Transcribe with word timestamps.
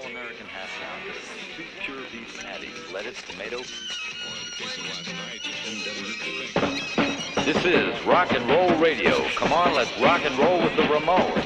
All-American 0.00 0.46
half 0.46 0.70
pound, 0.80 1.12
two 1.56 1.64
pure 1.84 1.98
beef 2.10 2.42
patties, 2.42 2.90
lettuce, 2.90 3.20
tomato. 3.20 3.58
This 7.44 7.64
is 7.66 8.06
Rock 8.06 8.32
and 8.32 8.48
Roll 8.48 8.70
Radio. 8.78 9.12
Come 9.36 9.52
on, 9.52 9.74
let's 9.74 9.92
rock 10.00 10.24
and 10.24 10.38
roll 10.38 10.58
with 10.62 10.74
the 10.76 10.84
Ramones. 10.84 11.44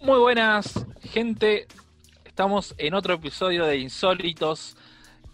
Muy 0.00 0.20
buenas, 0.20 0.86
gente. 1.02 1.66
Estamos 2.24 2.74
en 2.78 2.94
otro 2.94 3.12
episodio 3.12 3.66
de 3.66 3.76
Insólitos. 3.76 4.74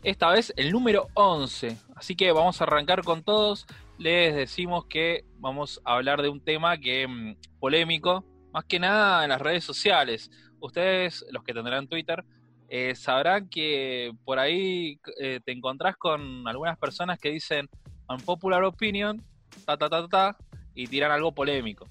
Esta 0.02 0.30
vez 0.30 0.52
el 0.56 0.72
número 0.72 1.06
11. 1.14 1.76
Así 1.94 2.16
que 2.16 2.32
vamos 2.32 2.60
a 2.60 2.64
arrancar 2.64 3.04
con 3.04 3.22
todos. 3.22 3.66
Les 3.98 4.34
decimos 4.34 4.86
que 4.86 5.24
vamos 5.38 5.80
a 5.84 5.94
hablar 5.94 6.22
de 6.22 6.28
un 6.28 6.40
tema 6.40 6.76
que 6.78 7.06
mm, 7.06 7.36
polémico, 7.60 8.24
más 8.54 8.64
que 8.66 8.78
nada 8.78 9.24
en 9.24 9.30
las 9.30 9.40
redes 9.40 9.64
sociales. 9.64 10.30
Ustedes, 10.60 11.26
los 11.32 11.42
que 11.42 11.52
tendrán 11.52 11.88
Twitter, 11.88 12.24
eh, 12.68 12.94
sabrán 12.94 13.48
que 13.48 14.12
por 14.24 14.38
ahí 14.38 15.00
eh, 15.20 15.40
te 15.44 15.50
encontrás 15.50 15.96
con 15.96 16.46
algunas 16.46 16.78
personas 16.78 17.18
que 17.18 17.30
dicen 17.30 17.68
unpopular 18.08 18.62
opinion, 18.62 19.22
ta 19.66 19.76
ta 19.76 19.90
ta 19.90 20.02
ta, 20.02 20.08
ta, 20.08 20.36
y 20.72 20.86
tiran 20.86 21.10
algo 21.10 21.32
polémico. 21.32 21.88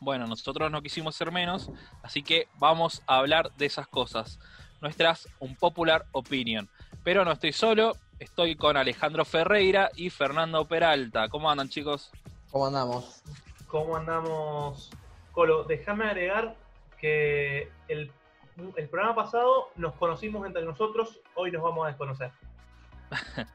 Bueno, 0.00 0.26
nosotros 0.26 0.68
no 0.68 0.82
quisimos 0.82 1.14
ser 1.14 1.30
menos, 1.30 1.70
así 2.02 2.24
que 2.24 2.48
vamos 2.58 3.00
a 3.06 3.18
hablar 3.18 3.52
de 3.54 3.66
esas 3.66 3.86
cosas. 3.86 4.40
Nuestras 4.80 5.28
unpopular 5.38 6.06
opinion. 6.10 6.68
Pero 7.04 7.24
no 7.24 7.30
estoy 7.30 7.52
solo, 7.52 7.96
estoy 8.18 8.56
con 8.56 8.76
Alejandro 8.76 9.24
Ferreira 9.24 9.90
y 9.94 10.10
Fernando 10.10 10.64
Peralta. 10.64 11.28
¿Cómo 11.28 11.48
andan, 11.48 11.68
chicos? 11.68 12.10
¿Cómo 12.50 12.66
andamos? 12.66 13.22
¿Cómo 13.68 13.96
andamos? 13.96 14.90
Colo, 15.34 15.64
déjame 15.64 16.04
agregar 16.06 16.54
que 16.98 17.70
el, 17.88 18.10
el 18.76 18.88
programa 18.88 19.14
pasado 19.16 19.70
nos 19.76 19.94
conocimos 19.94 20.46
entre 20.46 20.64
nosotros, 20.64 21.20
hoy 21.34 21.50
nos 21.50 21.62
vamos 21.62 21.84
a 21.84 21.88
desconocer. 21.88 22.30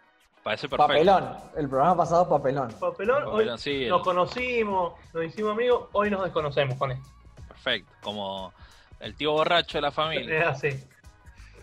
Parece 0.43 0.69
perfecto. 0.69 0.87
Papelón. 0.93 1.37
El 1.57 1.67
programa 1.69 1.97
pasado, 1.97 2.27
papelón. 2.29 2.71
Papelón, 2.79 3.23
hoy 3.23 3.31
Papelón, 3.31 3.57
sí, 3.57 3.83
el- 3.83 3.89
nos 3.89 4.03
conocimos, 4.03 4.93
nos 5.13 5.25
hicimos 5.25 5.51
amigos, 5.51 5.89
hoy 5.93 6.09
nos 6.09 6.23
desconocemos 6.23 6.77
con 6.77 6.91
esto. 6.91 7.07
Perfecto, 7.47 7.91
como 8.01 8.53
el 8.99 9.15
tío 9.15 9.33
borracho 9.33 9.77
de 9.77 9.81
la 9.81 9.91
familia. 9.91 10.39
Es 10.41 10.47
así. 10.47 10.83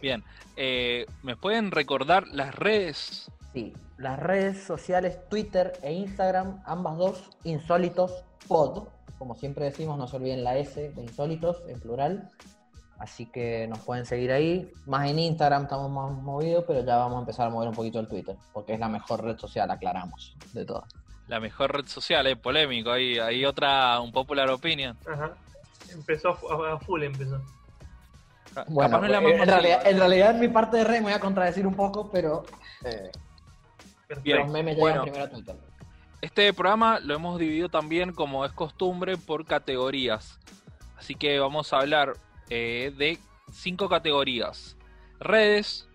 Bien, 0.02 0.22
eh, 0.56 1.06
¿me 1.22 1.36
pueden 1.36 1.70
recordar 1.70 2.26
las 2.28 2.54
redes? 2.54 3.30
Sí. 3.54 3.72
Las 3.96 4.18
redes 4.18 4.62
sociales, 4.62 5.26
Twitter 5.30 5.72
e 5.82 5.92
Instagram, 5.94 6.62
ambas 6.66 6.98
dos, 6.98 7.30
insólitos 7.44 8.24
pod. 8.46 8.88
Como 9.18 9.34
siempre 9.34 9.64
decimos, 9.64 9.98
no 9.98 10.06
se 10.06 10.16
olviden 10.16 10.44
la 10.44 10.56
S 10.56 10.90
de 10.92 11.02
insólitos 11.02 11.62
en 11.68 11.80
plural. 11.80 12.28
Así 12.98 13.26
que 13.26 13.66
nos 13.68 13.80
pueden 13.80 14.06
seguir 14.06 14.32
ahí. 14.32 14.70
Más 14.86 15.08
en 15.10 15.18
Instagram 15.18 15.64
estamos 15.64 15.90
más 15.90 16.10
movidos, 16.22 16.64
pero 16.66 16.82
ya 16.84 16.96
vamos 16.96 17.16
a 17.16 17.20
empezar 17.20 17.46
a 17.46 17.50
mover 17.50 17.68
un 17.68 17.74
poquito 17.74 18.00
el 18.00 18.08
Twitter, 18.08 18.36
porque 18.54 18.72
es 18.74 18.80
la 18.80 18.88
mejor 18.88 19.22
red 19.22 19.36
social, 19.38 19.70
aclaramos, 19.70 20.34
de 20.54 20.64
todas. 20.64 20.84
La 21.28 21.38
mejor 21.40 21.74
red 21.76 21.86
social, 21.86 22.26
es 22.26 22.38
polémico. 22.38 22.90
Hay, 22.92 23.18
hay 23.18 23.44
otra, 23.44 24.00
un 24.00 24.12
popular 24.12 24.48
opinion. 24.50 24.96
Ajá. 25.12 25.32
Empezó 25.92 26.30
a 26.30 26.34
fu- 26.36 26.50
a 26.50 26.78
full, 26.80 27.02
empezó. 27.02 27.40
Bueno, 28.68 28.90
capaz 28.90 29.00
no 29.00 29.04
es 29.06 29.10
la 29.12 29.18
eh, 29.18 29.20
más 29.20 29.32
en, 29.42 29.46
realidad, 29.48 29.86
en 29.86 29.98
realidad 29.98 30.30
en 30.30 30.40
mi 30.40 30.48
parte 30.48 30.76
de 30.78 30.84
red 30.84 30.94
me 30.96 31.02
voy 31.02 31.12
a 31.12 31.20
contradecir 31.20 31.66
un 31.66 31.74
poco, 31.74 32.10
pero 32.10 32.44
eh, 32.84 33.10
Bien, 34.22 34.38
los 34.38 34.50
memes 34.50 34.78
bueno. 34.78 35.04
llegan 35.04 35.12
primero 35.12 35.24
a 35.24 35.28
Twitter. 35.28 35.56
Este 36.22 36.52
programa 36.54 36.98
lo 36.98 37.14
hemos 37.14 37.38
dividido 37.38 37.68
también, 37.68 38.12
como 38.12 38.44
es 38.46 38.52
costumbre, 38.52 39.18
por 39.18 39.44
categorías. 39.44 40.40
Así 40.96 41.14
que 41.14 41.38
vamos 41.38 41.72
a 41.72 41.78
hablar 41.78 42.14
eh, 42.48 42.92
de 42.96 43.18
cinco 43.52 43.88
categorías. 43.88 44.78
Redes, 45.20 45.86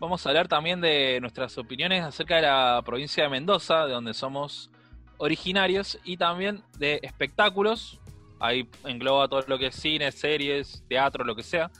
vamos 0.00 0.24
a 0.24 0.30
hablar 0.30 0.48
también 0.48 0.80
de 0.80 1.18
nuestras 1.20 1.58
opiniones 1.58 2.04
acerca 2.04 2.36
de 2.36 2.42
la 2.42 2.82
provincia 2.86 3.24
de 3.24 3.28
Mendoza, 3.28 3.86
de 3.86 3.92
donde 3.92 4.14
somos 4.14 4.70
originarios, 5.18 5.98
y 6.04 6.16
también 6.16 6.62
de 6.78 6.98
espectáculos. 7.02 8.00
Ahí 8.40 8.68
engloba 8.84 9.28
todo 9.28 9.44
lo 9.46 9.58
que 9.58 9.66
es 9.66 9.76
cine, 9.76 10.10
series, 10.10 10.84
teatro, 10.88 11.22
lo 11.22 11.36
que 11.36 11.42
sea. 11.42 11.70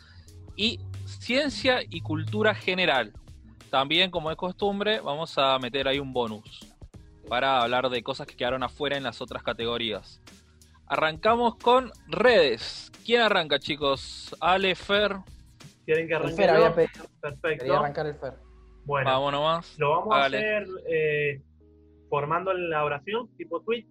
Y 0.54 0.80
ciencia 1.06 1.80
y 1.88 2.02
cultura 2.02 2.54
general. 2.54 3.14
También, 3.70 4.10
como 4.10 4.30
es 4.30 4.36
costumbre, 4.36 5.00
vamos 5.00 5.36
a 5.38 5.58
meter 5.58 5.88
ahí 5.88 5.98
un 5.98 6.12
bonus 6.12 6.75
para 7.28 7.62
hablar 7.62 7.88
de 7.90 8.02
cosas 8.02 8.26
que 8.26 8.36
quedaron 8.36 8.62
afuera 8.62 8.96
en 8.96 9.02
las 9.02 9.20
otras 9.20 9.42
categorías. 9.42 10.20
Arrancamos 10.86 11.56
con 11.56 11.90
redes. 12.06 12.90
¿Quién 13.04 13.22
arranca, 13.22 13.58
chicos? 13.58 14.34
Ale, 14.40 14.74
Fer, 14.74 15.16
¿Quieren 15.84 16.06
que 16.08 16.14
El 16.14 16.20
arranque 16.20 16.36
Fer 16.36 16.50
había 16.50 16.74
pedido, 16.74 16.92
quería 16.94 17.20
Perfecto. 17.20 17.76
arrancar 17.78 18.06
el 18.06 18.14
Fer. 18.16 18.34
Bueno, 18.84 19.10
vamos 19.10 19.32
nomás. 19.32 19.78
lo 19.78 19.90
vamos 19.90 20.14
Hágale. 20.14 20.36
a 20.36 20.40
hacer 20.40 20.66
eh, 20.88 21.42
formando 22.08 22.52
la 22.52 22.84
oración, 22.84 23.28
tipo 23.36 23.60
tweet, 23.62 23.84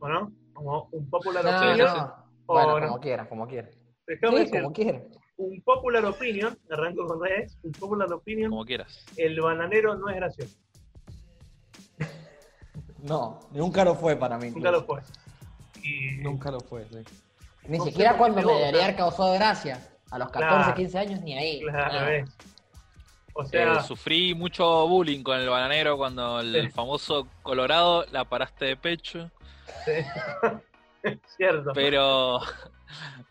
¿o 0.00 0.08
no? 0.08 0.32
Como 0.52 0.88
un 0.92 1.08
popular 1.08 1.44
No, 1.44 1.56
opinion. 1.56 1.78
no. 1.88 2.14
o 2.46 2.54
Bueno, 2.54 2.80
no. 2.80 2.86
como 2.88 3.00
quieras, 3.00 3.28
como 3.28 3.46
quieras. 3.46 3.74
Sí, 4.06 4.14
como 4.50 4.72
quieras. 4.72 5.02
un 5.36 5.62
popular 5.62 6.04
opinion, 6.04 6.58
arranco 6.70 7.06
con 7.06 7.22
redes, 7.22 7.56
un 7.62 7.70
popular 7.72 8.12
opinion, 8.12 8.50
Como 8.50 8.64
quieras. 8.64 9.04
el 9.16 9.40
bananero 9.40 9.94
no 9.96 10.08
es 10.08 10.16
gracioso. 10.16 10.58
No, 13.02 13.40
nunca 13.52 13.84
lo 13.84 13.94
fue 13.94 14.16
para 14.16 14.36
mí. 14.38 14.50
Nunca 14.50 14.70
lo 14.70 14.84
fue. 14.84 15.00
Y 15.82 16.16
Nunca 16.18 16.50
lo 16.50 16.60
fue, 16.60 16.86
sí. 16.90 16.98
Ni 17.66 17.78
No 17.78 17.84
siquiera 17.84 18.16
cuando 18.16 18.36
qué 18.40 18.46
me 18.46 18.52
no, 18.52 18.58
debería 18.58 18.70
claro. 18.72 18.84
haber 18.84 18.96
causado 18.96 19.32
gracia. 19.34 19.86
A 20.10 20.18
los 20.18 20.28
14, 20.30 20.56
Claro. 20.56 20.74
15 20.74 20.98
años, 20.98 21.20
ni 21.20 21.38
ahí. 21.38 21.60
Claro. 21.62 22.26
O 23.32 23.44
sea, 23.44 23.74
Eh, 23.74 23.82
sufrí 23.84 24.34
mucho 24.34 24.88
bullying 24.88 25.22
con 25.22 25.38
el 25.38 25.48
bananero 25.48 25.96
cuando 25.96 26.40
el, 26.40 26.52
Sí. 26.52 26.58
el 26.58 26.72
famoso 26.72 27.28
Colorado 27.42 28.04
la 28.10 28.24
paraste 28.24 28.64
de 28.64 28.76
pecho. 28.76 29.30
es 29.86 30.06
cierto. 31.36 31.72
Pero 31.72 32.40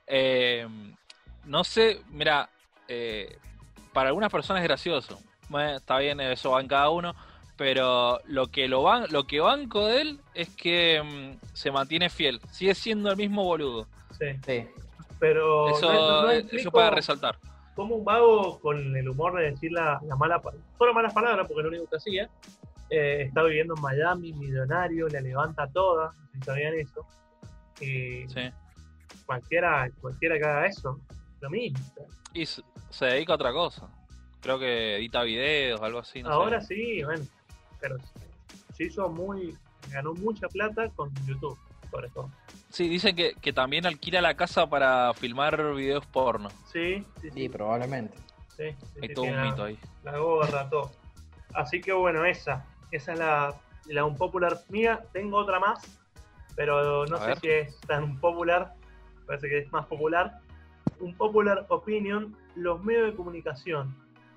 eh, 0.07 0.67
no 1.45 1.63
sé, 1.63 2.01
mira, 2.09 2.49
eh, 2.87 3.37
para 3.93 4.07
algunas 4.09 4.31
personas 4.31 4.61
es 4.61 4.67
gracioso. 4.67 5.19
Bueno, 5.49 5.75
está 5.77 5.97
bien, 5.97 6.19
eso 6.21 6.51
va 6.51 6.61
en 6.61 6.67
cada 6.67 6.89
uno. 6.89 7.13
Pero 7.59 8.21
lo 8.25 8.47
que 8.47 8.69
lo 8.69 8.81
van, 8.83 9.05
lo 9.11 9.27
que 9.27 9.41
banco 9.41 9.85
de 9.85 10.01
él 10.01 10.19
es 10.33 10.47
que 10.55 11.03
mm, 11.03 11.45
se 11.53 11.71
mantiene 11.71 12.09
fiel. 12.09 12.39
Sigue 12.51 12.73
siendo 12.73 13.11
el 13.11 13.17
mismo 13.17 13.43
boludo. 13.43 13.85
Sí. 14.17 14.27
Sí. 14.45 14.65
Pero 15.19 15.67
Eso, 15.69 15.91
no, 15.93 16.21
no 16.23 16.31
eso 16.31 16.71
para 16.71 16.91
resaltar. 16.91 17.37
cómo 17.75 17.95
un 17.97 18.05
vago 18.05 18.59
con 18.61 18.95
el 18.95 19.09
humor 19.09 19.35
de 19.37 19.51
decir 19.51 19.73
la, 19.73 19.99
la 20.07 20.15
mala 20.15 20.41
solo 20.77 20.93
malas 20.93 21.13
palabras, 21.13 21.45
porque 21.47 21.59
es 21.59 21.63
lo 21.65 21.69
único 21.69 21.89
que 21.89 21.97
hacía, 21.97 22.29
eh, 22.89 23.23
está 23.27 23.43
viviendo 23.43 23.73
en 23.75 23.81
Miami, 23.81 24.31
millonario, 24.31 25.09
le 25.09 25.21
levanta 25.21 25.67
toda, 25.67 26.13
si 26.33 26.39
sabían 26.41 26.73
eso. 26.75 27.05
Y 27.81 28.25
Sí. 28.29 28.49
cualquiera, 29.25 29.89
cualquiera 29.99 30.37
que 30.37 30.45
haga 30.45 30.65
eso, 30.67 30.97
lo 31.41 31.49
mismo. 31.49 31.79
Y 32.33 32.45
se, 32.45 32.61
se 32.89 33.05
dedica 33.05 33.33
a 33.33 33.35
otra 33.35 33.51
cosa. 33.51 33.89
Creo 34.39 34.57
que 34.57 34.95
edita 34.95 35.23
videos, 35.23 35.81
algo 35.81 35.99
así. 35.99 36.23
No 36.23 36.29
Ahora 36.31 36.61
sé. 36.61 36.75
sí, 36.75 37.03
bueno, 37.03 37.25
pero 37.79 37.97
se 38.73 38.83
hizo 38.85 39.09
muy, 39.09 39.57
ganó 39.89 40.13
mucha 40.13 40.47
plata 40.47 40.89
con 40.89 41.09
YouTube, 41.25 41.57
sobre 41.91 42.09
todo. 42.09 42.29
Sí, 42.69 42.87
dicen 42.87 43.15
que, 43.15 43.33
que 43.41 43.51
también 43.51 43.85
alquila 43.85 44.21
la 44.21 44.35
casa 44.35 44.67
para 44.69 45.13
filmar 45.15 45.73
videos 45.73 46.05
porno. 46.05 46.49
Sí, 46.71 47.05
sí, 47.21 47.29
sí. 47.29 47.31
Sí, 47.31 47.49
probablemente. 47.49 48.15
sí, 48.55 48.71
sí, 48.93 48.99
Hay 49.01 49.07
sí, 49.09 49.13
todo 49.15 49.25
un 49.25 49.35
la- 49.35 49.43
mito 49.43 49.63
ahí. 49.63 49.79
la 50.03 50.17
gorra, 50.17 50.69
todo. 50.69 50.91
Así 51.53 51.81
que 51.81 51.91
bueno, 51.93 52.25
esa. 52.25 52.65
Esa 52.91 53.13
es 53.13 53.19
la, 53.19 53.55
la 53.87 54.05
unpopular 54.05 54.59
mía. 54.69 55.03
Tengo 55.13 55.37
otra 55.37 55.59
más, 55.59 55.79
pero 56.55 57.05
no 57.07 57.15
A 57.17 57.19
sé 57.21 57.27
ver. 57.27 57.39
si 57.39 57.49
es 57.49 57.79
tan 57.81 58.03
unpopular. 58.03 58.73
Parece 59.25 59.49
que 59.49 59.57
es 59.59 59.71
más 59.71 59.87
popular. 59.87 60.39
Un 60.99 61.15
popular 61.15 61.65
opinion, 61.69 62.35
los 62.55 62.83
medios 62.83 63.07
de 63.11 63.15
comunicación 63.15 63.95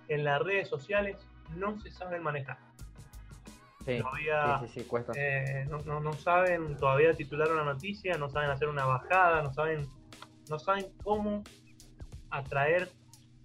en 0.08 0.24
las 0.24 0.40
redes 0.40 0.68
sociales 0.68 1.16
no 1.56 1.78
se 1.80 1.90
saben 1.90 2.22
manejar. 2.22 2.56
Sí, 3.84 3.98
Todavía 3.98 4.60
sí, 4.60 4.66
sí, 4.68 4.80
sí, 4.80 4.86
cuesta. 4.86 5.12
eh, 5.16 5.66
no, 5.68 5.78
no, 5.78 6.00
no 6.00 6.12
saben 6.12 6.76
todavía 6.76 7.14
titular 7.14 7.50
una 7.50 7.64
noticia, 7.64 8.16
no 8.16 8.28
saben 8.30 8.50
hacer 8.50 8.68
una 8.68 8.84
bajada, 8.84 9.42
no 9.42 9.52
saben, 9.52 9.88
no 10.48 10.58
saben 10.58 10.86
cómo 11.02 11.42
atraer 12.30 12.88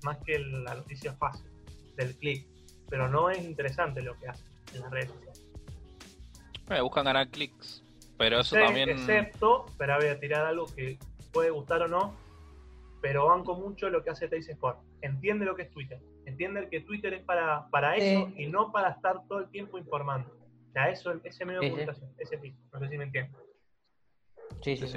más 0.04 0.18
que 0.20 0.38
la 0.40 0.76
noticia 0.76 1.14
fácil 1.14 1.48
del 1.96 2.16
clic. 2.18 2.46
Pero 2.90 3.10
no 3.10 3.30
es 3.30 3.44
interesante 3.44 4.02
lo 4.02 4.18
que 4.20 4.28
hacen 4.28 4.48
en 4.74 4.82
las 4.82 4.92
redes 4.92 5.10
sociales. 5.10 5.44
Eh, 6.70 6.82
buscan 6.82 7.06
ganar 7.06 7.28
clics. 7.30 7.84
Pero 8.18 8.40
eso 8.40 8.56
también. 8.56 8.90
Excepto, 8.90 9.66
pero 9.78 9.96
voy 9.98 10.08
a 10.08 10.20
tirar 10.20 10.46
algo 10.46 10.66
que 10.68 10.98
puede 11.32 11.50
gustar 11.50 11.82
o 11.84 11.88
no, 11.88 12.16
pero 13.02 13.28
banco 13.28 13.56
mucho 13.56 13.90
lo 13.90 14.04
que 14.04 14.10
hace 14.10 14.28
Teis 14.28 14.48
Sport. 14.50 14.80
Entiende 15.02 15.46
lo 15.46 15.56
que 15.56 15.64
es 15.64 15.72
Twitter. 15.72 16.00
Entiende 16.28 16.68
que 16.70 16.82
Twitter 16.82 17.14
es 17.14 17.24
para, 17.24 17.70
para 17.70 17.96
eso 17.96 18.30
y 18.36 18.48
no 18.48 18.70
para 18.74 18.90
estar 18.90 19.16
todo 19.30 19.40
el 19.40 19.50
tiempo 19.50 19.78
informando. 19.78 20.30
O 20.70 20.72
sea, 20.74 20.90
eso, 20.90 21.14
ese 21.24 21.46
medio 21.46 21.62
de 21.62 21.68
Sí, 21.68 21.70
sí. 21.70 21.72
comunicación, 21.86 22.14
ese 22.20 22.38
tipo. 22.38 22.58
No 22.74 22.80
sé 22.82 22.90
si 22.90 22.98
me 22.98 23.04
entienden. 23.06 23.36
Sí, 24.62 24.76
sí, 24.76 24.88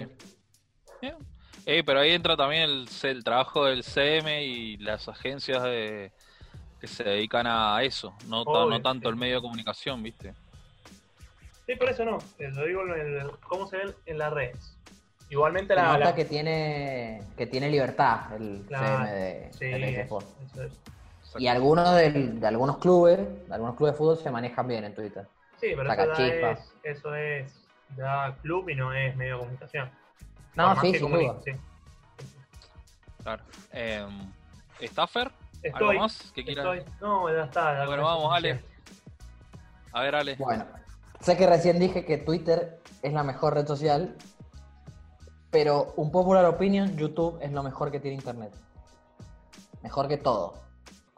Sí, 1.64 1.82
pero 1.86 2.00
ahí 2.00 2.10
entra 2.10 2.36
también 2.36 2.62
el, 2.62 2.88
C- 2.88 3.10
el 3.10 3.22
trabajo 3.22 3.64
del 3.66 3.84
CM 3.84 4.42
y 4.44 4.76
las 4.78 5.08
agencias 5.08 5.62
de, 5.62 6.10
que 6.80 6.86
se 6.88 7.04
dedican 7.04 7.46
a 7.46 7.80
eso, 7.84 8.12
no, 8.26 8.42
Obvio, 8.42 8.70
no 8.70 8.82
tanto 8.82 9.08
sí. 9.08 9.12
el 9.12 9.16
medio 9.16 9.36
de 9.36 9.42
comunicación, 9.42 10.02
¿viste? 10.02 10.34
Sí, 11.64 11.76
por 11.76 11.90
eso 11.90 12.04
no. 12.04 12.18
Lo 12.40 12.66
digo 12.66 12.82
en 12.82 13.16
el- 13.20 13.30
cómo 13.48 13.68
se 13.68 13.76
ven 13.76 13.94
en 14.06 14.18
las 14.18 14.32
redes. 14.32 14.76
Igualmente 15.28 15.76
la. 15.76 15.84
nota 15.92 15.98
la- 16.06 16.14
que 16.16 16.24
tiene 16.24 17.22
que 17.36 17.46
tiene 17.46 17.70
libertad 17.70 18.34
el 18.34 18.64
Claro, 18.66 19.06
CM 19.06 19.12
de, 19.12 19.52
sí, 19.52 19.64
eSport. 20.00 20.26
eso 20.42 20.64
es. 20.64 20.72
Y 21.38 21.46
algunos 21.46 21.94
del- 21.94 22.40
de 22.40 22.46
algunos 22.46 22.78
clubes, 22.78 23.18
de 23.48 23.54
algunos 23.54 23.76
clubes 23.76 23.94
de 23.94 23.98
fútbol 23.98 24.16
se 24.18 24.30
manejan 24.30 24.66
bien 24.66 24.84
en 24.84 24.94
Twitter. 24.94 25.26
Sí, 25.60 25.68
pero 25.76 25.86
Saca 25.86 26.04
eso, 26.04 26.46
es, 26.50 26.74
eso 26.82 27.14
es 27.14 27.52
ya 27.96 28.34
club 28.42 28.68
y 28.68 28.74
no 28.74 28.92
es 28.92 29.14
medio 29.16 29.34
de 29.34 29.38
comunicación. 29.40 29.90
No, 30.56 30.68
más 30.68 30.80
sí, 30.80 30.92
que 30.92 30.98
sin 30.98 31.10
duda. 31.12 31.36
sí. 31.44 31.52
Claro. 33.22 33.42
Eh, 33.72 34.06
¿Staffer? 34.82 35.28
¿Algo 35.28 35.32
Estoy. 35.62 35.98
más 35.98 36.32
que 36.34 36.44
quieras? 36.44 36.64
estoy. 36.78 36.94
No, 37.00 37.28
ya 37.32 37.44
está. 37.44 37.74
ya 37.78 37.86
Bueno, 37.86 38.02
vamos, 38.04 38.34
Ale. 38.34 38.64
A 39.92 40.02
ver, 40.02 40.14
Ale. 40.14 40.36
Bueno, 40.38 40.64
sé 41.20 41.36
que 41.36 41.46
recién 41.46 41.78
dije 41.78 42.04
que 42.04 42.16
Twitter 42.18 42.80
es 43.02 43.12
la 43.12 43.22
mejor 43.22 43.54
red 43.54 43.66
social, 43.66 44.16
pero 45.50 45.92
un 45.96 46.10
popular 46.10 46.44
opinion, 46.46 46.96
YouTube 46.96 47.38
es 47.42 47.52
lo 47.52 47.62
mejor 47.62 47.90
que 47.90 48.00
tiene 48.00 48.16
Internet. 48.16 48.52
Mejor 49.82 50.08
que 50.08 50.16
todo. 50.16 50.54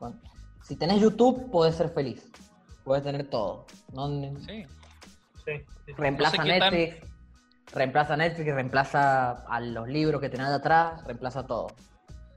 Con- 0.02 0.20
Si 0.64 0.74
tenés 0.76 1.00
YouTube, 1.00 1.48
podés 1.50 1.76
ser 1.76 1.88
feliz. 1.90 2.28
Podés 2.82 3.04
tener 3.04 3.28
todo. 3.30 3.66
No, 3.92 4.08
Sí. 4.40 4.66
Sí, 5.44 5.52
reemplaza 5.96 6.36
No 6.38 6.42
sé 6.44 6.48
qué 6.52 6.58
tan- 6.58 6.72
Netflix, 6.74 7.10
reemplaza 7.72 8.16
Netflix, 8.16 8.54
reemplaza 8.54 9.30
a 9.46 9.60
los 9.60 9.88
libros 9.88 10.20
que 10.20 10.28
tenés 10.28 10.48
de 10.48 10.54
atrás, 10.54 11.04
reemplaza 11.04 11.46
todo. 11.46 11.68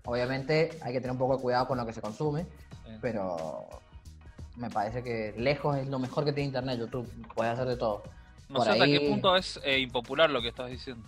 Obviamente 0.06 0.78
hay 0.84 0.94
que 0.94 1.00
tener 1.02 1.12
un 1.12 1.18
poco 1.18 1.38
de 1.38 1.42
cuidado 1.42 1.68
con 1.68 1.78
lo 1.80 1.86
que 1.88 1.94
se 1.94 2.02
consume, 2.02 2.44
Sí. 2.86 2.92
pero 3.02 3.68
me 4.58 4.70
parece 4.70 5.04
que 5.04 5.34
lejos 5.38 5.78
es 5.78 5.88
lo 5.88 5.98
mejor 6.00 6.24
que 6.26 6.34
tiene 6.34 6.48
Internet, 6.48 6.80
YouTube. 6.80 7.08
Puedes 7.36 7.54
hacer 7.54 7.68
de 7.68 7.78
todo. 7.78 8.04
No 8.50 8.58
por 8.58 8.66
sé 8.66 8.72
hasta 8.72 8.86
qué 8.86 9.00
punto 9.10 9.36
es 9.36 9.60
eh, 9.64 9.80
impopular 9.80 10.30
lo 10.30 10.42
que 10.42 10.50
estás 10.50 10.70
diciendo. 10.70 11.08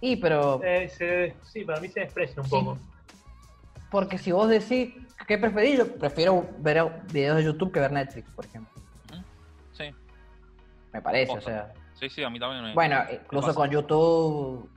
Y 0.00 0.16
pero 0.16 0.62
Eh, 0.62 0.88
se- 0.88 1.34
sí, 1.42 1.64
para 1.64 1.80
mí 1.80 1.88
se 1.88 2.00
desprecia 2.00 2.40
un 2.42 2.44
Sí. 2.48 2.50
poco. 2.50 2.78
Porque 3.90 4.18
si 4.18 4.32
vos 4.32 4.48
decís, 4.48 4.92
¿qué 5.26 5.38
preferís? 5.38 5.78
Yo 5.78 5.94
prefiero 5.96 6.46
ver 6.58 7.02
videos 7.12 7.36
de 7.36 7.44
YouTube 7.44 7.72
que 7.72 7.80
ver 7.80 7.92
Netflix, 7.92 8.30
por 8.30 8.44
ejemplo. 8.44 8.82
Sí, 9.72 9.90
Me 10.92 11.02
parece, 11.02 11.32
o 11.32 11.40
sea. 11.40 11.72
sí, 11.94 12.08
sí, 12.08 12.22
a 12.22 12.30
mí 12.30 12.38
también 12.38 12.64
me... 12.64 12.74
Bueno, 12.74 13.02
incluso 13.10 13.54
con 13.54 13.70
YouTube 13.70 14.70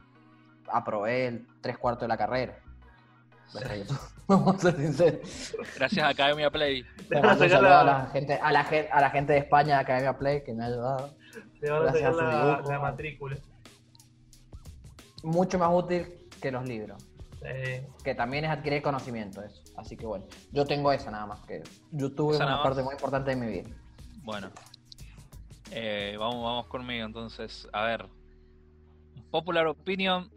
aprobé 0.67 1.27
el 1.27 1.47
tres 1.61 1.77
cuartos 1.77 2.01
de 2.01 2.07
la 2.07 2.17
carrera. 2.17 2.59
Vamos 4.27 4.57
a 4.57 4.59
ser 4.59 4.77
sinceros. 4.77 5.55
Gracias 5.75 6.05
a 6.05 6.09
Academia 6.09 6.51
Play. 6.51 6.85
Le 7.09 7.17
a 7.17 7.21
mando 7.21 7.43
un 7.43 7.49
sacar 7.49 7.63
saludo 7.63 7.77
a 7.77 7.83
la, 7.83 8.05
gente, 8.07 8.33
a 8.35 8.51
la, 8.51 8.67
a 8.91 9.01
la 9.01 9.09
gente 9.09 9.33
de 9.33 9.39
España 9.39 9.75
de 9.75 9.81
Academia 9.81 10.17
Play 10.17 10.43
que 10.43 10.53
me 10.53 10.63
ha 10.63 10.67
ayudado. 10.67 11.15
te 11.59 11.71
van 11.71 11.87
a 11.87 11.93
sacar 11.93 12.67
la 12.67 12.79
matrícula. 12.79 13.37
Mucho 15.23 15.57
más 15.57 15.69
útil 15.73 16.07
que 16.39 16.51
los 16.51 16.63
libros. 16.67 17.08
Eh, 17.43 17.87
Que 18.03 18.15
también 18.15 18.45
es 18.45 18.51
adquirir 18.51 18.81
conocimiento 18.81 19.41
eso. 19.41 19.61
Así 19.77 19.95
que 19.95 20.05
bueno, 20.05 20.25
yo 20.51 20.65
tengo 20.65 20.91
esa 20.91 21.09
nada 21.11 21.25
más, 21.25 21.39
que 21.41 21.63
YouTube 21.91 22.31
es 22.33 22.37
una 22.37 22.57
más. 22.57 22.63
parte 22.63 22.83
muy 22.83 22.93
importante 22.93 23.29
de 23.31 23.35
mi 23.37 23.47
vida. 23.47 23.69
Bueno. 24.23 24.51
Eh, 25.71 26.15
vamos, 26.19 26.43
vamos 26.43 26.67
conmigo 26.67 27.05
entonces. 27.05 27.67
A 27.73 27.83
ver. 27.83 28.05
Popular 29.31 29.67
Opinion. 29.67 30.29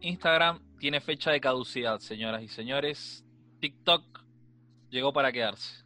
Instagram 0.00 0.60
tiene 0.78 1.00
fecha 1.00 1.32
de 1.32 1.40
caducidad, 1.40 1.98
señoras 1.98 2.42
y 2.42 2.48
señores. 2.48 3.24
TikTok 3.60 4.02
llegó 4.90 5.12
para 5.12 5.32
quedarse. 5.32 5.84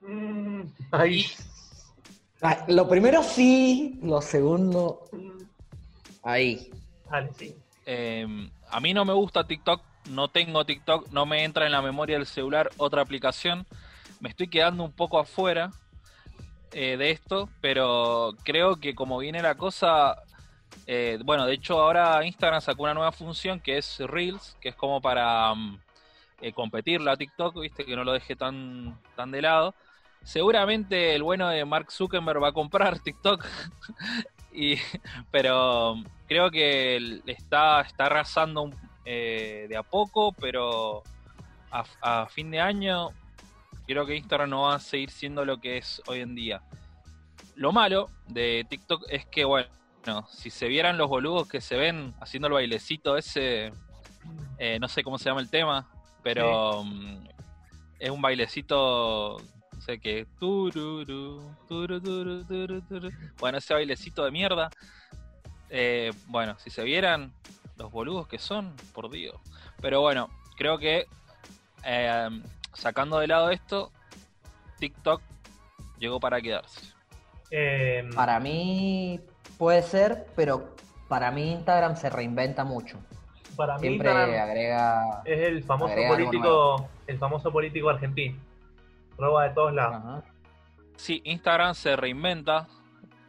mm, 0.00 0.62
ahí. 0.90 1.24
Lo 2.68 2.86
primero 2.88 3.22
sí, 3.22 3.98
lo 4.02 4.20
segundo 4.20 5.08
ahí. 6.22 6.70
Dale, 7.10 7.30
sí. 7.38 7.56
Eh, 7.86 8.26
a 8.70 8.80
mí 8.80 8.94
no 8.94 9.04
me 9.04 9.12
gusta 9.12 9.46
TikTok, 9.46 9.82
no 10.10 10.28
tengo 10.28 10.64
TikTok, 10.64 11.08
no 11.10 11.26
me 11.26 11.44
entra 11.44 11.66
en 11.66 11.72
la 11.72 11.82
memoria 11.82 12.16
del 12.16 12.26
celular 12.26 12.70
otra 12.76 13.02
aplicación. 13.02 13.66
Me 14.20 14.28
estoy 14.28 14.48
quedando 14.48 14.84
un 14.84 14.92
poco 14.92 15.18
afuera 15.18 15.70
eh, 16.72 16.96
de 16.96 17.10
esto, 17.10 17.48
pero 17.60 18.34
creo 18.44 18.76
que 18.76 18.94
como 18.94 19.18
viene 19.18 19.42
la 19.42 19.54
cosa, 19.54 20.22
eh, 20.86 21.18
bueno, 21.24 21.46
de 21.46 21.54
hecho 21.54 21.80
ahora 21.80 22.24
Instagram 22.24 22.60
sacó 22.60 22.84
una 22.84 22.94
nueva 22.94 23.12
función 23.12 23.60
que 23.60 23.78
es 23.78 23.98
Reels, 23.98 24.56
que 24.60 24.70
es 24.70 24.74
como 24.74 25.00
para 25.00 25.54
mm, 25.54 25.78
eh, 26.42 26.52
competirla 26.52 27.12
a 27.12 27.16
TikTok, 27.16 27.60
viste, 27.60 27.84
que 27.84 27.96
no 27.96 28.04
lo 28.04 28.12
deje 28.12 28.36
tan, 28.36 29.00
tan 29.14 29.30
de 29.30 29.42
lado. 29.42 29.74
Seguramente 30.22 31.14
el 31.14 31.22
bueno 31.22 31.48
de 31.48 31.64
Mark 31.64 31.90
Zuckerberg 31.92 32.42
va 32.42 32.48
a 32.48 32.52
comprar 32.52 32.98
TikTok. 33.02 33.44
y, 34.52 34.76
pero 35.30 35.96
creo 36.26 36.50
que 36.50 37.20
está, 37.26 37.80
está 37.82 38.06
arrasando 38.06 38.70
eh, 39.04 39.66
de 39.68 39.76
a 39.76 39.82
poco, 39.82 40.32
pero 40.32 41.02
a, 41.70 41.84
a 42.02 42.26
fin 42.26 42.50
de 42.50 42.60
año 42.60 43.10
creo 43.86 44.04
que 44.06 44.16
Instagram 44.16 44.50
no 44.50 44.62
va 44.62 44.74
a 44.76 44.80
seguir 44.80 45.10
siendo 45.10 45.44
lo 45.44 45.60
que 45.60 45.78
es 45.78 46.02
hoy 46.06 46.20
en 46.20 46.34
día. 46.34 46.62
Lo 47.54 47.72
malo 47.72 48.10
de 48.28 48.66
TikTok 48.68 49.04
es 49.08 49.24
que, 49.26 49.44
bueno, 49.44 49.68
si 50.28 50.50
se 50.50 50.68
vieran 50.68 50.98
los 50.98 51.08
boludos 51.08 51.48
que 51.48 51.60
se 51.60 51.76
ven 51.76 52.14
haciendo 52.20 52.48
el 52.48 52.54
bailecito 52.54 53.16
ese, 53.16 53.72
eh, 54.58 54.78
no 54.80 54.88
sé 54.88 55.02
cómo 55.02 55.18
se 55.18 55.28
llama 55.28 55.40
el 55.40 55.50
tema, 55.50 55.88
pero 56.22 56.84
mm, 56.84 57.28
es 57.98 58.10
un 58.10 58.20
bailecito, 58.20 59.38
no 59.72 59.80
sé 59.80 59.98
qué, 59.98 60.26
tururú, 60.38 61.54
turu, 61.68 62.00
turu, 62.00 62.44
turu, 62.44 62.82
turu. 62.82 63.10
bueno, 63.38 63.58
ese 63.58 63.74
bailecito 63.74 64.24
de 64.24 64.30
mierda, 64.30 64.70
eh, 65.70 66.12
bueno, 66.26 66.56
si 66.58 66.70
se 66.70 66.82
vieran 66.84 67.32
los 67.76 67.90
boludos 67.90 68.26
que 68.28 68.38
son, 68.38 68.74
por 68.94 69.10
Dios. 69.10 69.36
Pero 69.80 70.00
bueno, 70.00 70.28
creo 70.56 70.78
que 70.78 71.06
eh, 71.84 72.28
sacando 72.72 73.18
de 73.18 73.26
lado 73.28 73.50
esto, 73.50 73.92
TikTok 74.78 75.20
llegó 75.98 76.20
para 76.20 76.40
quedarse. 76.40 76.92
Eh, 77.50 78.08
Para 78.14 78.40
mí 78.40 79.20
puede 79.58 79.82
ser, 79.82 80.26
pero 80.34 80.74
para 81.08 81.30
mí 81.30 81.52
Instagram 81.52 81.96
se 81.96 82.10
reinventa 82.10 82.64
mucho. 82.64 82.98
para 83.56 83.74
mí 83.76 83.80
Siempre 83.82 84.10
Instagram 84.10 84.48
agrega. 84.48 85.22
es 85.24 85.40
el 85.48 85.64
famoso 85.64 85.94
político, 86.08 86.88
el 87.06 87.18
famoso 87.18 87.52
político 87.52 87.88
argentino. 87.88 88.38
Roba 89.16 89.44
de 89.44 89.54
todos 89.54 89.72
lados. 89.72 89.96
Ajá. 89.96 90.22
Sí, 90.96 91.22
Instagram 91.24 91.74
se 91.74 91.94
reinventa, 91.96 92.66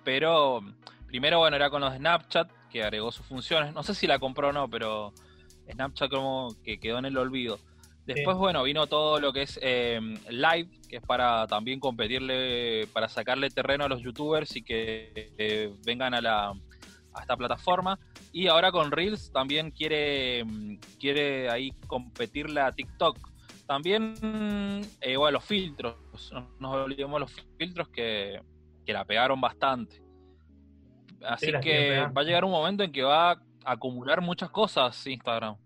pero 0.04 0.62
primero, 1.08 1.40
bueno, 1.40 1.56
era 1.56 1.70
con 1.70 1.82
los 1.82 1.92
de 1.92 1.98
Snapchat, 1.98 2.50
que 2.70 2.84
agregó 2.84 3.12
sus 3.12 3.26
funciones. 3.26 3.74
No 3.74 3.82
sé 3.84 3.96
si 3.96 4.06
la 4.08 4.20
compró 4.20 4.50
o 4.50 4.52
no, 4.54 4.70
pero 4.70 5.14
Snapchat 5.72 6.10
como 6.12 6.50
que 6.64 6.80
quedó 6.80 7.00
en 7.00 7.06
el 7.06 7.18
olvido. 7.18 7.60
Después, 8.06 8.36
Sí. 8.36 8.40
bueno, 8.40 8.64
vino 8.64 8.88
todo 8.88 9.20
lo 9.20 9.34
que 9.34 9.42
es 9.42 9.60
eh, 9.62 10.00
Live, 10.30 10.70
que 10.88 10.98
es 10.98 11.02
para 11.02 11.46
también 11.48 11.80
competirle, 11.80 12.88
para 12.94 13.10
sacarle 13.10 13.50
terreno 13.50 13.84
a 13.84 13.90
los 13.90 14.02
youtubers 14.02 14.56
y 14.56 14.64
que 14.64 15.12
eh, 15.38 15.74
vengan 15.86 16.14
a, 16.14 16.22
la, 16.22 16.50
a 16.52 17.22
esta 17.22 17.36
plataforma. 17.36 18.00
Y 18.32 18.48
ahora 18.48 18.72
con 18.72 18.92
Reels 18.92 19.32
también 19.34 19.72
quiere, 19.72 20.46
quiere 21.00 21.50
ahí 21.50 21.72
competirle 21.88 22.62
a 22.62 22.72
TikTok. 22.72 23.18
También, 23.66 24.14
eh, 25.02 25.18
bueno, 25.18 25.32
los 25.40 25.44
filtros, 25.44 25.96
no 26.32 26.50
nos 26.60 26.76
olvidemos 26.76 27.20
los 27.20 27.32
filtros 27.58 27.90
que, 27.90 28.40
que 28.86 28.94
la 28.94 29.04
pegaron 29.04 29.42
bastante. 29.42 30.02
Así 31.26 31.52
que 31.62 32.08
va 32.16 32.22
a 32.22 32.24
llegar 32.24 32.46
un 32.46 32.52
momento 32.52 32.84
en 32.84 32.92
que 32.92 33.04
va 33.04 33.32
a 33.32 33.42
acumular 33.66 34.22
muchas 34.22 34.50
cosas 34.50 35.06
Instagram. 35.08 35.58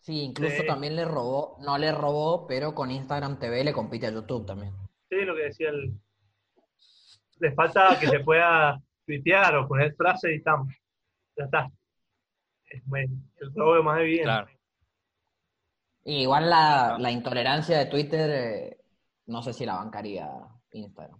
Sí, 0.00 0.20
incluso 0.20 0.56
Sí. 0.60 0.66
también 0.66 0.94
le 0.96 1.04
robó, 1.04 1.56
no 1.60 1.78
le 1.78 1.90
robó, 1.92 2.46
pero 2.46 2.74
con 2.74 2.90
Instagram 2.90 3.38
TV 3.38 3.64
le 3.64 3.72
compite 3.72 4.06
a 4.06 4.10
YouTube 4.10 4.44
también. 4.46 4.72
Sí, 5.08 5.16
lo 5.24 5.34
que 5.34 5.44
decía 5.44 5.70
el. 5.70 5.98
Le 7.38 7.52
falta 7.54 7.98
que 7.98 8.06
se 8.08 8.20
pueda 8.20 8.80
tuitear 9.06 9.56
o 9.56 9.66
poner 9.66 9.94
frases 9.96 10.32
y 10.32 10.34
estamos. 10.36 10.72
Ya 11.36 11.44
está. 11.44 11.70
Es 12.66 12.82
el 12.86 13.54
robo 13.54 13.82
más 13.82 14.00
evidente. 14.00 14.24
Claro. 14.24 14.46
Y 16.04 16.22
igual 16.22 16.50
la, 16.50 16.96
la 16.98 17.10
intolerancia 17.10 17.78
de 17.78 17.86
Twitter, 17.86 18.30
eh, 18.30 18.78
no 19.26 19.42
sé 19.42 19.52
si 19.54 19.64
la 19.64 19.76
bancaría 19.76 20.28
Instagram. 20.72 21.18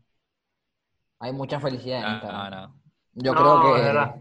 Hay 1.20 1.32
mucha 1.32 1.58
felicidad 1.58 1.98
en 2.00 2.04
No, 2.04 2.12
Instagram. 2.14 2.50
no, 2.70 2.82
Yo 3.14 3.32
No, 3.32 3.40
creo 3.40 3.58
de 3.58 3.80
que 3.80 3.86
verdad. 3.86 4.14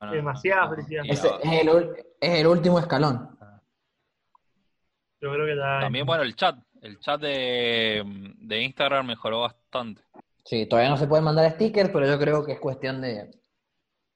no, 0.00 0.10
Demasiada 0.10 0.68
felicidad. 0.70 1.04
Ese 1.08 1.28
a- 1.28 1.36
es 1.42 1.60
el, 1.62 1.96
es 2.20 2.40
el 2.40 2.46
último 2.46 2.78
escalón. 2.78 3.36
Yo 5.20 5.32
creo 5.32 5.46
que 5.46 5.56
ya. 5.56 5.80
También, 5.80 6.06
bueno, 6.06 6.22
el 6.22 6.36
chat. 6.36 6.56
El 6.82 7.00
chat 7.00 7.18
de, 7.20 8.02
de 8.40 8.62
Instagram 8.62 9.06
mejoró 9.06 9.40
bastante. 9.40 10.02
Sí, 10.44 10.66
todavía 10.66 10.90
no 10.90 10.98
se 10.98 11.06
pueden 11.06 11.24
mandar 11.24 11.50
stickers, 11.52 11.88
pero 11.88 12.06
yo 12.06 12.18
creo 12.18 12.44
que 12.44 12.52
es 12.52 12.60
cuestión 12.60 13.00
de, 13.00 13.30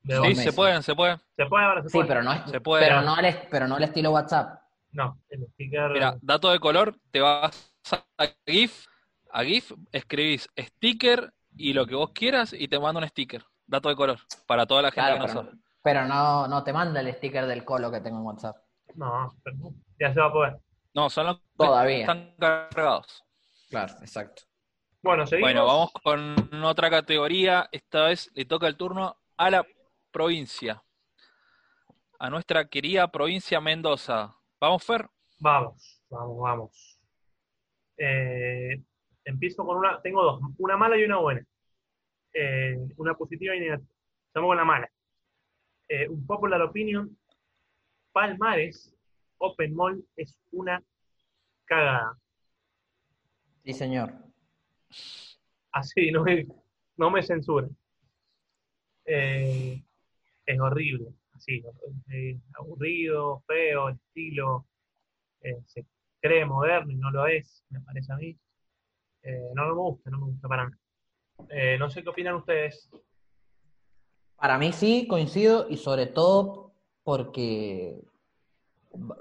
De 0.03 0.15
Sí, 0.17 0.23
Sí, 0.23 0.29
meses. 0.29 0.45
se 0.45 0.53
pueden, 0.53 0.83
se 0.83 0.95
pueden. 0.95 1.19
¿Se 1.35 1.47
puede 1.47 1.65
ahora? 1.65 1.83
¿Se 1.83 1.89
Sí, 1.89 1.97
puede? 1.99 2.09
pero 2.09 2.23
no, 2.23 2.33
es, 2.35 2.51
Se 2.51 2.61
puede. 2.61 2.85
pero, 2.87 3.01
no 3.01 3.15
al, 3.15 3.25
es- 3.25 3.47
pero 3.51 3.67
no 3.67 3.77
al 3.77 3.85
estilo 3.85 4.11
WhatsApp. 4.11 4.61
No, 4.93 5.19
el 5.31 5.47
sticker. 5.55 5.91
Mira, 5.93 6.19
dato 6.21 6.51
de 6.51 6.59
color, 6.61 6.95
te 7.11 7.21
vas 7.21 7.75
a 8.19 8.27
GIF, 8.47 8.87
a 9.33 9.43
GIF, 9.45 9.73
escribís 9.93 10.49
sticker 10.59 11.33
y 11.59 11.73
lo 11.73 11.87
que 11.87 11.95
vos 11.95 12.11
quieras 12.15 12.53
y 12.53 12.69
te 12.69 12.79
manda 12.79 13.01
un 13.01 13.09
sticker. 13.09 13.45
Dato 13.67 13.89
de 13.91 13.97
color, 13.97 14.19
para 14.47 14.65
toda 14.65 14.81
la 14.81 14.91
gente 14.91 15.11
Claro, 15.11 15.27
que 15.27 15.35
no 15.35 15.43
pero, 15.43 15.59
pero 15.83 16.07
no, 16.07 16.49
no 16.49 16.65
te 16.65 16.73
manda 16.73 17.01
el 17.01 17.13
sticker 17.15 17.47
del 17.47 17.65
colo 17.65 17.91
que 17.91 18.01
tengo 18.01 18.19
en 18.19 18.25
WhatsApp. 18.25 18.57
No, 18.95 19.31
ya 20.01 20.15
se 20.15 20.21
va 20.21 20.27
a 20.27 20.33
poder. 20.33 20.57
No, 20.95 21.11
son 21.11 21.27
los 21.27 21.39
que 21.39 21.45
Todavía. 21.59 22.01
están 22.01 22.35
cargados. 22.39 23.25
Claro, 23.69 23.93
exacto. 24.01 24.43
Bueno, 25.03 25.27
seguimos. 25.27 25.53
Bueno, 25.53 25.67
vamos 25.67 25.93
con 26.03 26.65
otra 26.65 26.89
categoría. 26.89 27.69
Esta 27.71 28.05
vez 28.05 28.31
le 28.35 28.47
toca 28.47 28.67
el 28.67 28.77
turno 28.77 29.17
a 29.37 29.51
la 29.51 29.67
provincia. 30.11 30.83
A 32.19 32.31
nuestra 32.31 32.69
querida 32.69 33.07
provincia 33.09 33.61
Mendoza. 33.61 34.35
¿Vamos, 34.61 34.83
Fer? 34.83 35.09
Vamos, 35.39 36.03
vamos, 36.09 36.39
vamos. 36.41 37.01
Eh, 37.97 38.83
empiezo 39.29 39.65
con 39.65 39.77
una. 39.77 40.01
Tengo 40.01 40.23
dos, 40.23 40.41
una 40.59 40.77
mala 40.77 40.97
y 40.97 41.05
una 41.05 41.19
buena. 41.19 41.45
Eh, 42.33 42.77
una 42.97 43.15
positiva 43.15 43.55
y 43.55 43.61
negativa. 43.61 43.89
Estamos 44.27 44.49
con 44.49 44.57
la 44.57 44.65
mala. 44.65 44.91
Eh, 45.89 46.09
un 46.09 46.27
popular 46.27 46.61
opinion. 46.63 47.17
Palmares 48.13 48.95
Open 49.39 49.75
Mall 49.75 50.05
es 50.17 50.37
una 50.51 50.83
cagada. 51.65 52.19
Sí, 53.65 53.73
señor. 53.73 54.13
Así, 55.73 56.11
no 56.11 56.25
me, 56.25 56.47
no 56.97 57.11
me 57.11 57.23
censuren. 57.23 57.77
Eh, 59.05 59.83
es 60.45 60.61
horrible, 60.61 61.15
así, 61.33 61.63
eh, 62.11 62.39
aburrido, 62.55 63.43
feo, 63.47 63.89
el 63.89 63.95
estilo, 63.95 64.67
eh, 65.41 65.57
se 65.67 65.87
cree 66.21 66.45
moderno 66.45 66.93
y 66.93 66.97
no 66.97 67.11
lo 67.11 67.27
es, 67.27 67.65
me 67.71 67.81
parece 67.81 68.13
a 68.13 68.17
mí. 68.17 68.39
Eh, 69.29 69.51
no, 69.55 69.67
me 69.67 69.75
gusta, 69.75 70.11
no 70.11 70.19
me 70.19 70.27
gusta 70.27 70.49
para 70.49 70.65
nada. 70.65 70.79
Eh, 71.51 71.77
no 71.79 71.91
sé 71.91 72.03
qué 72.03 72.09
opinan 72.09 72.37
ustedes. 72.37 72.89
Para 74.37 74.57
mí 74.57 74.73
sí, 74.73 75.07
coincido, 75.07 75.67
y 75.69 75.77
sobre 75.77 76.07
todo 76.07 76.73
porque 77.03 78.01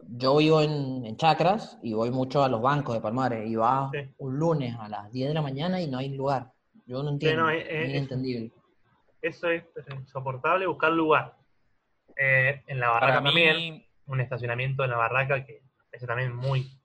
yo 0.07 0.37
vivo 0.37 0.61
en, 0.61 1.05
en 1.05 1.17
Chacras 1.17 1.77
y 1.83 1.93
voy 1.93 2.09
mucho 2.09 2.43
a 2.43 2.49
los 2.49 2.61
bancos 2.61 2.95
de 2.95 3.01
Palmares 3.01 3.49
y 3.49 3.55
va 3.55 3.89
Sí. 3.91 4.13
un 4.17 4.37
lunes 4.37 4.75
a 4.79 4.87
las 4.87 5.11
10 5.11 5.27
de 5.29 5.33
la 5.33 5.41
mañana 5.41 5.81
y 5.81 5.87
no 5.87 5.97
hay 5.97 6.15
lugar. 6.15 6.51
Yo 6.85 7.03
no 7.03 7.09
entiendo, 7.09 7.43
no, 7.43 7.49
es 7.49 7.65
eh, 7.67 7.85
inentendible. 7.89 8.51
Eso 9.21 9.49
es 9.49 9.63
insoportable, 9.91 10.67
buscar 10.67 10.93
lugar. 10.93 11.35
Eh, 12.15 12.63
en 12.67 12.79
la 12.79 12.89
barraca 12.89 13.19
mí, 13.19 13.25
también, 13.25 13.85
un 14.05 14.21
estacionamiento 14.21 14.83
en 14.85 14.91
la 14.91 14.97
barraca 14.97 15.45
que 15.45 15.61
es 15.91 16.05
también 16.05 16.33
muy 16.33 16.79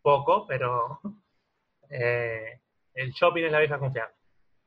poco, 0.00 0.46
pero 0.46 1.00
eh, 1.90 2.60
el 2.98 3.12
shopping 3.12 3.44
es 3.44 3.52
la 3.52 3.58
vieja 3.60 3.78
confianza. 3.78 4.14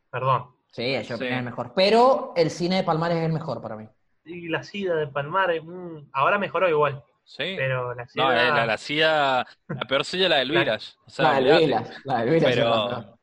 Perdón. 0.09 0.47
Sí, 0.71 0.93
el 0.93 1.03
shopping 1.03 1.27
Sí. 1.27 1.31
es 1.33 1.37
el 1.39 1.43
mejor. 1.45 1.73
Pero 1.75 2.33
el 2.35 2.49
cine 2.49 2.77
de 2.77 2.83
Palmares 2.83 3.17
es 3.17 3.23
el 3.25 3.33
mejor 3.33 3.61
para 3.61 3.75
mí. 3.75 3.87
Y 4.25 4.47
la 4.49 4.63
sida 4.63 4.95
de 4.95 5.07
Palmares, 5.07 5.63
mm, 5.63 6.09
ahora 6.13 6.37
mejoró 6.37 6.69
igual, 6.69 7.03
sí. 7.23 7.55
pero 7.57 7.93
la 7.95 8.07
sida... 8.07 8.23
No, 8.23 8.31
eh, 8.31 8.35
la, 8.49 8.65
la 8.65 8.77
silla, 8.77 9.45
la 9.67 9.81
peor 9.87 10.05
silla 10.05 10.25
es 10.25 10.29
la 10.29 10.37
del 10.37 10.53
La- 10.53 10.59
Village. 10.59 10.93
O 11.05 11.09
sea, 11.09 11.25
La 11.25 11.33
del 11.35 11.43
olvídate. 11.51 11.65
Vilas, 11.65 12.01
la 12.05 12.23
es 12.23 12.41
la 12.41 12.49
Pero, 12.49 13.17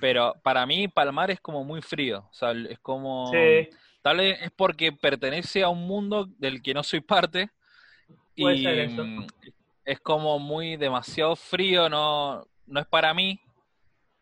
pero 0.00 0.34
para 0.42 0.64
mí 0.66 0.88
Palmar 0.88 1.30
es 1.30 1.40
como 1.40 1.64
muy 1.64 1.82
frío. 1.82 2.26
O 2.30 2.34
sea, 2.34 2.52
es 2.52 2.78
como... 2.80 3.30
Sí, 3.32 3.68
Tal 4.00 4.16
vez 4.18 4.40
es 4.40 4.50
porque 4.52 4.92
pertenece 4.92 5.62
a 5.62 5.68
un 5.68 5.86
mundo 5.86 6.26
del 6.38 6.62
que 6.62 6.72
no 6.72 6.82
soy 6.82 7.00
parte. 7.00 7.50
Puede 8.36 8.56
y 8.56 8.62
ser 8.62 8.78
eso. 8.78 9.04
es 9.84 10.00
como 10.00 10.38
muy 10.38 10.76
demasiado 10.76 11.34
frío, 11.36 11.88
no, 11.90 12.46
no 12.66 12.80
es 12.80 12.86
para 12.86 13.12
mí. 13.12 13.40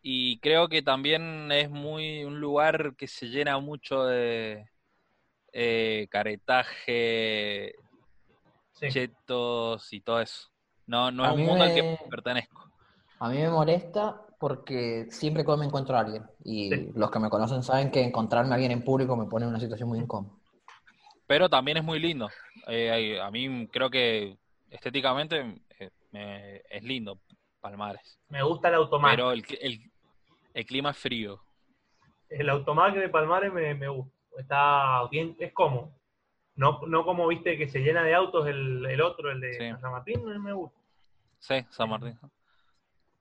Y 0.09 0.39
creo 0.39 0.69
que 0.69 0.81
también 0.81 1.51
es 1.51 1.69
muy 1.69 2.23
un 2.23 2.39
lugar 2.39 2.95
que 2.95 3.09
se 3.09 3.25
llena 3.25 3.59
mucho 3.59 4.05
de 4.05 4.65
eh, 5.51 6.07
caretaje, 6.09 7.75
sí. 8.71 8.87
chetos 8.87 9.91
y 9.91 9.99
todo 9.99 10.21
eso. 10.21 10.47
No, 10.85 11.11
no 11.11 11.25
A 11.25 11.31
es 11.31 11.35
un 11.35 11.43
mundo 11.45 11.65
al 11.65 11.73
que 11.73 11.97
pertenezco. 12.09 12.71
A 13.19 13.27
mí 13.27 13.39
me 13.39 13.49
molesta 13.49 14.25
porque 14.39 15.07
siempre 15.09 15.43
que 15.43 15.57
me 15.57 15.65
encuentro 15.65 15.97
a 15.97 15.99
alguien. 15.99 16.23
Y 16.45 16.69
Sí. 16.69 16.89
los 16.95 17.11
que 17.11 17.19
me 17.19 17.29
conocen 17.29 17.61
saben 17.61 17.91
que 17.91 18.01
encontrarme 18.01 18.51
a 18.51 18.53
alguien 18.53 18.71
en 18.71 18.85
público 18.85 19.17
me 19.17 19.25
pone 19.25 19.43
en 19.43 19.49
una 19.49 19.59
situación 19.59 19.89
muy 19.89 19.99
incómoda. 19.99 20.33
Pero 21.27 21.49
también 21.49 21.75
es 21.79 21.83
muy 21.83 21.99
lindo. 21.99 22.29
Eh, 22.67 23.19
a 23.19 23.29
mí 23.29 23.67
creo 23.67 23.89
que 23.89 24.37
estéticamente 24.69 25.61
eh, 25.79 25.89
me- 26.11 26.61
es 26.69 26.81
lindo 26.81 27.19
Palmares. 27.59 28.17
Me 28.29 28.41
gusta 28.41 28.69
el 28.69 28.75
automac. 28.75 29.11
Pero 29.11 29.33
el, 29.33 29.43
el, 29.59 29.91
el 30.57 30.65
clima 30.65 30.89
es 30.89 30.97
frío. 30.97 31.39
El 32.29 32.49
automac 32.49 32.95
de 32.95 33.09
Palmares 33.09 33.53
me, 33.53 33.75
me 33.75 33.87
gusta. 33.89 34.11
Está 34.39 35.07
bien, 35.09 35.35
es 35.39 35.53
cómodo. 35.53 35.91
No, 36.55 36.81
no 36.87 37.05
como 37.05 37.27
viste 37.27 37.55
que 37.59 37.67
se 37.67 37.79
llena 37.79 38.03
de 38.03 38.15
autos 38.15 38.47
el, 38.47 38.83
el 38.87 39.01
otro, 39.01 39.31
el 39.31 39.39
de 39.39 39.53
Sí. 39.53 39.79
San 39.79 39.91
Martín, 39.91 40.25
me- 40.25 40.39
me 40.39 40.53
gusta. 40.53 40.79
Sí, 41.37 41.63
San 41.69 41.89
Martín. 41.89 42.17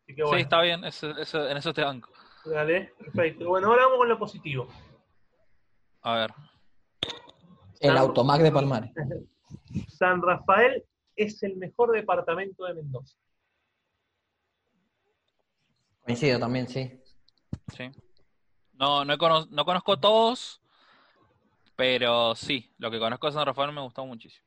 Así 0.02 0.14
que 0.14 0.22
bueno, 0.22 0.36
Sí, 0.38 0.42
está 0.44 0.62
bien, 0.62 0.82
eso, 0.84 1.10
eso- 1.18 1.46
en 1.46 1.58
eso 1.58 1.74
te 1.74 1.82
banco. 1.82 2.10
dale, 2.46 2.94
perfecto. 2.98 3.46
Bueno, 3.48 3.68
ahora 3.68 3.82
vamos 3.84 3.98
con 3.98 4.08
lo 4.08 4.18
positivo. 4.18 4.66
A 6.02 6.16
ver, 6.16 6.30
El 7.80 7.96
Automac 7.98 8.40
de 8.40 8.50
Palmares. 8.52 8.90
San 9.88 10.22
Rafael 10.22 10.82
es 11.14 11.42
el 11.42 11.56
mejor 11.56 11.92
departamento 11.92 12.64
de 12.64 12.74
Mendoza. 12.74 13.18
Coincido 16.02 16.38
también, 16.38 16.66
sí. 16.68 16.98
Sí. 17.74 17.90
No, 18.74 19.04
no, 19.04 19.12
he 19.14 19.18
cono- 19.18 19.46
no 19.50 19.64
conozco 19.64 19.98
todos, 19.98 20.60
pero 21.76 22.34
sí, 22.34 22.72
lo 22.78 22.90
que 22.90 22.98
conozco 22.98 23.26
de 23.26 23.32
San 23.32 23.46
Rafael 23.46 23.72
me 23.72 23.80
gustó 23.80 24.04
muchísimo. 24.06 24.46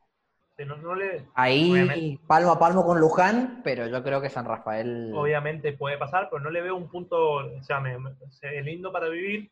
No, 0.60 0.94
le, 0.94 1.26
Ahí 1.36 1.72
Obviamente. 1.72 2.20
palmo 2.28 2.52
a 2.52 2.60
palmo 2.60 2.86
con 2.86 3.00
Luján, 3.00 3.62
pero 3.64 3.88
yo 3.88 4.04
creo 4.04 4.20
que 4.22 4.30
San 4.30 4.44
Rafael. 4.46 5.10
obviamente 5.16 5.72
puede 5.72 5.98
pasar, 5.98 6.28
pero 6.30 6.42
no 6.44 6.50
le 6.50 6.62
veo 6.62 6.76
un 6.76 6.90
punto, 6.90 7.36
o 7.36 7.64
sea, 7.64 7.80
me- 7.80 7.98
me- 7.98 8.12
es 8.42 8.66
lindo 8.66 8.92
para 8.92 9.08
vivir 9.08 9.50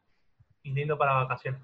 y 0.64 0.72
lindo 0.74 0.98
para 0.98 1.14
vacaciones. 1.14 1.62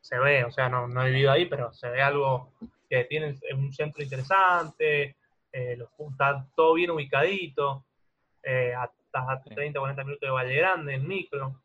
Se 0.00 0.16
ve, 0.18 0.44
o 0.44 0.52
sea, 0.52 0.68
no, 0.68 0.86
no 0.86 1.02
he 1.02 1.10
vivido 1.10 1.32
ahí, 1.32 1.46
pero 1.46 1.72
se 1.74 1.88
ve 1.88 2.02
algo 2.02 2.52
que 2.88 3.02
tiene 3.04 3.36
un 3.56 3.72
centro 3.72 4.00
interesante, 4.00 5.16
eh, 5.50 5.76
lo- 5.76 5.90
está 6.10 6.46
todo 6.54 6.74
bien 6.74 6.90
ubicadito, 6.92 7.84
eh, 8.44 8.74
a- 8.76 8.90
estás 9.14 9.28
a 9.28 9.42
Sí. 9.42 9.54
30, 9.54 9.78
40 9.78 10.04
minutos 10.04 10.26
de 10.26 10.30
Valle 10.32 10.56
Grande 10.56 10.94
en 10.94 11.06
micro. 11.06 11.60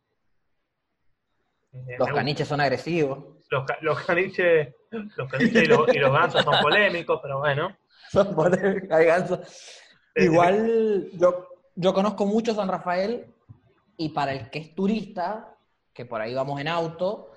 Eh, 1.73 1.95
Los 1.97 2.09
caniches 2.09 2.47
son 2.47 2.61
agresivos. 2.61 3.19
Los, 3.49 3.63
los 3.81 3.99
caniches, 4.01 4.75
los 4.91 5.29
caniches 5.31 5.63
y 5.63 5.65
los, 5.65 5.93
y 5.93 5.97
los 5.99 6.11
gansos 6.11 6.43
son 6.43 6.61
polémicos, 6.61 7.19
pero 7.21 7.39
bueno. 7.39 7.75
Son 8.11 8.33
polémicos, 8.33 8.89
hay 8.91 9.05
gansos. 9.05 9.39
Eh, 10.15 10.23
Igual 10.25 11.09
yo, 11.13 11.47
yo 11.75 11.93
conozco 11.93 12.25
mucho 12.25 12.55
San 12.55 12.67
Rafael 12.67 13.31
y 13.97 14.09
para 14.09 14.31
el 14.33 14.49
que 14.49 14.57
es 14.59 14.73
turista, 14.73 15.55
que 15.93 16.05
por 16.05 16.19
ahí 16.21 16.33
vamos 16.33 16.59
en 16.59 16.67
auto, 16.69 17.31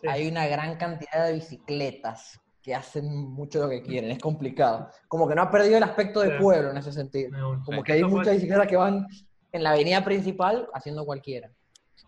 Sí. 0.00 0.08
hay 0.08 0.28
una 0.28 0.46
gran 0.48 0.76
cantidad 0.76 1.24
de 1.26 1.32
bicicletas 1.34 2.38
que 2.64 2.74
hacen 2.74 3.06
mucho 3.28 3.60
lo 3.60 3.68
que 3.68 3.82
quieren, 3.82 4.10
es 4.10 4.18
complicado. 4.18 4.88
Como 5.06 5.28
que 5.28 5.34
no 5.34 5.42
ha 5.42 5.50
perdido 5.50 5.76
el 5.76 5.82
aspecto 5.82 6.20
de 6.20 6.38
pueblo 6.38 6.70
en 6.70 6.78
ese 6.78 6.92
sentido. 6.92 7.30
Como 7.62 7.84
que 7.84 7.92
hay 7.92 8.04
muchas 8.04 8.36
bicicletas 8.36 8.66
que 8.66 8.76
van 8.76 9.06
en 9.52 9.62
la 9.62 9.72
avenida 9.72 10.02
principal 10.02 10.66
haciendo 10.72 11.04
cualquiera. 11.04 11.50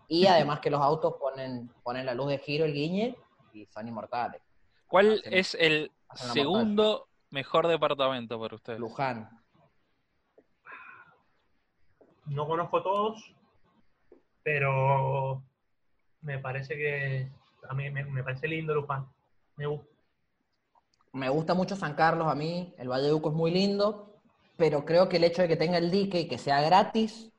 Y 0.07 0.25
además 0.25 0.59
que 0.59 0.71
los 0.71 0.81
autos 0.81 1.13
ponen, 1.19 1.69
ponen 1.83 2.07
la 2.07 2.15
luz 2.15 2.29
de 2.29 2.39
giro, 2.39 2.65
el 2.65 2.73
guiñe, 2.73 3.15
y 3.53 3.67
son 3.67 3.87
inmortales. 3.87 4.41
¿Cuál 4.87 5.19
Hacen- 5.19 5.33
es 5.33 5.55
el 5.59 5.91
segundo 6.15 7.07
mejor 7.29 7.67
departamento 7.67 8.39
para 8.39 8.55
ustedes? 8.55 8.79
Luján. 8.79 9.29
No 12.25 12.47
conozco 12.47 12.81
todos, 12.81 13.31
pero 14.41 15.43
me 16.21 16.39
parece 16.39 16.75
que 16.75 17.31
a 17.69 17.75
mí 17.75 17.91
me, 17.91 18.05
me 18.05 18.23
parece 18.23 18.47
lindo 18.47 18.73
Luján. 18.73 19.07
Me 19.55 19.67
gusta. 19.67 19.96
Me 21.17 21.29
gusta 21.29 21.53
mucho 21.55 21.75
San 21.75 21.95
Carlos 21.95 22.27
a 22.27 22.35
mí, 22.35 22.73
el 22.77 22.89
Valle 22.89 23.07
de 23.07 23.13
Uco 23.13 23.29
es 23.29 23.35
muy 23.35 23.49
lindo, 23.51 24.19
pero 24.55 24.85
creo 24.85 25.09
que 25.09 25.17
el 25.17 25.23
hecho 25.23 25.41
de 25.41 25.47
que 25.47 25.55
tenga 25.57 25.77
el 25.79 25.89
dique 25.89 26.19
y 26.21 26.27
que 26.27 26.37
sea 26.37 26.61
gratis 26.61 27.31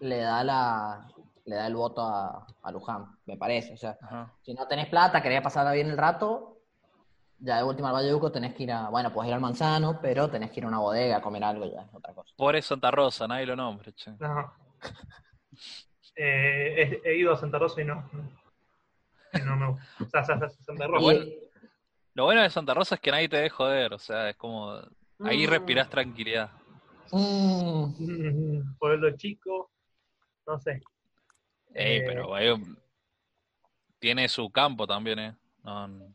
le 0.00 0.18
da 0.18 0.44
la 0.44 1.06
le 1.44 1.54
da 1.56 1.66
el 1.68 1.74
voto 1.76 2.02
a, 2.02 2.46
a 2.62 2.72
Luján, 2.72 3.06
me 3.24 3.36
parece. 3.36 3.74
O 3.74 3.76
sea, 3.76 3.96
Ajá. 4.02 4.32
si 4.42 4.52
no 4.54 4.66
tenés 4.66 4.86
plata, 4.88 5.22
querés 5.22 5.42
pasar 5.42 5.72
bien 5.74 5.88
el 5.90 5.96
rato, 5.96 6.58
ya 7.38 7.58
de 7.58 7.64
última 7.64 7.88
al 7.90 7.94
Valle 7.94 8.08
de 8.08 8.14
Uco 8.14 8.30
tenés 8.32 8.54
que 8.54 8.64
ir 8.64 8.72
a, 8.72 8.88
bueno, 8.88 9.12
puedes 9.12 9.28
ir 9.28 9.34
al 9.34 9.40
Manzano, 9.40 10.00
pero 10.00 10.28
tenés 10.30 10.50
que 10.50 10.60
ir 10.60 10.64
a 10.64 10.68
una 10.68 10.78
bodega 10.80 11.16
a 11.18 11.22
comer 11.22 11.42
algo, 11.44 11.64
ya 11.66 11.82
es 11.82 11.94
otra 11.94 12.12
cosa. 12.14 12.32
Pobre 12.36 12.62
Santa 12.62 12.90
Rosa, 12.90 13.26
nadie 13.28 13.46
lo 13.46 13.54
nombra. 13.56 13.90
che. 13.92 14.12
No. 14.18 14.52
Eh, 16.18 17.00
he, 17.04 17.10
he 17.10 17.16
ido 17.18 17.30
a 17.32 17.36
Santa 17.36 17.58
Rosa 17.58 17.82
y 17.82 17.84
no. 17.84 18.02
No, 19.44 19.54
no. 19.56 19.76
O 20.00 20.08
sea, 20.08 20.24
Sa- 20.24 20.38
Sa- 20.38 20.48
Santa 20.48 20.86
Rosa. 20.86 21.02
Bueno. 21.02 21.24
Lo 22.16 22.24
bueno 22.24 22.40
de 22.40 22.48
Santa 22.48 22.72
Rosa 22.72 22.94
es 22.94 23.00
que 23.02 23.10
nadie 23.10 23.28
te 23.28 23.38
ve 23.42 23.50
joder, 23.50 23.92
o 23.92 23.98
sea, 23.98 24.30
es 24.30 24.36
como. 24.36 24.80
Ahí 25.22 25.46
Mm. 25.46 25.50
respirás 25.50 25.90
tranquilidad. 25.90 26.50
Mm, 27.12 27.84
Pueblo 28.78 29.14
chico. 29.18 29.70
No 30.46 30.58
sé. 30.58 30.80
Ey, 31.74 31.98
Eh, 31.98 32.04
pero 32.06 32.34
ahí, 32.34 32.54
tiene 33.98 34.28
su 34.30 34.48
campo 34.50 34.86
también, 34.86 35.18
¿eh? 35.18 35.36
No, 35.62 35.88
no- 35.88 36.06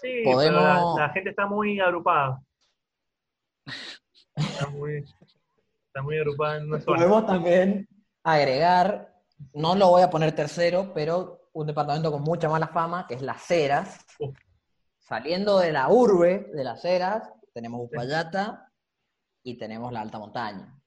Sí, 0.00 0.22
Podemos- 0.24 0.62
pero 0.62 0.96
la, 0.96 1.06
la 1.06 1.12
gente 1.12 1.30
está 1.30 1.46
muy 1.46 1.78
agrupada. 1.78 2.42
Está 4.36 4.68
muy, 4.70 5.04
está 5.86 6.02
muy 6.02 6.18
agrupada 6.18 6.56
en 6.56 6.64
una 6.68 6.80
zona. 6.80 6.96
Podemos 6.96 7.26
también 7.26 7.88
agregar, 8.24 9.14
no 9.52 9.74
lo 9.76 9.88
voy 9.90 10.02
a 10.02 10.10
poner 10.10 10.34
tercero, 10.34 10.90
pero 10.94 11.48
un 11.52 11.66
departamento 11.66 12.10
con 12.10 12.22
mucha 12.22 12.48
mala 12.48 12.66
fama, 12.68 13.06
que 13.06 13.14
es 13.14 13.22
Las 13.22 13.48
Heras. 13.50 14.04
Saliendo 15.04 15.58
de 15.58 15.70
la 15.72 15.88
urbe 15.90 16.50
de 16.54 16.64
Las 16.64 16.84
Heras, 16.84 17.30
tenemos 17.52 17.82
Uspallata 17.84 18.72
y 19.42 19.58
tenemos 19.58 19.92
la 19.92 20.00
alta 20.00 20.18
montaña. 20.18 20.80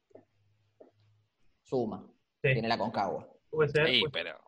Suma, 1.63 2.03
Sí, 2.41 2.53
tiene 2.53 2.67
la 2.67 2.77
Concagua. 2.77 3.27
puede 3.49 3.69
ser. 3.69 3.87
Ey, 3.87 4.01
puede- 4.01 4.11
pero. 4.11 4.39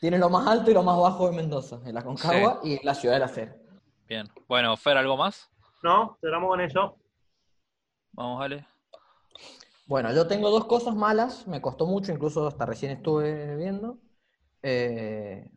Tiene 0.00 0.18
lo 0.18 0.30
más 0.30 0.46
alto 0.46 0.70
y 0.70 0.74
lo 0.74 0.82
más 0.82 0.96
bajo 0.98 1.28
de 1.28 1.36
Mendoza, 1.36 1.80
en 1.84 1.94
la 1.94 2.04
Concagua 2.04 2.60
y 2.62 2.84
la 2.84 2.94
ciudad 2.94 3.14
de 3.14 3.20
Las 3.20 3.36
Heras. 3.36 3.56
Bien. 4.06 4.28
Bueno, 4.48 4.76
Fer, 4.76 4.96
¿algo 4.96 5.16
más? 5.16 5.50
No, 5.82 6.16
cerramos 6.20 6.48
con 6.50 6.60
eso. 6.60 6.96
Vamos, 8.12 8.42
Ale. 8.42 8.66
Bueno, 9.86 10.12
yo 10.12 10.26
tengo 10.26 10.50
dos 10.50 10.66
cosas 10.66 10.94
malas, 10.94 11.46
me 11.46 11.60
costó 11.60 11.86
mucho, 11.86 12.12
incluso 12.12 12.46
hasta 12.46 12.66
recién 12.66 12.92
estuve 12.92 13.56
viendo. 13.56 13.98
eh, 14.62 15.50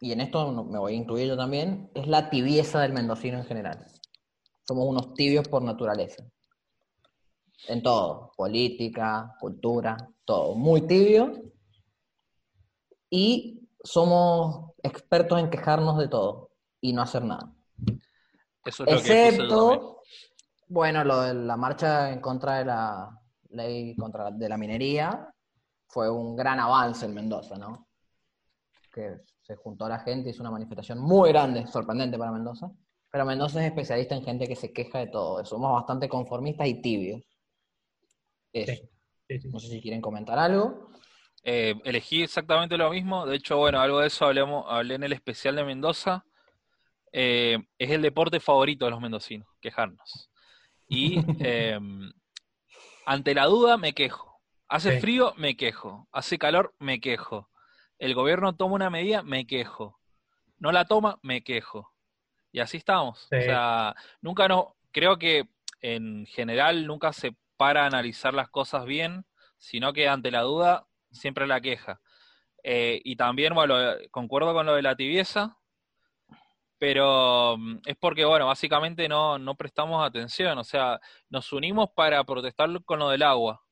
y 0.00 0.12
en 0.12 0.20
esto 0.20 0.64
me 0.64 0.78
voy 0.78 0.94
a 0.94 0.96
incluir 0.96 1.28
yo 1.28 1.36
también, 1.36 1.90
es 1.94 2.06
la 2.06 2.30
tibieza 2.30 2.80
del 2.80 2.92
mendocino 2.92 3.38
en 3.38 3.44
general. 3.44 3.86
Somos 4.66 4.86
unos 4.86 5.14
tibios 5.14 5.48
por 5.48 5.62
naturaleza. 5.62 6.24
En 7.66 7.82
todo, 7.82 8.32
política, 8.36 9.34
cultura, 9.40 9.96
todo. 10.24 10.54
Muy 10.54 10.82
tibio. 10.86 11.32
Y 13.10 13.68
somos 13.82 14.72
expertos 14.82 15.40
en 15.40 15.50
quejarnos 15.50 15.98
de 15.98 16.08
todo 16.08 16.50
y 16.80 16.92
no 16.92 17.02
hacer 17.02 17.24
nada. 17.24 17.52
Eso 18.64 18.84
es 18.84 18.90
lo 18.90 19.02
que 19.02 19.02
puse 19.02 19.08
yo 19.08 19.48
también. 19.48 19.58
Excepto, 19.58 20.02
bueno, 20.68 21.02
lo 21.02 21.22
de 21.22 21.34
la 21.34 21.56
marcha 21.56 22.12
en 22.12 22.20
contra 22.20 22.58
de 22.58 22.64
la 22.66 23.18
ley 23.50 23.96
contra 23.96 24.30
de 24.30 24.48
la 24.48 24.58
minería 24.58 25.34
fue 25.88 26.10
un 26.10 26.36
gran 26.36 26.60
avance 26.60 27.06
en 27.06 27.14
Mendoza, 27.14 27.56
¿no? 27.56 27.88
Que 28.92 29.22
se 29.48 29.56
juntó 29.56 29.88
la 29.88 29.98
gente, 30.00 30.28
hizo 30.28 30.42
una 30.42 30.50
manifestación 30.50 30.98
muy 31.00 31.30
grande, 31.30 31.66
sorprendente 31.66 32.18
para 32.18 32.30
Mendoza. 32.30 32.70
Pero 33.10 33.24
Mendoza 33.24 33.60
es 33.64 33.70
especialista 33.70 34.14
en 34.14 34.22
gente 34.22 34.46
que 34.46 34.54
se 34.54 34.74
queja 34.74 34.98
de 34.98 35.06
todo. 35.06 35.42
Somos 35.46 35.72
bastante 35.72 36.06
conformistas 36.06 36.68
y 36.68 36.82
tibios. 36.82 37.22
Eso. 38.52 38.72
Sí. 38.74 38.88
Sí, 39.26 39.40
sí. 39.40 39.48
No 39.48 39.58
sé 39.58 39.68
si 39.68 39.80
quieren 39.80 40.02
comentar 40.02 40.38
algo. 40.38 40.90
Eh, 41.42 41.74
elegí 41.84 42.22
exactamente 42.22 42.76
lo 42.76 42.90
mismo. 42.90 43.24
De 43.24 43.36
hecho, 43.36 43.56
bueno, 43.56 43.80
algo 43.80 44.00
de 44.00 44.08
eso 44.08 44.26
hablemos, 44.26 44.66
hablé 44.68 44.96
en 44.96 45.04
el 45.04 45.14
especial 45.14 45.56
de 45.56 45.64
Mendoza. 45.64 46.24
Eh, 47.12 47.56
es 47.78 47.90
el 47.90 48.02
deporte 48.02 48.40
favorito 48.40 48.84
de 48.84 48.90
los 48.90 49.00
mendocinos, 49.00 49.48
quejarnos. 49.62 50.30
Y 50.88 51.16
eh, 51.40 51.78
ante 53.06 53.34
la 53.34 53.46
duda 53.46 53.78
me 53.78 53.94
quejo. 53.94 54.42
Hace 54.68 54.96
Sí. 54.96 55.00
frío, 55.00 55.32
me 55.38 55.56
quejo. 55.56 56.06
Hace 56.12 56.36
calor, 56.36 56.74
me 56.78 57.00
quejo. 57.00 57.48
El 57.98 58.14
gobierno 58.14 58.54
toma 58.54 58.74
una 58.74 58.90
medida, 58.90 59.22
me 59.22 59.46
quejo. 59.46 59.98
No 60.58 60.72
la 60.72 60.84
toma, 60.84 61.18
me 61.22 61.42
quejo. 61.42 61.92
Y 62.52 62.60
así 62.60 62.78
estamos. 62.78 63.26
Sí. 63.30 63.36
O 63.36 63.42
sea, 63.42 63.94
nunca 64.20 64.48
no, 64.48 64.76
creo 64.92 65.18
que 65.18 65.48
en 65.80 66.26
general 66.26 66.86
nunca 66.86 67.12
se 67.12 67.36
para 67.56 67.82
a 67.82 67.86
analizar 67.86 68.34
las 68.34 68.48
cosas 68.48 68.84
bien, 68.84 69.26
sino 69.58 69.92
que 69.92 70.08
ante 70.08 70.30
la 70.30 70.42
duda 70.42 70.86
siempre 71.10 71.46
la 71.46 71.60
queja. 71.60 72.00
Eh, 72.62 73.00
y 73.04 73.16
también, 73.16 73.54
bueno, 73.54 73.74
concuerdo 74.10 74.54
con 74.54 74.66
lo 74.66 74.74
de 74.74 74.82
la 74.82 74.96
tibieza, 74.96 75.58
pero 76.78 77.56
mm, 77.58 77.78
es 77.84 77.96
porque, 77.96 78.24
bueno, 78.24 78.46
básicamente 78.46 79.08
no, 79.08 79.38
no 79.38 79.56
prestamos 79.56 80.06
atención, 80.06 80.56
o 80.58 80.64
sea, 80.64 81.00
nos 81.28 81.52
unimos 81.52 81.90
para 81.90 82.22
protestar 82.24 82.70
con 82.84 83.00
lo 83.00 83.10
del 83.10 83.22
agua, 83.22 83.62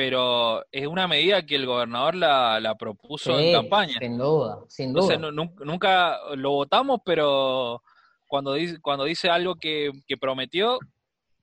pero 0.00 0.64
es 0.72 0.86
una 0.86 1.06
medida 1.06 1.44
que 1.44 1.56
el 1.56 1.66
gobernador 1.66 2.14
la, 2.14 2.58
la 2.58 2.74
propuso 2.74 3.38
Sí, 3.38 3.48
en 3.48 3.52
campaña. 3.52 3.98
Sin 3.98 4.16
duda, 4.16 4.64
sin 4.66 4.94
duda. 4.94 5.14
Entonces 5.14 5.52
nunca 5.66 6.16
lo 6.36 6.52
votamos, 6.52 7.00
pero 7.04 7.82
cuando 8.26 8.54
dice, 8.54 8.80
cuando 8.80 9.04
dice 9.04 9.28
algo 9.28 9.56
que, 9.56 9.90
que 10.06 10.16
prometió, 10.16 10.78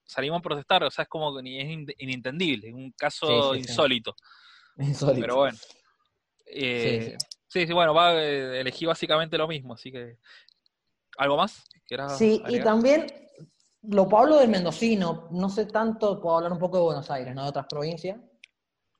salimos 0.06 0.40
a 0.40 0.42
protestar, 0.42 0.84
o 0.84 0.90
sea, 0.90 1.04
es 1.04 1.08
como 1.08 1.36
que 1.36 1.44
ni- 1.44 1.62
es 1.62 1.70
in- 1.70 1.94
inintendible, 2.00 2.70
es 2.70 2.74
un 2.74 2.92
caso 2.94 3.28
Sí, 3.28 3.60
sí, 3.60 3.64
sí. 3.66 3.70
insólito. 3.70 4.16
Insólito. 4.80 5.22
Pero 5.22 5.36
bueno. 5.36 5.58
Eh, 6.48 7.16
sí, 7.48 7.68
sí. 7.68 7.74
bueno, 7.74 7.94
va, 7.94 8.16
eh, 8.16 8.62
elegí 8.62 8.88
básicamente 8.88 9.38
lo 9.38 9.48
mismo, 9.48 9.76
así 9.76 9.92
que. 9.92 10.18
¿Algo 11.20 11.38
más? 11.38 11.64
¿Quieras 11.86 12.18
Sí, 12.18 12.38
y 12.42 12.44
agregar? 12.46 12.64
también 12.64 13.06
lo 13.84 14.18
hablo 14.18 14.38
del 14.38 14.50
mendocino, 14.50 15.28
no 15.30 15.48
sé 15.48 15.68
tanto, 15.68 16.20
puedo 16.20 16.38
hablar 16.38 16.52
un 16.54 16.58
poco 16.60 16.78
de 16.78 16.84
Buenos 16.86 17.12
Aires, 17.12 17.36
no 17.36 17.44
de 17.44 17.50
otras 17.50 17.68
provincias, 17.70 18.20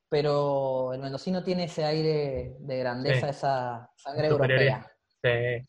pero 0.10 0.94
el 0.94 1.02
mendocino 1.02 1.44
tiene 1.44 1.66
ese 1.66 1.84
aire 1.84 2.56
de 2.60 2.78
grandeza, 2.80 3.28
Sí. 3.28 3.30
esa 3.38 3.90
sangre 3.96 4.28
europea, 4.28 4.86
Sí. 5.22 5.66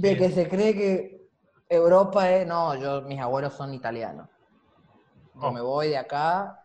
De 0.00 0.16
que 0.16 0.30
se 0.30 0.48
cree 0.48 0.74
que 0.74 1.28
Europa 1.68 2.30
es, 2.30 2.46
no, 2.46 2.74
yo, 2.76 3.02
mis 3.02 3.20
abuelos 3.20 3.52
son 3.54 3.74
italianos, 3.74 4.28
Oh. 5.36 5.52
me 5.52 5.60
voy 5.60 5.88
de 5.88 5.98
acá, 5.98 6.60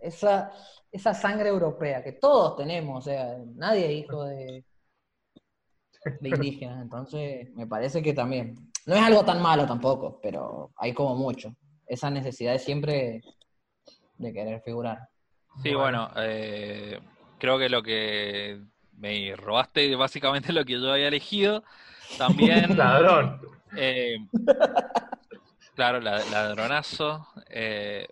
esa, 0.00 0.52
esa 0.90 1.12
sangre 1.14 1.48
europea 1.48 2.02
que 2.02 2.12
todos 2.12 2.56
tenemos, 2.56 2.98
o 2.98 3.10
sea, 3.10 3.36
nadie 3.54 3.86
es 3.86 4.04
hijo 4.04 4.24
de, 4.24 4.64
de 6.20 6.28
indígenas, 6.62 6.80
entonces 6.82 7.52
me 7.54 7.66
parece 7.66 8.02
que 8.02 8.12
también, 8.12 8.54
no 8.86 8.94
es 8.94 9.02
algo 9.02 9.24
tan 9.24 9.42
malo 9.42 9.66
tampoco, 9.66 10.20
pero 10.22 10.72
hay 10.76 10.92
como 10.94 11.14
mucho, 11.16 11.54
esa 11.86 12.08
necesidad 12.10 12.52
de 12.52 12.58
siempre 12.58 13.22
de 14.16 14.32
querer 14.32 14.60
figurar. 14.62 15.08
Sí, 15.62 15.74
bueno, 15.74 16.10
eh, 16.16 17.00
creo 17.38 17.58
que 17.58 17.68
lo 17.68 17.82
que 17.82 18.62
me 18.92 19.34
robaste 19.36 19.94
básicamente 19.96 20.52
lo 20.52 20.64
que 20.64 20.74
yo 20.80 20.92
había 20.92 21.08
elegido. 21.08 21.64
También. 22.16 22.76
Ladrón. 22.76 23.40
eh, 23.74 24.18
claro, 25.74 26.00
la- 26.00 26.24
ladronazo. 26.24 27.26
Eh, 27.50 28.06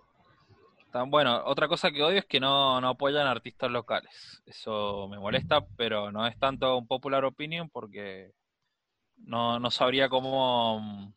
tan, 0.91 1.09
bueno, 1.11 1.43
otra 1.45 1.67
cosa 1.67 1.91
que 1.91 2.03
odio 2.03 2.19
es 2.19 2.25
que 2.25 2.39
no, 2.39 2.81
no 2.81 2.89
apoyan 2.89 3.27
artistas 3.27 3.71
locales. 3.71 4.41
Eso 4.45 5.07
me 5.09 5.19
molesta, 5.19 5.65
pero 5.77 6.11
no 6.11 6.27
es 6.27 6.37
tanto 6.39 6.77
un 6.77 6.87
popular 6.87 7.25
opinion 7.25 7.69
porque 7.71 8.31
no, 9.17 9.59
no 9.59 9.71
sabría 9.71 10.09
cómo 10.09 10.79
mm, 10.81 11.13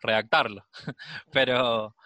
redactarlo. 0.00 0.66
pero 1.32 1.96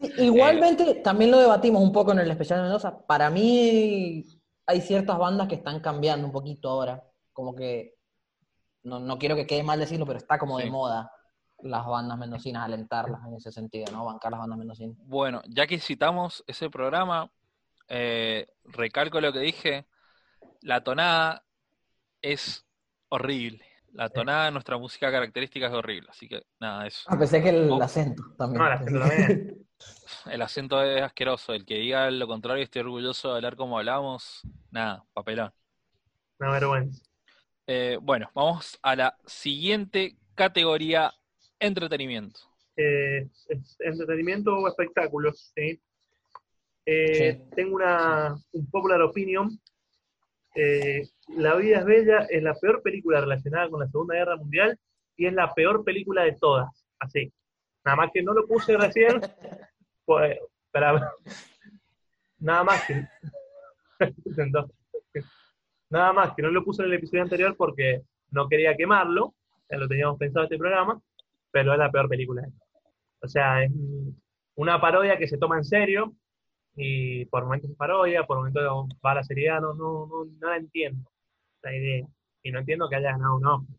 Sí, 0.00 0.12
Igualmente, 0.18 0.96
también 0.96 1.30
lo 1.30 1.38
debatimos 1.38 1.82
un 1.82 1.92
poco 1.92 2.12
en 2.12 2.20
el 2.20 2.30
especial 2.30 2.58
de 2.58 2.64
Mendoza. 2.64 3.06
Para 3.06 3.30
mí 3.30 4.24
hay 4.66 4.80
ciertas 4.80 5.18
bandas 5.18 5.48
que 5.48 5.56
están 5.56 5.80
cambiando 5.80 6.26
un 6.26 6.32
poquito 6.32 6.68
ahora. 6.68 7.02
Como 7.32 7.54
que, 7.54 7.94
no, 8.82 9.00
no 9.00 9.18
quiero 9.18 9.36
que 9.36 9.46
quede 9.46 9.62
mal 9.62 9.78
decirlo, 9.78 10.06
pero 10.06 10.18
está 10.18 10.38
como 10.38 10.58
de 10.58 10.70
moda 10.70 11.10
las 11.62 11.86
bandas 11.86 12.18
mendocinas, 12.18 12.64
alentarlas 12.64 13.20
en 13.26 13.34
ese 13.34 13.50
sentido, 13.50 13.90
¿no? 13.90 14.04
Bancar 14.04 14.32
las 14.32 14.40
bandas 14.40 14.58
mendocinas. 14.58 14.96
Bueno, 15.00 15.42
ya 15.46 15.66
que 15.66 15.78
citamos 15.78 16.44
ese 16.46 16.68
programa, 16.68 17.30
eh, 17.88 18.46
recalco 18.64 19.20
lo 19.20 19.32
que 19.32 19.40
dije, 19.40 19.86
la 20.60 20.82
tonada 20.84 21.44
es 22.22 22.66
horrible. 23.08 23.64
La 23.94 24.08
tonada 24.08 24.46
de 24.46 24.50
nuestra 24.50 24.76
música 24.76 25.10
característica 25.10 25.66
es 25.68 25.72
horrible, 25.72 26.08
así 26.10 26.28
que 26.28 26.42
nada, 26.60 26.86
eso. 26.86 27.02
Ah, 27.06 27.16
pensé 27.18 27.40
que 27.42 27.50
el 27.50 27.70
Oh. 27.70 27.80
acento 27.82 28.22
también. 28.36 28.60
No, 28.62 28.66
el 28.66 28.72
acento 28.74 28.98
también. 29.00 29.58
El 30.30 30.40
acento 30.40 30.82
es 30.82 31.02
asqueroso, 31.02 31.52
el 31.52 31.66
que 31.66 31.74
diga 31.74 32.10
lo 32.10 32.26
contrario, 32.26 32.62
estoy 32.64 32.80
orgulloso 32.80 33.28
de 33.30 33.34
hablar 33.36 33.56
como 33.56 33.76
hablamos, 33.78 34.40
nada, 34.70 35.04
papelón. 35.12 35.52
Una 36.38 36.52
vergüenza. 36.52 37.02
Eh, 37.66 37.98
bueno, 38.00 38.30
vamos 38.34 38.78
a 38.82 38.96
la 38.96 39.18
siguiente 39.26 40.16
categoría, 40.34 41.12
entretenimiento. 41.58 42.40
Eh, 42.76 43.28
es- 43.48 43.76
entretenimiento 43.80 44.54
o 44.56 44.66
espectáculos, 44.68 45.52
¿sí? 45.54 45.80
Eh, 46.86 47.34
Sí. 47.42 47.50
Tengo 47.56 47.76
una 47.76 48.36
un 48.52 48.70
popular 48.70 49.02
opinion. 49.02 49.60
Eh, 50.54 51.02
la 51.36 51.56
vida 51.56 51.80
es 51.80 51.84
bella 51.84 52.26
es 52.30 52.42
la 52.42 52.54
peor 52.54 52.80
película 52.82 53.20
relacionada 53.20 53.68
con 53.68 53.80
la 53.80 53.88
Segunda 53.88 54.14
Guerra 54.14 54.36
Mundial 54.36 54.78
y 55.16 55.26
es 55.26 55.32
la 55.32 55.52
peor 55.52 55.84
película 55.84 56.22
de 56.22 56.36
todas. 56.40 56.86
Así. 56.98 57.32
Nada 57.84 57.96
más 57.96 58.10
que 58.12 58.22
no 58.22 58.32
lo 58.32 58.46
puse 58.46 58.76
recién. 58.76 59.20
Pues, 60.06 60.38
espera. 60.66 61.14
Nada 62.38 62.62
más 62.62 62.84
que. 62.84 63.06
Nada 65.88 66.12
más 66.12 66.34
que 66.34 66.42
no 66.42 66.50
lo 66.50 66.62
puse 66.62 66.82
en 66.82 66.88
el 66.88 66.94
episodio 66.96 67.22
anterior 67.22 67.56
porque 67.56 68.02
no 68.30 68.48
quería 68.48 68.76
quemarlo, 68.76 69.34
ya 69.70 69.78
lo 69.78 69.88
teníamos 69.88 70.18
pensado 70.18 70.44
este 70.44 70.58
programa, 70.58 71.00
pero 71.50 71.72
es 71.72 71.78
la 71.78 71.90
peor 71.90 72.06
película. 72.06 72.42
de 72.42 72.48
todas. 72.48 72.82
O 73.22 73.28
sea, 73.28 73.62
es 73.64 73.72
una 74.56 74.78
parodia 74.78 75.16
que 75.16 75.26
se 75.26 75.38
toma 75.38 75.56
en 75.56 75.64
serio, 75.64 76.14
y 76.76 77.24
por 77.26 77.44
momentos 77.44 77.70
es 77.70 77.76
parodia, 77.76 78.24
por 78.26 78.38
momentos 78.38 78.62
va 79.04 79.12
a 79.12 79.14
la 79.16 79.24
seriedad, 79.24 79.60
no, 79.60 79.74
no, 79.74 80.06
no, 80.06 80.24
no 80.24 80.48
la 80.50 80.56
entiendo 80.56 81.10
la 81.62 81.74
idea. 81.74 82.06
Y 82.42 82.52
no 82.52 82.60
entiendo 82.60 82.88
que 82.88 82.96
haya 82.96 83.12
ganado 83.12 83.36
un 83.36 83.46
Oscar. 83.46 83.76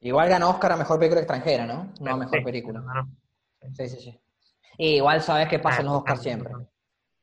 Igual 0.00 0.28
ganó 0.28 0.50
Oscar 0.50 0.72
a 0.72 0.76
mejor 0.76 0.98
película 0.98 1.20
extranjera, 1.20 1.66
¿no? 1.66 1.92
No 2.00 2.12
a 2.12 2.16
mejor 2.16 2.38
sí, 2.38 2.44
película. 2.44 2.80
ganó. 2.80 3.08
Sí, 3.72 3.88
sí, 3.88 4.00
sí. 4.00 4.20
Y 4.78 4.96
igual 4.96 5.22
sabes 5.22 5.48
qué 5.48 5.58
pasa 5.58 5.80
en 5.80 5.86
los 5.86 5.94
Ah, 5.94 5.98
Oscars 5.98 6.20
ah, 6.20 6.22
siempre. 6.22 6.52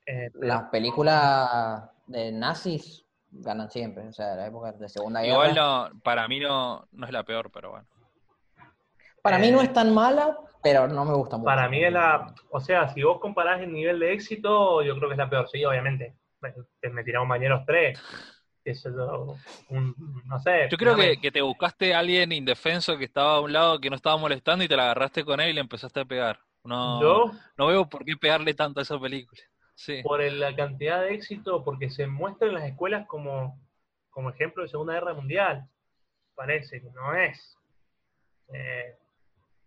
eh, 0.06 0.30
Las 0.34 0.64
películas 0.70 1.90
de 2.08 2.32
nazis 2.32 3.06
ganan 3.30 3.70
siempre. 3.70 4.08
O 4.08 4.14
sea, 4.14 4.36
la 4.36 4.48
época 4.48 4.72
de 4.74 4.90
Segunda 4.90 5.22
Guerra. 5.22 5.34
Igual 5.34 5.56
no, 5.56 6.02
para 6.04 6.28
mí 6.28 6.40
no, 6.40 6.88
no 6.92 7.06
es 7.06 7.12
la 7.14 7.24
peor, 7.24 7.52
pero 7.52 7.72
bueno. 7.72 7.88
Para 9.22 9.38
mí 9.40 9.48
Eh, 9.48 9.52
no 9.52 9.62
es 9.62 9.72
tan 9.74 9.94
mala, 9.94 10.38
pero 10.64 10.88
no 10.88 11.06
me 11.06 11.14
gusta 11.14 11.38
mucho. 11.38 11.46
Para 11.46 11.68
mí 11.70 11.84
es 11.84 11.92
la, 11.92 12.34
o 12.52 12.60
sea, 12.60 12.90
si 12.90 13.04
vos 13.04 13.20
comparás 13.20 13.62
el 13.62 13.72
nivel 13.74 14.00
de 14.00 14.14
éxito, 14.14 14.82
yo 14.84 14.96
creo 14.98 15.10
que 15.10 15.14
es 15.14 15.18
la 15.18 15.30
peor, 15.30 15.48
sí, 15.50 15.64
obviamente. 15.66 16.16
Te 16.80 16.90
me 16.90 17.04
tiraron 17.04 17.28
bañeros 17.30 17.64
3, 17.68 18.00
eso 18.66 19.38
un, 19.70 19.96
no 20.26 20.40
sé. 20.40 20.68
Yo 20.72 20.78
creo 20.78 20.96
que, 20.96 21.18
que 21.18 21.32
te 21.32 21.42
buscaste 21.42 21.94
a 21.94 22.00
alguien 22.00 22.32
indefenso 22.32 22.98
que 22.98 23.06
estaba 23.06 23.36
a 23.36 23.40
un 23.42 23.54
lado 23.54 23.80
que 23.80 23.90
no 23.90 23.96
estaba 23.96 24.18
molestando 24.18 24.64
y 24.64 24.68
te 24.68 24.76
la 24.76 24.84
agarraste 24.86 25.24
con 25.24 25.40
él 25.40 25.50
y 25.50 25.54
le 25.54 25.62
empezaste 25.62 26.00
a 26.00 26.06
pegar. 26.06 26.40
No, 26.64 27.02
Yo, 27.02 27.32
no 27.58 27.68
veo 27.68 27.90
por 27.90 28.06
qué 28.06 28.16
pegarle 28.18 28.54
tanto 28.54 28.80
a 28.80 28.84
esa 28.84 29.00
película. 29.00 29.42
Sí. 29.74 30.04
por 30.04 30.22
el- 30.22 30.40
la 30.40 30.56
cantidad 30.56 31.02
de 31.02 31.14
éxito, 31.16 31.64
porque 31.64 31.90
se 31.90 32.06
muestra 32.06 32.48
en 32.48 32.54
las 32.54 32.66
escuelas 32.66 33.08
como, 33.08 33.60
como 34.12 34.30
ejemplo 34.30 34.62
de 34.62 34.70
Segunda 34.70 34.94
Guerra 34.94 35.16
Mundial, 35.16 35.68
parece 36.36 36.82
que 36.82 36.90
no 36.92 37.16
es. 37.16 37.58
Eh, 38.54 38.96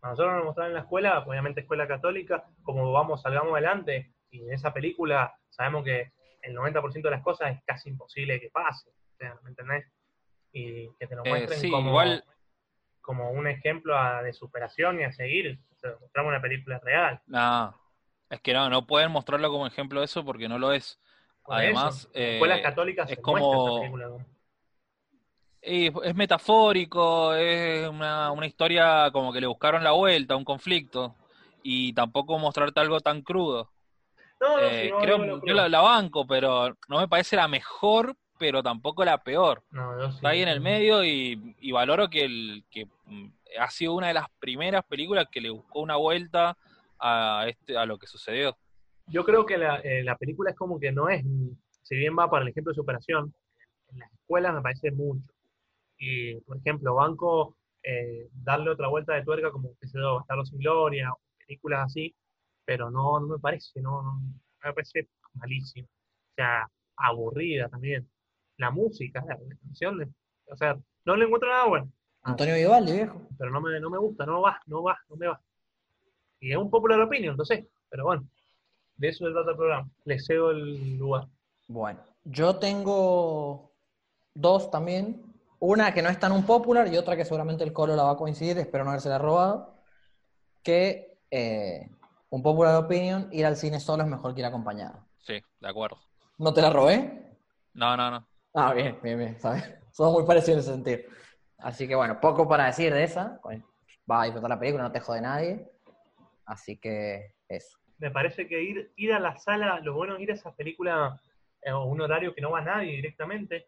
a 0.04 0.10
nosotros 0.10 0.34
nos 0.34 0.44
mostraron 0.44 0.70
en 0.72 0.74
la 0.74 0.80
escuela, 0.82 1.18
obviamente 1.20 1.62
escuela 1.62 1.88
católica, 1.88 2.44
como 2.62 2.92
vamos, 2.92 3.22
salgamos 3.22 3.52
adelante, 3.52 4.12
y 4.30 4.42
en 4.42 4.52
esa 4.52 4.72
película 4.72 5.34
sabemos 5.48 5.84
que 5.84 6.12
el 6.42 6.54
90% 6.54 7.08
de 7.08 7.10
las 7.10 7.22
cosas 7.22 7.52
es 7.56 7.62
casi 7.64 7.88
imposible 7.88 8.38
que 8.38 8.50
pase, 8.50 8.90
o 8.90 9.16
sea, 9.16 9.34
¿me 9.42 9.50
entendés? 9.50 9.86
Y 10.52 10.88
que 10.98 11.06
te 11.06 11.16
lo 11.16 11.24
Eh, 11.24 11.28
muestren 11.30 11.58
sí, 11.58 11.70
como, 11.70 11.88
igual- 11.88 12.24
como 13.00 13.30
un 13.30 13.46
ejemplo 13.48 13.96
a- 13.96 14.22
de 14.22 14.32
superación 14.34 15.00
y 15.00 15.04
a 15.04 15.12
seguir, 15.12 15.58
o 15.72 15.76
sea, 15.78 15.92
mostramos 16.00 16.30
una 16.30 16.42
película 16.42 16.78
real. 16.80 17.20
No, 17.26 17.74
es 18.28 18.40
que 18.40 18.52
no, 18.52 18.68
no 18.68 18.86
pueden 18.86 19.10
mostrarlo 19.10 19.50
como 19.50 19.66
ejemplo 19.66 20.00
de 20.00 20.06
eso 20.06 20.24
porque 20.24 20.48
no 20.48 20.58
lo 20.58 20.72
es. 20.72 21.00
Además, 21.46 22.08
en 22.12 22.22
eh, 22.22 22.32
escuelas 22.34 22.60
católicas 22.60 23.10
es 23.10 23.16
se 23.16 23.22
como- 23.22 23.68
esa 23.78 23.80
película 23.80 24.08
Y 25.66 25.86
es 26.06 26.14
metafórico, 26.14 27.34
es 27.34 27.88
una, 27.88 28.30
una 28.32 28.46
historia 28.46 29.10
como 29.12 29.32
que 29.32 29.40
le 29.40 29.46
buscaron 29.46 29.82
la 29.82 29.92
vuelta, 29.92 30.36
un 30.36 30.44
conflicto, 30.44 31.14
y 31.62 31.92
tampoco 31.94 32.38
mostrarte 32.38 32.80
algo 32.80 33.00
tan 33.00 33.22
crudo. 33.22 33.70
No, 34.40 34.56
no, 34.56 34.62
Eh, 34.62 34.84
si 34.86 34.90
no, 34.90 34.98
creo, 34.98 35.18
no 35.18 35.40
yo 35.46 35.54
la, 35.54 35.68
la 35.68 35.80
banco, 35.80 36.26
pero 36.26 36.76
no 36.88 36.98
me 36.98 37.08
parece 37.08 37.36
la 37.36 37.48
mejor, 37.48 38.14
pero 38.38 38.62
tampoco 38.62 39.04
la 39.04 39.22
peor. 39.22 39.62
Sí. 39.70 40.16
Está 40.16 40.28
ahí 40.30 40.42
en 40.42 40.48
el 40.48 40.60
medio 40.60 41.02
y, 41.02 41.56
y 41.60 41.72
valoro 41.72 42.10
que, 42.10 42.24
el, 42.24 42.64
que 42.70 42.86
mm, 43.06 43.28
ha 43.58 43.70
sido 43.70 43.94
una 43.94 44.08
de 44.08 44.14
las 44.14 44.28
primeras 44.38 44.84
películas 44.84 45.28
que 45.30 45.40
le 45.40 45.50
buscó 45.50 45.80
una 45.80 45.96
vuelta 45.96 46.58
a, 46.98 47.46
este, 47.48 47.78
a 47.78 47.86
lo 47.86 47.98
que 47.98 48.06
sucedió. 48.06 48.56
Yo 49.06 49.24
creo 49.24 49.46
que 49.46 49.56
la, 49.56 49.76
eh, 49.76 50.02
la 50.02 50.16
película 50.16 50.50
es 50.50 50.56
como 50.56 50.78
que 50.78 50.92
no 50.92 51.08
es, 51.08 51.24
si 51.82 51.96
bien 51.96 52.16
va 52.18 52.28
para 52.28 52.42
el 52.42 52.50
ejemplo 52.50 52.72
de 52.72 52.76
superación, 52.76 53.34
en 53.92 53.98
las 53.98 54.12
escuelas 54.12 54.54
me 54.54 54.62
parece 54.62 54.90
mucho. 54.90 55.33
Y, 56.06 56.40
por 56.42 56.58
ejemplo, 56.58 56.94
Banco, 56.94 57.56
eh, 57.82 58.28
darle 58.32 58.70
otra 58.70 58.88
vuelta 58.88 59.14
de 59.14 59.24
tuerca 59.24 59.50
como, 59.50 59.70
sé 59.80 59.98
yo, 59.98 60.16
Bastardo 60.16 60.44
sin 60.44 60.58
Gloria, 60.58 61.12
o 61.12 61.18
películas 61.46 61.86
así, 61.86 62.14
pero 62.64 62.90
no, 62.90 63.18
no 63.20 63.26
me 63.26 63.38
parece, 63.38 63.80
no, 63.80 64.02
no, 64.02 64.20
me 64.62 64.72
parece 64.74 65.08
malísimo. 65.34 65.86
O 65.88 66.34
sea, 66.36 66.68
aburrida 66.96 67.68
también. 67.68 68.08
La 68.58 68.70
música, 68.70 69.24
la, 69.26 69.34
la 69.36 69.56
canción, 69.56 69.98
de- 69.98 70.08
o 70.50 70.56
sea, 70.56 70.78
no 71.06 71.16
le 71.16 71.24
encuentro 71.24 71.48
nada 71.48 71.66
bueno, 71.68 71.90
Antonio 72.22 72.54
Vivaldi, 72.54 72.92
viejo. 72.92 73.20
pero 73.38 73.50
no 73.50 73.60
me, 73.60 73.80
no 73.80 73.90
me 73.90 73.98
gusta, 73.98 74.26
no 74.26 74.40
va, 74.42 74.60
no 74.66 74.82
va, 74.82 74.98
no 75.08 75.16
me 75.16 75.26
va. 75.26 75.40
Y 76.40 76.52
es 76.52 76.56
un 76.58 76.70
popular 76.70 77.00
opinion, 77.00 77.32
entonces, 77.32 77.66
pero 77.88 78.04
bueno, 78.04 78.26
de 78.96 79.08
eso 79.08 79.26
se 79.26 79.32
trata 79.32 79.50
el 79.52 79.56
programa. 79.56 79.90
Le 80.04 80.18
cedo 80.20 80.50
el 80.50 80.96
lugar. 80.98 81.26
Bueno, 81.68 82.00
yo 82.24 82.56
tengo 82.58 83.72
dos 84.34 84.70
también. 84.70 85.33
Una 85.66 85.94
que 85.94 86.02
no 86.02 86.10
es 86.10 86.18
tan 86.18 86.32
un 86.32 86.44
popular 86.44 86.92
y 86.92 86.98
otra 86.98 87.16
que 87.16 87.24
seguramente 87.24 87.64
el 87.64 87.72
Colo 87.72 87.96
la 87.96 88.02
va 88.02 88.10
a 88.10 88.16
coincidir, 88.18 88.58
espero 88.58 88.84
no 88.84 88.90
haberse 88.90 89.16
robado. 89.16 89.80
Que 90.62 91.16
eh, 91.30 91.88
un 92.28 92.42
popular 92.42 92.76
opinion, 92.76 93.30
ir 93.32 93.46
al 93.46 93.56
cine 93.56 93.80
solo 93.80 94.02
es 94.02 94.08
mejor 94.10 94.34
que 94.34 94.42
ir 94.42 94.46
acompañado. 94.46 95.06
Sí, 95.20 95.42
de 95.60 95.68
acuerdo. 95.68 95.96
¿No 96.36 96.52
te 96.52 96.60
la 96.60 96.68
robé? 96.68 97.38
No, 97.72 97.96
no, 97.96 98.10
no. 98.10 98.28
Ah, 98.52 98.74
bien, 98.74 98.98
bien, 99.02 99.18
bien, 99.18 99.40
¿sabes? 99.40 99.64
Somos 99.90 100.12
muy 100.12 100.26
parecidos 100.26 100.56
en 100.56 100.60
ese 100.60 100.72
sentido. 100.74 101.10
Así 101.56 101.88
que 101.88 101.94
bueno, 101.94 102.20
poco 102.20 102.46
para 102.46 102.66
decir 102.66 102.92
de 102.92 103.04
esa. 103.04 103.40
Bueno, 103.42 103.64
vas 104.04 104.20
a 104.20 104.24
disfrutar 104.24 104.50
la 104.50 104.60
película, 104.60 104.82
no 104.82 104.92
te 104.92 105.00
jode 105.00 105.22
nadie. 105.22 105.66
Así 106.44 106.76
que 106.76 107.36
eso. 107.48 107.78
Me 107.96 108.10
parece 108.10 108.46
que 108.46 108.62
ir, 108.62 108.92
ir 108.96 109.14
a 109.14 109.18
la 109.18 109.38
sala, 109.38 109.80
lo 109.80 109.94
bueno 109.94 110.16
es 110.16 110.20
ir 110.20 110.30
a 110.30 110.34
esa 110.34 110.54
película 110.54 111.18
eh, 111.62 111.72
o 111.72 111.84
un 111.84 112.02
horario 112.02 112.34
que 112.34 112.42
no 112.42 112.50
va 112.50 112.60
nadie 112.60 112.96
directamente, 112.96 113.66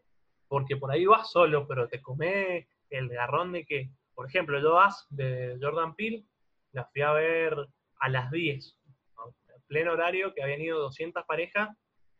porque 0.48 0.76
por 0.76 0.90
ahí 0.90 1.06
vas 1.06 1.30
solo, 1.30 1.66
pero 1.66 1.88
te 1.88 2.00
come 2.00 2.68
el 2.90 3.08
garrón 3.08 3.52
de 3.52 3.64
que, 3.64 3.90
por 4.14 4.26
ejemplo, 4.28 4.60
yo 4.60 4.78
As 4.78 5.06
de 5.10 5.58
Jordan 5.60 5.94
Peele, 5.94 6.24
la 6.72 6.84
fui 6.86 7.02
a 7.02 7.12
ver 7.12 7.56
a 7.98 8.08
las 8.08 8.30
10, 8.30 8.78
¿no? 9.16 9.34
en 9.54 9.62
pleno 9.66 9.92
horario 9.92 10.34
que 10.34 10.42
habían 10.42 10.60
ido 10.60 10.78
200 10.80 11.24
parejas 11.24 11.70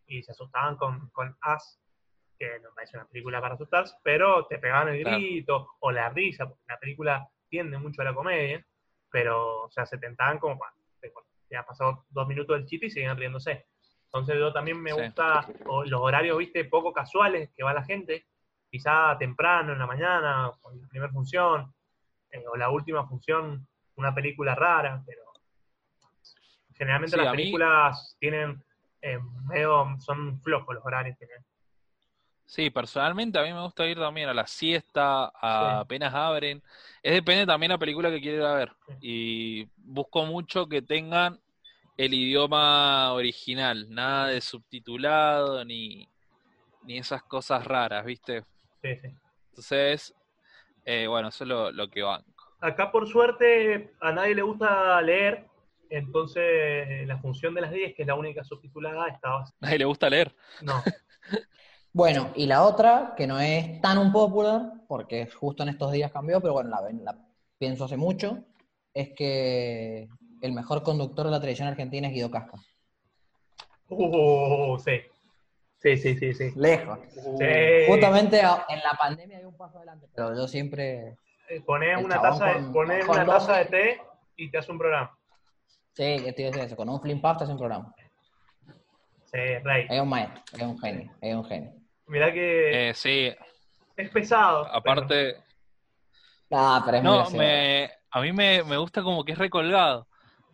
y 0.07 0.23
se 0.23 0.33
asustaban 0.33 0.77
con, 0.77 1.11
con 1.11 1.37
As, 1.41 1.81
que 2.39 2.59
no 2.61 2.71
parece 2.75 2.97
una 2.97 3.07
película 3.07 3.41
para 3.41 3.55
asustarse, 3.55 3.95
pero 4.03 4.47
te 4.47 4.59
pegaban 4.59 4.89
el 4.89 5.03
Claro. 5.03 5.19
grito 5.19 5.69
o 5.81 5.91
la 5.91 6.09
risa, 6.11 6.49
porque 6.49 6.65
la 6.69 6.79
película 6.79 7.29
tiende 7.49 7.79
mucho 7.79 8.03
a 8.03 8.05
la 8.07 8.15
comedia, 8.15 8.65
pero 9.11 9.65
o 9.65 9.71
sea, 9.71 9.87
se 9.87 9.99
tentaban 9.99 10.39
como 10.39 10.59
para, 10.59 10.73
ya 11.51 11.65
pasado 11.65 12.05
dos 12.11 12.27
minutos 12.27 12.57
del 12.59 12.67
chiste 12.67 12.87
y 12.87 12.91
siguen 12.91 13.17
riéndose. 13.17 13.67
Entonces 14.19 14.37
yo 14.39 14.53
también 14.53 14.81
me 14.81 14.93
Sí. 14.93 15.01
gusta 15.01 15.47
los 15.85 16.01
horarios, 16.01 16.39
viste, 16.39 16.65
poco 16.65 16.93
casuales 16.93 17.51
que 17.57 17.63
va 17.63 17.75
la 17.75 17.85
gente, 17.85 18.27
quizá 18.71 19.17
temprano 19.19 19.73
en 19.73 19.79
la 19.79 19.87
mañana, 19.87 20.51
en 20.73 20.81
la 20.83 20.89
primera 20.89 21.13
función, 21.13 21.73
eh, 22.31 22.43
o 22.51 22.57
la 22.57 22.71
última 22.71 23.07
función, 23.07 23.67
una 23.97 24.15
película 24.15 24.55
rara, 24.55 25.03
pero 25.07 25.23
generalmente 26.75 27.17
Sí, 27.17 27.23
las 27.23 27.33
mí- 27.33 27.37
películas 27.39 28.17
tienen 28.19 28.63
eh, 29.03 29.19
medio, 29.45 29.87
son 30.01 30.41
flojos 30.41 30.75
los 30.75 30.85
horarios. 30.85 31.17
tienen. 31.19 31.45
Sí, 32.45 32.71
personalmente 32.71 33.39
a 33.39 33.43
mí 33.43 33.53
me 33.53 33.63
gusta 33.63 33.87
ir 33.87 33.99
también 33.99 34.29
a 34.29 34.35
la 34.35 34.47
siesta, 34.47 35.27
a 35.27 35.31
Sí. 35.61 35.81
apenas 35.85 36.13
abren. 36.15 36.63
Es 37.03 37.13
depende 37.13 37.47
también 37.47 37.69
de 37.71 37.75
la 37.75 37.79
película 37.79 38.11
que 38.11 38.45
a 38.45 38.55
ver. 38.55 38.73
Sí. 38.87 38.95
Y 39.01 39.69
busco 39.77 40.25
mucho 40.25 40.69
que 40.69 40.81
tengan 40.83 41.39
el 41.97 42.15
idioma 42.15 43.13
original, 43.13 43.87
nada 43.89 44.29
de 44.29 44.41
subtitulado 44.41 45.65
ni, 45.65 46.09
ni 46.83 46.99
esas 46.99 47.23
cosas 47.23 47.65
raras, 47.65 48.05
¿viste? 48.05 48.43
Sí, 48.83 48.97
sí. 48.97 49.09
Entonces, 49.51 50.15
eh, 50.85 51.07
bueno, 51.07 51.29
eso 51.29 51.45
es 51.45 51.49
lo, 51.49 51.73
lo 51.73 51.89
que 51.89 52.03
banco. 52.03 52.45
Acá 52.61 52.91
por 52.91 53.09
suerte 53.09 53.95
a 54.01 54.13
nadie 54.13 54.35
le 54.35 54.43
gusta 54.43 55.01
leer, 55.03 55.47
entonces 55.91 57.07
la 57.07 57.19
función 57.19 57.55
de 57.55 57.61
las 57.63 57.73
10, 57.73 57.95
que 57.95 58.03
es 58.03 58.09
la 58.09 58.15
única 58.15 58.45
subtitulada, 58.45 59.09
estaba... 59.09 59.43
A 59.43 59.45
nadie 59.61 59.79
le 59.79 59.85
gusta 59.85 60.11
leer. 60.11 60.35
No, 60.63 60.83
Bueno, 61.97 62.31
y 62.35 62.45
la 62.45 62.63
otra, 62.63 63.15
que 63.17 63.27
no 63.27 63.41
es 63.41 63.81
tan 63.81 63.97
un 63.97 64.13
popular, 64.13 64.71
porque 64.87 65.31
justo 65.31 65.63
en 65.63 65.71
estos 65.71 65.93
días 65.93 66.13
cambió, 66.13 66.43
pero 66.43 66.53
bueno, 66.53 66.69
la, 66.69 66.83
la 67.03 67.19
pienso 67.57 67.87
hace 67.87 67.97
mucho, 67.97 68.45
es 68.93 69.15
que 69.17 70.07
el 70.43 70.53
mejor 70.53 70.83
conductor 70.83 71.27
de 71.27 71.33
la 71.33 71.41
televisión 71.41 71.69
argentina 71.69 72.09
es 72.09 72.15
Guido 72.15 72.31
Casca. 72.31 72.59
Uh, 73.89 74.79
sí. 74.79 75.01
Sí, 75.79 75.97
sí, 75.99 76.17
sí, 76.17 76.35
sí. 76.35 76.53
Lejos. 76.57 76.99
Sí. 77.13 77.85
Justamente 77.87 78.41
en 78.41 78.79
la 78.81 78.93
pandemia 78.99 79.39
hay 79.39 79.45
un 79.45 79.57
paso 79.57 79.77
adelante, 79.79 80.07
pero 80.15 80.35
yo 80.35 80.49
siempre... 80.49 81.17
Eh, 81.49 81.61
Ponés 81.65 81.99
El 81.99 82.05
una 82.05 82.21
taza, 82.21 82.47
de, 82.47 82.53
con- 82.55 82.73
ponés 82.73 83.05
con 83.05 83.17
una 83.17 83.27
taza 83.27 83.59
de 83.59 83.65
té 83.67 84.01
y 84.37 84.51
te 84.51 84.59
hace 84.59 84.73
un 84.73 84.79
programa. 84.79 85.17
Sí, 85.93 86.03
que 86.03 86.29
estoy 86.31 86.45
diciendo 86.45 86.63
eso, 86.63 86.77
con 86.77 86.89
un 86.89 87.01
flim 87.01 87.21
puff 87.21 87.37
te 87.39 87.45
hace 87.45 87.53
un 87.53 87.59
programa. 87.59 87.95
Sí, 89.27 89.39
Rey. 89.63 89.87
Es 89.89 90.01
un 90.01 90.09
maestro, 90.09 90.43
es 90.57 90.63
un 90.63 90.79
genio, 90.79 91.13
es 91.21 91.35
un 91.35 91.45
genio. 91.45 91.73
Mirá 92.09 92.33
que 92.33 92.89
Eh, 92.91 92.95
sí, 92.95 93.33
es 93.97 94.11
pesado. 94.11 94.65
pero- 94.65 94.77
aparte, 94.77 95.37
Ah, 96.51 96.83
pero 96.85 96.99
es 96.99 97.03
muy 97.03 97.13
no, 97.13 97.31
me, 97.31 97.91
a 98.11 98.21
mí 98.21 98.33
me, 98.33 98.63
me 98.65 98.77
gusta 98.77 99.03
como 99.03 99.25
que 99.25 99.33
es 99.33 99.39
recolgado. 99.39 100.07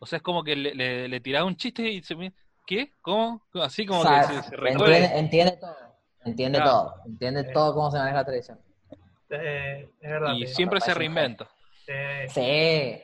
O 0.03 0.07
sea, 0.07 0.17
es 0.17 0.23
como 0.23 0.43
que 0.43 0.57
le, 0.57 0.75
le, 0.75 1.07
le 1.07 1.21
tirás 1.21 1.45
un 1.45 1.55
chiste 1.55 1.83
y 1.89 2.03
se 2.03 2.17
me... 2.17 2.33
¿Qué? 2.67 2.93
¿Cómo? 3.01 3.41
Así 3.63 3.87
como 3.87 4.01
O 4.01 4.03
sea, 4.03 4.21
que 4.23 4.35
se, 4.43 4.43
se 4.51 4.55
entiende, 4.69 5.11
entiende 5.19 5.57
todo, 5.61 5.77
entiende 6.25 6.59
Claro. 6.59 6.71
todo, 6.73 6.95
entiende 7.07 7.45
Sí. 7.45 7.53
todo 7.53 7.75
cómo 7.75 7.91
se 7.93 7.99
maneja 7.99 8.17
la 8.17 8.25
televisión. 8.25 8.61
Eh, 9.31 9.89
es 10.01 10.11
verdad. 10.11 10.35
Y 10.35 10.47
siempre 10.49 10.81
se 10.81 10.93
reinventa. 10.93 11.49
te- 11.87 12.29
Sí. 12.29 13.01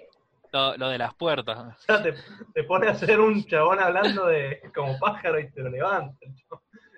Lo, 0.52 0.76
lo 0.76 0.88
de 0.88 0.98
las 0.98 1.14
puertas. 1.14 1.58
o 1.78 1.82
sea, 1.82 2.02
te, 2.02 2.14
te 2.52 2.64
pone 2.64 2.88
a 2.88 2.90
hacer 2.92 3.20
un 3.20 3.44
chabón 3.46 3.78
hablando 3.80 4.26
de 4.26 4.60
como 4.74 4.98
pájaro 4.98 5.38
y 5.38 5.50
te 5.52 5.60
lo 5.60 5.70
levanta. 5.70 6.16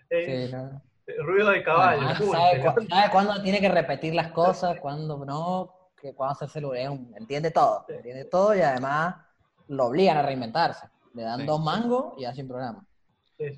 Eh, 0.09 0.47
sí 0.49 0.53
no. 0.57 0.83
Ruido 1.25 1.51
de 1.51 1.63
caballo. 1.63 1.99
Además, 2.01 2.21
pum, 2.23 2.33
sabe, 2.33 2.61
cu- 2.61 2.87
cuándo 3.13 3.43
tiene 3.43 3.61
que 3.61 3.69
repetir 3.69 4.15
las 4.15 4.33
cosas, 4.33 4.79
cuándo 4.81 5.23
no, 5.25 5.91
que 6.01 6.15
cuándo 6.15 6.33
hacerse 6.33 6.61
el 6.61 6.65
entiende 7.19 7.51
todo, 7.51 7.85
entiende 7.89 8.25
todo 8.27 8.55
y 8.55 8.61
además 8.63 9.17
lo 9.70 9.87
obligan 9.87 10.16
a 10.18 10.22
reinventarse. 10.22 10.88
Le 11.14 11.22
dan 11.22 11.40
Sí. 11.40 11.46
dos 11.46 11.61
mangos 11.61 12.14
y 12.18 12.24
hacen 12.24 12.48
programa. 12.48 12.85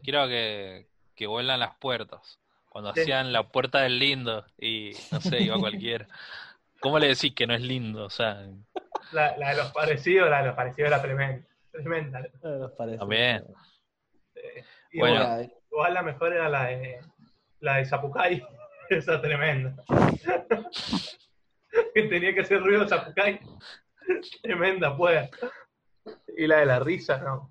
Quiero 0.03 0.27
que, 0.29 0.87
que 1.14 1.27
vuelan 1.27 1.61
las 1.61 1.75
puertas. 1.77 2.38
Cuando 2.68 2.90
hacían 2.90 3.33
la 3.33 3.48
puerta 3.48 3.81
del 3.81 3.98
lindo 3.98 4.44
y 4.59 4.92
no 5.11 5.20
sé, 5.20 5.42
iba 5.42 5.59
cualquiera. 5.59 6.07
¿Cómo 6.81 6.98
le 6.98 7.09
decís 7.09 7.35
que 7.35 7.46
no 7.46 7.55
es 7.55 7.61
lindo? 7.61 8.05
O 8.05 8.11
sea, 8.11 8.46
La, 9.12 9.37
la 9.37 9.51
de 9.51 9.57
los 9.57 9.72
parecidos, 9.72 10.31
la 10.31 10.40
de 10.40 10.46
los 10.46 10.57
parecidos 10.57 10.88
era 10.88 11.03
tremenda. 11.03 11.46
Tremenda. 11.70 12.22
También. 12.98 13.44
Eh, 14.35 14.64
y 14.92 14.98
Bueno. 14.98 15.16
igual, 15.22 15.53
igual 15.70 15.94
la 15.94 16.03
mejor 16.03 16.33
era 16.33 16.48
la 16.48 16.64
de 16.66 17.01
la 17.61 17.77
de 17.77 17.85
Zapucay. 17.87 18.42
Esa 18.90 19.20
tremenda. 19.20 19.75
que 21.94 22.03
tenía 22.05 22.35
que 22.35 22.40
hacer 22.40 22.61
ruido 22.61 22.87
Zapucay. 22.88 23.40
Tremenda, 24.42 24.96
pues. 24.96 25.31
Y 26.37 26.47
la 26.47 26.59
de 26.59 26.67
la 26.67 26.79
risa, 26.81 27.19
no. 27.19 27.51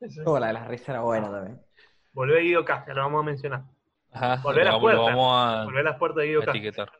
Esa- 0.00 0.22
Oh, 0.26 0.38
la 0.38 0.48
de 0.48 0.52
las 0.54 0.68
risas 0.68 0.90
era 0.90 1.00
buena 1.00 1.30
también. 1.30 1.60
Volvé 2.12 2.38
a 2.38 2.42
Guido 2.42 2.64
Casca, 2.64 2.94
lo 2.94 3.02
vamos 3.02 3.22
a 3.22 3.26
mencionar. 3.26 3.62
ajá, 4.12 4.32
a 4.34 4.52
las 4.52 4.78
puertas. 4.78 5.04
vamos 5.06 5.32
a, 5.36 5.64
Volvé 5.64 5.80
a 5.80 5.82
las 5.82 5.98
puertas 5.98 6.16
de 6.22 6.26
Guido 6.28 6.40
Casca. 6.40 6.50
etiquetar. 6.52 6.92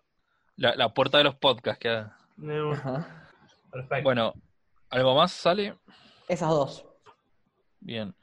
La, 0.57 0.75
la 0.75 0.89
puerta 0.93 1.19
de 1.19 1.25
los 1.25 1.35
podcasts. 1.37 1.79
Que... 1.81 1.89
Ajá. 1.91 3.29
Perfecto. 3.71 4.03
Bueno, 4.05 4.35
¿algo 4.91 5.15
más 5.15 5.33
sale? 5.33 5.77
Esas 6.29 6.49
dos. 6.51 6.87
Bien. 7.81 8.15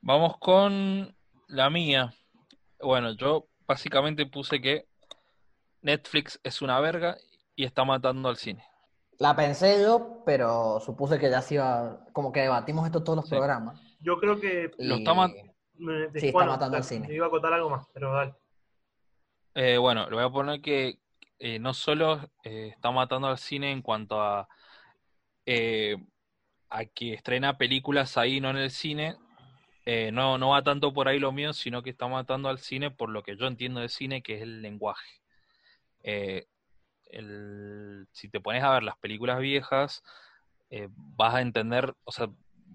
Vamos 0.00 0.38
con 0.38 1.14
la 1.48 1.70
mía. 1.70 2.12
Bueno, 2.80 3.12
yo 3.12 3.46
básicamente 3.66 4.26
puse 4.26 4.60
que 4.60 4.86
Netflix 5.82 6.40
es 6.42 6.62
una 6.62 6.78
verga 6.80 7.16
y 7.56 7.64
está 7.64 7.84
matando 7.84 8.28
al 8.28 8.36
cine. 8.36 8.64
La 9.22 9.36
pensé 9.36 9.80
yo, 9.80 10.20
pero 10.26 10.80
supuse 10.80 11.16
que 11.16 11.30
ya 11.30 11.40
se 11.40 11.54
iba, 11.54 12.04
como 12.12 12.32
que 12.32 12.40
debatimos 12.40 12.84
esto 12.86 13.04
todos 13.04 13.18
los 13.18 13.28
Sí. 13.28 13.36
programas. 13.36 13.80
Yo 14.00 14.18
creo 14.18 14.40
que 14.40 14.72
Lo 14.78 14.96
y- 14.96 14.98
está 14.98 15.14
mat- 15.14 15.30
me- 15.74 16.10
Sí, 16.18 16.26
está 16.26 16.44
matando 16.44 16.76
al 16.76 16.82
cine. 16.82 17.06
Iba 17.14 17.26
a 17.26 17.28
acotar 17.28 17.52
algo 17.52 17.70
más, 17.70 17.86
pero 17.94 18.12
dale. 18.12 18.34
Eh, 19.54 19.78
bueno, 19.78 20.10
le 20.10 20.16
voy 20.16 20.24
a 20.24 20.30
poner 20.30 20.60
que 20.60 20.98
eh, 21.38 21.60
no 21.60 21.72
solo 21.72 22.18
eh, 22.42 22.70
está 22.74 22.90
matando 22.90 23.28
al 23.28 23.38
cine 23.38 23.70
en 23.70 23.80
cuanto 23.80 24.20
a, 24.20 24.48
eh, 25.46 25.96
a 26.70 26.84
que 26.86 27.14
estrena 27.14 27.56
películas 27.56 28.16
ahí, 28.16 28.40
no 28.40 28.50
en 28.50 28.56
el 28.56 28.70
cine. 28.72 29.14
eh, 29.84 30.10
no, 30.12 30.36
no 30.36 30.48
va 30.50 30.62
tanto 30.64 30.92
por 30.92 31.06
ahí 31.06 31.20
lo 31.20 31.30
mío, 31.30 31.52
sino 31.52 31.80
que 31.84 31.90
está 31.90 32.08
matando 32.08 32.48
al 32.48 32.58
cine 32.58 32.90
por 32.90 33.08
lo 33.08 33.22
que 33.22 33.36
yo 33.36 33.46
entiendo 33.46 33.78
de 33.78 33.88
cine, 33.88 34.20
que 34.22 34.34
es 34.36 34.42
el 34.42 34.62
lenguaje. 34.62 35.20
Eh, 36.02 36.46
el- 37.12 38.06
si 38.12 38.28
te 38.28 38.40
pones 38.40 38.62
a 38.64 38.72
ver 38.72 38.82
las 38.82 38.96
películas 38.98 39.38
viejas, 39.40 40.02
eh, 40.70 40.88
vas 40.92 41.34
a 41.34 41.42
entender, 41.42 41.94
o 42.04 42.12
sea, 42.12 42.28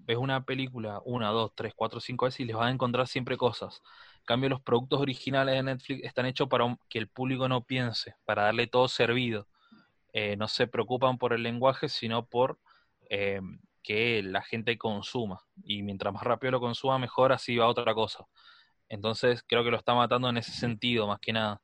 ves 0.06 0.16
una 0.18 0.44
película 0.44 1.00
una, 1.04 1.28
dos, 1.30 1.52
tres, 1.54 1.74
cuatro, 1.76 2.00
cinco 2.00 2.24
veces 2.26 2.40
y 2.40 2.44
les 2.46 2.56
vas 2.56 2.66
a 2.68 2.70
encontrar 2.70 3.06
siempre 3.08 3.36
cosas. 3.36 3.82
En 4.20 4.24
cambio, 4.24 4.50
los 4.50 4.60
productos 4.62 5.00
originales 5.00 5.54
de 5.56 5.62
Netflix 5.62 6.04
están 6.04 6.26
hechos 6.26 6.48
para 6.48 6.76
que 6.88 6.98
el 6.98 7.08
público 7.08 7.48
no 7.48 7.62
piense, 7.64 8.14
para 8.24 8.44
darle 8.44 8.66
todo 8.66 8.88
servido. 8.88 9.48
Eh, 10.12 10.36
no 10.36 10.48
se 10.48 10.66
preocupan 10.66 11.18
por 11.18 11.32
el 11.32 11.42
lenguaje, 11.42 11.88
sino 11.88 12.26
por 12.26 12.58
eh, 13.10 13.40
que 13.82 14.22
la 14.22 14.42
gente 14.42 14.78
consuma. 14.78 15.42
Y 15.64 15.82
mientras 15.82 16.12
más 16.14 16.22
rápido 16.24 16.52
lo 16.52 16.60
consuma, 16.60 16.98
mejor 16.98 17.32
así 17.32 17.56
va 17.56 17.68
otra 17.68 17.94
cosa. 17.94 18.24
Entonces, 18.88 19.44
creo 19.46 19.64
que 19.64 19.70
lo 19.70 19.76
está 19.78 19.94
matando 19.94 20.28
en 20.30 20.38
ese 20.38 20.52
sentido, 20.52 21.06
más 21.06 21.20
que 21.20 21.32
nada. 21.32 21.60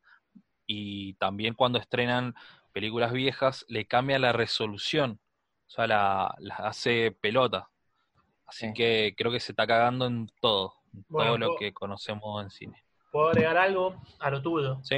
Y 0.67 1.15
también 1.15 1.55
cuando 1.55 1.79
estrenan 1.79 2.35
películas 2.75 3.13
viejas, 3.13 3.65
le 3.69 3.87
cambia 3.87 4.19
la 4.19 4.33
resolución. 4.33 5.19
O 5.67 5.71
sea, 5.71 5.87
la, 5.87 6.35
la 6.39 6.57
hace 6.57 7.11
pelota. 7.13 7.71
Así 8.47 8.67
Sí. 8.67 8.75
que 8.75 9.15
creo 9.17 9.33
que 9.33 9.41
se 9.41 9.53
está 9.53 9.67
cagando 9.67 10.07
en 10.07 10.31
todo. 10.41 10.75
En 10.93 11.05
Bueno, 11.09 11.31
todo 11.31 11.39
lo 11.55 11.57
que 11.57 11.73
conocemos 11.73 12.43
en 12.43 12.51
cine. 12.51 12.85
Puedo 13.11 13.29
agregar 13.29 13.57
algo 13.57 13.95
a 14.19 14.31
lo 14.31 14.43
tuyo. 14.43 14.79
¿Sí? 14.83 14.97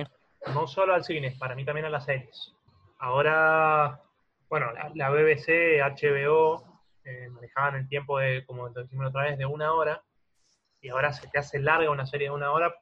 No 0.52 0.66
solo 0.66 0.94
al 0.94 1.04
cine, 1.04 1.36
para 1.38 1.54
mí 1.54 1.64
también 1.64 1.86
a 1.86 1.90
las 1.90 2.04
series. 2.06 2.52
Ahora, 2.98 4.00
bueno, 4.48 4.72
la, 4.72 4.90
la 4.94 5.10
BBC, 5.10 5.80
HBO, 5.80 6.64
eh, 7.04 7.28
manejaban 7.30 7.76
el 7.76 7.88
tiempo 7.88 8.18
de, 8.18 8.44
como 8.46 8.68
lo 8.68 8.82
dijimos 8.82 9.08
otra 9.08 9.22
vez, 9.22 9.38
de 9.38 9.46
una 9.46 9.72
hora, 9.72 10.02
y 10.80 10.88
ahora 10.88 11.12
se 11.12 11.28
te 11.28 11.38
hace 11.38 11.58
larga 11.60 11.90
una 11.90 12.06
serie 12.06 12.28
de 12.28 12.34
una 12.34 12.50
hora 12.52 12.74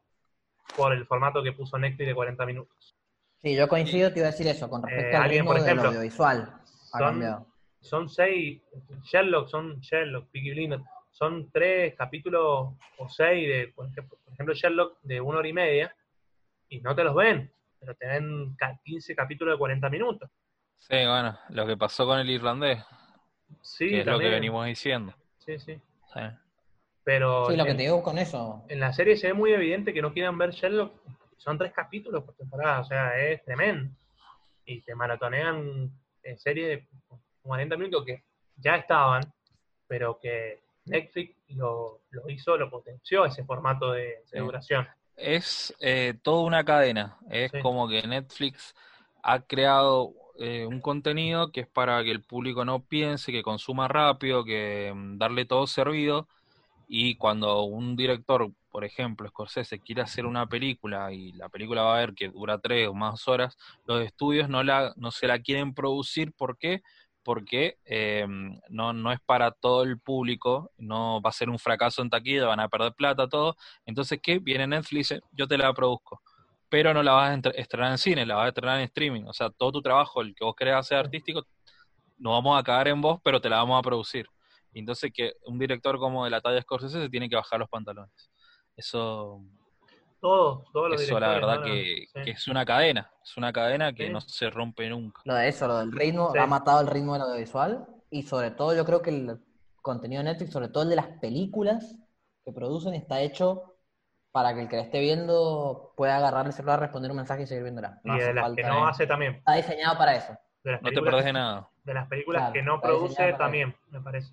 por 0.76 0.92
el 0.92 1.06
formato 1.06 1.42
que 1.42 1.52
puso 1.52 1.78
Netflix 1.78 2.06
de 2.08 2.14
40 2.14 2.46
minutos. 2.46 2.96
Sí, 3.44 3.54
yo 3.54 3.68
coincido, 3.68 4.10
te 4.10 4.20
iba 4.20 4.28
a 4.28 4.30
decir 4.30 4.46
eso, 4.46 4.70
con 4.70 4.82
respecto 4.82 5.12
Eh, 5.12 5.16
al 5.16 5.22
alguien, 5.24 5.40
ritmo 5.42 5.50
por 5.52 5.56
del 5.60 5.64
ejemplo, 5.66 5.88
audiovisual. 5.90 6.48
Ha 6.48 6.98
son- 6.98 6.98
cambiado. 6.98 7.46
Son 7.82 8.08
seis, 8.08 8.62
Sherlock, 9.02 9.48
son 9.48 9.78
Sherlock, 9.80 10.30
Peaky 10.30 10.52
Blinders, 10.52 10.82
son 11.10 11.50
tres 11.50 11.94
capítulos 11.94 12.72
o 12.96 13.08
seis 13.10 13.46
de, 13.46 13.68
por 13.74 13.86
ejemplo, 13.86 14.16
por 14.24 14.32
ejemplo, 14.32 14.54
Sherlock 14.54 14.98
de 15.02 15.20
una 15.20 15.40
hora 15.40 15.48
y 15.48 15.52
media, 15.52 15.94
y 16.70 16.80
no 16.80 16.94
te 16.96 17.04
los 17.04 17.14
ven, 17.14 17.52
pero 17.78 17.94
te 17.94 18.06
ven 18.06 18.54
ca- 18.56 18.80
15 18.82 19.14
capítulos 19.14 19.52
de 19.52 19.58
40 19.58 19.90
minutos. 19.90 20.30
Sí, 20.78 20.94
bueno, 20.96 21.38
lo 21.50 21.66
que 21.66 21.76
pasó 21.76 22.06
con 22.06 22.18
el 22.20 22.30
irlandés, 22.30 22.82
Sí, 23.60 23.90
que 23.90 24.00
es 24.00 24.06
lo 24.06 24.18
que 24.18 24.30
venimos 24.30 24.64
diciendo. 24.64 25.12
Sí, 25.36 25.58
sí. 25.58 25.74
Sí. 26.14 26.20
Pero 27.04 27.50
Sí, 27.50 27.56
lo 27.58 27.66
que 27.66 27.74
te 27.74 27.82
digo 27.82 28.02
con 28.02 28.16
eso. 28.16 28.64
en 28.68 28.80
la 28.80 28.94
serie 28.94 29.18
se 29.18 29.26
ve 29.26 29.34
muy 29.34 29.52
evidente 29.52 29.92
que 29.92 30.00
no 30.00 30.14
quieran 30.14 30.38
ver 30.38 30.52
Sherlock. 30.52 30.94
Son 31.38 31.58
tres 31.58 31.72
capítulos 31.72 32.24
por 32.24 32.34
temporada, 32.34 32.80
o 32.80 32.84
sea, 32.84 33.18
es 33.18 33.42
tremendo. 33.44 33.94
Y 34.64 34.80
te 34.82 34.94
maratonean 34.94 35.90
en 36.22 36.38
series 36.38 36.68
de 36.68 36.88
40 37.42 37.76
minutos 37.76 38.04
que 38.04 38.24
ya 38.56 38.76
estaban, 38.76 39.22
pero 39.86 40.18
que 40.18 40.62
Netflix 40.86 41.36
lo, 41.48 42.00
lo 42.10 42.28
hizo, 42.30 42.56
lo 42.56 42.70
potenció 42.70 43.24
ese 43.26 43.44
formato 43.44 43.92
de, 43.92 44.24
de 44.30 44.40
duración. 44.40 44.86
Es 45.16 45.74
eh, 45.80 46.14
toda 46.22 46.44
una 46.44 46.64
cadena. 46.64 47.18
Es 47.30 47.50
Sí. 47.52 47.60
como 47.60 47.88
que 47.88 48.02
Netflix 48.06 48.74
ha 49.22 49.40
creado 49.40 50.12
eh, 50.38 50.66
un 50.66 50.80
contenido 50.80 51.52
que 51.52 51.60
es 51.60 51.68
para 51.68 52.02
que 52.02 52.10
el 52.10 52.22
público 52.22 52.64
no 52.64 52.82
piense, 52.82 53.30
que 53.32 53.42
consuma 53.42 53.86
rápido, 53.88 54.44
que 54.44 54.92
mm, 54.94 55.18
darle 55.18 55.44
todo 55.44 55.66
servido. 55.66 56.26
Y 56.88 57.16
cuando 57.16 57.62
un 57.62 57.96
director, 57.96 58.50
por 58.74 58.84
ejemplo, 58.84 59.28
Scorsese, 59.28 59.78
quiere 59.78 60.02
hacer 60.02 60.26
una 60.26 60.48
película 60.48 61.12
y 61.12 61.30
la 61.34 61.48
película 61.48 61.82
va 61.82 61.94
a 61.96 62.00
ver 62.00 62.12
que 62.12 62.28
dura 62.28 62.58
tres 62.58 62.88
o 62.88 62.92
más 62.92 63.28
horas, 63.28 63.56
los 63.86 64.02
estudios 64.04 64.48
no, 64.48 64.64
la, 64.64 64.92
no 64.96 65.12
se 65.12 65.28
la 65.28 65.38
quieren 65.38 65.74
producir. 65.74 66.32
¿Por 66.32 66.58
qué? 66.58 66.82
Porque 67.22 67.78
eh, 67.84 68.26
no, 68.68 68.92
no 68.92 69.12
es 69.12 69.20
para 69.20 69.52
todo 69.52 69.84
el 69.84 70.00
público, 70.00 70.72
no 70.76 71.22
va 71.22 71.30
a 71.30 71.32
ser 71.32 71.50
un 71.50 71.60
fracaso 71.60 72.02
en 72.02 72.10
taquilla, 72.10 72.46
van 72.46 72.58
a 72.58 72.68
perder 72.68 72.94
plata, 72.94 73.28
todo. 73.28 73.54
Entonces, 73.86 74.18
¿qué? 74.20 74.40
Viene 74.40 74.66
Netflix 74.66 75.12
y 75.12 75.14
dice, 75.14 75.20
yo 75.30 75.46
te 75.46 75.56
la 75.56 75.72
produzco, 75.72 76.20
pero 76.68 76.92
no 76.92 77.04
la 77.04 77.12
vas 77.12 77.46
a 77.46 77.50
estrenar 77.50 77.92
en 77.92 77.98
cine, 77.98 78.26
la 78.26 78.34
vas 78.34 78.46
a 78.46 78.48
estrenar 78.48 78.78
en 78.80 78.86
streaming. 78.86 79.22
O 79.28 79.32
sea, 79.32 79.50
todo 79.50 79.70
tu 79.70 79.82
trabajo, 79.82 80.20
el 80.20 80.34
que 80.34 80.44
vos 80.44 80.56
querés 80.56 80.74
hacer 80.74 80.98
artístico, 80.98 81.46
no 82.18 82.32
vamos 82.32 82.58
a 82.58 82.64
cagar 82.64 82.88
en 82.88 83.00
vos, 83.00 83.20
pero 83.22 83.40
te 83.40 83.48
la 83.48 83.58
vamos 83.58 83.78
a 83.78 83.82
producir. 83.82 84.26
Entonces 84.72 85.12
que 85.14 85.34
un 85.46 85.60
director 85.60 85.96
como 85.98 86.24
de 86.24 86.30
la 86.30 86.40
talla 86.40 86.56
de 86.56 86.62
Scorsese 86.62 87.00
se 87.00 87.08
tiene 87.08 87.28
que 87.28 87.36
bajar 87.36 87.60
los 87.60 87.68
pantalones. 87.68 88.33
Eso, 88.76 89.40
Todos, 90.20 90.64
todos 90.72 90.90
los 90.90 91.02
eso 91.02 91.20
la 91.20 91.28
verdad 91.28 91.56
¿no? 91.58 91.64
que, 91.64 92.06
Sí. 92.12 92.22
que 92.22 92.30
es 92.30 92.48
una 92.48 92.64
cadena, 92.64 93.10
es 93.22 93.36
una 93.36 93.52
cadena 93.52 93.92
que 93.92 94.06
Sí. 94.06 94.12
no 94.12 94.20
se 94.22 94.48
rompe 94.50 94.88
nunca. 94.88 95.20
Lo 95.24 95.34
de 95.34 95.48
eso, 95.48 95.68
lo 95.68 95.78
del 95.78 95.92
ritmo, 95.92 96.30
Sí. 96.32 96.38
ha 96.38 96.46
matado 96.46 96.80
el 96.80 96.86
ritmo 96.86 97.12
del 97.12 97.22
audiovisual. 97.22 97.86
Y 98.10 98.22
sobre 98.22 98.50
todo, 98.50 98.74
yo 98.74 98.84
creo 98.84 99.02
que 99.02 99.10
el 99.10 99.38
contenido 99.82 100.22
de 100.22 100.30
Netflix, 100.30 100.52
sobre 100.52 100.68
todo 100.68 100.84
el 100.84 100.88
de 100.90 100.96
las 100.96 101.08
películas 101.20 101.96
que 102.44 102.52
producen, 102.52 102.94
está 102.94 103.20
hecho 103.20 103.74
para 104.32 104.54
que 104.54 104.62
el 104.62 104.68
que 104.68 104.76
la 104.76 104.82
esté 104.82 105.00
viendo 105.00 105.92
pueda 105.96 106.16
agarrar 106.16 106.46
el 106.46 106.52
celular, 106.52 106.80
responder 106.80 107.10
un 107.10 107.18
mensaje 107.18 107.42
y 107.42 107.46
seguir 107.46 107.62
viéndola. 107.64 108.00
Y 108.02 108.10
hace 108.10 108.24
de 108.24 108.34
las 108.34 108.44
falta- 108.44 108.62
que 108.62 108.68
no 108.68 108.86
hace 108.86 109.06
también. 109.06 109.34
Está 109.34 109.52
diseñado 109.54 109.96
para 109.98 110.16
eso. 110.16 110.36
No 110.64 110.90
te 110.90 111.02
perdés 111.02 111.24
de 111.26 111.32
nada. 111.34 111.68
de 111.84 111.92
las 111.92 112.08
películas 112.08 112.40
Claro, 112.40 112.52
que 112.54 112.62
no 112.62 112.80
produce 112.80 113.34
también, 113.34 113.76
me 113.90 114.00
parece. 114.00 114.28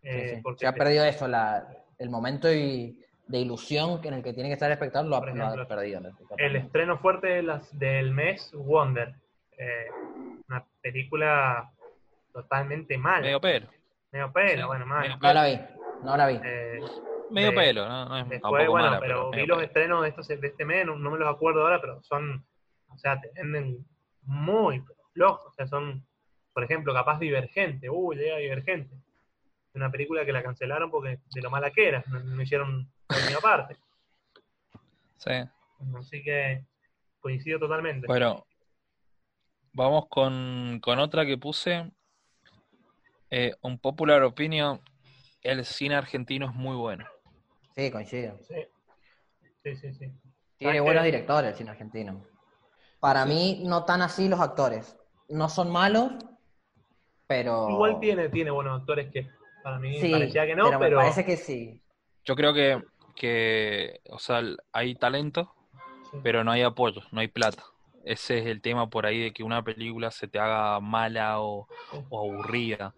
Sí, 0.00 0.08
Eh, 0.08 0.32
sí. 0.36 0.40
porque 0.42 0.60
Se 0.60 0.66
ha 0.66 0.72
perdido 0.72 1.04
eso, 1.04 1.28
la, 1.28 1.68
el 1.98 2.08
momento 2.08 2.50
y- 2.50 2.98
de 3.30 3.38
ilusión 3.38 4.00
en 4.04 4.14
el 4.14 4.22
que 4.22 4.32
tiene 4.32 4.48
que 4.48 4.54
estar 4.54 4.68
el 4.68 4.72
espectador, 4.74 5.08
lo 5.08 5.16
ha, 5.16 5.20
Por 5.20 5.34
lo 5.36 5.42
ha 5.44 5.46
ejemplo, 5.46 5.68
perdido. 5.68 6.00
El 6.36 6.56
estreno 6.56 6.98
fuerte 6.98 7.28
de 7.28 7.42
las, 7.42 7.78
del 7.78 8.10
mes, 8.12 8.50
Wonder. 8.54 9.14
Eh, 9.56 9.86
una 10.48 10.64
película 10.80 11.70
totalmente 12.32 12.96
mala. 12.98 13.20
Medio 13.20 13.40
pelo. 13.40 13.66
Medio 14.12 14.32
pelo, 14.32 14.62
Sí, 14.62 14.66
bueno, 14.66 14.86
mal. 14.86 15.00
medio 15.02 15.16
No 15.20 15.32
la 15.32 15.44
vi, 15.46 15.60
no 16.02 16.16
la 16.16 16.26
vi. 16.26 16.40
Eh, 16.42 16.80
Medio 17.30 17.50
de- 17.50 17.56
pelo, 17.56 17.88
¿no? 17.88 18.04
No 18.06 18.16
es 18.18 18.28
después, 18.28 18.42
tampoco 18.42 18.70
bueno, 18.72 18.86
mala, 18.88 19.00
pero, 19.00 19.30
pero 19.30 19.42
vi 19.42 19.46
los 19.46 19.58
pelo. 19.58 19.66
estrenos 19.66 20.02
de, 20.02 20.08
estos, 20.08 20.26
de 20.28 20.46
este 20.46 20.64
mes, 20.64 20.84
no, 20.86 20.96
no 20.96 21.10
me 21.12 21.18
los 21.18 21.28
acuerdo 21.32 21.62
ahora, 21.62 21.80
pero 21.80 22.02
son 22.02 22.44
o 22.88 22.98
sea, 22.98 23.20
te 23.20 23.30
venden 23.36 23.86
muy 24.22 24.82
flojos, 25.14 25.46
o 25.46 25.52
sea, 25.52 25.66
son, 25.68 26.04
por 26.52 26.64
ejemplo, 26.64 26.92
capaz 26.92 27.20
Divergente, 27.20 27.88
uy, 27.88 28.16
llega 28.16 28.36
Divergente, 28.38 28.96
una 29.74 29.90
película 29.90 30.24
que 30.24 30.32
la 30.32 30.42
cancelaron 30.42 30.90
porque 30.90 31.20
de 31.32 31.42
lo 31.42 31.50
mala 31.50 31.70
que 31.70 31.88
era, 31.88 32.04
no, 32.08 32.20
no 32.20 32.42
hicieron 32.42 32.90
la 33.08 33.16
última 33.16 33.40
parte, 33.40 33.76
Sí. 35.16 35.32
así 35.98 36.22
que 36.22 36.64
coincido 37.20 37.58
totalmente. 37.58 38.06
Bueno, 38.06 38.46
vamos 39.72 40.06
con, 40.08 40.80
con 40.82 40.98
otra 40.98 41.26
que 41.26 41.36
puse. 41.36 41.90
Eh, 43.30 43.54
un 43.60 43.78
popular 43.78 44.22
opinion. 44.22 44.80
El 45.42 45.64
cine 45.64 45.94
argentino 45.94 46.46
es 46.46 46.54
muy 46.54 46.76
bueno. 46.76 47.06
Sí, 47.76 47.90
coincido. 47.90 48.38
Sí, 48.48 48.54
sí, 49.62 49.76
sí. 49.76 49.94
sí. 49.94 50.12
Tiene 50.56 50.72
¿Sabes 50.72 50.82
buenos 50.82 51.04
directores 51.04 51.50
el 51.50 51.56
cine 51.56 51.70
argentino. 51.70 52.26
Para 52.98 53.24
mí, 53.24 53.62
no 53.64 53.84
tan 53.84 54.02
así 54.02 54.28
los 54.28 54.40
actores. 54.40 54.98
No 55.28 55.48
son 55.48 55.70
malos, 55.70 56.12
pero. 57.26 57.70
Igual 57.70 58.00
tiene, 58.00 58.28
tiene 58.28 58.50
buenos 58.50 58.80
actores 58.80 59.10
que 59.10 59.28
para 59.62 59.78
mí 59.78 60.00
Sí, 60.00 60.10
parecía 60.10 60.46
que 60.46 60.54
no, 60.56 60.64
pero, 60.66 60.78
pero, 60.80 60.96
me 60.98 61.02
parece 61.02 61.24
que 61.24 61.36
sí. 61.36 61.82
Yo 62.24 62.36
creo 62.36 62.52
que, 62.54 62.82
que, 63.16 64.00
o 64.10 64.18
sea, 64.18 64.42
hay 64.72 64.94
talento, 64.94 65.52
sí. 66.10 66.18
pero 66.22 66.44
no 66.44 66.52
hay 66.52 66.62
apoyo, 66.62 67.02
no 67.12 67.20
hay 67.20 67.28
plata. 67.28 67.64
Ese 68.04 68.38
es 68.38 68.46
el 68.46 68.60
tema 68.62 68.88
por 68.88 69.06
ahí 69.06 69.20
de 69.20 69.32
que 69.32 69.42
una 69.42 69.62
película 69.62 70.10
se 70.10 70.26
te 70.28 70.38
haga 70.38 70.80
mala 70.80 71.40
o, 71.40 71.68
o 72.08 72.18
aburrida. 72.20 72.94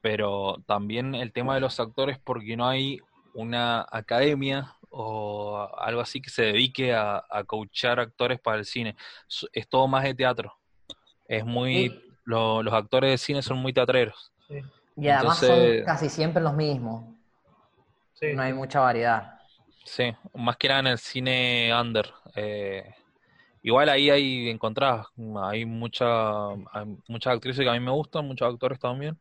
Pero 0.00 0.62
también 0.66 1.14
el 1.14 1.32
tema 1.32 1.54
de 1.54 1.60
los 1.60 1.80
actores 1.80 2.18
porque 2.22 2.56
no 2.56 2.68
hay 2.68 3.00
una 3.32 3.86
academia 3.90 4.76
o 4.90 5.68
algo 5.78 6.00
así 6.02 6.20
que 6.20 6.28
se 6.30 6.42
dedique 6.42 6.92
a, 6.94 7.24
a 7.30 7.44
coachar 7.44 7.98
actores 8.00 8.38
para 8.38 8.58
el 8.58 8.64
cine. 8.66 8.96
Es- 9.28 9.46
Es 9.52 9.68
todo 9.68 9.88
más 9.88 10.04
de 10.04 10.14
teatro. 10.14 10.52
Es 11.26 11.44
muy, 11.44 11.88
Sí. 11.88 12.02
lo- 12.24 12.62
los 12.62 12.74
actores 12.74 13.10
de 13.10 13.18
cine 13.18 13.40
son 13.42 13.58
muy 13.58 13.72
teatreros. 13.72 14.30
Sí, 14.46 14.60
Y 14.96 15.08
además 15.08 15.42
Entonces- 15.42 15.76
son 15.78 15.86
casi 15.86 16.08
siempre 16.08 16.42
los 16.42 16.54
mismos. 16.54 17.04
sí. 18.14 18.32
No 18.34 18.42
hay 18.42 18.52
mucha 18.52 18.80
variedad. 18.80 19.38
Sí, 19.84 20.14
más 20.34 20.56
que 20.56 20.68
nada 20.68 20.80
en 20.80 20.86
el 20.86 20.98
cine 20.98 21.70
under. 21.78 22.10
eh, 22.36 22.94
igual 23.62 23.88
ahí 23.88 24.08
hay 24.10 24.48
encontradas, 24.50 25.06
hay 25.42 25.64
mucha, 25.66 26.48
hay 26.50 26.96
muchas 27.08 27.34
actrices 27.34 27.62
que 27.64 27.68
a 27.68 27.72
mí 27.72 27.80
me 27.80 27.90
gustan, 27.90 28.26
muchos 28.26 28.52
actores 28.52 28.78
también, 28.78 29.18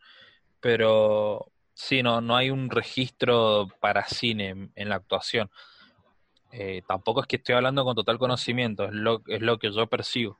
pero 0.59 1.47
sí, 1.73 2.01
no, 2.03 2.21
no 2.21 2.35
hay 2.35 2.49
un 2.49 2.69
registro 2.69 3.67
para 3.79 4.05
cine 4.05 4.49
en, 4.49 4.71
en 4.75 4.89
la 4.89 4.95
actuación. 4.95 5.49
Eh, 6.51 6.81
tampoco 6.87 7.21
es 7.21 7.27
que 7.27 7.37
estoy 7.37 7.55
hablando 7.55 7.83
con 7.83 7.95
total 7.95 8.17
conocimiento, 8.19 8.85
es 8.85 8.93
lo, 8.93 9.21
es 9.27 9.41
lo 9.41 9.57
que 9.59 9.71
yo 9.71 9.87
percibo. 9.87 10.39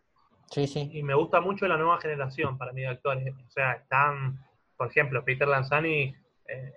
Sí, 0.52 0.68
sí. 0.68 0.90
Y 0.94 1.02
me 1.04 1.16
gusta 1.16 1.42
mucho 1.42 1.68
la 1.68 1.78
nueva 1.78 2.00
generación 2.00 2.58
para 2.58 2.72
mí 2.74 2.82
de 2.82 2.88
actores. 2.90 3.34
O 3.34 3.50
sea, 3.52 3.74
están, 3.74 4.40
por 4.78 4.88
ejemplo, 4.90 5.24
Peter 5.24 5.48
Lanzani 5.48 6.14
eh, 6.48 6.74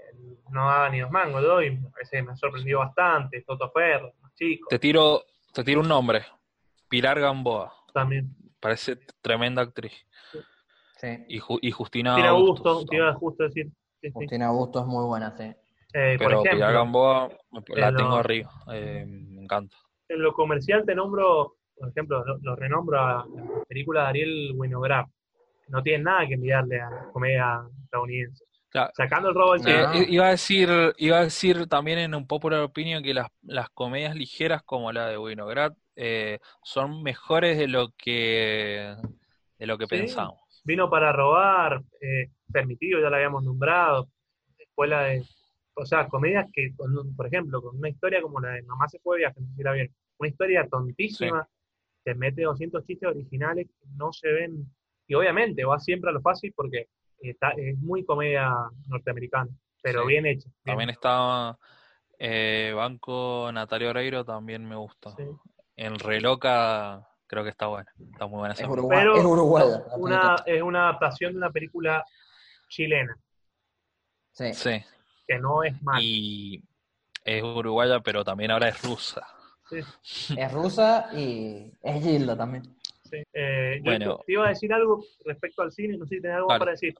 no 0.51 0.67
daba 0.69 0.89
ni 0.91 1.01
dos 1.01 1.11
mangos, 1.11 1.43
¿no? 1.43 1.63
y 1.63 1.71
me 1.71 1.91
parece 1.91 2.19
que 2.19 2.23
me 2.23 2.37
sorprendió 2.37 2.79
bastante. 2.81 3.43
Toto 3.43 3.71
Ferro, 3.71 4.13
más 4.21 4.35
chico, 4.35 4.69
Te 4.71 4.79
tiro, 4.79 5.25
te 5.53 5.65
tiro 5.65 5.81
un 5.81 5.89
nombre, 5.89 6.25
Pilar 6.89 7.19
Gamboa, 7.21 7.73
también. 7.93 8.35
parece 8.61 8.97
tremenda 9.21 9.63
actriz. 9.63 9.93
sí. 10.99 11.25
Y, 11.29 11.41
Ju- 11.41 11.59
y 11.63 11.71
Justina 11.71 12.15
Tiene 12.15 12.31
Bustos 12.33 12.77
gusto, 12.79 12.87
te 12.91 12.97
iba 12.97 13.15
justo 13.15 13.43
a 13.43 13.47
decir. 13.47 13.67
Sí, 14.01 14.09
sí. 14.09 14.13
Justina 14.13 14.47
Augusto 14.49 14.81
es 14.81 14.87
muy 14.87 15.05
buena, 15.07 15.37
sí. 15.37 15.45
Eh, 15.95 16.17
por 16.19 16.29
Pero 16.29 16.43
Pilar 16.43 16.73
Gamboa 16.75 17.29
la 17.69 17.89
en 17.89 17.97
tengo 17.97 18.11
lo- 18.11 18.17
arriba, 18.17 18.51
eh, 18.73 19.05
me 19.07 19.43
encanta. 19.43 19.75
en 20.09 20.23
lo 20.23 20.33
comercial 20.33 20.85
te 20.87 20.95
nombro, 20.95 21.57
por 21.77 21.89
ejemplo, 21.89 22.25
lo, 22.25 22.39
lo 22.39 22.55
renombro 22.57 23.01
a 23.01 23.27
la 23.27 23.65
película 23.69 24.03
de 24.03 24.09
Ariel 24.09 24.53
Winograd. 24.55 25.07
No 25.69 25.83
tiene 25.83 26.05
nada 26.05 26.27
que 26.27 26.35
enviarle 26.35 26.81
a 26.81 26.91
la 26.91 27.05
comedia 27.13 27.61
estadounidense. 27.85 28.45
Claro. 28.69 28.91
Sacando 28.97 29.29
el 29.31 29.35
robo 29.35 29.55
del 29.57 29.63
Eh, 29.69 30.07
iba 30.09 30.27
a 30.27 30.31
decir, 30.31 30.69
iba 30.99 31.19
a 31.19 31.23
decir 31.25 31.67
también 31.67 31.99
en 31.99 32.15
un 32.15 32.27
popular 32.27 32.61
opinion 32.61 33.03
que 33.03 33.15
las, 33.15 33.29
las 33.43 33.71
comedias 33.71 34.15
ligeras 34.15 34.63
como 34.63 34.93
la 34.93 35.09
de 35.09 35.19
Winograd 35.19 35.73
eh, 35.97 36.41
son 36.63 37.03
mejores 37.03 37.57
de 37.59 37.69
lo 37.69 37.93
que 37.97 38.95
de 39.59 39.67
lo 39.67 39.79
que 39.79 39.87
Sí. 39.87 39.97
pensamos. 39.97 40.39
Vino 40.65 40.91
para 40.91 41.11
robar, 41.13 41.83
eh, 42.01 42.31
permitido, 42.53 43.01
ya 43.01 43.09
la 43.09 43.17
habíamos 43.17 43.43
nombrado. 43.45 44.09
Escuela 44.59 45.03
de. 45.05 45.23
O 45.75 45.87
sea, 45.87 46.07
comedias 46.09 46.47
que, 46.53 46.75
con 46.75 46.97
un- 46.97 47.15
por 47.17 47.27
ejemplo, 47.27 47.63
con 47.63 47.77
una 47.79 47.89
historia 47.89 48.21
como 48.21 48.41
la 48.41 48.51
de 48.51 48.63
Mamá 48.63 48.89
se 48.89 48.99
fue 48.99 49.17
de 49.17 49.21
viaje, 49.21 49.41
no 49.41 49.63
la 49.63 49.73
vieron. 49.73 49.95
Una 50.19 50.29
historia 50.29 50.67
tontísima, 50.69 51.49
te 52.03 52.15
mete 52.15 52.43
200 52.43 52.85
chistes 52.85 53.09
originales 53.09 53.67
que 53.69 53.87
no 53.97 54.13
se 54.13 54.31
ven. 54.31 54.67
Y 55.07 55.15
obviamente 55.15 55.65
va 55.65 55.79
siempre 55.79 56.11
a 56.11 56.13
lo 56.13 56.21
fácil 56.21 56.53
porque 56.55 56.89
está, 57.21 57.51
es 57.57 57.79
muy 57.79 58.05
comedia 58.05 58.51
norteamericana, 58.89 59.51
pero 59.83 60.03
Sí. 60.03 60.09
bien 60.09 60.27
hecha. 60.27 60.49
bien. 60.49 60.63
También 60.65 60.91
está 60.91 61.57
eh, 62.19 62.73
Banco 62.75 63.51
Natalia 63.53 63.91
Oreiro, 63.91 64.25
también 64.25 64.67
me 64.69 64.77
gusta. 64.77 65.11
Sí. 65.17 65.25
En 65.77 65.99
Reloca 65.99 67.07
creo 67.27 67.43
que 67.45 67.51
está 67.51 67.67
buena, 67.67 67.91
está 68.13 68.27
muy 68.27 68.39
buena 68.39 68.55
Es, 68.55 68.67
uruguay, 68.67 68.99
Pero 68.99 69.17
es 69.17 69.25
Una, 69.99 70.37
es 70.47 70.63
una 70.63 70.83
adaptación 70.89 71.33
de 71.33 71.39
una 71.39 71.51
película 71.51 72.05
chilena, 72.69 73.17
Sí. 74.33 74.53
Sí, 74.55 74.83
que 75.27 75.39
no 75.39 75.63
es 75.63 75.81
mal. 75.83 76.01
y 76.03 76.63
es 77.25 77.43
uruguaya, 77.43 78.01
pero 78.01 78.25
también 78.25 78.51
ahora 78.51 78.69
es 78.69 78.83
rusa. 78.83 79.27
Es 79.71 80.53
rusa 80.53 81.09
y 81.15 81.73
es 81.83 82.03
Gilda 82.05 82.37
también. 82.37 82.63
Sí. 83.23 83.29
Eh, 83.33 83.77
yo 83.79 83.85
Bueno. 83.85 84.19
te 84.27 84.33
iba 84.33 84.47
a 84.47 84.49
decir 84.51 84.73
algo 84.73 85.03
respecto 85.25 85.63
al 85.63 85.73
cine, 85.73 85.97
no 85.97 86.07
sé 86.07 86.17
si 86.17 86.21
tenés 86.23 86.37
algo 86.37 86.49
Dale. 86.49 86.59
para 86.59 86.71
decir. 86.73 86.95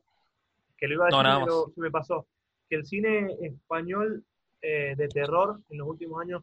Que 0.77 0.87
lo 0.89 0.95
iba 0.95 1.07
a 1.07 1.11
No, 1.11 1.17
decir, 1.19 1.29
nada 1.31 1.45
pero 1.45 1.73
se 1.75 1.81
me 1.81 1.91
pasó. 1.91 2.27
Que 2.69 2.77
el 2.77 2.85
cine 2.87 3.37
español 3.43 4.25
eh, 4.63 4.95
de 4.97 5.09
terror 5.09 5.61
en 5.71 5.79
los 5.79 5.89
últimos 5.89 6.21
años 6.21 6.43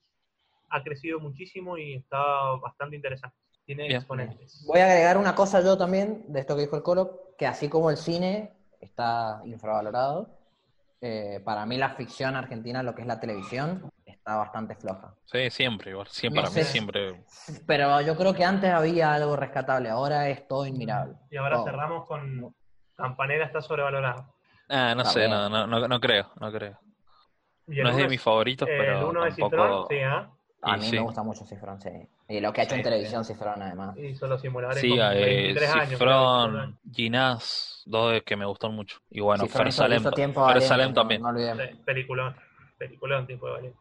ha 0.70 0.84
crecido 0.84 1.20
muchísimo 1.20 1.78
y 1.78 1.96
está 1.96 2.18
bastante 2.62 2.96
interesante. 2.96 3.36
Tiene 3.66 3.84
Bien. 3.84 3.98
exponentes. 3.98 4.64
Voy 4.68 4.80
a 4.80 4.86
agregar 4.86 5.18
una 5.18 5.36
cosa 5.36 5.62
yo 5.62 5.78
también 5.78 6.26
de 6.28 6.40
esto 6.40 6.56
que 6.56 6.62
dijo 6.64 6.76
el 6.76 6.84
Colo, 6.84 7.34
que 7.38 7.46
así 7.46 7.70
como 7.70 7.90
el 7.90 7.98
cine 7.98 8.52
está 8.80 9.42
infravalorado, 9.46 10.30
eh, 11.02 11.42
para 11.44 11.66
mí 11.66 11.78
la 11.78 11.92
ficción 11.96 12.36
argentina, 12.36 12.82
lo 12.84 12.96
que 12.96 13.02
es 13.02 13.08
la 13.08 13.20
televisión, 13.20 13.90
está 14.24 14.38
bastante 14.38 14.76
floja. 14.76 15.14
Sí, 15.26 15.50
siempre, 15.50 15.92
igual, 15.92 16.08
siempre, 16.08 16.42
No 16.42 16.48
para 16.50 16.56
mí 16.62 16.64
siempre. 16.64 17.26
Pero 17.68 18.00
yo 18.02 18.16
creo 18.16 18.34
que 18.34 18.46
antes 18.46 18.72
había 18.72 19.14
algo 19.14 19.36
rescatable, 19.36 19.90
ahora 19.90 20.30
es 20.30 20.48
todo 20.48 20.66
inmirable. 20.66 21.16
Y 21.30 21.36
ahora 21.36 21.58
Todo. 21.58 21.66
cerramos 21.66 22.08
con 22.08 22.56
Campanera 22.96 23.46
está 23.46 23.62
sobrevalorado. 23.62 24.34
Ah, 24.70 24.94
no 24.96 25.02
Está 25.02 25.14
sé, 25.14 25.28
no, 25.28 25.50
no, 25.50 25.68
no, 25.68 25.88
no 25.90 26.00
creo, 26.00 26.32
no 26.40 26.52
creo. 26.54 26.80
Y 27.68 27.82
No 27.82 27.90
es 27.90 27.98
de 27.98 28.08
mis 28.08 28.22
favoritos, 28.22 28.68
eh, 28.70 28.76
pero 28.78 29.00
el 29.00 29.04
uno 29.06 29.24
de 29.26 29.32
tampoco... 29.32 29.50
Cifrón, 29.50 29.86
sí, 29.90 30.00
¿ah? 30.04 30.30
A 30.62 30.78
Y 30.78 30.80
mí 30.80 30.86
sí. 30.86 30.96
me 30.96 31.02
gusta 31.02 31.24
mucho 31.24 31.46
Cifrón, 31.46 31.82
sí. 31.82 31.90
Y 32.30 32.40
lo 32.40 32.54
que 32.54 32.62
ha 32.62 32.64
hecho 32.64 32.76
Sí, 32.76 32.80
en 32.80 32.84
televisión 32.84 33.26
Cifrón, 33.26 33.62
además. 33.62 33.98
Hizo 33.98 34.28
los 34.28 34.40
simuladores 34.40 34.80
Sí, 34.80 34.90
con 34.90 35.00
eh, 35.00 35.16
23 35.26 35.70
años. 35.76 35.76
creo, 35.76 35.76
23 35.76 35.90
Cifrón, 36.00 36.60
años. 36.62 36.80
Ginás, 36.94 37.84
dos 37.86 38.22
que 38.26 38.38
me 38.38 38.46
gustan 38.46 38.74
mucho. 38.74 39.00
Y 39.10 39.20
bueno, 39.20 39.46
Fer 39.48 39.74
Salem, 39.74 40.02
Fer 40.02 40.62
Salem 40.62 40.90
no- 40.90 40.94
también. 40.94 41.22
No 41.22 41.28
olvidemos. 41.28 41.62
Sí, 41.70 41.76
peliculón. 41.84 42.34
Peliculón, 42.78 43.28
tipo 43.28 43.48
de 43.48 43.52
valiente. 43.52 43.80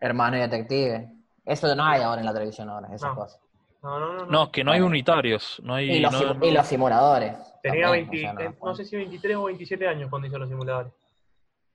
Hermano 0.00 0.36
y 0.36 0.40
detective. 0.40 1.12
Eso 1.44 1.74
no 1.74 1.84
hay 1.84 2.02
ahora 2.02 2.20
en 2.20 2.26
la 2.26 2.32
televisión 2.32 2.68
ahora, 2.68 2.88
esas 2.94 3.10
No. 3.10 3.14
cosas. 3.16 3.40
No, 3.82 4.00
no, 4.00 4.12
no. 4.12 4.18
no. 4.24 4.26
No, 4.26 4.42
es 4.44 4.48
que 4.50 4.64
no 4.64 4.72
hay 4.72 4.80
unitarios, 4.80 5.60
no 5.62 5.74
hay... 5.74 5.90
Y 5.90 6.00
los, 6.00 6.12
no- 6.12 6.18
simu- 6.20 6.36
no- 6.38 6.46
y 6.46 6.50
los 6.50 6.66
simuladores. 6.66 7.36
Tenía 7.62 7.84
también, 7.86 8.10
20, 8.10 8.28
o 8.28 8.36
sea, 8.38 8.46
eh, 8.50 8.54
no 8.64 8.74
sé 8.74 8.84
si 8.84 8.96
23 8.96 9.36
o 9.36 9.44
27 9.44 9.86
años 9.88 10.10
cuando 10.10 10.26
hizo 10.28 10.38
los 10.38 10.48
simuladores. 10.48 10.92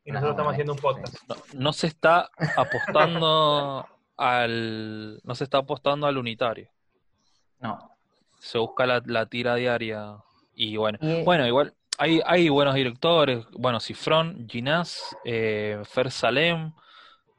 Y 0.04 0.12
No, 0.12 0.16
nosotros 0.16 0.32
estamos 0.34 0.38
bueno, 0.38 0.52
haciendo 0.52 0.74
un 0.74 0.80
podcast. 0.80 1.16
no, 1.30 1.36
no 1.62 1.74
se 1.74 1.88
está 1.88 2.30
apostando 2.58 3.88
al... 4.18 5.22
No 5.24 5.36
se 5.36 5.44
está 5.46 5.60
apostando 5.60 6.08
al 6.08 6.18
unitario. 6.18 6.70
No. 7.60 7.92
Se 8.40 8.58
busca 8.58 8.86
la, 8.86 9.02
la 9.06 9.26
tira 9.28 9.56
diaria 9.56 10.16
y 10.54 10.76
bueno. 10.78 10.98
Y- 11.02 11.24
Bueno, 11.24 11.48
igual 11.48 11.74
hay, 11.98 12.20
hay 12.26 12.50
buenos 12.50 12.74
directores. 12.76 13.46
Bueno, 13.52 13.80
Cifrón, 13.80 14.48
Ginás, 14.50 15.16
eh, 15.24 15.80
Fer 15.86 16.10
Salem, 16.12 16.74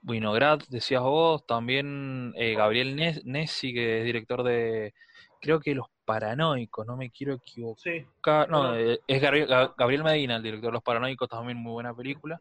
Winograd, 0.04 0.60
decías 0.68 1.02
vos. 1.02 1.46
También 1.46 2.32
eh, 2.36 2.54
Gabriel 2.54 2.96
Nes- 2.96 3.22
Nessi, 3.24 3.72
que 3.72 4.00
es 4.00 4.04
director 4.04 4.42
de. 4.42 4.94
Creo 5.40 5.60
que 5.60 5.74
Los 5.74 5.86
Paranoicos, 6.04 6.86
no 6.86 6.96
me 6.96 7.10
quiero 7.10 7.34
equivocar. 7.34 7.82
Sí, 7.82 8.06
No, 8.48 8.76
eh, 8.76 9.00
es 9.06 9.20
Gabriel, 9.20 9.48
Ga- 9.48 9.74
Gabriel 9.76 10.04
Medina, 10.04 10.36
el 10.36 10.42
director 10.42 10.70
de 10.70 10.74
Los 10.74 10.82
Paranoicos, 10.82 11.28
también 11.28 11.58
muy 11.58 11.72
buena 11.72 11.94
película. 11.94 12.40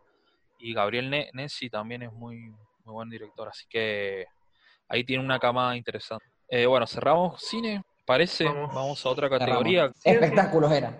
Y 0.59 0.74
Gabriel 0.74 1.09
Ne- 1.09 1.30
Nessi 1.34 1.70
también 1.70 2.03
es 2.03 2.12
muy, 2.14 2.38
muy 2.84 2.93
buen 2.93 3.09
director. 3.09 3.47
Así 3.47 3.66
que 3.70 4.26
ahí 4.88 5.03
tiene 5.03 5.24
una 5.24 5.39
camada 5.39 5.76
interesante. 5.76 6.26
Eh, 6.47 6.66
bueno, 6.66 6.86
cerramos 6.86 7.41
cine. 7.41 7.82
Parece, 8.05 8.43
Vamos. 8.45 8.74
vamos 8.74 9.05
a 9.05 9.09
otra 9.09 9.28
Cerramos. 9.30 9.47
categoría. 9.47 9.91
Espectáculos 10.03 10.72
era. 10.72 10.99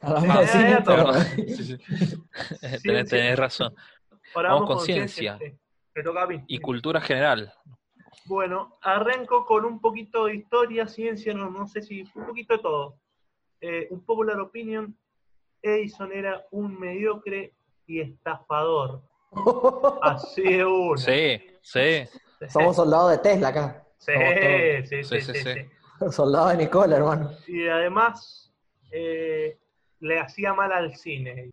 Hablamos 0.00 0.38
de 0.38 0.46
cine, 0.46 0.78
tenés, 3.04 3.38
razón. 3.38 3.74
ahora 4.34 4.50
Vamos 4.52 4.66
con 4.68 4.80
ciencia. 4.80 5.38
sí. 5.38 5.52
Me 5.96 6.02
toca 6.02 6.22
a 6.22 6.26
mí. 6.26 6.44
Y 6.46 6.58
cultura 6.58 7.00
general. 7.00 7.50
Bueno, 8.26 8.76
arranco 8.82 9.46
con 9.46 9.64
un 9.64 9.80
poquito 9.80 10.26
de 10.26 10.36
historia, 10.36 10.86
ciencia, 10.86 11.32
no, 11.32 11.50
no 11.50 11.66
sé 11.66 11.80
si 11.80 12.02
un 12.14 12.26
poquito 12.26 12.54
de 12.54 12.62
todo. 12.62 12.98
Eh, 13.62 13.88
un 13.90 14.04
popular 14.04 14.38
opinion, 14.38 14.94
Edison 15.62 16.12
era 16.12 16.44
un 16.50 16.78
mediocre 16.78 17.54
y 17.86 18.00
estafador. 18.02 19.00
Así 20.02 20.42
de 20.42 20.66
uno. 20.66 20.98
Sí, 20.98 21.40
sí. 21.62 22.04
Somos 22.50 22.76
soldados 22.76 23.12
de 23.12 23.18
Tesla 23.18 23.48
acá. 23.48 23.86
Sí, 23.96 24.12
sí, 24.12 25.02
Sí, 25.02 25.04
sí, 25.04 25.20
sí, 25.20 25.32
sí, 25.32 25.34
sí. 25.42 25.54
sí. 25.54 26.12
Soldados 26.12 26.50
de 26.52 26.56
Nicola, 26.58 26.96
hermano. 26.96 27.30
Y 27.46 27.66
además 27.68 28.52
eh, 28.90 29.58
le 30.00 30.18
hacía 30.20 30.52
mal 30.52 30.72
al 30.72 30.94
cine. 30.94 31.50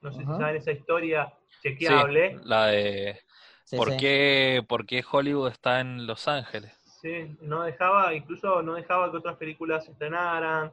No 0.00 0.10
sé 0.12 0.20
si 0.20 0.24
saben 0.24 0.56
esa 0.56 0.72
historia 0.72 1.30
Sí, 1.60 1.68
chequeable. 1.68 2.38
la 2.44 2.66
de 2.68 3.20
Sí, 3.64 3.76
¿por, 3.76 3.90
sí. 3.90 3.96
Qué, 3.98 4.64
por 4.68 4.86
qué 4.86 5.04
Hollywood 5.10 5.48
está 5.50 5.80
en 5.80 6.06
Los 6.06 6.28
Ángeles. 6.28 6.72
Sí, 7.00 7.36
no 7.40 7.62
dejaba, 7.62 8.14
incluso 8.14 8.62
no 8.62 8.74
dejaba 8.74 9.10
que 9.10 9.16
otras 9.16 9.36
películas 9.36 9.84
se 9.84 9.92
estrenaran. 9.92 10.72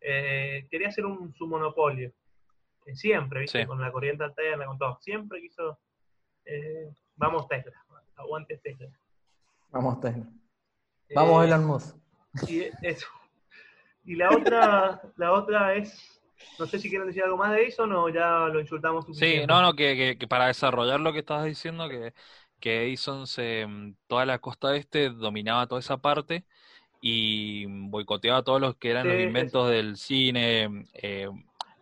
Eh, 0.00 0.66
quería 0.70 0.88
hacer 0.88 1.04
un, 1.06 1.34
su 1.34 1.46
monopolio. 1.46 2.12
Eh, 2.86 2.96
siempre, 2.96 3.40
¿viste? 3.40 3.60
Sí. 3.62 3.66
Con 3.66 3.80
la 3.80 3.92
corriente 3.92 4.24
alterna, 4.24 4.66
con 4.66 4.78
todo. 4.78 4.98
Siempre 5.00 5.40
quiso. 5.40 5.78
eh, 6.44 6.90
vamos 7.16 7.46
Tesla, 7.48 7.72
aguante 8.16 8.56
Tesla. 8.58 8.88
Vamos, 9.70 10.00
Tesla. 10.00 10.24
Vamos, 11.14 11.44
Eh, 11.44 11.46
Elon 11.46 11.64
Musk. 11.64 11.96
Y 12.48 12.62
eso. 12.82 13.06
Y 14.04 14.16
la 14.16 14.30
otra, 14.30 15.00
la 15.16 15.32
otra 15.32 15.74
es. 15.74 16.19
No 16.58 16.66
sé 16.66 16.78
si 16.78 16.88
quieren 16.90 17.06
decir 17.08 17.22
algo 17.24 17.36
más 17.36 17.52
de 17.52 17.66
eso 17.66 17.84
o 17.84 18.08
ya 18.08 18.48
lo 18.48 18.60
insultamos 18.60 19.06
Sí, 19.10 19.40
no, 19.46 19.60
no, 19.62 19.74
que, 19.74 19.96
que- 19.96 20.18
que 20.18 20.28
para 20.28 20.46
desarrollar 20.46 21.00
lo 21.00 21.12
que 21.12 21.18
estabas 21.20 21.44
diciendo, 21.44 21.88
que, 21.88 22.14
que 22.60 22.84
Edison 22.84 23.26
se, 23.26 23.66
mm, 23.66 23.96
toda 24.06 24.24
la 24.24 24.38
costa 24.38 24.74
este 24.76 25.10
dominaba 25.10 25.66
toda 25.66 25.80
esa 25.80 25.98
parte 25.98 26.46
y 27.00 27.66
boicoteaba 27.90 28.44
todos 28.44 28.60
los 28.60 28.76
que 28.76 28.90
eran 28.90 29.08
los 29.08 29.20
Sí, 29.20 29.20
inventos 29.20 29.70
del 29.70 29.96
cine, 29.96 30.86
eh, 30.94 31.28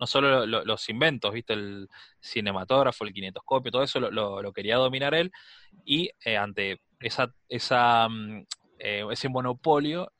no 0.00 0.06
solo 0.06 0.30
lo- 0.30 0.46
lo- 0.46 0.64
los 0.66 0.88
inventos, 0.90 1.32
viste, 1.34 1.54
el 1.54 1.88
cinematógrafo, 2.22 3.04
el 3.04 3.12
kinetoscopio, 3.14 3.72
todo 3.72 3.82
eso 3.84 4.00
lo, 4.00 4.10
lo- 4.12 4.42
lo 4.42 4.52
quería 4.54 4.76
dominar 4.76 5.14
él 5.14 5.32
y 5.84 6.10
eh, 6.24 6.36
ante 6.36 6.80
esa, 7.00 7.34
esa, 7.48 8.08
mm, 8.08 8.46
eh, 8.78 9.04
ese 9.10 9.28
monopolio, 9.28 10.12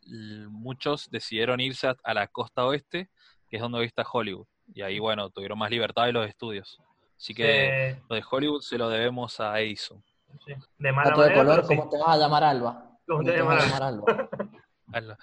muchos 0.51 1.11
decidieron 1.11 1.61
irse 1.61 1.89
a, 1.89 1.97
a 2.05 2.15
la 2.15 2.27
costa 2.29 2.65
oeste, 2.67 3.11
que 3.49 3.57
es 3.57 3.63
donde 3.63 3.79
hoy 3.79 3.87
está 3.87 4.05
Hollywood. 4.11 4.47
Y 4.75 4.83
ahí, 4.83 4.99
bueno, 4.99 5.31
tuvieron 5.31 5.59
más 5.59 5.71
libertad 5.71 6.07
de 6.07 6.13
los 6.13 6.29
estudios. 6.29 6.81
Así 7.17 7.35
que 7.35 7.95
Sí, 7.97 8.03
lo 8.09 8.17
de 8.17 8.25
Hollywood 8.31 8.61
se 8.61 8.79
lo 8.79 8.89
debemos 8.89 9.41
a 9.41 9.59
Edison. 9.61 10.03
sí. 10.47 10.55
De 10.79 10.93
mala 10.93 11.11
Dato 11.11 11.23
de 11.23 11.29
manera, 11.31 11.45
color, 11.45 11.67
sí. 11.67 11.77
¿cómo 11.77 11.91
te 11.91 11.99
vas 11.99 12.09
a 12.09 12.19
llamar 12.19 12.45
Alba? 12.45 12.99
¿Cómo 13.07 13.25
te 13.25 13.31
vas 13.31 13.39
a 13.41 13.41
llamas? 13.41 13.65
llamar 13.65 13.83
Alba? 13.83 14.29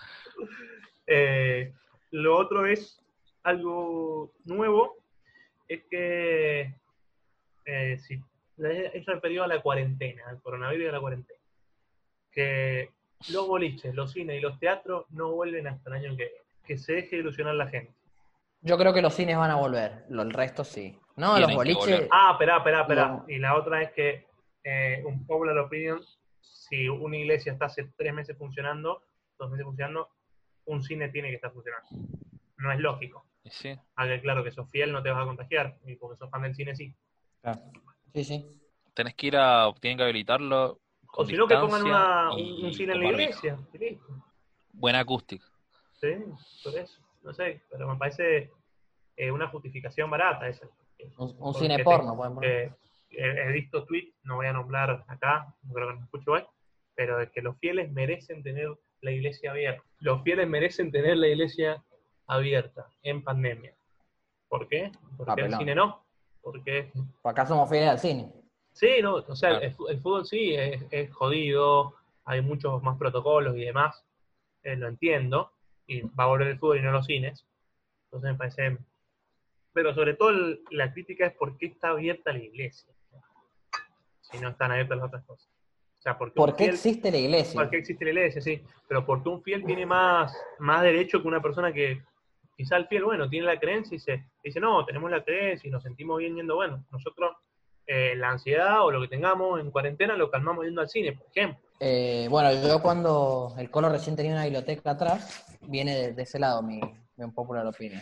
Eh, 1.07 1.73
lo 2.11 2.37
otro 2.37 2.65
es 2.65 2.99
algo 3.43 4.31
nuevo, 4.45 4.95
es 5.67 5.83
que 5.89 6.73
eh, 7.65 7.97
sí, 7.99 8.19
es 8.57 9.05
referido 9.05 9.43
a 9.43 9.47
la 9.47 9.61
cuarentena, 9.61 10.23
al 10.27 10.41
coronavirus 10.41 10.85
y 10.85 10.89
a 10.89 10.91
la 10.93 10.99
cuarentena. 10.99 11.39
Que 12.31 12.89
los 13.29 13.47
boliches, 13.47 13.93
los 13.95 14.11
cines 14.11 14.37
y 14.37 14.41
los 14.41 14.59
teatros 14.59 15.05
no 15.09 15.31
vuelven 15.31 15.67
hasta 15.67 15.89
el 15.89 15.95
año 15.95 16.09
que 16.17 16.23
viene. 16.25 16.39
Que 16.65 16.77
se 16.77 16.93
deje 16.93 17.17
de 17.17 17.21
ilusionar 17.21 17.55
la 17.55 17.67
gente. 17.67 17.93
Yo 18.65 18.77
creo 18.79 18.93
que 18.93 19.01
los 19.01 19.13
cines 19.13 19.37
van 19.37 19.51
a 19.51 19.55
volver, 19.55 20.05
lo- 20.09 20.23
el 20.23 20.31
resto 20.31 20.63
sí. 20.63 20.97
No, 21.15 21.35
Tienen 21.35 21.55
los 21.55 21.55
boliches. 21.55 22.07
Ah, 22.11 22.31
espera, 22.33 22.57
espera, 22.57 22.81
espera. 22.81 23.07
No. 23.07 23.25
Y 23.27 23.37
la 23.37 23.55
otra 23.55 23.81
es 23.83 23.91
que 23.91 24.27
eh, 24.63 25.03
un 25.05 25.25
popular 25.25 25.55
opinion, 25.59 26.01
si 26.41 26.89
una 26.89 27.15
iglesia 27.17 27.53
está 27.53 27.65
hace 27.67 27.91
tres 27.95 28.11
meses 28.13 28.35
funcionando, 28.37 29.03
dos 29.37 29.49
meses 29.51 29.65
funcionando, 29.65 30.09
un 30.65 30.81
cine 30.81 31.09
tiene 31.09 31.29
que 31.29 31.35
estar 31.35 31.53
funcionando. 31.53 31.87
No 32.57 32.71
es 32.71 32.79
lógico. 32.79 33.25
Sí, 33.45 33.77
Ah, 33.95 34.07
que 34.07 34.19
claro, 34.21 34.43
que 34.43 34.49
sos 34.51 34.67
fiel 34.71 34.91
no 34.91 35.03
te 35.03 35.11
vas 35.11 35.21
a 35.21 35.25
contagiar, 35.27 35.77
y 35.85 35.95
porque 35.97 36.17
sos 36.17 36.31
fan 36.31 36.41
del 36.41 36.55
cine 36.55 36.75
sí. 36.75 36.91
Claro. 37.43 37.61
Sí, 38.15 38.23
sí. 38.23 38.61
tenés 38.95 39.13
que 39.13 39.27
ir 39.27 39.37
a, 39.37 39.71
tienen 39.79 39.97
que 39.99 40.03
habilitarlo. 40.05 40.79
O 41.17 41.23
si 41.25 41.33
no, 41.37 41.45
que 41.45 41.55
pongan 41.57 41.83
una, 41.83 42.31
un, 42.33 42.39
y 42.39 42.63
un 42.65 42.73
cine 42.73 42.93
en 42.93 42.99
la 42.99 43.05
iglesia. 43.05 43.59
y 43.73 43.77
listo. 43.77 44.07
Buena 44.73 44.99
acústica. 45.01 45.45
Sí, 46.01 46.07
por 46.63 46.75
eso. 46.79 47.04
No 47.25 47.33
sé, 47.33 47.63
pero 47.71 47.87
me 47.87 47.97
parece 47.97 48.51
eh, 49.17 49.31
una 49.31 49.47
justificación 49.47 50.09
barata 50.11 50.47
esa. 50.47 50.67
Un, 51.17 51.53
cine 51.55 51.83
porno, 51.83 52.15
poner. 52.15 52.71
que 53.09 53.17
he, 53.17 53.51
visto 53.51 53.83
tweets, 53.85 54.15
no 54.23 54.35
voy 54.35 54.45
a 54.45 54.53
nombrar 54.53 55.03
acá, 55.07 55.53
no 55.63 55.73
creo 55.73 55.87
que 55.87 55.93
nos 55.95 56.03
escuche 56.03 56.31
hoy, 56.31 56.43
pero 56.93 57.19
es 57.19 57.31
que 57.31 57.41
los 57.41 57.57
fieles 57.57 57.91
merecen 57.91 58.43
tener 58.43 58.69
la 59.01 59.11
iglesia 59.11 59.51
abierta. 59.51 59.83
Los 59.99 60.21
fieles 60.21 60.47
merecen 60.47 60.91
tener 60.91 61.17
la 61.17 61.27
iglesia 61.27 61.83
abierta 62.27 62.87
en 63.01 63.23
pandemia. 63.23 63.75
¿Por 64.47 64.67
qué? 64.67 64.91
Porque 65.17 65.41
el 65.41 65.55
cine 65.55 65.75
no. 65.75 66.05
Porque 66.41 66.91
Por 67.21 67.31
acá 67.31 67.45
somos 67.45 67.67
fieles 67.69 67.89
al 67.89 67.99
cine. 67.99 68.31
Sí, 68.71 69.01
no, 69.01 69.15
o 69.15 69.35
sea, 69.35 69.49
Claro. 69.49 69.65
el, 69.65 69.95
el 69.95 70.01
fútbol 70.01 70.25
sí 70.25 70.53
es, 70.53 70.85
es 70.91 71.11
jodido, 71.13 71.95
hay 72.23 72.41
muchos 72.41 72.83
más 72.83 72.97
protocolos 72.97 73.55
y 73.55 73.65
demás, 73.65 74.05
eh, 74.63 74.75
lo 74.75 74.87
entiendo, 74.87 75.54
y 75.87 76.01
va 76.01 76.23
a 76.23 76.27
volver 76.27 76.47
el 76.47 76.59
fútbol 76.59 76.79
y 76.79 76.81
no 76.81 76.91
los 76.91 77.05
cines, 77.05 77.45
entonces 78.05 78.31
me 78.31 78.37
parece... 78.37 78.77
Pero 79.73 79.93
sobre 79.93 80.13
todo 80.13 80.29
el- 80.29 80.61
la 80.71 80.93
crítica 80.93 81.25
es 81.27 81.33
por 81.33 81.57
qué 81.57 81.67
está 81.67 81.89
abierta 81.89 82.31
la 82.31 82.39
iglesia, 82.39 82.93
si 84.21 84.37
no 84.39 84.49
están 84.49 84.71
abiertas 84.71 84.97
las 84.97 85.07
otras 85.07 85.25
cosas. 85.25 85.47
O 85.99 86.01
sea, 86.01 86.17
porque 86.17 86.35
¿Por 86.35 86.55
qué 86.55 86.65
fiel- 86.65 86.73
existe 86.73 87.11
la 87.11 87.17
iglesia? 87.17 87.59
¿Por 87.61 87.69
qué 87.69 87.77
existe 87.77 88.05
la 88.05 88.11
iglesia? 88.11 88.41
Sí, 88.41 88.61
pero 88.87 89.05
porque 89.05 89.29
un 89.29 89.41
fiel 89.43 89.65
tiene 89.65 89.85
más, 89.85 90.35
más 90.59 90.81
derecho 90.83 91.21
que 91.21 91.27
una 91.27 91.41
persona 91.41 91.73
que 91.73 92.01
quizá 92.55 92.77
el 92.77 92.87
fiel, 92.87 93.03
bueno, 93.03 93.29
tiene 93.29 93.45
la 93.47 93.59
creencia 93.59 93.95
y 93.95 93.99
se 93.99 94.23
dice, 94.43 94.59
no, 94.59 94.85
tenemos 94.85 95.11
la 95.11 95.23
creencia 95.23 95.67
y 95.67 95.71
nos 95.71 95.83
sentimos 95.83 96.19
bien 96.19 96.35
yendo, 96.35 96.55
bueno, 96.55 96.85
nosotros 96.91 97.35
eh, 97.87 98.15
la 98.15 98.29
ansiedad 98.29 98.83
o 98.83 98.91
lo 98.91 99.01
que 99.01 99.07
tengamos 99.09 99.59
en 99.59 99.71
cuarentena 99.71 100.15
lo 100.15 100.29
calmamos 100.31 100.65
yendo 100.65 100.81
al 100.81 100.89
cine, 100.89 101.13
por 101.13 101.27
ejemplo. 101.35 101.64
Eh, 101.79 102.27
bueno, 102.29 102.51
yo 102.53 102.81
cuando 102.81 103.53
el 103.57 103.69
Colo 103.69 103.89
recién 103.89 104.15
tenía 104.15 104.31
una 104.33 104.43
biblioteca 104.43 104.91
atrás, 104.91 105.45
viene 105.61 105.95
de, 105.95 106.13
de 106.13 106.23
ese 106.23 106.39
lado 106.39 106.61
mi, 106.61 106.79
mi 107.17 107.31
popular 107.31 107.65
opinion. 107.65 108.01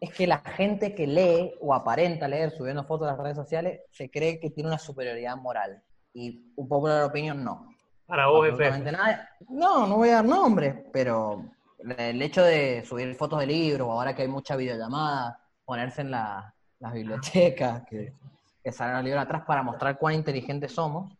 Es 0.00 0.14
que 0.14 0.26
la 0.26 0.38
gente 0.38 0.94
que 0.94 1.06
lee 1.06 1.54
o 1.60 1.74
aparenta 1.74 2.26
leer 2.28 2.52
subiendo 2.52 2.84
fotos 2.84 3.08
a 3.08 3.12
las 3.12 3.20
redes 3.20 3.36
sociales 3.36 3.80
se 3.90 4.10
cree 4.10 4.40
que 4.40 4.50
tiene 4.50 4.68
una 4.70 4.78
superioridad 4.78 5.36
moral. 5.36 5.82
Y 6.14 6.52
un 6.56 6.68
popular 6.68 7.04
opinion 7.04 7.44
no. 7.44 7.74
Para 8.06 8.26
vos, 8.26 8.48
nada. 8.58 9.28
No, 9.48 9.86
no 9.86 9.96
voy 9.96 10.08
a 10.08 10.14
dar 10.16 10.24
nombres, 10.24 10.74
pero 10.92 11.44
el 11.98 12.20
hecho 12.22 12.42
de 12.42 12.84
subir 12.84 13.14
fotos 13.14 13.40
de 13.40 13.46
libros, 13.46 13.86
o 13.88 13.92
ahora 13.92 14.14
que 14.14 14.22
hay 14.22 14.28
mucha 14.28 14.56
videollamada, 14.56 15.38
ponerse 15.64 16.00
en 16.00 16.10
la- 16.10 16.54
las 16.80 16.92
bibliotecas, 16.92 17.82
que, 17.88 18.12
que 18.64 18.72
salen 18.72 18.94
los 18.96 19.04
libros 19.04 19.22
atrás 19.22 19.42
para 19.46 19.62
mostrar 19.62 19.98
cuán 19.98 20.14
inteligentes 20.14 20.72
somos, 20.72 21.12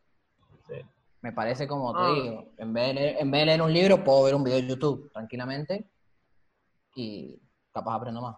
Sí. 0.66 0.74
Me 1.22 1.32
parece 1.32 1.66
como 1.68 1.92
te 1.92 2.00
Ah. 2.02 2.12
digo, 2.14 2.44
en 2.56 2.72
vez, 2.72 2.86
de 2.88 2.94
leer, 2.94 3.16
en 3.20 3.30
vez 3.30 3.40
de 3.42 3.46
leer 3.46 3.62
un 3.62 3.72
libro, 3.72 4.02
puedo 4.04 4.22
ver 4.24 4.34
un 4.34 4.44
video 4.44 4.60
de 4.60 4.66
YouTube 4.68 5.10
tranquilamente 5.12 5.86
y 6.94 7.38
capaz 7.72 7.96
aprendo 7.96 8.20
más. 8.22 8.36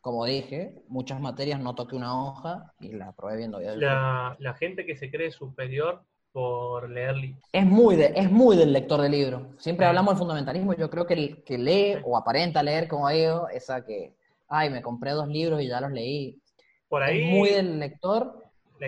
Como 0.00 0.24
dije, 0.24 0.82
muchas 0.88 1.20
materias 1.20 1.60
no 1.60 1.74
toqué 1.74 1.96
una 1.96 2.22
hoja 2.22 2.72
y 2.80 2.92
la 2.92 3.12
probé 3.12 3.36
viendo 3.36 3.58
videos. 3.58 3.76
La, 3.78 4.36
la 4.38 4.54
gente 4.54 4.86
que 4.86 4.96
se 4.96 5.10
cree 5.10 5.30
superior 5.30 6.02
por 6.32 6.88
leer 6.88 7.16
libros. 7.16 7.44
Es 7.52 7.66
muy, 7.66 7.96
de, 7.96 8.12
es 8.14 8.30
muy 8.30 8.56
del 8.56 8.72
lector 8.72 9.00
de 9.00 9.08
libros. 9.08 9.42
Siempre 9.58 9.86
Sí. 9.86 9.88
hablamos 9.88 10.12
del 10.14 10.18
fundamentalismo. 10.18 10.74
Yo 10.74 10.88
creo 10.88 11.06
que 11.06 11.14
el 11.14 11.42
que 11.44 11.58
lee 11.58 11.96
o 12.04 12.16
aparenta 12.16 12.62
leer, 12.62 12.86
como 12.86 13.08
digo, 13.08 13.48
esa 13.48 13.84
que, 13.84 14.14
ay, 14.48 14.70
me 14.70 14.82
compré 14.82 15.10
dos 15.12 15.26
libros 15.28 15.60
y 15.60 15.66
ya 15.68 15.80
los 15.80 15.90
leí. 15.90 16.40
Por 16.88 17.02
ahí, 17.02 17.22
es 17.22 17.30
muy 17.30 17.48
del 17.50 17.78
lector, 17.80 18.44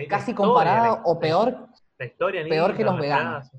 casi 0.07 0.33
comparado 0.33 1.01
o 1.03 1.19
peor. 1.19 1.67
La 2.01 2.07
historia 2.07 2.43
peor 2.47 2.75
que 2.75 2.83
los 2.83 2.97
veganos. 2.97 3.51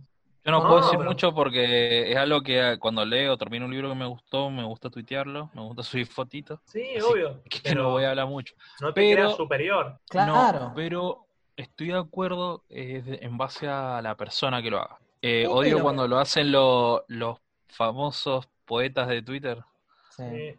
Yo 0.45 0.51
no, 0.51 0.61
No, 0.61 0.69
puedo 0.69 0.81
decir 0.83 0.99
pero- 0.99 1.11
mucho 1.11 1.33
porque 1.33 2.11
es 2.11 2.17
algo 2.17 2.43
que 2.43 2.77
cuando 2.81 3.05
leo 3.05 3.39
termino 3.39 3.67
un 3.67 3.71
libro 3.71 3.89
que 3.91 3.95
me 3.95 4.07
gustó, 4.07 4.51
me 4.51 4.65
gusta 4.65 4.91
tuitearlo, 4.91 5.51
me 5.55 5.63
gusta 5.63 5.83
subir 5.85 6.07
fotitos, 6.07 6.59
Sí, 6.65 6.83
obvio. 7.01 7.41
que 7.49 7.61
Pero 7.63 7.85
no 7.85 7.91
voy 7.91 8.03
a 8.05 8.11
hablar 8.11 8.27
mucho. 8.27 8.55
no 8.81 8.93
te 8.93 9.01
pero- 9.03 9.15
creas 9.23 9.37
superior. 9.37 10.01
Claro. 10.09 10.61
No, 10.61 10.73
pero 10.75 11.27
estoy 11.57 11.89
de 11.89 11.99
acuerdo 11.99 12.65
eh, 12.69 13.21
en 13.23 13.39
base 13.39 13.69
a 13.69 14.01
la 14.03 14.17
persona 14.17 14.61
que 14.61 14.71
lo 14.71 14.79
haga. 14.79 14.99
Eh, 15.21 15.43
Sí, 15.47 15.53
odio 15.53 15.75
pero- 15.77 15.83
cuando 15.85 16.09
lo 16.09 16.19
hacen 16.19 16.51
lo- 16.51 17.05
los 17.07 17.39
famosos 17.69 18.49
poetas 18.65 19.07
de 19.07 19.23
Twitter. 19.23 19.63
Sí. 20.11 20.55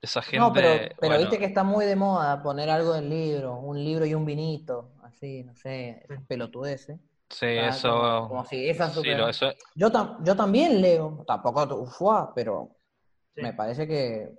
Esa 0.00 0.22
gente. 0.22 0.38
No, 0.38 0.52
pero, 0.52 0.68
pero 0.78 0.94
bueno, 1.00 1.18
viste 1.18 1.38
que 1.38 1.44
está 1.46 1.62
muy 1.62 1.84
de 1.84 1.96
moda 1.96 2.42
poner 2.42 2.70
algo 2.70 2.94
del 2.94 3.10
libro, 3.10 3.56
un 3.56 3.82
libro 3.84 4.06
y 4.06 4.14
un 4.14 4.24
vinito, 4.24 4.90
así, 5.02 5.42
no 5.44 5.54
sé, 5.56 6.02
esas 6.04 6.22
pelotudeces. 6.24 6.98
Sí, 7.28 7.46
Ah, 7.46 7.68
eso. 7.68 7.90
Como, 7.90 8.28
como 8.28 8.44
si 8.44 8.68
esas 8.68 8.90
sí, 8.92 8.98
super- 8.98 9.18
lo- 9.18 9.28
eso- 9.28 9.52
yo, 9.74 9.90
tam- 9.90 10.18
yo 10.24 10.36
también 10.36 10.80
leo, 10.80 11.24
tampoco 11.26 11.64
ufua, 11.76 12.32
pero 12.34 12.70
Sí. 13.34 13.42
me 13.42 13.52
parece 13.52 13.86
que 13.88 14.30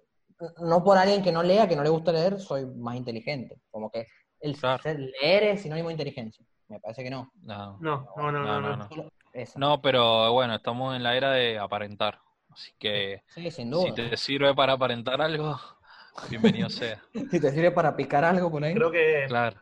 no 0.62 0.84
por 0.84 0.98
alguien 0.98 1.24
que 1.24 1.32
no 1.32 1.44
lea, 1.44 1.68
que 1.68 1.76
no 1.76 1.84
le 1.84 1.90
gusta 1.90 2.12
leer, 2.12 2.40
soy 2.40 2.66
más 2.66 2.96
inteligente. 2.96 3.60
Como 3.72 3.90
que 3.92 4.08
el 4.40 4.56
Claro. 4.58 4.82
ser- 4.84 5.00
leer 5.00 5.44
es 5.44 5.62
sinónimo 5.62 5.90
de 5.90 5.94
inteligencia. 5.94 6.46
Me 6.70 6.80
parece 6.80 7.04
que 7.04 7.10
no. 7.10 7.32
no. 7.42 7.78
No, 7.80 8.08
no, 8.18 8.32
no, 8.32 8.32
no. 8.32 8.46
No, 8.46 8.62
no. 8.62 8.78
no, 8.78 8.88
no. 8.96 9.10
Esa. 9.34 9.60
No, 9.60 9.82
pero 9.82 10.32
bueno, 10.34 10.56
estamos 10.56 10.96
en 10.96 11.04
la 11.04 11.16
era 11.16 11.32
de 11.32 11.60
aparentar. 11.60 12.20
Así 12.52 12.72
que 12.80 13.24
Sí, 13.28 13.52
sin 13.52 13.66
si 13.68 13.92
duda. 13.92 13.94
te 13.96 14.18
sirve 14.18 14.54
para 14.56 14.74
aparentar 14.74 15.22
algo, 15.22 15.60
bienvenido 16.66 16.70
sea. 16.70 17.02
Si 17.32 17.40
te 17.40 17.52
sirve 17.52 17.72
para 17.72 17.96
picar 17.96 18.24
algo 18.26 18.50
por 18.50 18.64
ahí. 18.64 18.74
Creo 18.74 18.92
que 18.92 19.26
Claro. 19.28 19.60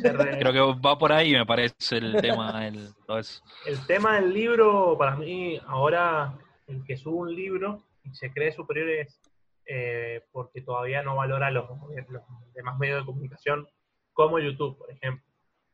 Creo 0.00 0.52
que 0.52 0.80
va 0.80 0.98
por 0.98 1.12
ahí, 1.12 1.32
me 1.32 1.46
parece 1.46 1.98
el 1.98 2.16
tema, 2.20 2.66
el, 2.66 2.94
todo 3.06 3.18
eso. 3.18 3.42
el 3.66 3.84
tema 3.86 4.16
del 4.16 4.32
libro, 4.32 4.96
para 4.98 5.16
mí, 5.16 5.60
ahora 5.66 6.34
el 6.66 6.84
que 6.84 6.96
sube 6.96 7.16
un 7.16 7.34
libro 7.34 7.82
y 8.04 8.14
se 8.14 8.32
cree 8.32 8.52
superior 8.52 8.88
es 8.88 9.20
eh, 9.66 10.22
porque 10.30 10.62
todavía 10.62 11.02
no 11.02 11.16
valora 11.16 11.50
los, 11.50 11.68
los 12.08 12.22
demás 12.54 12.78
medios 12.78 13.00
de 13.00 13.06
comunicación, 13.06 13.68
como 14.12 14.38
YouTube, 14.38 14.78
por 14.78 14.90
ejemplo. 14.90 15.24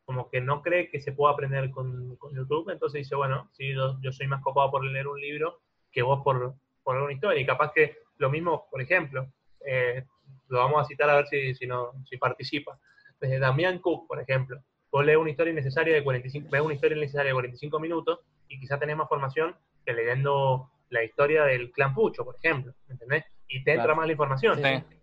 Como 0.05 0.29
que 0.31 0.41
no 0.41 0.63
cree 0.63 0.91
que 0.91 1.01
se 1.01 1.13
pueda 1.13 1.33
aprender 1.33 1.71
con, 1.71 2.17
con 2.17 2.35
YouTube, 2.35 2.71
entonces 2.71 3.01
dice, 3.01 3.15
bueno, 3.15 3.49
sí, 3.53 3.73
yo, 3.73 3.99
yo 4.01 4.11
soy 4.13 4.27
más 4.27 4.43
copado 4.43 4.71
por 4.71 4.85
leer 4.85 5.07
un 5.07 5.21
libro 5.21 5.61
que 5.93 6.03
vos 6.03 6.23
por, 6.25 6.55
por 6.83 6.97
una 6.97 7.13
historia. 7.13 7.41
Y 7.41 7.47
capaz 7.47 7.73
que 7.73 7.99
lo 8.17 8.31
mismo, 8.31 8.67
por 8.71 8.81
ejemplo, 8.81 9.29
eh, 9.65 10.05
lo 10.49 10.59
vamos 10.59 10.81
a 10.81 10.85
citar 10.85 11.09
a 11.09 11.17
ver 11.17 11.27
si, 11.29 11.55
si, 11.55 11.67
no, 11.67 11.93
si 12.09 12.17
participa. 12.17 12.79
Desde 13.23 13.39
Damián 13.39 13.79
Cook, 13.79 14.09
por 14.09 14.21
ejemplo, 14.21 14.61
vos 14.91 15.05
lees 15.05 15.17
una 15.17 15.31
historia 15.31 15.53
innecesaria 15.53 15.95
de 15.95 16.05
45, 16.05 16.49
ves 16.51 16.61
una 16.61 16.75
historia 16.75 16.97
innecesaria 16.97 17.29
de 17.31 17.35
45 17.35 17.81
minutos 17.81 18.19
y 18.49 18.59
quizás 18.59 18.79
tenés 18.79 18.97
más 18.97 19.09
formación 19.09 19.57
que 19.87 19.93
leyendo 19.95 20.71
la 20.91 21.05
historia 21.05 21.45
del 21.45 21.71
clan 21.71 21.95
Pucho, 21.95 22.25
por 22.25 22.37
ejemplo, 22.37 22.75
¿me 22.89 22.95
¿entendés? 22.95 23.25
Y 23.49 23.65
te 23.65 23.71
entra 23.71 23.85
Claro. 23.85 23.97
más 23.97 24.07
la 24.07 24.13
información. 24.13 24.57
Sí, 24.57 24.63
Sí. 24.63 24.97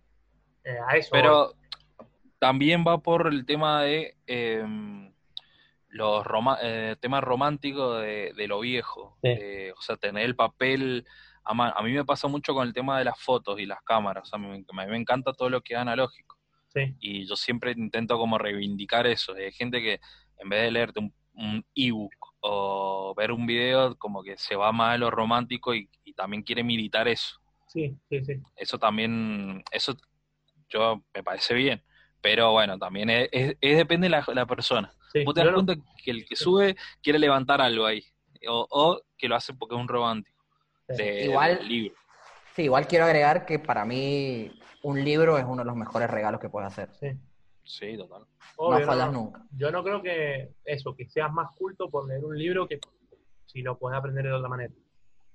Eh, 0.64 0.78
a 0.86 0.96
eso 0.96 1.08
voy. 1.12 1.22
Pero 1.22 1.54
también 2.38 2.84
va 2.86 2.98
por 2.98 3.26
el 3.26 3.46
tema 3.46 3.82
de 3.82 4.16
eh, 4.26 4.62
los 5.88 6.24
roma 6.26 6.58
eh, 6.62 6.96
temas 7.00 7.24
románticos 7.24 8.02
de, 8.02 8.32
de 8.36 8.48
lo 8.48 8.60
viejo. 8.60 9.16
Sí. 9.22 9.28
Eh, 9.30 9.72
o 9.76 9.80
sea, 9.80 9.96
tener 9.96 10.24
el 10.24 10.36
papel. 10.36 11.06
A, 11.42 11.82
mí 11.82 11.92
me 11.92 12.04
pasa 12.04 12.28
mucho 12.28 12.54
con 12.54 12.66
el 12.66 12.74
tema 12.74 12.98
de 12.98 13.04
las 13.04 13.18
fotos 13.18 13.58
y 13.58 13.66
las 13.66 13.82
cámaras. 13.82 14.24
O 14.24 14.26
sea, 14.26 14.38
me, 14.38 14.54
a 14.54 14.86
mí 14.86 14.90
me 14.90 14.96
encanta 14.96 15.32
todo 15.32 15.50
lo 15.50 15.62
que 15.62 15.74
es 15.74 15.80
analógico. 15.80 16.36
Sí, 16.72 16.94
Y 17.00 17.26
yo 17.26 17.34
siempre 17.36 17.72
intento 17.72 18.16
como 18.16 18.38
reivindicar 18.38 19.06
eso. 19.06 19.34
Hay 19.34 19.52
gente 19.52 19.80
que 19.82 20.00
en 20.38 20.48
vez 20.48 20.62
de 20.62 20.70
leerte 20.70 21.00
un, 21.00 21.12
un 21.34 21.64
ebook 21.74 22.14
o 22.40 23.12
ver 23.16 23.32
un 23.32 23.44
video, 23.46 23.96
como 23.98 24.22
que 24.22 24.36
se 24.38 24.54
va 24.56 24.70
más 24.72 24.94
a 24.94 24.98
lo 24.98 25.10
romántico 25.10 25.74
y, 25.74 25.88
y 26.04 26.12
también 26.14 26.42
quiere 26.42 26.62
militar 26.64 27.06
eso 27.08 27.38
sí, 27.66 27.94
sí, 28.08 28.24
sí. 28.24 28.34
eso 28.56 28.78
también, 28.78 29.62
eso 29.70 29.94
yo 30.68 31.02
me 31.14 31.22
parece 31.22 31.54
bien, 31.54 31.82
pero 32.20 32.52
bueno, 32.52 32.78
también 32.78 33.10
es, 33.10 33.28
es- 33.32 33.56
es 33.60 33.76
depende 33.76 34.06
de 34.06 34.10
la, 34.10 34.24
la 34.34 34.46
persona. 34.46 34.92
sí. 35.12 35.24
Vos 35.24 35.34
te 35.34 35.40
das 35.40 35.50
no- 35.50 35.54
cuenta 35.64 35.74
que 36.02 36.10
el 36.10 36.24
que 36.24 36.36
sube 36.36 36.76
quiere 37.02 37.18
levantar 37.18 37.60
algo 37.60 37.84
ahí, 37.86 38.02
o, 38.48 38.66
o 38.70 39.02
que 39.18 39.28
lo 39.28 39.34
hace 39.36 39.52
porque 39.54 39.74
es 39.74 39.80
un 39.80 39.88
romántico 39.88 40.36
Sí. 40.88 40.96
de, 41.02 41.24
Igual- 41.26 41.58
del 41.58 41.68
libro. 41.68 41.94
Sí, 42.56 42.62
igual 42.62 42.86
quiero 42.88 43.04
agregar 43.04 43.44
que 43.46 43.58
para 43.58 43.84
mí 43.84 44.50
un 44.82 45.02
libro 45.04 45.36
es 45.38 45.44
uno 45.44 45.58
de 45.58 45.64
los 45.66 45.76
mejores 45.76 46.10
regalos 46.10 46.40
que 46.40 46.48
puedes 46.48 46.66
hacer. 46.72 46.90
sí. 46.94 47.18
Sí, 47.62 47.96
total. 47.96 48.26
Obvio, 48.56 48.80
no 48.80 48.86
fallas 48.86 49.12
no. 49.12 49.20
nunca. 49.20 49.44
Yo 49.52 49.70
no 49.70 49.84
creo 49.84 50.02
que 50.02 50.54
eso, 50.64 50.96
que 50.96 51.06
seas 51.08 51.30
más 51.30 51.54
culto 51.54 51.88
por 51.88 52.08
leer 52.08 52.24
un 52.24 52.36
libro 52.36 52.66
que 52.66 52.80
si 53.46 53.62
lo 53.62 53.78
puedes 53.78 53.96
aprender 53.98 54.24
de 54.24 54.32
otra 54.32 54.48
manera. 54.48 54.72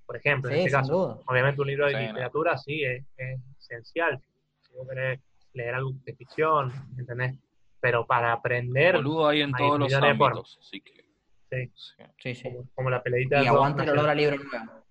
Por 0.06 0.18
ejemplo, 0.18 0.50
en 0.50 0.58
este 0.58 0.70
sin 0.72 0.80
caso, 0.80 0.94
duda. 0.94 1.20
obviamente 1.28 1.62
un 1.62 1.68
libro 1.68 1.86
de 1.86 1.92
Sí, 1.92 1.98
no. 1.98 2.08
literatura 2.08 2.58
sí 2.58 2.84
es, 2.84 3.06
es 3.16 3.40
esencial. 3.60 4.22
Si 4.64 4.74
vos 4.74 4.88
querés 4.90 5.22
leer 5.54 5.76
algo 5.76 5.92
de 6.04 6.14
ficción, 6.16 6.74
¿entendés? 6.98 7.36
Pero 7.80 8.06
para 8.06 8.34
aprender, 8.34 8.96
Boludo 8.98 9.28
hay 9.30 9.42
en 9.42 9.56
hay 9.56 9.64
todos 9.64 9.80
los 9.80 9.94
ámbitos, 9.94 10.58
así 10.60 10.82
que 10.82 11.06
Sí. 11.52 11.72
sí. 12.18 12.36
Sí, 12.36 12.44
como, 12.52 12.68
como 12.74 12.90
la 12.90 13.02
peleita 13.02 13.42
Y 13.44 13.48
aguanta 13.48 13.84
el 13.84 13.92
olor 13.92 14.10
a 14.10 14.16
libro 14.16 14.36
nuevo. 14.38 14.84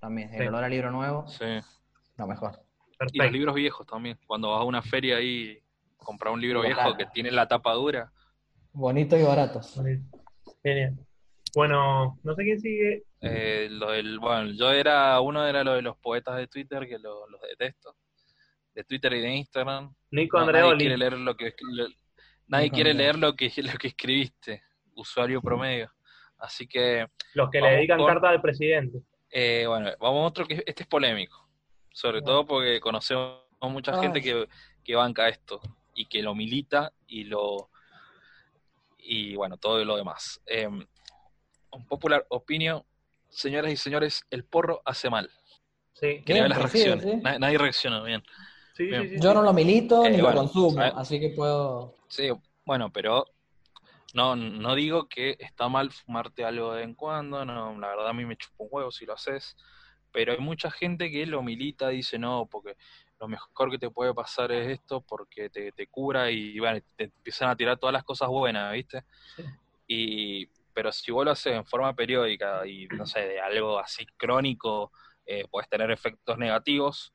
También, 0.00 0.34
el 0.34 0.48
olor 0.48 0.64
a 0.64 0.68
libro 0.68 0.90
nuevo, 0.90 1.28
Sí. 1.28 1.60
lo 2.16 2.26
mejor. 2.26 2.58
Y 3.12 3.18
los 3.18 3.32
libros 3.32 3.54
viejos 3.54 3.86
también, 3.86 4.18
cuando 4.26 4.50
vas 4.50 4.60
a 4.60 4.64
una 4.64 4.82
feria 4.82 5.16
ahí 5.16 5.58
comprar 5.96 6.32
un 6.32 6.40
libro 6.40 6.62
viejo 6.62 6.96
que 6.96 7.06
tiene 7.06 7.30
la 7.30 7.46
tapa 7.46 7.72
dura. 7.74 8.10
Bonitos 8.72 9.18
y 9.18 9.22
baratos. 9.22 9.80
Genial. 10.62 10.94
Bueno, 11.54 12.18
no 12.22 12.34
sé 12.34 12.42
quién 12.44 12.60
sigue. 12.60 13.02
Eh, 13.20 13.68
lo 13.70 13.90
del, 13.90 14.18
bueno, 14.18 14.50
yo 14.52 14.70
era, 14.72 15.20
uno 15.20 15.46
era 15.46 15.64
lo 15.64 15.74
de 15.74 15.82
los 15.82 15.96
poetas 15.96 16.36
de 16.36 16.46
Twitter, 16.46 16.86
que 16.86 16.98
lo- 16.98 17.26
los 17.28 17.40
detesto. 17.40 17.96
De 18.74 18.84
Twitter 18.84 19.12
y 19.14 19.20
de 19.20 19.30
Instagram. 19.36 19.92
Nico 20.10 20.38
No, 20.38 20.46
nadie 20.46 20.58
Andreoli. 20.60 20.78
quiere 20.84 20.98
leer 20.98 21.12
lo 21.14 21.36
que 21.36 21.54
lo- 21.60 21.88
nadie 22.46 22.64
Nico 22.66 22.74
quiere 22.74 22.90
Andreoli. 22.90 23.12
leer 23.12 23.18
lo 23.18 23.34
que 23.36 23.52
lo 23.62 23.78
que 23.78 23.88
escribiste, 23.88 24.62
usuario 24.94 25.40
promedio. 25.40 25.90
Así 26.38 26.66
que, 26.68 27.06
Los 27.34 27.50
que 27.50 27.60
le 27.60 27.70
dedican 27.70 27.98
con- 27.98 28.06
carta 28.06 28.28
al 28.28 28.40
presidente. 28.40 29.00
eh, 29.30 29.64
bueno, 29.66 29.90
vamos 29.98 30.22
a 30.22 30.26
otro 30.26 30.46
que 30.46 30.62
este 30.66 30.82
es 30.84 30.88
polémico. 30.88 31.47
Sobre 31.98 32.22
todo 32.22 32.46
porque 32.46 32.78
conocemos 32.78 33.40
mucha 33.62 33.92
Ay. 33.92 34.02
gente 34.02 34.22
que, 34.22 34.48
que 34.84 34.94
banca 34.94 35.28
esto 35.28 35.60
y 35.96 36.06
que 36.06 36.22
lo 36.22 36.32
milita 36.32 36.92
y 37.08 37.24
lo 37.24 37.70
y 38.98 39.34
bueno, 39.34 39.56
todo 39.56 39.84
lo 39.84 39.96
demás. 39.96 40.40
Eh, 40.46 40.68
un 40.68 41.86
popular 41.88 42.24
opinion, 42.28 42.84
señoras 43.28 43.72
y 43.72 43.76
señores, 43.76 44.22
el 44.30 44.44
porro 44.44 44.80
hace 44.84 45.10
mal. 45.10 45.28
Sí, 45.94 46.06
ver 46.06 46.24
Bien, 46.24 46.48
las 46.48 46.58
reacciones. 46.58 47.04
sí. 47.04 47.16
Nadie 47.40 47.58
reaccionó 47.58 48.04
bien. 48.04 48.22
sí, 48.76 48.86
Bien. 48.86 49.02
sí, 49.02 49.08
sí, 49.08 49.20
Yo 49.20 49.30
sí. 49.30 49.34
no 49.34 49.42
lo 49.42 49.52
milito 49.52 50.04
Eh, 50.04 50.10
ni 50.12 50.18
bueno, 50.18 50.34
lo 50.34 50.38
consumo, 50.38 50.70
¿sabes? 50.70 50.92
así 50.94 51.18
que 51.18 51.30
puedo. 51.30 51.94
Sí, 52.08 52.30
bueno, 52.64 52.92
pero 52.92 53.24
no, 54.14 54.36
no 54.36 54.76
digo 54.76 55.08
que 55.08 55.36
está 55.40 55.68
mal 55.68 55.90
fumarte 55.90 56.44
algo 56.44 56.70
de 56.70 56.76
vez 56.76 56.84
en 56.86 56.94
cuando, 56.94 57.44
no, 57.44 57.76
la 57.76 57.88
verdad 57.88 58.08
a 58.10 58.12
mí 58.12 58.24
me 58.24 58.36
chupa 58.36 58.54
un 58.62 58.68
huevo 58.70 58.92
si 58.92 59.04
lo 59.04 59.14
haces, 59.14 59.56
pero 60.12 60.32
hay 60.32 60.38
mucha 60.38 60.70
gente 60.70 61.10
que 61.10 61.26
lo 61.26 61.42
milita, 61.42 61.88
dice 61.88 62.18
no, 62.18 62.46
porque 62.50 62.76
lo 63.20 63.28
mejor 63.28 63.70
que 63.70 63.78
te 63.78 63.90
puede 63.90 64.14
pasar 64.14 64.52
es 64.52 64.68
esto 64.68 65.00
porque 65.02 65.50
te, 65.50 65.72
te 65.72 65.86
cura 65.88 66.30
y 66.30 66.58
bueno, 66.58 66.80
te 66.96 67.04
empiezan 67.04 67.50
a 67.50 67.56
tirar 67.56 67.78
todas 67.78 67.92
las 67.92 68.04
cosas 68.04 68.28
buenas, 68.28 68.72
¿viste? 68.72 69.04
Sí. 69.36 69.42
Y, 69.86 70.46
pero 70.72 70.92
si 70.92 71.10
vos 71.10 71.24
lo 71.24 71.32
haces 71.32 71.54
en 71.54 71.64
forma 71.64 71.94
periódica 71.94 72.66
y 72.66 72.86
no 72.88 73.06
sé, 73.06 73.20
de 73.20 73.40
algo 73.40 73.78
así 73.78 74.06
crónico, 74.16 74.92
eh, 75.26 75.44
puedes 75.50 75.68
tener 75.68 75.90
efectos 75.90 76.38
negativos, 76.38 77.12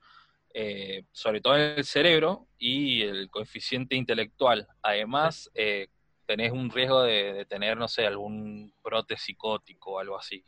eh, 0.53 1.05
sobre 1.11 1.41
todo 1.41 1.55
en 1.57 1.77
el 1.79 1.85
cerebro 1.85 2.47
y 2.57 3.01
el 3.03 3.29
coeficiente 3.29 3.95
intelectual. 3.95 4.67
Además, 4.81 5.49
eh, 5.55 5.87
tenés 6.25 6.51
un 6.51 6.69
riesgo 6.69 7.03
de, 7.03 7.33
de 7.33 7.45
tener, 7.45 7.77
no 7.77 7.87
sé, 7.87 8.05
algún 8.05 8.73
brote 8.83 9.17
psicótico 9.17 9.93
o 9.93 9.99
algo 9.99 10.17
así. 10.17 10.43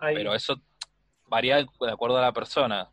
Ahí- 0.00 0.16
Pero 0.16 0.34
eso 0.34 0.60
varía 1.28 1.56
de 1.56 1.90
acuerdo 1.90 2.18
a 2.18 2.22
la 2.22 2.32
persona, 2.32 2.90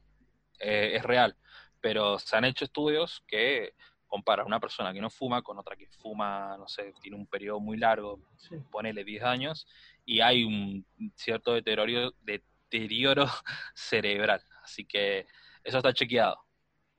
eh, 0.60 0.94
es 0.96 1.04
real. 1.04 1.36
Pero 1.82 2.20
se 2.20 2.36
han 2.36 2.46
hecho 2.46 2.66
estudios 2.66 3.24
que 3.28 3.74
comparan 4.08 4.46
una 4.46 4.60
persona 4.60 4.94
que 4.94 5.02
no 5.02 5.10
fuma 5.10 5.42
con 5.42 5.58
otra 5.60 5.76
que 5.76 5.88
fuma, 5.88 6.56
no 6.58 6.68
sé, 6.68 6.94
tiene 7.02 7.18
un 7.18 7.28
periodo 7.28 7.60
muy 7.60 7.78
largo, 7.78 8.20
sí. 8.38 8.56
ponele 8.72 9.04
10 9.04 9.24
años, 9.24 9.68
y 10.06 10.22
hay 10.22 10.44
un 10.44 10.86
cierto 11.16 11.54
deterioro, 11.54 12.14
deterioro 12.22 13.26
cerebral. 13.76 14.42
Así 14.64 14.86
que 14.86 15.28
eso 15.64 15.78
está 15.78 15.94
chequeado. 15.94 16.38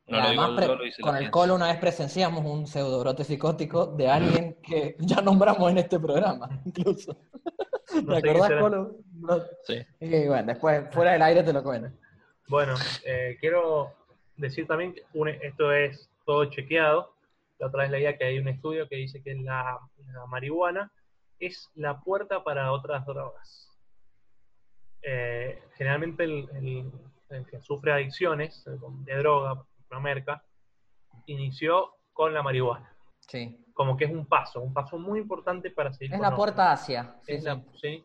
No 0.08 0.20
lo 0.20 0.30
digo 0.30 0.60
yo, 0.60 0.74
lo 0.76 0.84
dice 0.84 1.02
con 1.02 1.16
el 1.16 1.30
colo 1.30 1.56
una 1.56 1.66
vez 1.66 1.78
presenciamos 1.78 2.44
un 2.44 2.68
pseudobrote 2.68 3.24
psicótico 3.24 3.86
de 3.86 4.08
alguien 4.08 4.60
que 4.62 4.94
ya 5.00 5.20
nombramos 5.20 5.68
en 5.70 5.78
este 5.78 5.98
programa, 5.98 6.48
incluso. 6.64 7.16
No 8.04 8.20
¿Te 8.20 8.30
acordás, 8.30 8.48
será. 8.48 8.60
Colo? 8.60 8.96
Bro- 9.18 9.44
Sí. 9.64 9.84
Y 10.00 10.26
bueno, 10.28 10.46
después, 10.52 10.84
fuera 10.92 11.12
del 11.12 11.22
aire 11.22 11.42
te 11.42 11.52
lo 11.52 11.62
cuento. 11.62 11.90
Bueno, 12.48 12.74
eh, 13.04 13.36
quiero 13.40 13.92
decir 14.36 14.66
también 14.66 14.94
que 14.94 15.02
un- 15.14 15.28
esto 15.28 15.72
es 15.72 16.10
todo 16.24 16.44
chequeado. 16.46 17.14
La 17.58 17.68
otra 17.68 17.82
vez 17.82 17.90
leía 17.90 18.16
que 18.18 18.24
hay 18.24 18.38
un 18.38 18.48
estudio 18.48 18.88
que 18.88 18.96
dice 18.96 19.22
que 19.22 19.34
la, 19.34 19.78
la 20.12 20.26
marihuana 20.26 20.92
es 21.38 21.70
la 21.74 22.00
puerta 22.00 22.44
para 22.44 22.70
otras 22.72 23.04
drogas. 23.06 23.70
Eh, 25.02 25.62
generalmente 25.76 26.24
el, 26.24 26.48
el- 26.54 26.92
el 27.30 27.46
que 27.46 27.60
sufre 27.60 27.92
adicciones 27.92 28.64
eh, 28.66 28.70
de 29.04 29.16
droga, 29.16 29.54
por 29.56 29.66
ejemplo, 29.78 30.00
merca, 30.00 30.44
inició 31.26 31.90
con 32.12 32.32
la 32.34 32.42
marihuana. 32.42 32.92
Sí. 33.20 33.64
Como 33.74 33.96
que 33.96 34.04
es 34.04 34.10
un 34.12 34.26
paso, 34.26 34.60
un 34.60 34.72
paso 34.72 34.98
muy 34.98 35.18
importante 35.20 35.70
para 35.70 35.92
seguir 35.92 36.12
Es 36.14 36.20
con 36.20 36.30
la 36.30 36.36
puerta 36.36 36.72
hacia. 36.72 37.16
Sí, 37.22 37.32
Es 37.32 37.44
la- 37.44 37.62
sí. 37.80 38.04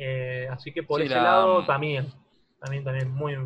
Eh, 0.00 0.46
así 0.48 0.72
que 0.72 0.84
por 0.84 1.00
Sí, 1.00 1.06
ese 1.06 1.16
la- 1.16 1.22
lado 1.24 1.66
también, 1.66 2.06
también, 2.60 2.84
también 2.84 3.10
muy 3.10 3.36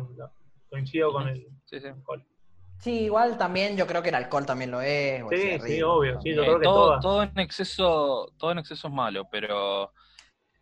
coincido 0.69 1.11
con 1.11 1.27
el 1.27 1.47
Sí, 1.65 1.79
sí. 1.79 1.87
alcohol. 1.87 2.23
Sí, 2.77 3.05
igual 3.05 3.37
también 3.37 3.75
yo 3.75 3.87
creo 3.87 4.03
que 4.03 4.09
el 4.09 4.15
alcohol 4.15 4.45
también 4.45 4.69
lo 4.69 4.81
es. 4.81 5.23
Sí, 5.31 5.59
sí, 5.61 5.81
obvio, 5.81 6.21
sí, 6.21 6.33
yo 6.35 6.43
creo 6.43 6.59
que 6.59 6.65
todo, 6.65 6.85
todas. 6.85 7.01
todo 7.01 7.23
en 7.23 7.39
exceso, 7.39 8.31
todo 8.37 8.51
en 8.51 8.59
exceso 8.59 8.87
es 8.87 8.93
malo, 8.93 9.27
pero 9.31 9.91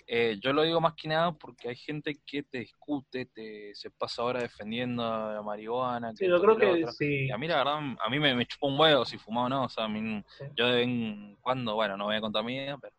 eh, 0.07 0.37
yo 0.41 0.53
lo 0.53 0.61
digo 0.63 0.79
más 0.79 0.93
que 0.93 1.07
nada 1.07 1.31
porque 1.33 1.69
hay 1.69 1.75
gente 1.75 2.15
que 2.25 2.43
te 2.43 2.59
discute, 2.59 3.25
te 3.25 3.73
se 3.75 3.89
pasa 3.91 4.21
ahora 4.21 4.41
defendiendo 4.41 5.03
la 5.33 5.41
marihuana. 5.41 6.13
Sí, 6.15 6.27
yo 6.27 6.39
creo 6.39 6.57
que 6.57 6.65
otro. 6.83 6.91
sí. 6.93 7.25
Y 7.25 7.31
a 7.31 7.37
mí 7.37 7.47
la 7.47 7.57
verdad, 7.57 7.79
a 7.99 8.09
mí 8.09 8.19
me, 8.19 8.35
me 8.35 8.45
chupa 8.45 8.67
un 8.67 8.79
huevo 8.79 9.03
si 9.03 9.17
fumaba 9.17 9.47
o 9.47 9.49
no, 9.49 9.63
o 9.65 9.69
sea, 9.69 9.85
a 9.85 9.89
mí, 9.89 10.23
Sí. 10.37 10.45
yo 10.55 10.67
de 10.67 10.75
vez 10.75 10.83
en 10.87 11.37
cuando, 11.41 11.75
bueno, 11.75 11.97
no 11.97 12.05
voy 12.05 12.15
a 12.17 12.21
contar 12.21 12.43
mi 12.43 12.59
vida, 12.59 12.77
pero 12.79 12.93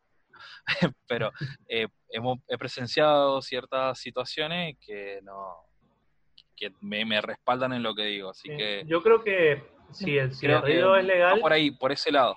pero 1.06 1.30
eh, 1.68 1.86
hemos, 2.10 2.38
he 2.48 2.56
presenciado 2.58 3.40
ciertas 3.42 3.98
situaciones 3.98 4.76
que 4.80 5.20
no 5.22 5.66
que 6.56 6.70
me, 6.80 7.04
me 7.04 7.20
respaldan 7.20 7.72
en 7.72 7.82
lo 7.82 7.94
que 7.94 8.04
digo, 8.04 8.30
así 8.30 8.48
Sí. 8.48 8.56
que 8.56 8.84
Yo 8.86 9.02
creo 9.02 9.24
que 9.24 9.62
si 9.92 10.16
el 10.18 10.32
cigarrillo 10.34 10.96
es 10.96 11.04
legal, 11.04 11.40
por 11.40 11.52
ahí, 11.52 11.70
por 11.72 11.90
ese 11.92 12.12
lado. 12.12 12.36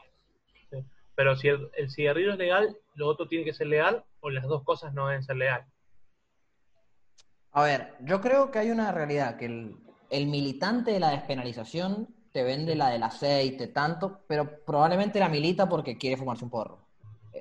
pero 1.16 1.36
si 1.36 1.47
el, 1.49 1.70
el 1.76 1.89
cigarrillo 1.91 2.32
es 2.32 2.38
legal, 2.38 2.76
lo 2.95 3.08
otro 3.08 3.28
tiene 3.28 3.45
que 3.45 3.53
ser 3.53 3.68
legal 3.68 4.03
o 4.22 4.30
las 4.30 4.45
dos 4.47 4.64
cosas 4.64 4.93
no 4.93 5.08
deben 5.08 5.24
ser 5.24 5.36
legales. 5.36 5.68
A 7.51 7.64
ver, 7.64 7.93
yo 8.01 8.20
creo 8.20 8.51
que 8.51 8.60
hay 8.60 8.72
una 8.72 8.91
realidad, 8.91 9.38
que 9.38 9.45
el, 9.45 9.78
el 10.10 10.28
militante 10.28 10.91
de 10.91 10.99
la 10.99 11.12
despenalización 11.12 12.08
te 12.34 12.43
vende 12.43 12.76
la 12.76 12.89
del 12.89 13.03
aceite, 13.03 13.68
tanto, 13.68 14.26
pero 14.28 14.64
probablemente 14.66 15.20
la 15.20 15.30
milita 15.30 15.70
porque 15.70 15.97
quiere 15.97 16.18
fumarse 16.18 16.43
un 16.43 16.49
porro. 16.51 16.85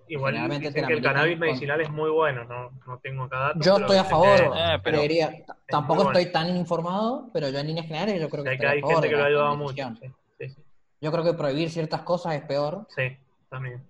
Igual 0.09 0.35
dicen 0.61 0.87
que 0.87 0.93
el 0.93 1.03
cannabis 1.03 1.33
con- 1.39 1.41
medicinal 1.41 1.81
es 1.81 1.91
muy 1.91 2.11
bueno, 2.11 2.45
no, 2.45 2.71
no 2.87 2.99
tengo 2.99 3.25
acá 3.25 3.39
datos. 3.39 3.65
Yo 3.65 3.77
estoy 3.79 3.97
a 3.97 4.05
favor, 4.05 4.37
que- 4.37 4.45
Eh, 4.75 4.79
pero- 4.83 5.01
t- 5.01 5.45
tampoco 5.69 6.05
bueno. 6.05 6.19
estoy 6.19 6.33
tan 6.33 6.55
informado, 6.57 7.31
pero 7.33 7.49
yo 7.49 7.59
en 7.59 7.67
líneas 7.69 7.87
generales 7.87 8.21
yo 8.21 8.29
creo 8.29 8.45
que 8.45 8.51
sé 8.51 8.59
que 8.59 8.67
hay 8.67 8.81
favor 8.81 8.95
gente 8.97 9.09
que 9.09 9.17
lo 9.17 9.23
ha 9.23 9.27
ayudado 9.27 9.57
mucho. 9.57 9.75
despenalización. 9.75 10.15
Sí, 10.39 10.49
sí, 10.49 10.55
sí. 10.55 10.65
Yo 11.01 11.13
creo 11.13 11.25
que 11.25 11.33
prohibir 11.35 11.71
ciertas 11.71 12.03
cosas 12.03 12.35
es 12.35 12.43
peor, 12.43 12.87
Sí, 12.95 13.17
también. 13.49 13.83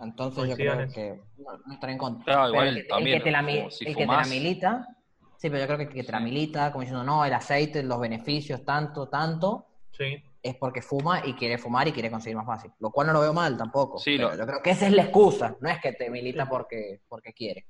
entonces 0.00 0.48
yo 0.48 0.56
creo 0.56 0.88
que 0.92 1.20
no, 1.38 1.58
no 1.66 1.74
estaré 1.74 1.92
en 1.92 1.98
contra. 1.98 2.24
Claro, 2.24 2.40
Pero 2.42 2.48
igual 2.54 2.68
el, 2.68 2.74
que- 2.74 2.80
el 2.80 2.86
también, 2.88 3.18
que 3.18 3.24
te 3.24 3.30
la, 3.30 3.42
si 3.70 3.84
el 3.88 3.96
que 3.96 4.00
te 4.02 4.06
la 4.06 4.24
milita, 4.24 4.86
sí, 5.36 5.48
pero 5.50 5.58
yo 5.60 5.66
creo 5.66 5.78
que 5.78 5.84
el 5.84 5.92
que 5.92 6.04
te 6.04 6.12
la 6.12 6.20
milita, 6.20 6.70
como 6.72 6.82
diciendo, 6.82 7.04
no, 7.04 7.24
el 7.24 7.32
aceite, 7.34 7.82
los 7.82 8.00
beneficios, 8.00 8.64
tanto, 8.64 9.08
tanto, 9.08 9.66
Sí, 9.92 10.22
es 10.42 10.56
porque 10.56 10.80
fuma 10.82 11.26
y 11.26 11.34
quiere 11.34 11.58
fumar 11.58 11.86
y 11.88 11.92
quiere 11.92 12.10
conseguir 12.10 12.36
más 12.36 12.46
fácil. 12.46 12.72
Lo 12.78 12.90
cual 12.90 13.08
no 13.08 13.12
lo 13.12 13.20
veo 13.20 13.32
mal 13.34 13.56
tampoco. 13.56 13.98
Sí, 13.98 14.16
pero 14.16 14.30
lo- 14.30 14.38
yo 14.38 14.46
creo 14.46 14.62
que 14.62 14.70
esa 14.70 14.86
es 14.86 14.92
la 14.92 15.02
excusa, 15.02 15.56
no 15.60 15.68
es 15.68 15.80
que 15.80 15.92
te 15.92 16.08
milita 16.10 16.44
Sí. 16.44 16.48
porque, 16.50 17.00
porque 17.08 17.32
quiere. 17.32 17.66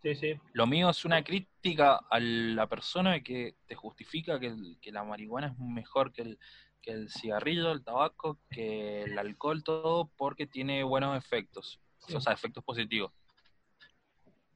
sí, 0.00 0.14
sí. 0.14 0.40
Lo 0.52 0.66
mío 0.68 0.90
es 0.90 1.04
una 1.04 1.24
crítica 1.24 1.96
a 2.08 2.20
la 2.20 2.68
persona 2.68 3.20
que 3.20 3.56
te 3.66 3.74
justifica 3.74 4.38
que, 4.38 4.46
el- 4.46 4.78
que 4.80 4.92
la 4.92 5.02
marihuana 5.02 5.48
es 5.48 5.58
mejor 5.58 6.12
que 6.12 6.22
el, 6.22 6.38
que 6.80 6.92
el 6.92 7.10
cigarrillo, 7.10 7.72
el 7.72 7.82
tabaco, 7.82 8.38
que 8.48 9.02
el 9.02 9.18
alcohol, 9.18 9.64
todo, 9.64 10.08
porque 10.16 10.46
tiene 10.46 10.84
buenos 10.84 11.16
efectos, 11.18 11.80
Sí. 12.06 12.14
o 12.14 12.20
sea, 12.20 12.32
efectos 12.32 12.62
positivos. 12.62 13.10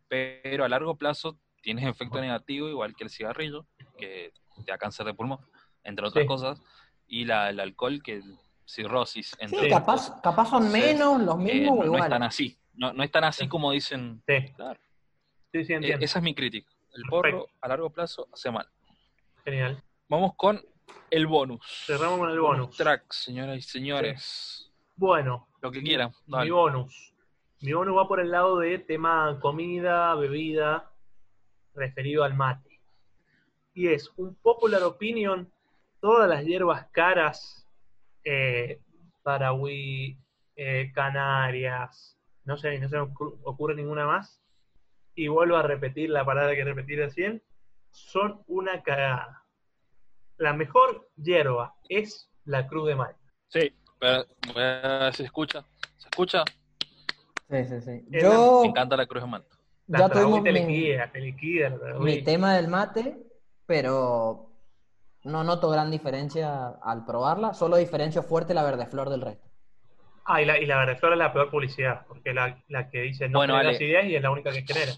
Pero 0.09 0.65
a 0.65 0.69
largo 0.69 0.97
plazo 0.97 1.39
tiene 1.61 1.89
efecto 1.89 2.21
negativo, 2.21 2.69
igual 2.69 2.95
que 2.95 3.05
el 3.05 3.11
cigarrillo, 3.11 3.67
que 3.99 4.33
te 4.65 4.71
da 4.71 4.79
cáncer 4.79 5.07
de 5.07 5.15
pulmón, 5.15 5.41
entre 5.85 6.07
otras 6.07 6.23
Sí. 6.23 6.29
cosas, 6.29 6.61
y 7.07 7.25
la, 7.25 7.51
el 7.51 7.61
alcohol, 7.61 8.03
que 8.03 8.23
cirrosis, 8.65 9.37
entre 9.39 9.61
Sí, 9.61 9.69
capaz, 9.69 10.21
capaz 10.23 10.47
son 10.47 10.65
Entonces, 10.67 10.95
menos, 10.97 11.21
los 11.23 11.35
Eh, 11.41 11.55
mismos 11.55 11.79
o 11.81 11.85
no, 11.85 11.93
no 11.93 11.99
es 12.05 12.09
tan 12.09 12.23
así, 12.23 12.59
no, 12.75 12.93
no 12.93 13.03
es 13.03 13.11
tan 13.11 13.25
así 13.25 13.49
como 13.49 13.73
dicen. 13.73 14.23
Sí, 14.27 14.53
Claro. 14.55 14.81
sí, 15.53 15.65
sí, 15.65 15.73
Eh, 15.73 15.77
entiendo. 15.77 16.05
esa 16.05 16.19
es 16.19 16.23
mi 16.23 16.35
crítica. 16.35 16.71
El 16.95 17.03
porro 17.09 17.47
a 17.61 17.69
largo 17.69 17.91
plazo 17.91 18.29
hace 18.33 18.51
mal. 18.51 18.67
Genial. 19.45 19.83
Vamos 20.09 20.33
con 20.37 20.61
el 21.11 21.27
bonus. 21.27 21.85
Cerramos 21.87 22.19
con 22.19 22.31
el 22.31 22.39
bonus. 22.41 22.77
Track, 22.77 23.11
señoras 23.13 23.59
y 23.59 23.63
señores. 23.63 24.71
Bueno, 24.97 25.49
Lo 25.61 25.71
que 25.71 25.83
quieran. 25.83 26.13
mi 26.27 26.51
bonus. 26.51 27.15
Mi 27.61 27.73
bonus 27.73 27.97
va 27.97 28.09
por 28.09 28.21
el 28.21 28.31
lado 28.31 28.59
de 28.59 28.79
tema 28.79 29.39
comida, 29.41 30.15
bebida, 30.17 30.91
referido 31.75 32.25
al 32.25 32.35
mate. 32.35 32.81
Y 33.75 33.89
es 33.89 34.11
un 34.17 34.35
popular 34.35 34.83
opinion, 34.83 35.51
todas 36.03 36.29
las 36.29 36.45
hierbas 36.45 36.89
caras, 36.91 37.65
eh, 38.25 38.81
Paraguay, 39.23 40.19
eh, 40.57 40.91
Canarias, 40.93 42.19
no 42.45 42.57
sé, 42.57 42.77
no 42.81 42.89
se 42.89 42.97
me 42.97 43.03
ocur- 43.05 43.39
ocurre 43.45 43.77
ninguna 43.77 44.05
más. 44.07 44.43
Y 45.15 45.29
vuelvo 45.29 45.57
a 45.57 45.63
repetir 45.63 46.11
la 46.11 46.25
palabra 46.25 46.55
que 46.57 46.65
repetí 46.65 46.97
recién, 46.97 47.41
son 47.93 48.43
una 48.49 48.83
cagada. 48.83 49.45
La 50.39 50.53
mejor 50.53 51.09
hierba 51.17 51.75
es 51.89 52.29
la 52.47 52.67
cruz 52.67 52.89
de 52.89 52.97
Malta. 52.97 53.21
Sí, 53.49 53.73
pero 54.01 54.27
voy 54.53 54.63
a 54.63 54.99
ver 55.05 55.13
si 55.13 55.19
se 55.19 55.25
escucha. 55.27 55.65
¿Se 55.99 56.09
escucha? 56.09 56.43
Sí, 57.49 57.65
sí, 57.67 57.81
sí. 57.81 58.05
Es 58.11 58.23
Yo 58.25 58.61
Me 58.63 58.69
encanta 58.71 58.97
la 58.97 59.07
cruz 59.07 59.23
de 59.23 59.29
manta. 59.29 59.57
La 59.87 59.99
ya 60.01 60.11
tuvimos 60.11 60.43
te 60.43 60.53
mi, 60.53 60.61
liquida, 60.61 61.13
te 61.13 61.21
liquida 61.21 61.69
la 61.71 61.79
Paraguay. 61.79 62.17
mi 62.17 62.23
tema 62.25 62.55
del 62.57 62.67
mate, 62.69 63.19
pero 63.67 64.52
no 65.25 65.45
noto 65.45 65.71
gran 65.71 65.91
diferencia 65.91 66.69
al 66.83 67.05
probarla, 67.05 67.55
solo 67.55 67.77
diferencio 67.77 68.23
fuerte 68.23 68.55
la 68.55 68.65
verde 68.65 68.87
flor 68.87 69.11
del 69.11 69.21
resto. 69.21 69.49
Ah, 70.25 70.41
y 70.41 70.45
la, 70.45 70.59
y 70.59 70.67
la 70.67 70.79
verdadera 70.79 71.13
es 71.13 71.19
la 71.19 71.33
peor 71.33 71.51
publicidad, 71.51 72.07
porque 72.07 72.33
la, 72.33 72.57
la 72.69 72.89
que 72.89 73.01
dice 73.03 73.29
no 73.29 73.41
Bueno, 73.41 73.57
Ale. 73.57 73.73
ideas 73.85 74.05
y 74.05 74.15
es 74.15 74.23
la 74.23 74.31
única 74.31 74.53
que 74.53 74.63
genera. 74.63 74.93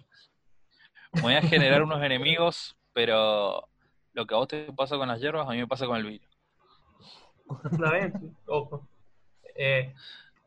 Voy 1.22 1.34
a 1.34 1.42
generar 1.42 1.82
unos 1.82 2.02
enemigos, 2.02 2.76
pero 2.92 3.68
lo 4.12 4.26
que 4.26 4.34
a 4.34 4.38
vos 4.38 4.48
te 4.48 4.72
pasa 4.72 4.96
con 4.96 5.08
las 5.08 5.20
hierbas, 5.20 5.48
a 5.48 5.52
mí 5.52 5.58
me 5.58 5.66
pasa 5.66 5.86
con 5.86 5.96
el 5.96 6.04
vino. 6.04 6.26
Una 7.72 7.90
vez, 7.90 8.12
ojo. 8.46 8.86
Eh, 9.54 9.94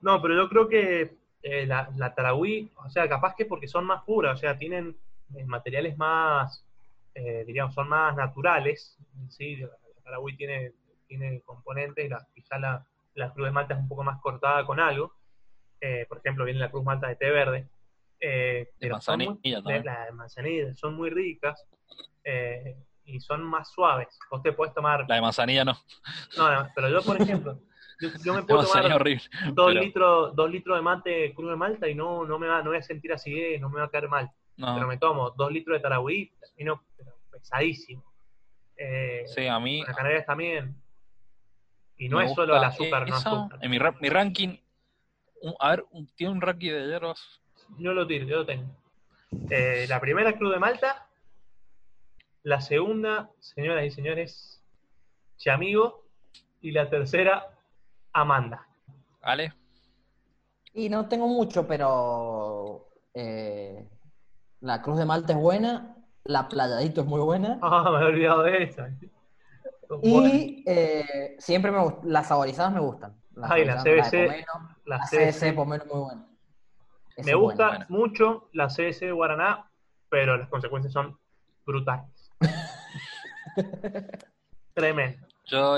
no, 0.01 0.21
pero 0.21 0.35
yo 0.35 0.49
creo 0.49 0.67
que 0.67 1.17
eh, 1.41 1.65
la, 1.65 1.89
la 1.95 2.13
Tarahui, 2.13 2.71
o 2.75 2.89
sea, 2.89 3.07
capaz 3.07 3.35
que 3.35 3.45
porque 3.45 3.67
son 3.67 3.85
más 3.85 4.03
puras, 4.03 4.37
o 4.37 4.37
sea, 4.37 4.57
tienen 4.57 4.95
eh, 5.35 5.45
materiales 5.45 5.97
más, 5.97 6.63
eh, 7.19 7.43
diríamos, 7.45 7.73
son 7.73 7.89
más 7.89 8.15
naturales. 8.15 8.97
Sí, 9.29 9.55
la, 9.57 9.69
Tarahui 10.03 10.37
tiene, 10.37 10.71
tiene 11.07 11.41
componentes, 11.41 12.09
la, 12.09 12.25
quizá 12.33 12.57
la, 12.59 12.85
la 13.15 13.33
cruz 13.33 13.47
de 13.47 13.51
malta 13.51 13.73
es 13.73 13.79
un 13.79 13.87
poco 13.87 14.03
más 14.03 14.21
cortada 14.21 14.65
con 14.65 14.79
algo. 14.79 15.13
Eh, 15.81 16.05
por 16.07 16.19
ejemplo, 16.19 16.45
viene 16.45 16.59
la 16.59 16.69
cruz 16.71 16.83
malta 16.83 17.07
de 17.07 17.15
té 17.15 17.29
verde. 17.31 17.67
Eh, 18.19 18.69
pero 18.79 18.99
son 19.01 19.17
muy- 19.17 19.27
manzanilla 19.27 19.57
de- 19.57 19.63
también. 19.63 19.85
la 19.85 20.05
de 20.05 20.11
manzanilla, 20.11 20.75
son 20.75 20.95
muy 20.95 21.09
ricas 21.09 21.65
eh, 22.23 22.75
y 23.05 23.19
son 23.19 23.43
más 23.43 23.71
suaves. 23.71 24.07
Vos 24.31 24.41
te 24.43 24.53
puedes 24.53 24.73
tomar 24.73 25.05
La 25.07 25.15
de 25.15 25.21
manzanilla 25.21 25.63
no. 25.65 25.73
no, 26.37 26.51
no, 26.63 26.69
pero 26.75 26.89
yo, 26.89 27.01
por 27.03 27.21
ejemplo, 27.21 27.59
yo, 28.01 28.09
yo 28.25 28.33
me 28.33 28.41
puedo 28.43 28.59
manzanilla 28.61 28.89
tomar 28.89 29.01
horrible. 29.01 29.23
dos, 29.53 29.67
pero- 29.73 29.81
litros, 29.81 30.35
dos 30.35 30.49
litros 30.51 30.77
de 30.77 30.81
mate 30.81 31.33
crudo 31.35 31.51
de 31.51 31.57
malta 31.57 31.87
y 31.87 31.95
no, 31.95 32.25
no 32.25 32.39
me 32.39 32.47
va, 32.47 32.61
no 32.63 32.69
voy 32.71 32.77
a 32.79 32.81
sentir 32.83 33.11
acidez, 33.13 33.59
no 33.61 33.69
me 33.69 33.79
va 33.79 33.85
a 33.85 33.89
caer 33.89 34.07
mal. 34.09 34.31
No. 34.57 34.73
Pero 34.75 34.87
me 34.87 34.97
tomo 34.97 35.29
dos 35.31 35.51
litros 35.51 35.77
de 35.77 35.81
tarahui, 35.81 36.31
termino 36.39 36.83
pero 36.97 37.13
pesadísimo. 37.31 38.03
Eh, 38.75 39.23
Sí, 39.27 39.47
a 39.47 39.59
mí. 39.59 39.83
Las 39.85 39.95
Canarias 39.95 40.25
también. 40.25 40.75
Y 41.97 42.09
no 42.09 42.17
me 42.17 42.25
es 42.25 42.33
solo 42.33 42.53
gusta 42.53 42.57
el 42.67 42.71
azúcar, 42.73 43.09
no 43.09 43.15
azúcar. 43.15 43.59
En 43.61 43.71
mi, 43.71 43.77
ra- 43.79 43.95
mi 43.99 44.09
ranking, 44.09 44.57
un- 45.41 45.55
a 45.59 45.69
ver, 45.71 45.85
un- 45.91 46.07
tiene 46.15 46.33
un 46.33 46.41
ranking 46.41 46.71
de 46.71 46.87
hierbas. 46.87 47.39
Yo 47.77 47.93
lo 47.93 48.05
tiro, 48.07 48.25
yo 48.25 48.37
lo 48.37 48.45
tengo. 48.45 48.67
Eh, 49.49 49.85
la 49.89 49.99
primera 49.99 50.35
crudo 50.37 50.51
de 50.53 50.59
malta. 50.59 51.07
La 52.43 52.61
segunda, 52.61 53.29
señoras 53.39 53.85
y 53.85 53.91
señores, 53.91 54.61
Chamigo. 55.37 56.03
Y 56.61 56.71
la 56.71 56.89
tercera, 56.89 57.47
Amanda. 58.13 58.67
¿Vale? 59.21 59.53
Y 60.73 60.89
no 60.89 61.07
tengo 61.07 61.27
mucho, 61.27 61.67
pero 61.67 62.87
eh, 63.13 63.87
la 64.67 64.81
Cruz 64.81 64.97
de 64.97 65.05
Malta 65.05 65.33
es 65.33 65.39
buena, 65.39 65.95
la 66.23 66.47
Playadito 66.49 67.01
es 67.01 67.07
muy 67.07 67.21
buena. 67.21 67.57
Ah, 67.63 67.89
me 67.91 67.99
he 68.01 68.05
olvidado 68.05 68.43
de 68.43 68.63
esa. 68.63 68.89
Y 70.03 70.63
eh, 70.67 71.35
siempre 71.39 71.71
me 71.71 71.79
las 72.03 72.27
saborizadas 72.27 72.73
me 72.73 72.81
gustan. 72.81 73.15
Las 73.35 73.51
Ay, 73.51 73.65
la 73.65 73.81
CBC, 73.81 74.11
de 74.11 74.25
pomelo, 74.25 74.45
la 74.85 74.97
la 74.97 75.05
CBC. 75.05 75.43
Es 75.43 75.55
muy 75.55 76.01
buena. 76.01 76.27
Esa 77.15 77.29
Me 77.29 77.35
gusta 77.35 77.67
buena. 77.69 77.85
buena. 77.87 77.87
mucho 77.89 78.49
la 78.53 78.67
CBC 78.67 78.99
de 79.05 79.11
Guaraná, 79.11 79.71
pero 80.09 80.37
las 80.37 80.49
consecuencias 80.49 80.91
son 80.93 81.17
brutales. 81.65 82.29
Tremendo. 84.73 85.25
Yo 85.45 85.77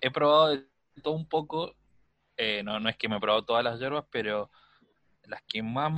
he 0.00 0.10
probado 0.10 0.48
de 0.48 0.64
todo 1.02 1.14
un 1.14 1.28
poco. 1.28 1.74
eh, 2.36 2.62
no, 2.62 2.78
no 2.78 2.88
es 2.88 2.96
que 2.96 3.08
me 3.08 3.16
he 3.16 3.20
probado 3.20 3.44
todas 3.44 3.64
las 3.64 3.80
hierbas, 3.80 4.04
pero 4.10 4.50
las 5.24 5.42
que 5.42 5.62
más 5.62 5.92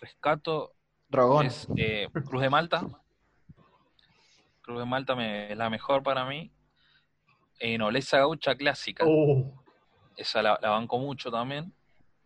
rescato 0.00 0.74
Drogón. 1.14 1.46
es 1.46 1.68
eh, 1.76 2.08
Cruz 2.12 2.42
de 2.42 2.50
Malta. 2.50 2.82
Cruz 4.62 4.78
de 4.78 4.84
Malta 4.86 5.14
me- 5.14 5.52
es 5.52 5.56
la 5.56 5.68
mejor 5.70 6.02
para 6.02 6.24
mí. 6.24 6.50
Eh, 7.58 7.78
Nobleza 7.78 8.18
Gaucha 8.18 8.54
Clásica. 8.54 9.04
Uh, 9.06 9.52
Esa 10.16 10.42
la, 10.42 10.58
la 10.60 10.70
banco 10.70 10.98
mucho 10.98 11.30
también. 11.30 11.72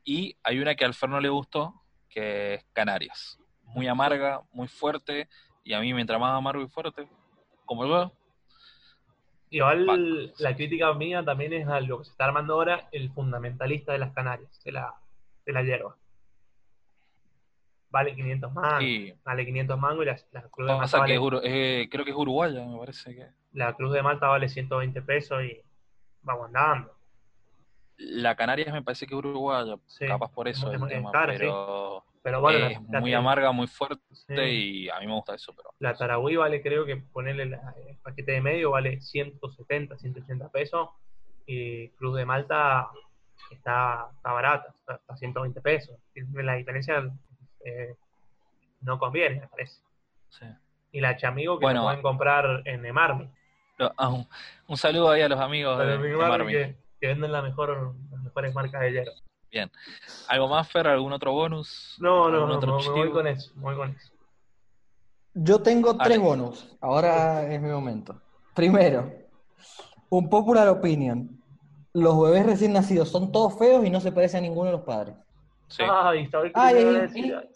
Y 0.04 0.36
hay 0.42 0.58
una 0.60 0.74
que 0.74 0.84
al 0.84 0.94
Fer 0.94 1.10
no 1.10 1.20
le 1.20 1.28
gustó, 1.28 1.74
que 2.08 2.54
es 2.54 2.64
Canarias. 2.72 3.38
Muy 3.64 3.86
amarga, 3.88 4.42
muy 4.52 4.68
fuerte. 4.68 5.28
Y 5.64 5.74
a 5.74 5.80
mí, 5.80 5.92
mientras 5.92 6.18
más 6.18 6.34
amargo 6.36 6.62
y 6.62 6.68
fuerte, 6.68 7.06
como 7.66 7.86
yo, 7.86 8.10
igual 9.50 10.32
la 10.38 10.54
crítica 10.54 10.92
mía 10.94 11.22
también 11.24 11.52
es 11.52 11.66
a 11.68 11.80
lo 11.80 11.98
que 11.98 12.04
se 12.04 12.10
está 12.12 12.24
armando 12.26 12.54
ahora 12.54 12.88
el 12.92 13.10
fundamentalista 13.12 13.92
de 13.92 13.98
las 13.98 14.12
Canarias, 14.14 14.62
de 14.64 14.72
la, 14.72 14.94
de 15.44 15.52
la 15.52 15.62
hierba. 15.62 15.96
Vale 17.90 18.14
500 18.14 18.52
mangos. 18.52 18.84
Vale 19.24 19.46
500 19.46 19.78
mangos 19.78 20.02
y 20.04 20.06
la, 20.06 20.16
la 20.32 20.42
cruz 20.48 20.66
de 20.68 20.74
Malta 20.76 21.04
que 21.06 21.14
eh, 21.82 21.88
creo 21.90 22.04
que 22.04 22.10
es 22.10 22.16
uruguaya, 22.16 22.64
me 22.66 22.78
parece 22.78 23.14
que. 23.14 23.26
la 23.52 23.74
cruz 23.74 23.92
de 23.92 24.02
Malta 24.02 24.28
vale 24.28 24.48
120 24.48 25.02
pesos 25.02 25.42
y 25.42 25.62
vamos 26.22 26.46
andando. 26.46 26.92
La 27.96 28.36
Canarias 28.36 28.72
me 28.72 28.82
parece 28.82 29.06
que 29.06 29.14
es 29.14 29.18
uruguaya, 29.18 29.76
Sí, 29.86 30.06
capaz 30.06 30.30
por 30.32 30.46
es 30.48 30.56
eso 30.58 30.70
el 30.72 30.86
tema, 30.86 31.10
pero, 31.10 32.04
Pero 32.22 32.22
Pero 32.22 32.40
bueno, 32.40 32.66
es 32.66 32.78
la, 32.90 33.00
muy 33.00 33.10
la- 33.10 33.18
amarga, 33.18 33.50
muy 33.52 33.66
fuerte 33.66 34.04
y 34.52 34.88
a 34.88 35.00
mí 35.00 35.06
me 35.06 35.14
gusta 35.14 35.34
eso, 35.34 35.52
pero 35.56 35.70
La 35.80 35.94
Taragüí 35.94 36.36
vale, 36.36 36.62
creo 36.62 36.84
que 36.84 36.96
ponerle 36.96 37.46
la- 37.46 37.74
el 37.88 37.96
paquete 37.96 38.32
de 38.32 38.40
medio 38.40 38.70
vale 38.72 39.00
170, 39.00 39.96
180 39.98 40.48
pesos. 40.50 40.90
Y 41.46 41.88
Cruz 41.90 42.14
de 42.16 42.26
Malta 42.26 42.88
está, 43.50 44.10
está 44.14 44.32
barata, 44.32 44.68
está, 44.78 44.94
está 44.96 45.14
a 45.14 45.16
120 45.16 45.60
pesos. 45.60 45.96
La 46.34 46.54
diferencia 46.54 47.10
eh, 47.68 47.96
no 48.80 48.98
conviene, 48.98 49.40
me 49.40 49.48
parece. 49.48 49.80
sí. 50.30 50.46
Y 50.90 51.00
la 51.02 51.16
Chamigo 51.16 51.58
que 51.58 51.66
Bueno. 51.66 51.80
lo 51.80 51.86
pueden 51.88 52.02
comprar 52.02 52.62
en 52.64 52.84
Emarmi. 52.86 53.30
Ah, 53.98 54.08
un, 54.08 54.26
un 54.66 54.76
saludo 54.78 55.10
ahí 55.10 55.20
a 55.22 55.28
los 55.28 55.38
amigos 55.38 55.78
de, 55.78 55.98
de 55.98 56.12
Emarmi 56.14 56.52
que, 56.52 56.76
que 57.00 57.06
venden 57.08 57.30
la 57.30 57.42
mejor, 57.42 57.94
las 58.10 58.20
mejores 58.22 58.54
marcas 58.54 58.80
de 58.80 58.92
hierro. 58.92 59.12
¿Algo 60.28 60.48
más, 60.48 60.70
Fer? 60.70 60.86
¿Algún 60.88 61.12
otro 61.12 61.32
bonus? 61.32 61.96
No, 62.00 62.28
no, 62.30 62.36
¿Algún 62.36 62.48
no, 62.48 62.56
otro 62.56 62.78
me, 62.78 62.82
me 62.84 62.90
voy 62.90 63.10
con 63.10 63.26
eso, 63.26 63.52
me 63.56 63.62
voy 63.62 63.76
con 63.76 63.90
eso. 63.90 64.12
Yo 65.34 65.60
tengo 65.62 65.96
tres 65.96 66.18
bonus. 66.18 66.76
Ahora 66.80 67.42
es 67.52 67.60
mi 67.60 67.68
momento. 67.68 68.20
Primero, 68.54 69.12
un 70.08 70.28
popular 70.28 70.68
opinion. 70.68 71.28
Los 71.92 72.20
bebés 72.20 72.46
recién 72.46 72.72
nacidos 72.72 73.10
son 73.10 73.30
todos 73.30 73.58
feos 73.58 73.84
y 73.84 73.90
no 73.90 74.00
se 74.00 74.10
parecen 74.12 74.38
a 74.38 74.48
ninguno 74.48 74.66
de 74.70 74.76
los 74.76 74.84
padres. 74.86 75.14
Sí. 75.68 75.82
Ay, 75.88 76.28
iba 76.32 76.40
a 76.40 76.66
ay, 76.66 76.84
decir. 76.84 77.34
ay. 77.36 77.48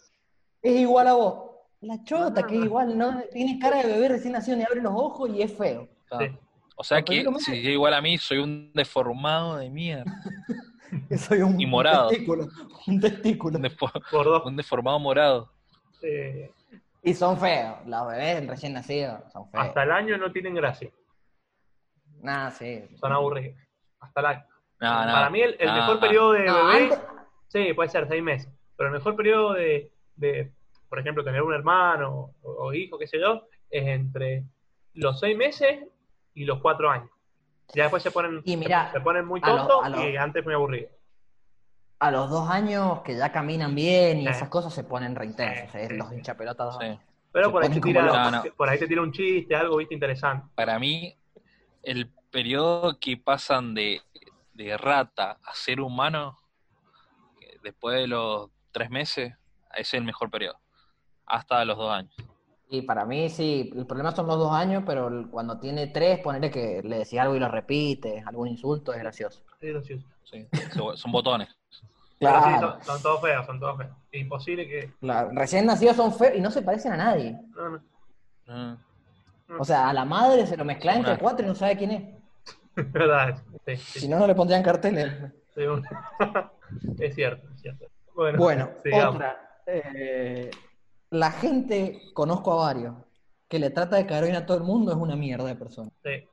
Es 0.63 0.79
igual 0.79 1.07
a 1.07 1.13
vos. 1.13 1.51
La 1.81 2.01
chota, 2.03 2.43
que 2.47 2.57
es 2.57 2.63
igual, 2.65 2.97
¿no? 2.97 3.21
Tiene 3.31 3.59
cara 3.59 3.83
de 3.83 3.87
bebé 3.93 4.07
recién 4.07 4.31
nacido 4.33 4.57
y 4.57 4.63
abre 4.63 4.81
los 4.81 4.93
ojos 4.95 5.29
y 5.29 5.41
es 5.41 5.55
feo. 5.55 5.87
Sí. 6.17 6.25
O 6.77 6.83
sea 6.83 7.01
que 7.03 7.23
si 7.39 7.51
es 7.59 7.65
igual 7.65 7.93
a 7.93 8.01
mí, 8.01 8.17
soy 8.17 8.37
un 8.39 8.71
deformado 8.73 9.57
de 9.57 9.69
mierda. 9.69 10.05
Soy 11.17 11.41
un, 11.41 11.59
Y 11.59 11.65
morado. 11.65 12.03
un 12.03 12.09
testículo. 12.09 12.47
Un 12.87 12.99
testículo. 12.99 13.57
Un, 13.57 13.63
defo- 13.63 13.91
Por 14.11 14.25
dos. 14.25 14.45
un 14.45 14.55
deformado 14.55 14.99
morado. 14.99 15.51
eh, 16.03 16.51
Y 17.01 17.13
son 17.15 17.37
feos. 17.39 17.77
Los 17.87 18.07
bebés 18.07 18.45
recién 18.47 18.73
nacidos 18.73 19.19
son 19.33 19.49
feos. 19.49 19.65
hasta 19.65 19.83
el 19.83 19.91
año 19.91 20.17
no 20.19 20.31
tienen 20.31 20.53
gracia, 20.53 20.91
Nada, 22.21 22.51
sí. 22.51 22.83
son 22.99 23.11
aburridos. 23.11 23.57
Hasta 23.99 24.19
el 24.19 24.25
año. 24.27 24.45
No, 24.79 25.05
no. 25.05 25.11
Para 25.11 25.29
mí 25.31 25.41
el, 25.41 25.55
el 25.59 25.67
no, 25.67 25.75
mejor 25.75 25.99
periodo 25.99 26.31
de 26.33 26.45
No, 26.45 26.67
bebé, 26.67 26.83
antes- 26.83 26.99
sí, 27.47 27.73
puede 27.73 27.89
ser 27.89 28.07
seis 28.07 28.21
meses, 28.23 28.49
pero 28.77 28.89
el 28.89 28.93
mejor 28.95 29.15
periodo 29.15 29.53
de, 29.53 29.91
de, 30.15 30.51
por 30.89 30.99
ejemplo, 30.99 31.23
tener 31.23 31.41
un 31.41 31.53
hermano 31.53 32.35
o, 32.41 32.51
o 32.65 32.73
hijo, 32.73 32.97
qué 32.97 33.07
sé 33.07 33.19
yo, 33.19 33.47
es 33.69 33.87
entre 33.87 34.43
los 34.93 35.19
seis 35.19 35.35
meses 35.37 35.79
y 36.33 36.45
los 36.45 36.59
cuatro 36.61 36.89
años. 36.89 37.09
Ya 37.73 37.83
después 37.83 38.03
se 38.03 38.11
ponen, 38.11 38.41
Y 38.45 38.57
mira, 38.57 38.91
se 38.91 39.01
ponen 39.01 39.25
muy 39.25 39.39
lo- 39.41 39.47
tontos 39.67 39.89
lo- 39.89 40.09
y 40.09 40.15
antes 40.17 40.43
muy 40.43 40.53
aburridos. 40.53 40.91
A 41.99 42.11
los 42.11 42.29
dos 42.29 42.49
años 42.49 43.01
que 43.01 43.15
ya 43.15 43.31
caminan 43.31 43.73
bien 43.73 44.19
y 44.19 44.23
Sí. 44.23 44.29
esas 44.29 44.49
cosas 44.49 44.73
se 44.73 44.83
ponen 44.83 45.15
re 45.15 45.25
intensos. 45.27 45.71
Sí, 45.71 45.77
eh, 45.77 45.87
sí, 45.89 45.95
los 45.97 46.11
hinchapelotas 46.11 46.65
dos 46.67 46.77
Sí. 46.77 46.83
años. 46.85 47.01
Pero 47.31 47.51
por 47.51 47.63
ahí, 47.63 47.69
te 47.69 47.79
tira, 47.81 48.01
locos. 48.05 48.31
No, 48.31 48.43
no. 48.43 48.53
por 48.55 48.69
ahí 48.69 48.77
te 48.77 48.87
tira 48.87 49.01
un 49.01 49.11
chiste, 49.11 49.55
algo, 49.55 49.77
viste, 49.77 49.93
interesante. 49.95 50.45
Para 50.53 50.77
mí, 50.77 51.17
el 51.81 52.11
periodo 52.29 52.99
que 52.99 53.17
pasan 53.17 53.73
de, 53.73 54.01
de 54.53 54.77
rata 54.77 55.39
a 55.43 55.55
ser 55.55 55.79
humano, 55.81 56.37
que 57.39 57.57
después 57.63 57.95
de 57.97 58.07
los 58.07 58.51
tres 58.71 58.89
meses, 58.91 59.33
ese 59.33 59.42
es 59.75 59.93
el 59.93 60.03
mejor 60.03 60.29
periodo. 60.29 60.59
Hasta 61.25 61.63
los 61.65 61.77
dos 61.77 61.91
años. 61.91 62.13
Y 62.69 62.81
para 62.81 63.05
mí 63.05 63.29
sí, 63.29 63.71
el 63.75 63.85
problema 63.85 64.11
son 64.15 64.25
los 64.27 64.37
dos 64.37 64.51
años, 64.51 64.83
pero 64.85 65.09
cuando 65.29 65.59
tiene 65.59 65.87
tres, 65.87 66.19
ponerle 66.19 66.49
que 66.49 66.81
le 66.83 66.99
decís 66.99 67.19
algo 67.19 67.35
y 67.35 67.39
lo 67.39 67.47
repite, 67.47 68.23
algún 68.25 68.47
insulto, 68.47 68.93
es 68.93 68.99
gracioso. 68.99 69.43
Es 69.61 69.73
gracioso. 69.73 70.05
Sí. 70.23 70.47
Son 70.95 71.11
botones. 71.11 71.49
Pero 72.19 72.35
sí, 72.35 72.49
Claro, 72.49 72.71
son, 72.71 72.83
son 72.83 73.01
todos 73.03 73.21
feos, 73.21 73.45
son 73.45 73.59
todos 73.59 73.77
feos. 73.77 73.91
Es 74.11 74.21
imposible 74.21 74.67
que. 74.67 74.91
la- 75.01 75.29
recién 75.33 75.65
nacidos 75.65 75.95
son 75.97 76.13
feos 76.13 76.35
y 76.37 76.41
no 76.41 76.49
se 76.51 76.61
parecen 76.61 76.93
a 76.93 76.97
nadie. 76.97 77.37
No, 77.55 77.69
no. 77.69 78.77
Mm. 79.49 79.59
O 79.59 79.65
sea, 79.65 79.89
a 79.89 79.93
la 79.93 80.05
madre 80.05 80.47
se 80.47 80.57
lo 80.57 80.65
mezcla 80.65 80.95
entre 80.95 81.11
Una- 81.11 81.19
cuatro 81.21 81.45
y 81.45 81.49
no 81.49 81.55
sabe 81.55 81.77
quién 81.77 81.91
es. 81.91 82.23
Es 82.75 82.91
verdad. 82.91 83.37
Sí, 83.67 83.77
sí, 83.77 83.99
Si 83.99 84.07
no, 84.07 84.17
no 84.17 84.25
le 84.25 84.33
pondrían 84.33 84.63
carteles. 84.63 85.13
es 86.99 87.15
cierto, 87.15 87.47
es 87.53 87.61
cierto. 87.61 87.85
Bueno, 88.15 88.37
Bueno, 88.39 88.69
otra. 89.09 89.52
Eh, 89.65 90.49
la 91.11 91.31
gente, 91.31 92.01
conozco 92.13 92.53
a 92.53 92.67
varios, 92.73 92.95
que 93.47 93.59
le 93.59 93.69
trata 93.69 93.97
de 93.97 94.05
caer 94.05 94.23
bien 94.25 94.35
a 94.35 94.45
todo 94.45 94.57
el 94.57 94.63
mundo 94.63 94.91
es 94.91 94.97
una 94.97 95.15
mierda 95.15 95.45
de 95.45 95.55
persona. 95.55 95.89
Sí, 96.03 96.27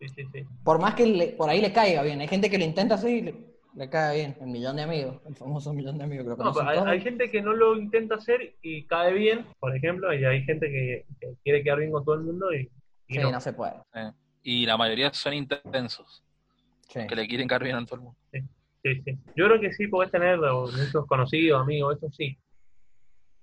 sí, 0.00 0.08
sí. 0.08 0.22
sí. 0.32 0.40
Por 0.64 0.80
más 0.80 0.94
que 0.94 1.06
le- 1.06 1.28
por 1.28 1.48
ahí 1.48 1.60
le 1.60 1.72
caiga 1.72 2.02
bien. 2.02 2.20
Hay 2.20 2.28
gente 2.28 2.50
que 2.50 2.58
lo 2.58 2.64
intenta 2.64 2.96
así 2.96 3.08
y 3.08 3.22
le, 3.22 3.34
le 3.74 3.88
cae 3.88 4.16
bien. 4.16 4.36
El 4.40 4.48
millón 4.48 4.76
de 4.76 4.82
amigos, 4.82 5.20
el 5.26 5.36
famoso 5.36 5.72
millón 5.72 5.96
de 5.98 6.04
amigos 6.04 6.24
que 6.24 6.42
lo 6.42 6.52
No, 6.52 6.86
hay, 6.86 7.00
gente 7.00 7.30
que 7.30 7.40
no 7.40 7.52
lo 7.54 7.76
intenta 7.76 8.16
hacer 8.16 8.56
y 8.62 8.84
cae 8.86 9.12
bien, 9.12 9.46
por 9.60 9.76
ejemplo, 9.76 10.12
y 10.12 10.24
hay 10.24 10.42
gente 10.42 10.66
que, 10.68 11.06
que 11.20 11.34
quiere 11.44 11.62
quedar 11.62 11.78
bien 11.78 11.92
con 11.92 12.04
todo 12.04 12.16
el 12.16 12.22
mundo 12.22 12.52
y, 12.52 12.68
y 13.08 13.14
Sí, 13.14 13.20
no. 13.20 13.30
no 13.30 13.40
se 13.40 13.52
puede. 13.52 13.74
Eh, 13.94 14.10
Y 14.42 14.66
la 14.66 14.76
mayoría 14.76 15.12
son 15.14 15.34
intensos, 15.34 16.22
Sí. 16.88 17.06
que 17.06 17.14
le 17.16 17.26
quieren 17.28 17.46
caer 17.48 17.62
bien 17.64 17.76
a 17.76 17.84
todo 17.84 17.96
el 17.96 18.00
mundo. 18.02 18.18
Sí, 18.32 19.02
sí. 19.04 19.18
Yo 19.36 19.46
creo 19.46 19.60
que 19.60 19.72
sí 19.72 19.88
podés 19.88 20.10
tener 20.12 20.38
muchos 20.38 21.06
conocidos, 21.06 21.60
amigos, 21.62 21.96
eso 21.98 22.08
sí. 22.12 22.36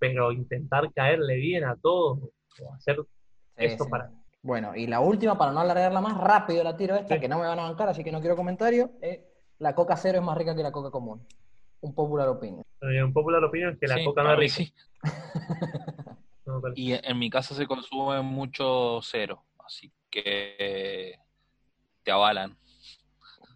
Pero 0.04 0.34
intentar 0.34 0.92
caerle 0.94 1.36
bien 1.38 1.64
a 1.64 1.78
todos 1.78 2.20
o 2.62 2.74
hacer 2.74 2.98
Sí, 2.98 3.06
eso 3.56 3.86
sí. 3.86 3.90
para. 3.90 4.12
Bueno, 4.42 4.76
y 4.76 4.86
la 4.86 5.00
última, 5.00 5.38
para 5.38 5.54
no 5.54 5.62
alargarla 5.62 6.02
más, 6.02 6.18
rápido 6.18 6.62
la 6.62 6.76
tiro 6.76 6.96
esta, 6.98 7.16
Sí. 7.16 7.22
que 7.22 7.30
no 7.30 7.40
me 7.40 7.46
van 7.48 7.58
a 7.58 7.64
bancar, 7.64 7.88
así 7.88 8.04
que 8.04 8.12
no 8.12 8.20
quiero 8.20 8.36
comentario. 8.36 8.92
es 9.02 9.22
la 9.60 9.74
coca 9.74 9.96
cero 9.96 10.18
es 10.20 10.24
más 10.26 10.38
rica 10.38 10.54
que 10.54 10.62
la 10.62 10.74
coca 10.74 10.92
común. 10.92 11.26
Un 11.80 11.96
popular 11.96 12.28
opinion. 12.28 12.66
eh, 12.82 13.02
un 13.02 13.14
popular 13.14 13.42
opinión 13.46 13.72
es 13.76 13.80
que 13.80 13.88
la 13.88 13.96
Sí, 13.96 14.04
coca 14.04 14.24
no 14.24 14.34
es 14.34 14.40
rica. 14.58 14.74
No. 16.46 16.62
Y 16.76 16.92
en 16.92 17.18
mi 17.18 17.30
casa 17.30 17.56
se 17.56 17.66
consume 17.66 18.22
mucho 18.22 19.00
cero, 19.02 19.46
así 19.66 19.90
que 20.10 21.18
te 22.04 22.12
avalan. 22.12 22.58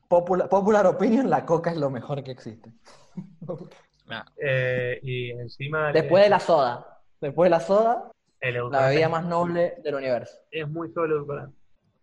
Popular, 0.07 0.47
popular 0.47 0.85
opinion, 0.87 1.29
la 1.29 1.45
coca 1.45 1.71
es 1.71 1.77
lo 1.77 1.89
mejor 1.89 2.23
que 2.23 2.31
existe. 2.31 2.71
Nah, 4.07 4.23
Eh, 4.37 4.99
y 5.03 5.31
encima. 5.31 5.91
Después 5.91 6.23
de 6.23 6.29
la 6.29 6.39
soda. 6.39 6.99
Después 7.19 7.47
de 7.47 7.49
la 7.51 7.59
soda, 7.59 8.11
el 8.39 8.55
la 8.71 8.87
bebida 8.87 9.09
más 9.09 9.25
noble 9.25 9.75
del 9.83 9.95
universo. 9.95 10.37
Es 10.51 10.67
muy 10.67 10.89
solo 10.93 11.05
el 11.05 11.11
edulcorante. 11.13 11.57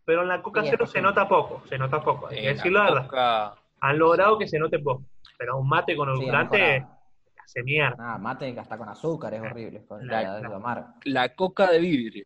Pero 0.05 0.22
en 0.22 0.28
la 0.28 0.42
coca 0.42 0.62
Sí, 0.62 0.68
cero 0.70 0.86
se 0.86 1.00
nota 1.00 1.26
poco, 1.28 1.62
se 1.68 1.78
nota 1.78 2.00
poco. 2.02 2.26
Hay 2.26 2.36
que 2.36 2.50
eh, 2.50 2.55
decir 2.55 2.72
la 2.72 2.84
verdad. 2.84 3.02
coca- 3.07 3.55
Han 3.80 3.98
logrado 3.98 4.38
que 4.38 4.46
se 4.48 4.59
note 4.59 4.78
poco. 4.78 5.05
Pero 5.38 5.59
un 5.59 5.68
mate 5.68 5.96
con 5.96 6.09
Sí, 6.09 6.14
edulcorante 6.14 6.59
mejorado. 6.59 6.98
hace 7.42 7.62
mierda. 7.62 7.96
Nada, 7.96 8.18
mate 8.18 8.59
hasta 8.59 8.76
con 8.76 8.88
azúcar 8.88 9.32
es 9.34 9.40
horrible. 9.42 9.84
Con 9.86 10.07
La- 10.07 10.22
la, 10.22 10.40
la- 10.40 10.48
lo 10.48 10.57
amargo. 10.57 10.88
la 11.05 11.34
coca 11.34 11.70
de 11.70 11.78
vidrio. 11.78 12.24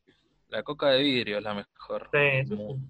La 0.48 0.62
coca 0.62 0.88
de 0.90 1.02
vidrio 1.02 1.38
es 1.38 1.44
la 1.44 1.54
mejor. 1.54 2.08
Sí, 2.12 2.48
sí, 2.48 2.56
sí. 2.56 2.88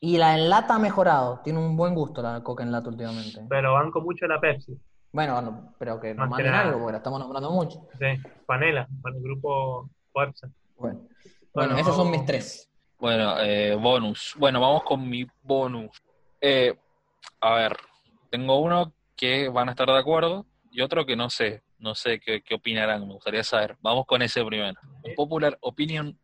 Y 0.00 0.18
la 0.18 0.34
en 0.38 0.48
lata 0.48 0.76
ha 0.76 0.78
mejorado. 0.78 1.40
Tiene 1.42 1.58
un 1.58 1.76
buen 1.76 1.94
gusto 1.94 2.22
la 2.22 2.42
coca 2.42 2.62
en 2.62 2.70
lata 2.72 2.88
últimamente. 2.88 3.44
Pero 3.48 3.74
banco 3.74 4.00
mucho 4.00 4.26
la 4.26 4.40
Pepsi. 4.40 4.78
Bueno, 5.16 5.40
no, 5.40 5.74
pero 5.78 5.98
que 5.98 6.12
nos 6.12 6.28
manden 6.28 6.52
algo, 6.52 6.78
porque 6.78 6.92
la 6.92 6.98
estamos 6.98 7.18
nombrando 7.18 7.50
mucho. 7.50 7.88
Sí, 7.98 8.22
panela, 8.44 8.86
para 9.00 9.16
el 9.16 9.22
grupo 9.22 9.88
Pepsi. 10.12 10.46
Bueno, 10.76 11.08
Bueno, 11.08 11.08
bueno 11.54 11.78
esos 11.78 11.96
son 11.96 12.10
mis 12.10 12.26
tres. 12.26 12.70
Bueno, 12.98 13.40
eh, 13.40 13.74
bonus. 13.76 14.34
Bueno, 14.36 14.60
vamos 14.60 14.82
con 14.82 15.08
mi 15.08 15.26
bonus. 15.42 15.90
Eh, 16.38 16.78
a 17.40 17.54
ver, 17.54 17.78
tengo 18.28 18.60
uno 18.60 18.92
que 19.16 19.48
van 19.48 19.68
a 19.68 19.70
estar 19.70 19.86
de 19.86 19.96
acuerdo 19.96 20.44
y 20.70 20.82
otro 20.82 21.06
que 21.06 21.16
no 21.16 21.30
sé. 21.30 21.62
No 21.78 21.94
sé 21.94 22.20
qué, 22.20 22.42
qué 22.42 22.54
opinarán, 22.54 23.08
me 23.08 23.14
gustaría 23.14 23.42
saber. 23.42 23.78
Vamos 23.80 24.04
con 24.04 24.20
ese 24.20 24.44
primero. 24.44 24.78
Un 25.02 25.14
popular 25.14 25.56
opinion. 25.62 26.20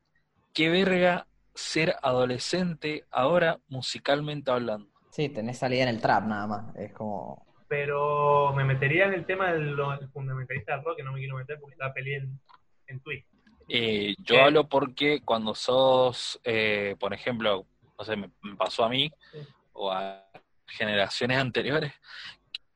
¿Qué 0.52 0.68
verga 0.68 1.26
ser 1.54 1.96
adolescente 2.02 3.06
ahora 3.10 3.58
musicalmente 3.68 4.50
hablando? 4.50 4.90
Sí, 5.12 5.30
tenés 5.30 5.56
salida 5.56 5.84
en 5.84 5.88
el 5.88 6.00
trap 6.02 6.26
nada 6.26 6.46
más. 6.46 6.76
Es 6.76 6.92
como. 6.92 7.51
Pero 7.72 8.52
me 8.52 8.64
metería 8.64 9.06
en 9.06 9.14
el 9.14 9.24
tema 9.24 9.50
del 9.50 9.74
del 9.74 10.08
fundamentalista 10.10 10.74
del 10.76 10.84
rock, 10.84 10.98
que 10.98 11.02
no 11.02 11.12
me 11.12 11.20
quiero 11.20 11.36
meter 11.36 11.58
porque 11.58 11.72
está 11.72 11.90
peleé 11.94 12.16
en, 12.18 12.38
en 12.86 13.00
Twitch. 13.00 13.24
Eh, 13.66 14.14
yo 14.18 14.34
¿Qué? 14.34 14.40
hablo 14.42 14.68
porque 14.68 15.22
cuando 15.24 15.54
sos, 15.54 16.38
eh, 16.44 16.96
por 17.00 17.14
ejemplo, 17.14 17.64
no 17.98 18.04
sé, 18.04 18.14
me, 18.14 18.30
me 18.42 18.56
pasó 18.56 18.84
a 18.84 18.90
mí 18.90 19.10
Sí. 19.30 19.38
o 19.72 19.90
a 19.90 20.22
generaciones 20.66 21.38
anteriores, 21.38 21.94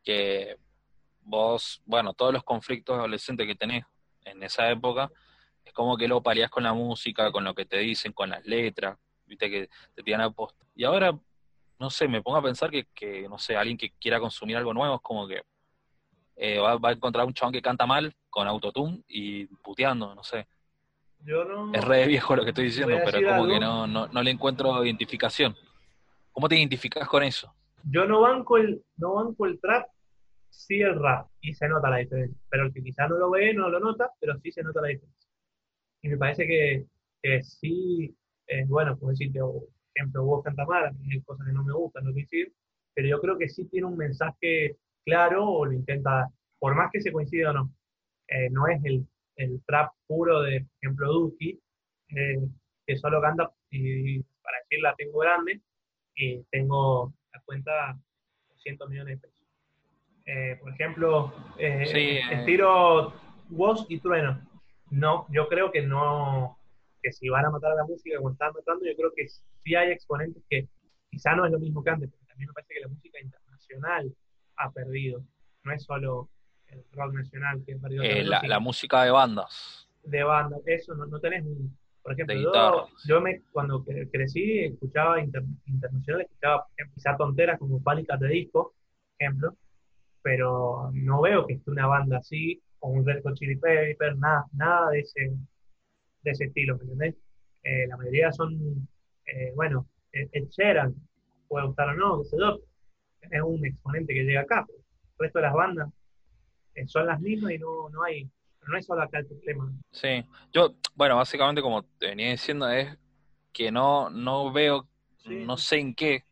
que 0.02 0.56
vos, 1.20 1.82
bueno, 1.84 2.14
todos 2.14 2.32
los 2.32 2.42
conflictos 2.42 2.96
adolescentes 2.96 3.46
que 3.46 3.54
tenés 3.54 3.84
en 4.24 4.42
esa 4.42 4.70
época, 4.70 5.10
es 5.62 5.74
como 5.74 5.98
que 5.98 6.08
lo 6.08 6.22
paliás 6.22 6.48
con 6.48 6.62
la 6.62 6.72
música, 6.72 7.30
con 7.32 7.44
lo 7.44 7.54
que 7.54 7.66
te 7.66 7.76
dicen, 7.80 8.14
con 8.14 8.30
las 8.30 8.42
letras, 8.46 8.96
viste 9.26 9.50
que 9.50 9.68
te 9.94 10.02
tiran 10.02 10.22
a 10.22 10.30
posta. 10.30 10.64
Y 10.74 10.84
ahora, 10.84 11.12
no 11.78 11.90
sé, 11.90 12.08
me 12.08 12.22
pongo 12.22 12.38
a 12.38 12.42
pensar 12.42 12.70
que, 12.70 12.86
que 12.94 13.28
no 13.28 13.38
sé, 13.38 13.56
alguien 13.56 13.76
que 13.76 13.90
quiera 13.92 14.20
consumir 14.20 14.56
algo 14.56 14.72
nuevo 14.72 14.96
es 14.96 15.02
como 15.02 15.26
que 15.26 15.42
eh, 16.36 16.58
va, 16.58 16.76
va 16.76 16.90
a 16.90 16.92
encontrar 16.92 17.26
un 17.26 17.32
chabón 17.32 17.52
que 17.52 17.62
canta 17.62 17.86
mal 17.86 18.14
con 18.28 18.46
autotune 18.46 19.02
y 19.08 19.46
puteando, 19.46 20.14
no 20.14 20.22
sé. 20.22 20.46
Yo 21.20 21.44
no. 21.44 21.72
Es 21.72 21.82
re 21.82 22.06
viejo 22.06 22.36
lo 22.36 22.42
que 22.42 22.50
estoy 22.50 22.66
diciendo, 22.66 22.96
pero 23.04 23.18
como 23.18 23.44
algo. 23.44 23.48
que 23.48 23.60
no, 23.60 23.86
no, 23.86 24.06
no 24.08 24.22
le 24.22 24.30
encuentro 24.30 24.84
identificación. 24.84 25.56
¿Cómo 26.30 26.48
te 26.48 26.56
identificás 26.56 27.08
con 27.08 27.22
eso? 27.22 27.52
Yo 27.84 28.06
no 28.06 28.20
banco 28.20 28.58
el, 28.58 28.82
no 28.96 29.14
banco 29.14 29.46
el 29.46 29.58
trap 29.60 29.88
sí 30.50 30.80
el 30.80 30.98
rap 31.00 31.28
y 31.40 31.54
se 31.54 31.68
nota 31.68 31.90
la 31.90 31.98
diferencia. 31.98 32.38
Pero 32.50 32.66
el 32.66 32.72
que 32.72 32.82
quizás 32.82 33.08
no 33.08 33.16
lo 33.16 33.30
ve 33.30 33.54
no 33.54 33.68
lo 33.68 33.80
nota, 33.80 34.10
pero 34.20 34.38
sí 34.40 34.52
se 34.52 34.62
nota 34.62 34.80
la 34.80 34.88
diferencia. 34.88 35.30
Y 36.02 36.08
me 36.08 36.16
parece 36.16 36.46
que, 36.46 36.86
que 37.22 37.42
sí, 37.42 38.14
bueno, 38.66 38.96
pues 38.98 39.18
decirte, 39.18 39.40
ejemplo, 39.96 40.24
vos 40.24 40.44
canta 40.44 40.64
mal, 40.64 40.86
a 40.86 40.90
mí 40.92 41.12
hay 41.12 41.20
cosas 41.22 41.46
que 41.46 41.52
no 41.52 41.64
me 41.64 41.72
gustan, 41.72 42.04
no 42.04 42.12
coinciden, 42.12 42.52
pero 42.94 43.08
yo 43.08 43.20
creo 43.20 43.38
que 43.38 43.48
sí 43.48 43.66
tiene 43.68 43.86
un 43.86 43.96
mensaje 43.96 44.76
claro 45.04 45.44
o 45.48 45.66
lo 45.66 45.72
intenta 45.72 46.10
dar, 46.10 46.26
por 46.58 46.74
más 46.74 46.90
que 46.92 47.00
se 47.00 47.12
coincida 47.12 47.50
o 47.50 47.54
no. 47.54 47.72
Eh, 48.28 48.50
no 48.50 48.66
es 48.66 48.82
el, 48.84 49.06
el 49.36 49.62
trap 49.66 49.92
puro 50.06 50.42
de, 50.42 50.60
por 50.60 50.70
ejemplo, 50.82 51.12
Duki, 51.12 51.60
eh, 52.08 52.40
que 52.86 52.96
solo 52.96 53.20
canta 53.20 53.50
y 53.70 54.22
para 54.42 54.58
decir 54.60 54.80
la 54.82 54.94
tengo 54.94 55.18
grande 55.18 55.60
y 56.14 56.42
tengo 56.50 57.12
la 57.32 57.40
cuenta 57.44 57.98
200 58.50 58.88
millones 58.88 59.20
de 59.20 59.28
pesos. 59.28 59.36
Eh, 60.24 60.58
por 60.60 60.72
ejemplo, 60.72 61.32
eh, 61.58 61.86
Sí, 61.86 61.98
eh. 61.98 62.22
estilo 62.32 63.12
Woz 63.50 63.86
y 63.88 64.00
Trueno. 64.00 64.40
No, 64.90 65.26
yo 65.30 65.48
creo 65.48 65.70
que 65.70 65.82
no, 65.82 66.58
que 67.06 67.12
si 67.12 67.28
van 67.28 67.44
a 67.44 67.50
matar 67.50 67.70
a 67.70 67.76
la 67.76 67.84
música 67.84 68.16
como 68.16 68.30
están 68.32 68.52
matando, 68.52 68.84
yo 68.84 68.96
creo 68.96 69.12
que 69.14 69.28
sí 69.28 69.74
hay 69.76 69.92
exponentes 69.92 70.42
que 70.50 70.66
quizá 71.08 71.36
no 71.36 71.46
es 71.46 71.52
lo 71.52 71.60
mismo 71.60 71.84
que 71.84 71.90
antes, 71.90 72.10
pero 72.10 72.24
también 72.26 72.48
me 72.48 72.52
parece 72.54 72.74
que 72.74 72.80
la 72.80 72.88
música 72.88 73.20
internacional 73.20 74.12
ha 74.56 74.72
perdido. 74.72 75.22
No 75.62 75.72
es 75.72 75.84
solo 75.84 76.28
el 76.66 76.82
rock 76.90 77.12
nacional 77.14 77.62
que 77.64 77.74
ha 77.74 77.78
perdido. 77.78 78.02
Eh, 78.02 78.24
la 78.24 78.42
la, 78.42 78.58
música 78.58 79.04
de 79.04 79.12
bandas. 79.12 79.88
de 80.02 80.24
banda, 80.24 80.56
eso 80.66 80.96
no, 80.96 81.06
no 81.06 81.20
tenés 81.20 81.44
un, 81.44 81.78
por 82.02 82.12
ejemplo, 82.12 82.34
yo, 82.40 82.88
yo 83.06 83.20
me, 83.20 83.42
cuando 83.52 83.84
cre- 83.84 84.08
crecí 84.10 84.64
escuchaba 84.64 85.20
inter- 85.20 85.44
internacional, 85.66 86.22
escuchaba 86.22 86.66
quizá 86.92 87.16
tonteras 87.16 87.58
como 87.60 87.80
Pánicas 87.80 88.18
de 88.18 88.28
Disco, 88.28 88.74
por 88.74 89.16
ejemplo, 89.20 89.56
pero 90.22 90.90
no 90.92 91.20
veo 91.20 91.46
que 91.46 91.54
esté 91.54 91.70
una 91.70 91.86
banda 91.86 92.18
así, 92.18 92.60
o 92.80 92.88
un 92.88 93.06
Red 93.06 93.22
Chili 93.34 93.56
Pepper, 93.56 94.16
nada, 94.18 94.44
nada 94.52 94.90
de 94.90 95.00
ese, 95.00 95.32
de 96.26 96.32
ese 96.32 96.44
estilo, 96.44 96.76
¿me 96.76 96.82
entendés? 96.84 97.14
Eh, 97.62 97.86
la 97.88 97.96
mayoría 97.96 98.32
son, 98.32 98.88
eh, 99.26 99.52
bueno, 99.54 99.86
Ed 100.12 100.48
Sheeran, 100.50 100.94
puede 101.48 101.66
gustar 101.66 101.88
o 101.90 101.94
no, 101.94 102.22
qué 102.22 102.28
sé 102.28 102.36
yo, 102.38 102.58
es 103.22 103.42
un 103.42 103.64
exponente 103.64 104.12
que 104.14 104.24
llega 104.24 104.40
acá, 104.42 104.64
pero 104.66 104.78
el 104.78 105.18
resto 105.18 105.38
de 105.38 105.42
las 105.44 105.54
bandas 105.54 105.88
eh, 106.74 106.86
son 106.86 107.06
las 107.06 107.20
mismas 107.20 107.52
y 107.52 107.58
no, 107.58 107.88
no 107.90 108.02
hay, 108.02 108.28
pero 108.58 108.72
no 108.72 108.78
es 108.78 108.86
solo 108.86 109.02
acá 109.02 109.18
el 109.18 109.26
problema. 109.26 109.72
Sí. 109.92 110.24
Yo, 110.52 110.74
bueno, 110.94 111.16
básicamente 111.16 111.62
como 111.62 111.82
te 111.84 112.06
venía 112.08 112.30
diciendo 112.30 112.68
es 112.68 112.96
que 113.52 113.70
no, 113.70 114.10
no 114.10 114.52
veo, 114.52 114.88
Sí. 115.18 115.44
no 115.44 115.56
sé 115.56 115.78
en 115.80 115.94
qué 115.96 116.22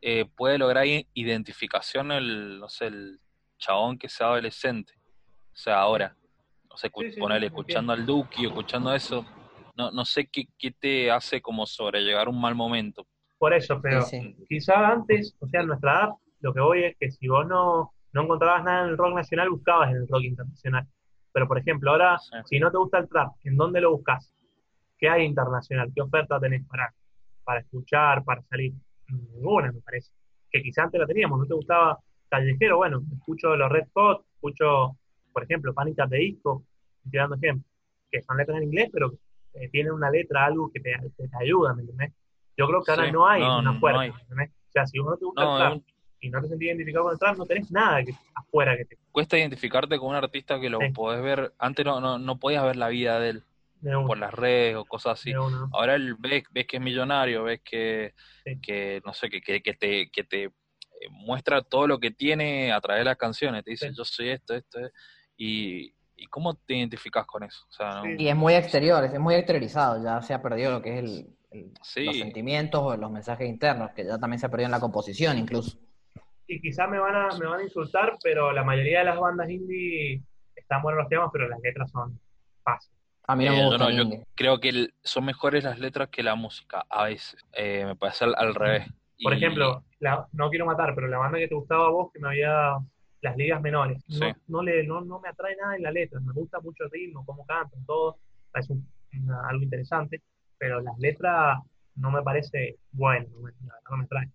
eh, 0.00 0.24
puede 0.24 0.56
lograr 0.56 0.86
identificación 1.12 2.10
el, 2.12 2.58
no 2.58 2.68
sé, 2.70 2.86
el 2.86 3.20
chabón 3.58 3.98
que 3.98 4.08
sea 4.08 4.28
adolescente. 4.28 4.94
O 5.52 5.56
sea, 5.56 5.80
ahora. 5.80 6.16
O 6.74 6.76
sea, 6.76 6.90
Sí, 6.94 7.12
sí, 7.12 7.20
ponerle 7.20 7.46
escuchando 7.48 7.92
al 7.92 8.06
Duki, 8.06 8.46
escuchando 8.46 8.94
eso. 8.94 9.24
No, 9.76 9.90
no 9.90 10.04
sé 10.04 10.26
qué, 10.26 10.44
qué 10.58 10.70
te 10.70 11.10
hace 11.10 11.40
como 11.40 11.66
sobrellevar 11.66 12.28
un 12.28 12.40
mal 12.40 12.54
momento. 12.54 13.06
Por 13.38 13.52
eso, 13.54 13.80
pero 13.80 14.02
Sí, 14.02 14.20
sí. 14.20 14.44
quizá 14.48 14.88
antes, 14.88 15.34
o 15.40 15.46
sea, 15.48 15.60
en 15.62 15.68
nuestra 15.68 15.92
edad, 15.92 16.08
lo 16.40 16.52
que 16.54 16.60
voy 16.60 16.84
es 16.84 16.96
que 16.98 17.10
si 17.10 17.28
vos 17.28 17.46
no, 17.46 17.92
no 18.12 18.22
encontrabas 18.22 18.64
nada 18.64 18.84
en 18.84 18.90
el 18.90 18.98
rock 18.98 19.14
nacional, 19.14 19.50
buscabas 19.50 19.90
en 19.90 19.96
el 19.96 20.08
rock 20.08 20.22
internacional. 20.24 20.86
Pero, 21.32 21.48
por 21.48 21.58
ejemplo, 21.58 21.90
ahora, 21.90 22.18
Sí. 22.18 22.36
si 22.44 22.58
no 22.60 22.70
te 22.70 22.76
gusta 22.78 22.98
el 22.98 23.08
trap, 23.08 23.32
¿en 23.44 23.56
dónde 23.56 23.80
lo 23.80 23.92
buscas? 23.96 24.32
¿Qué 24.98 25.08
hay 25.08 25.24
internacional? 25.24 25.90
¿Qué 25.94 26.02
oferta 26.02 26.38
tenés 26.38 26.64
para, 26.66 26.92
para 27.44 27.60
escuchar, 27.60 28.22
para 28.24 28.42
salir? 28.42 28.72
Ninguna, 29.08 29.72
me 29.72 29.80
parece. 29.80 30.12
Que 30.50 30.62
quizá 30.62 30.82
antes 30.84 31.00
la 31.00 31.06
teníamos, 31.06 31.38
no 31.38 31.46
te 31.46 31.54
gustaba 31.54 31.98
callejero, 32.28 32.76
bueno, 32.78 33.02
escucho 33.14 33.56
los 33.56 33.70
Red 33.70 33.88
Hot, 33.94 34.24
escucho, 34.34 34.96
por 35.32 35.44
ejemplo, 35.44 35.72
Pánicas 35.74 36.08
de 36.10 36.18
Disco, 36.18 36.64
estoy 37.04 37.18
dando 37.18 37.36
ejemplo, 37.36 37.68
que 38.10 38.22
son 38.22 38.36
letras 38.36 38.58
en 38.58 38.64
inglés, 38.64 38.90
pero 38.92 39.12
eh, 39.54 39.68
tienen 39.70 39.92
una 39.92 40.10
letra, 40.10 40.46
algo 40.46 40.70
que 40.72 40.80
te, 40.80 40.92
que 41.16 41.28
te 41.28 41.36
ayuda, 41.40 41.74
¿me 41.74 41.82
entendés? 41.82 42.12
Yo 42.56 42.66
creo 42.66 42.82
que 42.82 42.90
ahora 42.90 43.06
Sí, 43.06 43.12
no 43.12 43.26
hay 43.26 43.40
no, 43.40 43.58
una 43.58 43.72
no 43.72 43.80
fuerza, 43.80 44.00
hay. 44.00 44.12
¿me? 44.30 44.44
O 44.44 44.70
sea, 44.72 44.86
si 44.86 44.98
vos 44.98 45.10
no 45.10 45.16
te 45.16 45.24
gusta 45.24 45.44
No, 45.44 45.56
el 45.56 45.58
trap 45.80 45.82
y 46.20 46.30
no 46.30 46.40
te 46.42 46.48
sentís 46.48 46.68
identificado 46.68 47.04
con 47.04 47.12
el 47.14 47.18
trap, 47.18 47.36
no 47.38 47.46
tenés 47.46 47.70
nada 47.70 48.04
que, 48.04 48.14
afuera 48.34 48.76
que 48.76 48.84
te 48.84 48.96
cuesta 49.10 49.36
identificarte 49.38 49.98
con 49.98 50.08
un 50.10 50.14
artista 50.16 50.58
que 50.60 50.70
lo 50.70 50.78
Sí. 50.80 50.88
podés 50.92 51.22
ver. 51.22 51.52
Antes 51.58 51.84
no, 51.84 52.00
no, 52.00 52.18
no 52.18 52.38
podías 52.38 52.64
ver 52.64 52.76
la 52.76 52.88
vida 52.88 53.18
de 53.20 53.30
él 53.30 53.44
de 53.80 53.96
uno, 53.96 54.06
por 54.06 54.16
las 54.18 54.32
redes 54.32 54.76
o 54.76 54.84
cosas 54.84 55.20
así. 55.20 55.34
uno. 55.34 55.68
Ahora 55.72 55.94
él 55.96 56.14
ves, 56.18 56.44
ves 56.50 56.66
que 56.66 56.76
es 56.76 56.82
millonario, 56.82 57.42
ves 57.44 57.60
que, 57.64 58.14
Sí. 58.44 58.58
que 58.60 59.02
no 59.04 59.12
sé, 59.12 59.28
que, 59.28 59.40
que, 59.42 59.60
que 59.62 59.74
te, 59.74 60.10
que 60.10 60.24
te 60.24 60.44
eh, 60.44 60.50
muestra 61.10 61.62
todo 61.62 61.86
lo 61.86 61.98
que 61.98 62.10
tiene 62.10 62.72
a 62.72 62.80
través 62.80 63.00
de 63.00 63.04
las 63.06 63.16
canciones. 63.18 63.64
Te 63.64 63.72
dice, 63.72 63.88
Sí. 63.90 63.94
yo 63.96 64.04
soy 64.04 64.28
esto, 64.30 64.54
esto, 64.54 64.78
eh, 64.80 64.90
y, 65.36 65.94
y 66.16 66.26
cómo 66.26 66.54
te 66.54 66.74
identificas 66.76 67.26
con 67.26 67.42
eso. 67.42 67.64
O 67.68 67.72
sea, 67.72 68.02
¿no? 68.02 68.10
Y 68.18 68.28
es 68.28 68.36
muy 68.36 68.54
exterior, 68.54 69.04
es 69.04 69.18
muy 69.18 69.34
exteriorizado, 69.34 70.02
ya 70.02 70.20
se 70.22 70.34
ha 70.34 70.42
perdido 70.42 70.70
lo 70.72 70.82
que 70.82 70.98
es 70.98 71.04
el, 71.04 71.26
el- 71.50 71.72
Sí. 71.82 72.04
los 72.04 72.16
sentimientos 72.18 72.80
o 72.82 72.96
los 72.96 73.10
mensajes 73.10 73.48
internos, 73.48 73.90
que 73.92 74.04
ya 74.04 74.18
también 74.18 74.38
se 74.38 74.46
ha 74.46 74.50
perdido 74.50 74.66
en 74.66 74.72
la 74.72 74.80
composición 74.80 75.38
incluso. 75.38 75.78
Y 76.46 76.60
quizás 76.60 76.88
me 76.88 76.98
van 76.98 77.14
a, 77.14 77.28
me 77.38 77.46
van 77.46 77.60
a 77.60 77.62
insultar, 77.62 78.16
pero 78.22 78.52
la 78.52 78.64
mayoría 78.64 79.00
de 79.00 79.04
las 79.06 79.18
bandas 79.18 79.48
indie 79.50 80.22
están 80.54 80.82
buenos 80.82 81.00
los 81.02 81.08
temas, 81.08 81.30
pero 81.32 81.48
las 81.48 81.60
letras 81.60 81.90
son 81.90 82.18
fáciles. 82.62 82.98
A 83.26 83.36
mí 83.36 83.44
no 83.46 83.52
Eh, 83.52 83.56
me 83.56 83.64
gusta 83.66 83.84
no, 83.84 83.88
el 83.90 83.96
yo 84.10 84.24
creo 84.34 84.60
que 84.60 84.68
el- 84.70 84.94
son 85.02 85.24
mejores 85.24 85.62
las 85.64 85.78
letras 85.78 86.08
que 86.08 86.22
la 86.22 86.34
música, 86.34 86.84
a 86.90 87.04
veces. 87.04 87.36
Eh, 87.52 87.84
me 87.86 87.96
parece 87.96 88.24
al, 88.24 88.34
al 88.36 88.54
revés. 88.54 88.88
Por 89.22 89.32
Y- 89.32 89.36
ejemplo, 89.36 89.84
la- 90.00 90.26
no 90.32 90.50
quiero 90.50 90.66
matar, 90.66 90.94
pero 90.94 91.06
la 91.06 91.18
banda 91.18 91.38
que 91.38 91.48
te 91.48 91.54
gustaba 91.54 91.86
a 91.86 91.90
vos, 91.90 92.10
que 92.12 92.18
me 92.18 92.28
había 92.28 92.76
las 93.22 93.36
ligas 93.36 93.62
menores, 93.62 94.02
no, 94.08 94.16
Sí. 94.26 94.32
no, 94.48 94.62
le, 94.62 94.84
no, 94.84 95.00
no 95.00 95.20
me 95.20 95.28
atrae 95.28 95.56
nada 95.56 95.76
en 95.76 95.82
la 95.84 95.90
letra, 95.92 96.20
me 96.20 96.32
gusta 96.32 96.60
mucho 96.60 96.84
el 96.84 96.90
ritmo, 96.90 97.24
cómo 97.24 97.46
cantan, 97.46 97.84
todo, 97.86 98.18
parece 98.50 98.72
un- 98.74 98.86
una- 99.24 99.48
algo 99.48 99.62
interesante, 99.62 100.20
pero 100.58 100.80
las 100.80 100.98
letras 100.98 101.58
no 101.94 102.10
me 102.10 102.22
parece 102.22 102.76
bueno, 102.90 103.26
no 103.32 103.40
me, 103.40 103.52
no 103.90 103.96
me 103.96 104.04
atrae. 104.04 104.28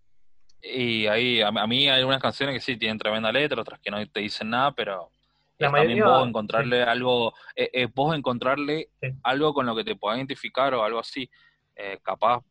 Y 0.61 1.05
ahí, 1.07 1.41
a, 1.41 1.49
a 1.49 1.67
mí 1.67 1.88
hay 1.89 1.99
algunas 1.99 2.21
canciones 2.21 2.55
que 2.55 2.61
sí 2.61 2.77
tienen 2.77 2.97
tremenda 2.97 3.31
letra, 3.31 3.61
otras 3.61 3.79
que 3.79 3.91
no 3.91 4.05
te 4.07 4.19
dicen 4.21 4.49
nada, 4.49 4.71
pero 4.71 5.11
La 5.59 5.67
es 5.67 5.73
también 5.73 5.99
mayoría- 5.99 6.05
vos 6.19 6.27
encontrarle 6.27 6.83
algo, 6.83 7.33
es, 7.55 7.69
es 7.73 7.93
vos 7.93 8.15
encontrarle 8.15 8.89
Sí. 9.01 9.07
algo 9.23 9.53
con 9.53 9.65
lo 9.65 9.75
que 9.75 9.83
te 9.83 9.95
puedas 9.95 10.17
identificar 10.17 10.73
o 10.73 10.83
algo 10.83 10.99
así. 10.99 11.29
Eh, 11.75 11.99
capaz 12.01 12.41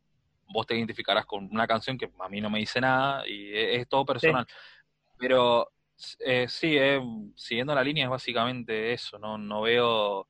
vos 0.49 0.65
te 0.67 0.75
identificarás 0.77 1.25
con 1.25 1.45
una 1.51 1.67
canción 1.67 1.97
que 1.97 2.09
a 2.19 2.29
mí 2.29 2.39
no 2.41 2.49
me 2.49 2.59
dice 2.59 2.79
nada 2.79 3.27
y 3.27 3.49
es, 3.53 3.79
es 3.81 3.87
todo 3.89 4.05
personal. 4.05 4.45
Pero 5.17 5.69
eh, 6.19 6.47
sí, 6.47 6.77
eh, 6.77 7.01
siguiendo 7.35 7.73
la 7.73 7.83
línea 7.83 8.05
es 8.05 8.09
básicamente 8.09 8.93
eso, 8.93 9.17
no, 9.19 9.37
no 9.37 9.61
veo 9.61 10.27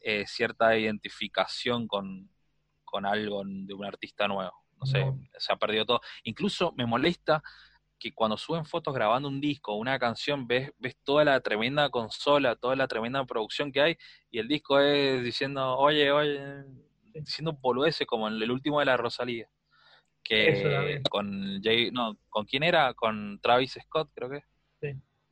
eh, 0.00 0.24
cierta 0.26 0.76
identificación 0.76 1.88
con, 1.88 2.30
con 2.84 3.06
algo 3.06 3.42
de 3.44 3.74
un 3.74 3.84
artista 3.84 4.28
nuevo. 4.28 4.52
No 4.78 4.84
sé, 4.86 5.04
No. 5.04 5.18
se 5.38 5.52
ha 5.52 5.56
perdido 5.56 5.86
todo. 5.86 6.00
Incluso 6.24 6.72
me 6.76 6.84
molesta 6.84 7.42
que 7.98 8.12
cuando 8.12 8.36
suben 8.36 8.66
fotos 8.66 8.92
grabando 8.94 9.26
un 9.26 9.40
disco 9.40 9.72
o 9.72 9.76
una 9.76 9.98
canción, 9.98 10.46
ves, 10.46 10.70
ves 10.78 10.96
toda 11.02 11.24
la 11.24 11.40
tremenda 11.40 11.88
consola, 11.88 12.54
toda 12.56 12.76
la 12.76 12.86
tremenda 12.86 13.24
producción 13.24 13.72
que 13.72 13.80
hay, 13.80 13.96
y 14.30 14.38
el 14.38 14.48
disco 14.48 14.78
es 14.78 15.24
diciendo, 15.24 15.78
oye, 15.78 16.12
oye, 16.12 16.62
diciendo 17.14 17.54
boludeces 17.54 18.06
como 18.06 18.28
en 18.28 18.34
el 18.34 18.50
último 18.50 18.80
de 18.80 18.84
la 18.86 18.98
Rosalía. 18.98 19.48
Que 20.22 21.00
con 21.08 21.62
Jay, 21.62 21.90
no, 21.90 22.18
¿con 22.28 22.44
quién 22.44 22.62
era? 22.62 22.92
Con 22.94 23.38
Travis 23.40 23.78
Scott, 23.82 24.10
creo 24.14 24.28
que. 24.28 24.42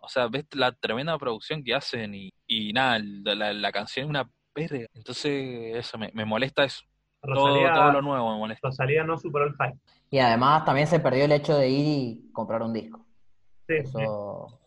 O 0.04 0.08
sea, 0.08 0.28
ves 0.28 0.44
la 0.52 0.72
tremenda 0.72 1.16
producción 1.18 1.62
que 1.64 1.74
hacen 1.74 2.14
y, 2.14 2.30
y 2.46 2.72
nada, 2.72 2.98
la, 3.00 3.34
la- 3.34 3.52
la 3.52 3.72
canción 3.72 4.04
es 4.04 4.10
una 4.10 4.30
verga. 4.54 4.86
Entonces, 4.94 5.76
eso, 5.76 5.98
me, 5.98 6.10
me 6.14 6.24
molesta 6.24 6.64
eso. 6.64 6.82
Todo, 7.22 7.34
Rosalía, 7.46 7.72
todo 7.72 7.92
lo 7.92 8.02
nuevo 8.02 8.32
me 8.32 8.38
molesta. 8.38 8.68
Rosalía 8.68 9.02
no 9.02 9.16
superó 9.18 9.46
el 9.46 9.52
hype. 9.54 9.78
Y 10.10 10.18
además 10.18 10.64
también 10.64 10.86
se 10.86 11.00
perdió 11.00 11.24
el 11.24 11.32
hecho 11.32 11.56
de 11.56 11.68
ir 11.70 11.86
y 11.86 12.32
comprar 12.32 12.62
un 12.62 12.72
disco. 12.72 13.06
Sí, 13.66 13.76
sí. 13.82 14.02
Eso... 14.02 14.60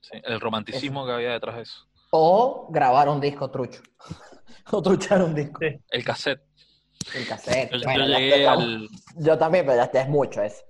Sí, 0.00 0.18
el 0.24 0.40
romanticismo 0.40 1.04
que 1.04 1.12
había 1.12 1.32
detrás 1.32 1.56
de 1.56 1.62
eso. 1.62 1.86
O 2.10 2.68
grabar 2.70 3.08
un 3.10 3.20
disco 3.20 3.50
trucho. 3.50 3.82
o 4.72 4.80
truchar 4.82 5.22
un 5.22 5.34
disco. 5.34 5.58
Sí. 5.60 5.76
El 5.90 6.02
cassette. 6.04 6.40
El 7.14 7.26
cassette. 7.28 7.70
Yo, 7.72 7.78
yo 7.78 7.84
Bueno, 7.84 8.08
ya 8.08 8.18
llegué 8.18 8.48
al... 8.48 8.88
Yo 9.18 9.36
también, 9.38 9.66
pero 9.66 9.76
ya 9.92 10.00
es 10.00 10.08
mucho 10.08 10.42
eso. 10.42 10.64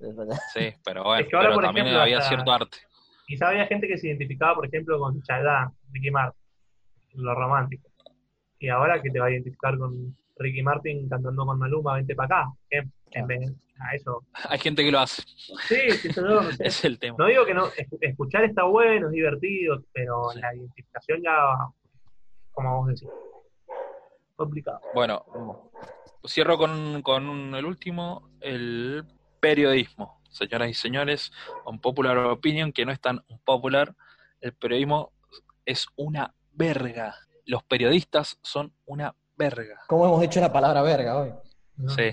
Sí, 0.52 0.74
pero 0.84 1.04
bueno, 1.04 1.22
Es 1.22 1.28
que 1.28 1.36
ahora, 1.36 1.48
pero 1.50 1.54
por 1.54 1.64
también 1.64 1.86
ejemplo, 1.86 2.02
había 2.02 2.18
hasta- 2.18 2.28
cierto 2.28 2.52
arte. 2.52 2.78
Quizá 3.30 3.46
había 3.50 3.64
gente 3.68 3.86
que 3.86 3.96
se 3.96 4.08
identificaba, 4.08 4.56
por 4.56 4.66
ejemplo, 4.66 4.98
con 4.98 5.22
Chayanne, 5.22 5.70
Ricky 5.92 6.10
Martin, 6.10 6.36
lo 7.14 7.32
romántico. 7.32 7.88
Y 8.58 8.68
ahora 8.68 9.00
que 9.00 9.08
te 9.08 9.20
va 9.20 9.26
a 9.26 9.30
identificar 9.30 9.78
con 9.78 10.16
Ricky 10.36 10.64
Martin 10.64 11.08
cantando 11.08 11.46
con 11.46 11.56
Maluma, 11.56 11.94
vente 11.94 12.16
para 12.16 12.40
acá. 12.40 12.52
En, 12.70 12.92
en 13.12 13.26
vez 13.28 13.52
a 13.78 13.94
eso. 13.94 14.24
Hay 14.48 14.58
gente 14.58 14.82
que 14.82 14.90
lo 14.90 14.98
hace. 14.98 15.22
Sí, 15.68 15.90
sí, 15.92 16.08
no, 16.20 16.50
sé. 16.50 16.64
Es 16.66 16.84
el 16.84 16.98
tema. 16.98 17.14
No 17.20 17.26
digo 17.26 17.46
que 17.46 17.54
no, 17.54 17.66
es- 17.68 17.86
escuchar 18.00 18.42
está 18.42 18.64
bueno, 18.64 19.06
es 19.06 19.12
divertido, 19.12 19.80
pero 19.92 20.32
la 20.34 20.52
identificación 20.52 21.22
ya, 21.22 21.32
como 22.50 22.80
vos 22.80 22.88
decís, 22.88 23.08
complicado. 24.34 24.80
Bueno, 24.92 25.24
cierro 26.26 26.58
con, 26.58 27.00
con 27.02 27.54
el 27.54 27.64
último, 27.64 28.28
el 28.40 29.04
periodismo. 29.38 30.19
Señoras 30.30 30.68
y 30.68 30.74
señores, 30.74 31.32
un 31.66 31.80
popular 31.80 32.16
opinion 32.18 32.72
que 32.72 32.86
no 32.86 32.92
es 32.92 33.00
tan 33.00 33.24
popular 33.44 33.94
el 34.40 34.54
periodismo 34.54 35.12
es 35.66 35.86
una 35.96 36.34
verga. 36.52 37.14
Los 37.44 37.62
periodistas 37.62 38.38
son 38.42 38.72
una 38.86 39.14
verga. 39.36 39.80
¿Cómo 39.86 40.06
hemos 40.06 40.20
dicho 40.20 40.40
la 40.40 40.52
palabra 40.52 40.82
verga 40.82 41.18
hoy? 41.18 41.32
¿no? 41.76 41.90
Sí, 41.90 42.12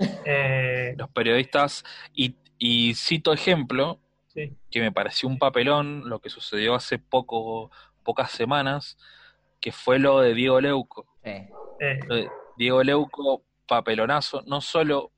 Eh, 0.24 0.94
los 0.96 1.10
periodistas. 1.10 1.84
Y, 2.14 2.36
y 2.58 2.94
cito 2.94 3.32
ejemplo, 3.32 4.00
sí. 4.28 4.56
que 4.70 4.80
me 4.80 4.92
pareció 4.92 5.28
un 5.28 5.38
papelón 5.38 6.08
lo 6.08 6.20
que 6.20 6.30
sucedió 6.30 6.74
hace 6.74 6.98
poco, 6.98 7.70
pocas 8.02 8.30
semanas, 8.30 8.96
que 9.60 9.72
fue 9.72 9.98
lo 9.98 10.20
de 10.20 10.34
Diego 10.34 10.60
Leuco. 10.60 11.06
Eh, 11.22 11.50
Diego 12.56 12.82
Leuco, 12.82 13.42
papelonazo, 13.66 14.42
no 14.46 14.60
solo 14.60 15.12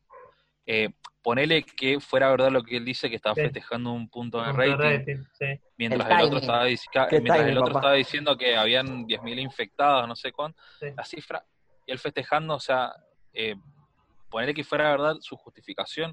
eh, 0.66 0.90
ponele 1.22 1.62
que 1.62 2.00
fuera 2.00 2.30
verdad 2.30 2.50
lo 2.50 2.62
que 2.62 2.76
él 2.76 2.84
dice, 2.84 3.08
que 3.08 3.16
estaba 3.16 3.34
Sí. 3.34 3.42
festejando 3.42 3.92
un 3.92 4.08
punto 4.08 4.38
de 4.42 4.48
punto 4.52 4.60
de 4.62 4.76
rating, 4.76 4.98
rating, 4.98 5.24
sí. 5.32 5.46
mientras 5.78 6.10
El 6.10 6.18
el, 6.18 6.24
otro 6.24 6.38
estaba, 6.40 6.64
mientras 7.12 7.46
el 7.46 7.58
otro 7.58 7.74
estaba 7.74 7.94
diciendo 7.94 8.36
que 8.36 8.56
habían 8.56 9.06
10.000 9.06 9.38
infectados, 9.38 10.08
no 10.08 10.16
sé 10.16 10.32
cuánto, 10.32 10.60
Sí. 10.80 10.86
la 10.96 11.04
cifra, 11.04 11.44
y 11.86 11.92
él 11.92 11.98
festejando, 11.98 12.54
o 12.54 12.60
sea, 12.60 12.92
eh, 13.32 13.54
ponerle 14.28 14.54
que 14.54 14.64
fuera 14.64 14.90
verdad 14.90 15.16
su 15.20 15.36
justificación, 15.36 16.12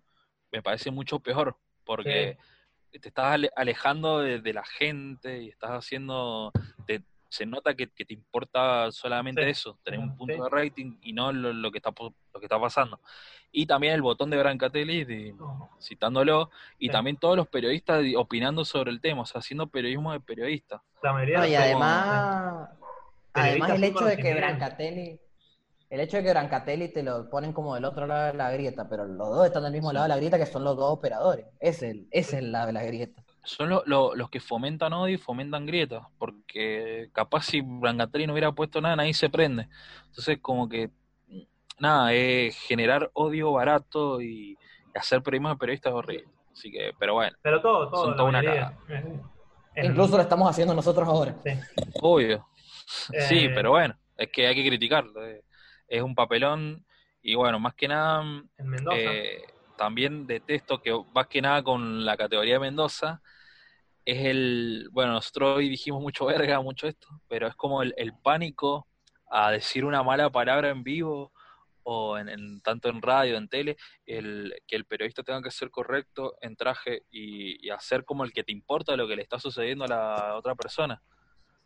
me 0.51 0.61
parece 0.61 0.91
mucho 0.91 1.19
peor, 1.19 1.57
porque 1.83 2.37
te 2.91 3.07
estás 3.07 3.25
ale- 3.33 3.51
alejando 3.55 4.19
de, 4.19 4.39
de 4.39 4.53
la 4.53 4.63
gente 4.65 5.41
y 5.43 5.49
estás 5.49 5.71
haciendo, 5.71 6.51
te- 6.85 7.03
se 7.29 7.45
nota 7.45 7.75
que, 7.75 7.87
que 7.91 8.05
te 8.05 8.13
importa 8.13 8.91
solamente 8.91 9.43
Sí. 9.43 9.49
eso, 9.51 9.79
tener 9.83 9.99
un 9.99 10.11
Sí. 10.11 10.17
punto 10.17 10.43
de 10.43 10.49
rating 10.49 10.97
y 11.01 11.13
no 11.13 11.31
lo, 11.31 11.53
lo 11.53 11.71
que 11.71 11.77
está, 11.77 11.91
lo 11.97 12.39
que 12.39 12.45
está 12.45 12.59
pasando. 12.59 12.99
Y 13.51 13.65
también 13.65 13.93
el 13.93 14.01
botón 14.01 14.29
de 14.29 14.37
Brancatelli, 14.37 15.05
de, 15.05 15.35
citándolo, 15.79 16.49
y 16.77 16.87
Sí. 16.87 16.91
también 16.91 17.17
todos 17.17 17.37
los 17.37 17.47
periodistas 17.47 18.01
di- 18.03 18.15
opinando 18.15 18.65
sobre 18.65 18.91
el 18.91 18.99
tema, 19.01 19.21
o 19.21 19.25
sea, 19.25 19.39
haciendo 19.39 19.67
periodismo 19.67 20.11
de 20.11 20.19
periodista. 20.19 20.81
La 21.03 21.13
mayoría 21.13 21.37
No, 21.37 21.43
de 21.43 21.49
y 21.49 21.53
los- 21.53 21.61
además, 21.61 22.69
además 23.33 23.69
Periodistas 23.71 23.75
el 23.77 23.83
hecho 23.83 24.05
de 24.05 24.17
que. 24.17 24.33
Brancatelli, 24.33 25.19
el 25.91 25.99
hecho 25.99 26.17
de 26.17 26.23
que 26.23 26.29
Brancatelli 26.31 26.89
te 26.93 27.03
lo 27.03 27.29
ponen 27.29 27.53
como 27.53 27.73
del 27.75 27.85
otro 27.85 28.05
lado 28.07 28.27
de 28.27 28.33
la 28.33 28.51
grieta, 28.51 28.87
pero 28.89 29.05
los 29.05 29.29
dos 29.29 29.45
están 29.47 29.63
del 29.63 29.71
mismo 29.71 29.91
lado 29.93 30.03
de 30.05 30.09
la 30.09 30.17
grieta 30.17 30.37
que 30.37 30.45
son 30.45 30.63
los 30.63 30.75
dos 30.75 30.91
operadores. 30.91 31.45
Es 31.59 31.81
el, 31.83 32.07
es 32.11 32.33
el 32.33 32.51
lado 32.51 32.67
de 32.67 32.73
la 32.73 32.83
grieta. 32.83 33.23
Son 33.49 33.67
lo- 33.67 33.81
lo- 33.87 34.13
los 34.13 34.29
que 34.29 34.39
fomentan 34.39 34.93
odio 34.93 35.15
y 35.15 35.17
fomentan 35.17 35.65
grietas, 35.65 36.03
porque 36.19 37.09
capaz 37.13 37.45
si 37.45 37.61
Brancatelli 37.61 38.27
no 38.27 38.33
hubiera 38.33 38.51
puesto 38.51 38.79
nada, 38.79 38.95
nadie 38.97 39.13
se 39.15 39.27
prende. 39.27 39.67
Entonces, 40.05 40.37
como 40.39 40.69
que, 40.69 40.91
nada, 41.79 42.13
es 42.13 42.55
generar 42.59 43.09
odio 43.13 43.51
barato 43.53 44.21
y 44.21 44.55
hacer 44.93 45.23
periodismo 45.23 45.49
de 45.49 45.55
periodistas 45.57 45.89
es 45.91 45.95
horrible. 45.95 46.27
Así 46.53 46.71
que, 46.71 46.91
pero 46.99 47.15
bueno, 47.15 47.35
Pero 47.41 47.59
todo, 47.59 47.89
todo. 47.89 48.05
Son 48.05 48.15
toda 48.17 48.29
una 48.29 48.39
en- 49.75 49.85
Incluso 49.85 50.15
lo 50.15 50.21
estamos 50.21 50.47
haciendo 50.47 50.75
nosotros 50.75 51.07
ahora. 51.07 51.35
sí. 51.43 51.49
obvio. 52.01 52.45
Sí, 52.85 53.45
Eh, 53.45 53.51
pero 53.55 53.71
bueno, 53.71 53.95
es 54.15 54.29
que 54.29 54.45
hay 54.45 54.53
que 54.53 54.67
criticarlo. 54.67 55.25
eh. 55.25 55.43
Es 55.87 56.03
un 56.03 56.13
papelón 56.13 56.85
y 57.23 57.33
bueno, 57.33 57.59
más 57.59 57.73
que 57.73 57.87
nada, 57.87 58.21
En 58.57 58.69
Mendoza. 58.69 58.97
eh, 58.99 59.41
también 59.75 60.27
detesto 60.27 60.79
que 60.81 60.91
más 61.15 61.25
que 61.27 61.41
nada 61.41 61.63
con 61.63 62.05
la 62.05 62.15
categoría 62.17 62.55
de 62.55 62.59
Mendoza 62.59 63.21
es 64.11 64.25
el, 64.25 64.89
bueno, 64.91 65.13
nosotros 65.13 65.57
hoy 65.57 65.69
dijimos 65.69 66.01
mucho 66.01 66.25
verga, 66.25 66.61
mucho 66.61 66.87
esto, 66.87 67.07
pero 67.27 67.47
es 67.47 67.55
como 67.55 67.81
el, 67.83 67.93
el 67.97 68.13
pánico 68.13 68.87
a 69.29 69.51
decir 69.51 69.85
una 69.85 70.03
mala 70.03 70.29
palabra 70.29 70.69
en 70.69 70.83
vivo 70.83 71.31
o 71.83 72.17
en, 72.17 72.61
tanto 72.61 72.89
en 72.89 73.01
radio, 73.01 73.37
en 73.37 73.47
tele, 73.47 73.77
el, 74.05 74.53
que 74.67 74.75
el 74.75 74.85
periodista 74.85 75.23
tenga 75.23 75.41
que 75.41 75.51
ser 75.51 75.71
correcto 75.71 76.35
en 76.41 76.55
traje 76.55 77.03
y, 77.09 77.69
hacer 77.69 78.03
como 78.05 78.23
el 78.23 78.33
que 78.33 78.43
te 78.43 78.51
importa 78.51 78.95
lo 78.95 79.07
que 79.07 79.15
le 79.15 79.21
está 79.21 79.39
sucediendo 79.39 79.85
a 79.85 79.87
la 79.87 80.35
otra 80.35 80.55
persona. 80.55 81.01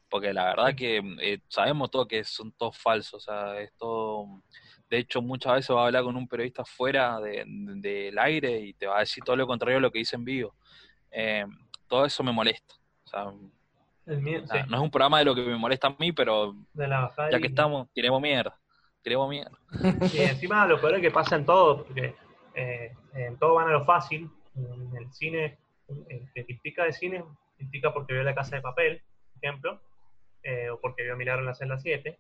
Porque 0.10 0.32
la 0.34 0.46
verdad 0.46 0.76
que 0.76 1.02
eh, 1.22 1.40
sabemos 1.50 1.90
todo 1.90 2.08
que 2.08 2.24
son 2.24 2.52
todos 2.54 2.78
falsos, 2.78 3.16
o 3.16 3.20
sea, 3.20 3.60
es 3.60 3.74
todo... 3.78 4.44
De 4.90 5.00
hecho, 5.00 5.22
muchas 5.22 5.56
veces 5.56 5.76
va 5.76 5.84
a 5.84 5.86
hablar 5.88 6.04
con 6.04 6.16
un 6.16 6.28
periodista 6.28 6.64
fuera 6.64 7.20
de- 7.20 7.46
del 7.48 8.20
aire 8.20 8.60
y 8.60 8.74
te 8.74 8.86
va 8.86 8.98
a 8.98 9.00
decir 9.00 9.24
todo 9.24 9.36
lo 9.36 9.48
contrario 9.48 9.78
a 9.80 9.82
lo 9.82 9.92
que 9.92 10.00
dice 10.00 10.16
en 10.16 10.24
vivo. 10.24 10.56
Eh, 11.10 11.46
todo 11.94 12.06
eso 12.08 12.24
me 12.24 12.32
molesta. 12.32 12.74
O 13.06 13.08
sea, 13.08 13.32
El 14.08 14.20
miedo, 14.20 14.42
sí, 14.48 14.54
nada, 14.56 14.66
no 14.66 14.78
es 14.78 14.82
un 14.82 14.90
programa 14.90 15.20
de 15.20 15.26
lo 15.26 15.36
que 15.36 15.44
me 15.44 15.56
molesta 15.56 15.90
a 15.90 15.96
mí, 16.00 16.12
pero 16.12 16.56
de 16.74 16.88
la 16.88 17.14
ya 17.30 17.38
y- 17.38 17.42
que 17.42 17.48
estamos, 17.50 17.88
tiremos 17.94 18.20
mierda. 18.20 18.58
Tiremos 19.04 19.30
mierda. 19.30 19.56
Y 20.12 20.22
encima 20.22 20.66
lo 20.66 20.82
peor 20.82 20.96
es 20.96 21.02
que 21.02 21.12
pasa 21.12 21.36
en 21.36 21.46
todo, 21.46 21.84
porque 21.84 22.16
eh, 22.56 22.96
en 23.14 23.38
todo 23.38 23.54
van 23.54 23.68
a 23.68 23.74
lo 23.74 23.86
fácil. 23.86 24.28
En 24.56 24.98
el 24.98 25.14
cine, 25.14 25.60
el 26.10 26.32
que 26.34 26.46
critica 26.46 26.84
de 26.86 26.94
cine, 26.94 27.24
critica 27.58 27.94
porque 27.94 28.14
vio 28.14 28.24
La 28.24 28.34
Casa 28.34 28.56
de 28.56 28.64
Papel, 28.64 29.04
por 29.34 29.44
ejemplo, 29.44 29.80
eh, 30.42 30.72
o 30.72 30.80
porque 30.82 31.04
vio 31.04 31.16
Milagro 31.16 31.42
en 31.42 31.48
la 31.48 31.54
celda 31.54 31.78
7, 31.78 32.20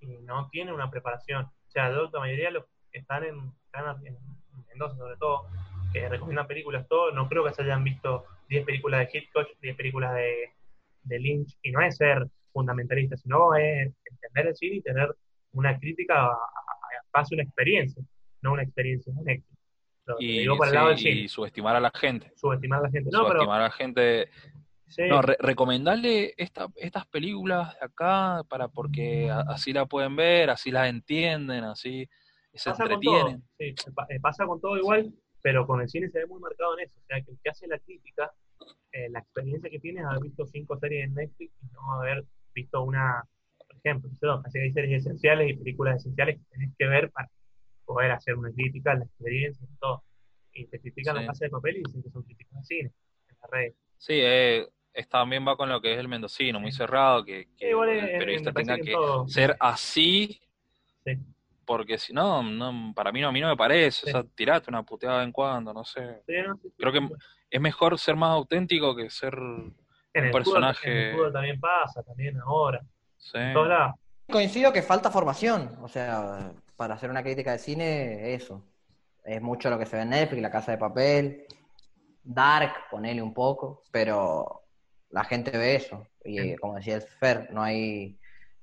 y 0.00 0.06
no 0.18 0.48
tiene 0.50 0.72
una 0.72 0.92
preparación. 0.92 1.46
O 1.46 1.70
sea, 1.70 1.88
la 1.88 2.20
mayoría 2.20 2.46
de 2.46 2.52
los 2.52 2.64
que 2.92 3.00
están 3.00 3.24
en, 3.24 3.52
están 3.64 4.06
en 4.06 4.16
Mendoza, 4.68 4.96
sobre 4.96 5.16
todo, 5.16 5.48
que 5.92 6.08
recomiendan 6.08 6.46
películas, 6.46 6.86
todo, 6.88 7.10
no 7.10 7.28
creo 7.28 7.42
que 7.44 7.52
se 7.52 7.62
hayan 7.62 7.82
visto 7.82 8.24
10 8.48 8.64
películas 8.64 9.00
de 9.12 9.18
Hitchcock, 9.18 9.48
10 9.60 9.76
películas 9.76 10.14
de, 10.14 10.52
de 11.02 11.18
Lynch, 11.18 11.56
y 11.62 11.70
no 11.70 11.80
es 11.82 11.96
ser 11.96 12.26
fundamentalista, 12.52 13.16
sino 13.16 13.54
es 13.54 13.92
entender 14.04 14.46
el 14.48 14.56
cine 14.56 14.76
y 14.76 14.82
tener 14.82 15.14
una 15.52 15.78
crítica 15.78 16.14
a, 16.22 16.26
a- 16.26 16.30
a 16.32 17.02
base 17.12 17.34
de 17.34 17.42
una 17.42 17.44
experiencia, 17.44 18.02
no 18.42 18.52
una 18.52 18.62
experiencia. 18.62 19.12
Lo 20.06 20.16
Y, 20.18 20.38
digo 20.40 20.56
por 20.56 20.66
el 20.66 20.70
sí, 20.70 20.76
lado 20.76 20.88
del 20.88 21.06
y 21.06 21.28
subestimar 21.28 21.76
a 21.76 21.80
la 21.80 21.90
gente. 21.94 22.32
subestimar 22.36 22.80
a 22.80 22.82
la 22.84 22.90
gente. 22.90 23.10
No, 23.12 23.20
pero 23.26 23.28
subestimar 23.40 23.60
a 23.60 23.64
la 23.64 23.70
gente. 23.70 24.28
sí, 24.86 25.02
No, 25.08 25.20
re- 25.20 25.36
recomendarle 25.38 26.34
esta, 26.38 26.68
estas 26.76 27.06
películas 27.06 27.74
de 27.78 27.84
acá 27.86 28.42
para 28.48 28.68
porque 28.68 29.30
así 29.48 29.72
la 29.72 29.84
pueden 29.86 30.16
ver, 30.16 30.48
así 30.50 30.70
las 30.70 30.88
entienden, 30.88 31.64
así 31.64 32.08
se 32.54 32.70
pasa 32.70 32.88
con 32.88 33.00
todo. 33.00 33.18
entretienen. 33.18 33.48
Sí, 33.58 33.64
eh, 34.08 34.20
pasa 34.20 34.46
con 34.46 34.60
todo 34.60 34.76
igual, 34.78 35.12
pero 35.42 35.66
con 35.66 35.80
el 35.80 35.88
cine 35.88 36.08
se 36.08 36.18
ve 36.20 36.26
muy 36.26 36.40
marcado 36.40 36.76
en 36.78 36.84
eso. 36.84 36.98
O 36.98 37.06
sea, 37.06 37.20
que 37.22 37.30
el 37.30 37.38
que 37.42 37.50
hace 37.50 37.66
la 37.66 37.78
crítica, 37.78 38.32
eh, 38.92 39.08
la 39.10 39.20
experiencia 39.20 39.70
que 39.70 39.78
tiene 39.78 40.00
es 40.00 40.06
haber 40.06 40.22
visto 40.22 40.46
cinco 40.46 40.78
series 40.78 41.04
en 41.04 41.14
Netflix 41.14 41.52
y 41.62 41.66
no 41.72 41.92
haber 41.94 42.24
visto 42.54 42.82
una, 42.82 43.22
por 43.56 43.76
ejemplo, 43.76 44.10
así 44.44 44.58
que 44.58 44.64
hay 44.64 44.72
series 44.72 45.04
esenciales 45.06 45.50
y 45.50 45.54
películas 45.56 45.96
esenciales 46.00 46.38
que 46.38 46.44
tenés 46.50 46.74
que 46.76 46.86
ver 46.86 47.10
para 47.10 47.30
poder 47.84 48.10
hacer 48.10 48.34
una 48.34 48.50
crítica, 48.52 48.94
la 48.94 49.04
experiencia 49.04 49.66
y 49.70 49.76
todo. 49.78 50.02
Y 50.52 50.66
te 50.66 50.80
critican 50.80 51.16
Sí. 51.16 51.20
la 51.22 51.26
casa 51.28 51.44
de 51.44 51.50
papel 51.50 51.76
y 51.76 51.82
dicen 51.84 52.02
que 52.02 52.10
son 52.10 52.22
críticas 52.22 52.58
de 52.58 52.64
cine 52.64 52.92
en 53.28 53.36
las 53.40 53.50
redes. 53.50 53.74
Sí, 53.96 54.14
eh, 54.16 54.66
también 55.08 55.46
va 55.46 55.56
con 55.56 55.68
lo 55.68 55.80
que 55.80 55.92
es 55.92 55.98
el 55.98 56.08
mendocino, 56.08 56.58
muy 56.58 56.72
cerrado, 56.72 57.24
que, 57.24 57.46
que 57.56 57.70
Sí, 57.70 57.76
el 57.76 58.18
periodista 58.18 58.52
tenga 58.52 58.76
que 58.78 58.94
ser 59.28 59.56
así, 59.60 60.40
Sí. 61.04 61.12
Porque 61.68 61.98
si 61.98 62.12
no, 62.14 62.42
no, 62.42 62.92
para 62.94 63.12
mí 63.12 63.20
no, 63.20 63.28
a 63.28 63.32
mí 63.32 63.40
no 63.40 63.48
me 63.48 63.56
parece, 63.56 64.06
Sí. 64.06 64.08
o 64.08 64.12
sea, 64.12 64.24
tirate 64.34 64.70
una 64.70 64.82
puteada 64.82 65.16
de 65.16 65.20
vez 65.20 65.26
en 65.26 65.32
cuando, 65.32 65.72
no 65.74 65.84
sé. 65.84 66.22
Sí, 66.26 66.32
no, 66.46 66.54
sí, 66.56 66.62
sí. 66.70 66.74
Creo 66.78 66.92
que 66.92 67.08
es 67.50 67.60
mejor 67.60 67.98
ser 67.98 68.16
más 68.16 68.30
auténtico 68.30 68.96
que 68.96 69.10
ser, 69.10 69.34
en 69.34 69.74
el 70.14 70.24
un 70.24 70.30
fútbol- 70.30 70.32
personaje- 70.32 70.90
en 70.90 70.96
el 71.10 71.14
fútbol 71.14 71.32
también 71.32 71.60
pasa, 71.60 72.02
también 72.02 72.40
ahora. 72.40 72.80
sí. 73.18 73.36
En 73.38 73.52
todos 73.52 73.68
lados. 73.68 73.94
Coincido 74.30 74.72
que 74.72 74.82
falta 74.82 75.10
formación, 75.10 75.76
o 75.82 75.88
sea, 75.88 76.52
para 76.76 76.94
hacer 76.94 77.10
una 77.10 77.22
crítica 77.22 77.52
de 77.52 77.58
cine, 77.58 78.34
eso. 78.34 78.64
Es 79.24 79.40
mucho 79.42 79.68
lo 79.70 79.78
que 79.78 79.86
se 79.86 79.96
ve 79.96 80.02
en 80.02 80.10
Netflix, 80.10 80.40
La 80.42 80.50
Casa 80.50 80.72
de 80.72 80.78
Papel, 80.78 81.44
Dark, 82.22 82.88
ponele 82.90 83.22
un 83.22 83.32
poco, 83.34 83.82
pero 83.90 84.62
la 85.10 85.24
gente 85.24 85.50
ve 85.56 85.76
eso. 85.76 86.06
Y 86.24 86.56
como 86.56 86.76
decía 86.76 86.96
el 86.96 87.02
Fer, 87.02 87.48
no 87.52 87.62
hay, 87.62 88.18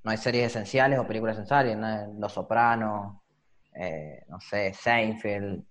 no 0.05 0.11
hay 0.11 0.17
series 0.17 0.45
esenciales 0.45 0.99
o 0.99 1.07
películas 1.07 1.35
esenciales, 1.35 1.75
¿no? 1.75 2.13
Los 2.19 2.31
Sopranos, 2.31 3.17
eh, 3.73 4.23
no 4.29 4.39
sé, 4.39 4.71
Seinfeld, 4.71 5.63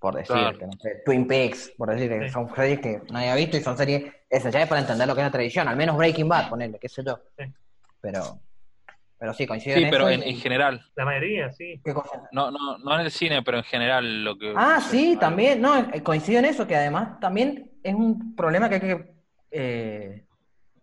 por 0.00 0.16
decirte, 0.16 0.58
Claro. 0.58 0.66
no 0.66 0.72
sé, 0.80 1.02
Twin 1.04 1.26
Peaks, 1.28 1.72
por 1.78 1.90
decir 1.90 2.08
que 2.10 2.26
Sí. 2.26 2.30
son 2.30 2.52
series 2.54 2.80
que 2.80 3.02
nadie 3.12 3.30
ha 3.30 3.36
visto 3.36 3.56
y 3.56 3.60
son 3.60 3.76
series 3.76 4.12
esenciales 4.28 4.68
para 4.68 4.80
entender 4.80 5.06
lo 5.06 5.14
que 5.14 5.20
es 5.20 5.26
la 5.26 5.30
tradición, 5.30 5.68
al 5.68 5.76
menos 5.76 5.96
Breaking 5.96 6.28
Bad, 6.28 6.50
ponele, 6.50 6.78
qué 6.80 6.88
sé 6.88 7.04
yo. 7.06 7.20
Sí. 7.38 7.44
Pero, 8.00 8.40
pero 9.16 9.32
sí, 9.32 9.46
coincido 9.46 9.76
Sí, 9.76 9.84
en 9.84 9.90
pero 9.90 10.08
eso 10.08 10.20
en, 10.22 10.28
y- 10.28 10.30
en 10.34 10.40
general, 10.40 10.84
La 10.96 11.04
mayoría, 11.04 11.52
sí. 11.52 11.80
¿Qué 11.84 11.94
cosa? 11.94 12.28
no, 12.32 12.50
no, 12.50 12.78
no 12.78 12.94
en 12.96 13.02
el 13.02 13.12
cine, 13.12 13.42
pero 13.44 13.58
en 13.58 13.64
general 13.64 14.24
lo 14.24 14.36
que... 14.36 14.52
Ah, 14.56 14.80
sí, 14.80 15.16
también, 15.20 15.60
no, 15.60 15.78
eh, 15.78 16.02
coincido 16.02 16.40
en 16.40 16.46
eso, 16.46 16.66
que 16.66 16.74
además 16.74 17.20
también 17.20 17.70
es 17.84 17.94
un 17.94 18.34
problema 18.34 18.68
que 18.68 18.74
hay 18.74 18.80
que 18.80 19.14
eh, 19.52 20.26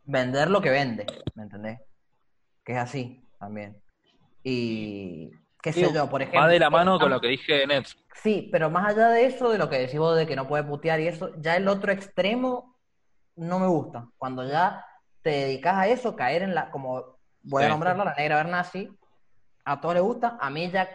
vender 0.06 0.50
lo 0.50 0.62
que 0.62 0.70
vende, 0.70 1.06
¿me 1.36 1.44
entendés? 1.44 1.80
Que 2.64 2.74
es 2.74 2.78
así 2.80 3.28
también. 3.40 3.82
Y 4.44 5.32
qué 5.62 5.74
sé 5.74 5.92
yo, 5.94 6.10
por 6.10 6.22
ejemplo. 6.22 6.42
Va 6.42 6.48
de 6.48 6.60
la 6.60 6.70
mano 6.70 7.00
con 7.00 7.10
lo 7.10 7.20
que 7.20 7.28
dije 7.28 7.54
de 7.54 7.68
Netflix. 7.68 8.06
Sí, 8.16 8.50
pero 8.52 8.70
más 8.70 8.94
allá 8.94 9.10
de 9.10 9.26
eso, 9.26 9.50
de 9.50 9.58
lo 9.58 9.70
que 9.70 9.78
decís 9.80 10.00
vos 10.00 10.18
de 10.18 10.28
que 10.28 10.36
no 10.36 10.48
puede 10.48 10.64
putear 10.64 11.00
y 11.00 11.08
eso, 11.08 11.32
ya 11.38 11.56
el 11.56 11.68
otro 11.68 11.92
extremo 11.92 12.78
no 13.36 13.60
me 13.60 13.68
gusta. 13.68 14.08
Cuando 14.18 14.48
ya 14.48 14.86
te 15.22 15.30
dedicas 15.30 15.76
a 15.76 15.88
eso, 15.88 16.16
caer 16.16 16.44
en 16.44 16.54
la, 16.54 16.70
como 16.70 17.18
voy 17.44 17.64
a 17.64 17.68
Sí. 17.68 17.72
nombrarla, 17.72 18.04
la 18.06 18.16
negra 18.16 18.36
Bernasi, 18.38 18.90
a 19.64 19.80
todos 19.80 19.96
les 19.96 20.04
gusta, 20.04 20.38
a 20.42 20.50
mí 20.50 20.70
ya 20.70 20.90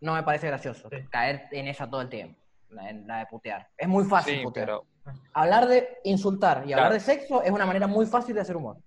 no 0.00 0.14
me 0.14 0.22
parece 0.22 0.48
gracioso 0.48 0.88
Sí. 0.90 0.96
caer 1.10 1.48
en 1.52 1.68
esa 1.68 1.88
todo 1.88 2.00
el 2.00 2.08
tiempo. 2.08 2.40
la, 2.70 2.92
la 2.92 3.18
de 3.18 3.26
putear. 3.26 3.68
Es 3.78 3.86
muy 3.86 4.04
fácil 4.04 4.38
Sí, 4.38 4.42
putear. 4.42 4.66
pero 4.66 4.84
Hablar 5.32 5.68
de 5.68 5.98
insultar 6.02 6.62
y 6.64 6.68
Claro. 6.68 6.82
hablar 6.84 6.92
de 6.94 6.98
sexo 7.00 7.40
es 7.42 7.52
una 7.52 7.66
manera 7.66 7.86
muy 7.86 8.04
fácil 8.04 8.34
de 8.34 8.40
hacer 8.40 8.56
humor. 8.56 8.78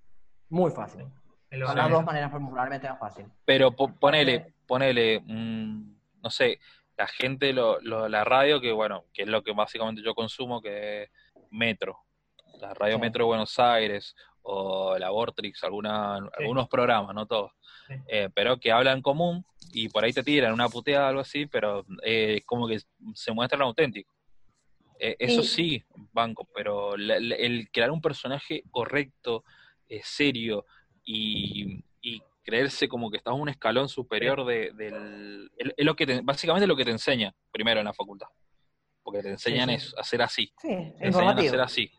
Muy 0.50 0.72
fácil. 0.72 1.06
Las 1.50 1.90
dos 1.90 2.04
maneras 2.04 2.30
probablemente 2.32 2.90
más 2.90 3.00
fácil. 3.00 3.26
Pero 3.46 3.72
po- 3.72 3.94
ponele, 3.94 4.54
ponele, 4.66 5.22
mm, 5.26 5.96
no 6.22 6.30
sé, 6.30 6.60
la 6.98 7.08
gente, 7.08 7.54
lo, 7.54 7.80
lo- 7.82 8.10
la 8.10 8.24
radio, 8.24 8.60
que 8.60 8.72
bueno, 8.72 9.06
que 9.14 9.22
es 9.24 9.28
lo 9.28 9.44
que 9.44 9.54
básicamente 9.54 10.02
yo 10.02 10.14
consumo, 10.14 10.62
que 10.62 11.04
es 11.04 11.10
Metro, 11.52 12.00
la 12.60 12.74
radio 12.74 12.96
Sí. 12.96 13.02
Metro 13.02 13.24
de 13.24 13.28
Buenos 13.28 13.58
Aires, 13.60 14.16
o 14.50 14.98
la 14.98 15.10
Vortrix, 15.10 15.64
alguna, 15.64 16.16
algunos 16.38 16.68
programas, 16.70 17.14
no 17.14 17.26
todos, 17.26 17.52
Sí. 17.88 17.94
eh, 18.08 18.30
pero 18.34 18.58
que 18.60 18.72
hablan 18.72 19.02
común 19.02 19.46
y 19.74 19.90
por 19.90 20.04
ahí 20.04 20.12
te 20.14 20.24
tiran 20.24 20.54
una 20.54 20.70
puteada 20.70 21.06
o 21.06 21.10
algo 21.10 21.22
así, 21.22 21.46
pero 21.46 21.86
eh, 22.04 22.42
como 22.46 22.68
que 22.68 22.80
se 23.14 23.32
muestran 23.34 23.62
auténticos. 23.62 24.14
Eh, 25.00 25.16
eso 25.20 25.44
sí, 25.44 25.84
banco, 26.12 26.48
pero 26.56 26.98
la- 26.98 27.20
la- 27.20 27.36
el 27.36 27.70
crear 27.72 27.92
un 27.92 28.02
personaje 28.02 28.64
correcto, 28.72 29.44
eh, 29.90 30.02
serio 30.04 30.66
y, 31.08 31.84
y 32.02 32.22
creerse 32.44 32.88
como 32.88 33.10
que 33.10 33.18
estás 33.18 33.34
un 33.34 33.50
escalón 33.50 33.88
superior 33.90 34.46
de, 34.46 34.72
del... 34.74 35.50
Es 35.58 35.74
es 35.78 35.86
lo 35.86 35.96
que 35.96 36.06
te- 36.06 36.22
básicamente 36.22 36.68
lo 36.68 36.76
que 36.76 36.86
te 36.86 36.92
enseña 36.92 37.34
primero 37.52 37.80
en 37.80 37.86
la 37.86 37.94
facultad. 37.94 38.28
Porque 39.02 39.24
te 39.24 39.30
enseñan 39.30 39.70
sí. 39.70 39.76
eso, 39.76 39.98
a 40.00 40.04
ser 40.04 40.22
así. 40.22 40.54
Sí, 40.62 40.68
Te 41.00 41.08
enseñan 41.08 41.40
a 41.40 41.42
ser 41.42 41.62
así. 41.62 41.90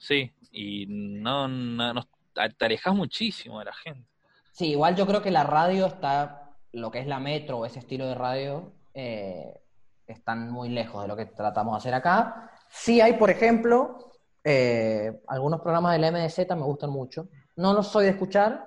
Sí, 0.00 0.32
y 0.50 0.86
no, 0.88 1.46
no, 1.46 1.92
no- 1.92 2.08
te 2.32 2.64
alejas 2.64 2.94
muchísimo 2.94 3.58
de 3.58 3.66
la 3.66 3.74
gente. 3.74 4.08
Sí, 4.52 4.70
igual 4.70 4.96
yo 4.96 5.06
creo 5.06 5.20
que 5.22 5.30
la 5.30 5.44
radio 5.44 5.86
está, 5.86 6.56
lo 6.72 6.90
que 6.90 7.00
es 7.00 7.06
la 7.06 7.20
metro 7.20 7.58
o 7.58 7.66
ese 7.66 7.78
estilo 7.80 8.06
de 8.06 8.14
radio, 8.14 8.72
eh, 8.94 9.60
están 10.06 10.50
muy 10.50 10.68
lejos 10.70 11.02
de 11.02 11.08
lo 11.08 11.16
que 11.16 11.26
tratamos 11.26 11.74
de 11.74 11.78
hacer 11.78 11.94
acá. 11.94 12.50
Sí 12.70 13.00
hay, 13.00 13.14
por 13.14 13.30
ejemplo, 13.30 14.12
eh, 14.42 15.12
algunos 15.28 15.60
programas 15.60 15.92
del 15.98 16.10
MDZ 16.12 16.38
me 16.56 16.62
gustan 16.62 16.90
mucho. 16.90 17.28
No 17.56 17.72
los 17.72 17.88
soy 17.88 18.04
de 18.04 18.10
escuchar, 18.10 18.66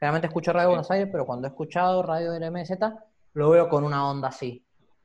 realmente 0.00 0.26
escucho 0.28 0.52
Radio 0.52 0.68
Sí. 0.68 0.70
Buenos 0.70 0.90
Aires, 0.90 1.08
pero 1.10 1.24
cuando 1.26 1.46
he 1.46 1.50
escuchado 1.50 2.02
radio 2.02 2.32
del 2.32 2.50
MDZ, 2.50 2.78
lo 3.34 3.50
veo 3.50 3.68
con 3.68 3.84
una 3.84 4.08
onda 4.10 4.28
así. 4.28 4.64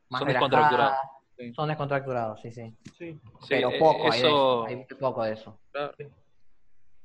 Más 0.09 0.19
Son 0.19 0.27
relajada. 0.27 0.49
descontracturados. 0.49 0.97
Sí. 1.37 1.53
Son 1.53 1.67
descontracturados, 1.69 2.41
sí, 2.41 2.51
sí. 2.51 2.75
Sí. 2.97 3.13
Sí, 3.13 3.19
Pero 3.49 3.69
eh, 3.71 3.79
poco, 3.79 4.03
hay, 4.11 4.21
de 4.21 4.27
eso 4.27 4.65
hay 4.65 4.75
muy 4.75 4.85
poco 4.99 5.23
de 5.23 5.33
eso. 5.33 5.59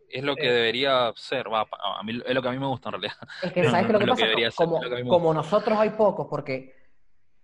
es 0.08 0.22
lo 0.24 0.34
que 0.36 0.48
Eh. 0.48 0.52
debería 0.52 1.12
ser. 1.16 1.52
Va, 1.52 1.60
a 1.62 2.02
mí, 2.02 2.20
es 2.24 2.34
lo 2.34 2.42
que 2.42 2.48
a 2.48 2.52
mí 2.52 2.58
me 2.58 2.66
gusta 2.66 2.88
en 2.88 2.92
realidad. 2.94 3.16
Es 3.42 3.52
que, 3.52 3.64
¿sabes 3.70 3.86
no, 3.88 3.92
lo 3.92 3.98
no 3.98 3.98
que 4.00 4.06
lo 4.06 4.12
pasa? 4.12 4.22
que 4.22 4.28
debería 4.28 4.50
ser, 4.50 4.66
como, 4.66 4.82
lo 4.82 4.90
que 4.90 5.34
nosotros 5.34 5.78
hay 5.78 5.90
pocos, 5.90 6.26
porque 6.28 6.74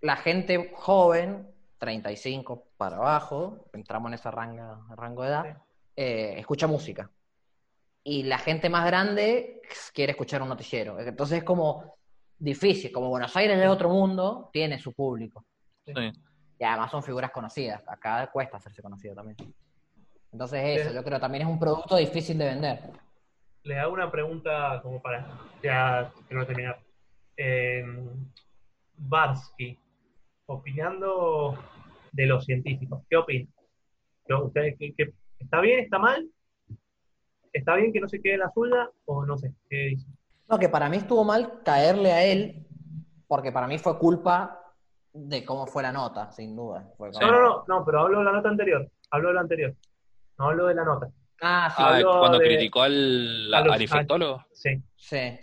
la 0.01 0.17
gente 0.17 0.71
joven, 0.75 1.49
35 1.77 2.63
para 2.77 2.97
abajo, 2.97 3.65
entramos 3.73 4.09
en 4.09 4.13
ese 4.15 4.29
rango, 4.31 4.85
rango 4.95 5.23
de 5.23 5.29
edad, 5.29 5.43
Sí. 5.45 5.61
eh, 5.97 6.35
escucha 6.39 6.67
música. 6.67 7.09
Y 8.03 8.23
la 8.23 8.37
gente 8.37 8.69
más 8.69 8.85
grande 8.85 9.61
quiere 9.93 10.11
escuchar 10.11 10.41
un 10.41 10.49
noticiero. 10.49 10.99
Entonces 10.99 11.39
es 11.39 11.43
como 11.43 11.95
difícil, 12.37 12.91
como 12.91 13.09
Buenos 13.09 13.35
Aires 13.37 13.57
es 13.57 13.69
otro 13.69 13.89
mundo, 13.89 14.49
tiene 14.51 14.77
su 14.79 14.91
público. 14.93 15.45
Sí. 15.85 15.93
Y 16.59 16.63
además 16.63 16.91
son 16.91 17.03
figuras 17.03 17.31
conocidas. 17.31 17.81
Acá 17.87 18.29
cuesta 18.31 18.57
hacerse 18.57 18.81
conocido 18.81 19.15
también. 19.15 19.37
Entonces 20.31 20.79
eso, 20.79 20.89
Sí. 20.89 20.95
yo 20.95 21.03
creo 21.03 21.19
también 21.19 21.43
es 21.43 21.47
un 21.49 21.59
producto 21.59 21.95
difícil 21.95 22.37
de 22.37 22.45
vender. 22.45 22.79
Le 23.63 23.79
hago 23.79 23.93
una 23.93 24.11
pregunta 24.11 24.79
como 24.83 25.01
para 25.01 25.25
ya 25.61 26.11
quiero 26.27 26.45
terminar. 26.45 26.79
Eh, 27.37 27.83
Barsky, 28.97 29.77
opinando 30.45 31.57
de 32.11 32.25
los 32.25 32.45
científicos, 32.45 33.01
¿qué 33.09 33.17
opina? 33.17 33.49
¿Qué- 34.27 34.33
usted- 34.33 34.75
qué- 34.77 34.93
qué- 34.95 35.13
¿Está 35.39 35.61
bien? 35.61 35.79
¿Está 35.79 35.99
mal? 35.99 36.29
¿Está 37.53 37.75
bien 37.75 37.93
que 37.93 37.99
no 37.99 38.07
se 38.09 38.19
quede 38.21 38.33
en 38.33 38.39
la 38.39 38.51
suya? 38.51 38.89
O 39.05 39.25
no 39.25 39.37
sé, 39.37 39.53
¿qué 39.69 39.75
dice? 39.91 40.07
No, 40.49 40.57
que 40.59 40.69
para 40.69 40.89
mí 40.89 40.97
estuvo 40.97 41.23
mal 41.23 41.61
caerle 41.63 42.11
a 42.11 42.23
él, 42.23 42.65
porque 43.27 43.51
para 43.51 43.67
mí 43.67 43.77
fue 43.77 43.97
culpa 43.97 44.59
de 45.13 45.45
cómo 45.45 45.67
fue 45.67 45.83
la 45.83 45.91
nota, 45.91 46.31
sin 46.31 46.55
duda. 46.55 46.89
Fue 46.97 47.11
como- 47.11 47.25
No, 47.27 47.31
no, 47.31 47.41
no, 47.41 47.63
no, 47.67 47.85
pero 47.85 47.99
hablo 48.01 48.19
de 48.19 48.25
la 48.25 48.31
nota 48.31 48.49
anterior. 48.49 48.89
Hablo 49.11 49.27
de 49.29 49.33
la 49.35 49.41
anterior. 49.41 49.75
No 50.39 50.45
hablo 50.49 50.65
de 50.67 50.75
la 50.75 50.83
nota. 50.83 51.09
Ah, 51.41 51.71
sí, 51.75 51.83
Ah, 51.85 51.99
cuando 52.19 52.39
de- 52.39 52.45
criticó 52.45 52.81
al, 52.81 53.53
a 53.53 53.61
los- 53.61 53.75
al 53.75 53.81
infectólogo. 53.81 54.43
Sí. 54.53 54.81
sí. 54.95 55.39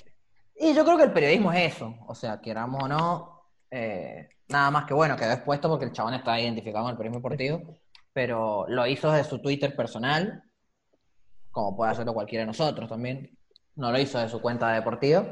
Y 0.56 0.74
yo 0.74 0.84
creo 0.84 0.96
que 0.96 1.04
el 1.04 1.12
periodismo 1.12 1.52
es 1.52 1.74
eso. 1.76 1.94
O 2.06 2.14
sea, 2.14 2.40
queramos 2.40 2.82
o 2.82 2.88
no, 2.88 3.42
eh, 3.70 4.28
nada 4.48 4.70
más 4.70 4.84
que 4.84 4.94
bueno, 4.94 5.16
quedó 5.16 5.32
expuesto 5.32 5.68
porque 5.68 5.84
el 5.86 5.92
chabón 5.92 6.14
está 6.14 6.38
identificado 6.40 6.84
en 6.86 6.90
el 6.92 6.96
periodismo 6.96 7.20
deportivo, 7.20 7.76
pero 8.12 8.66
lo 8.68 8.86
hizo 8.86 9.10
desde 9.12 9.28
su 9.30 9.40
Twitter 9.40 9.74
personal, 9.76 10.42
como 11.50 11.76
puede 11.76 11.92
hacerlo 11.92 12.14
cualquiera 12.14 12.42
de 12.42 12.46
nosotros 12.46 12.88
también. 12.88 13.36
No 13.76 13.90
lo 13.92 13.98
hizo 13.98 14.18
de 14.18 14.28
su 14.28 14.40
cuenta 14.40 14.70
deportiva. 14.72 15.26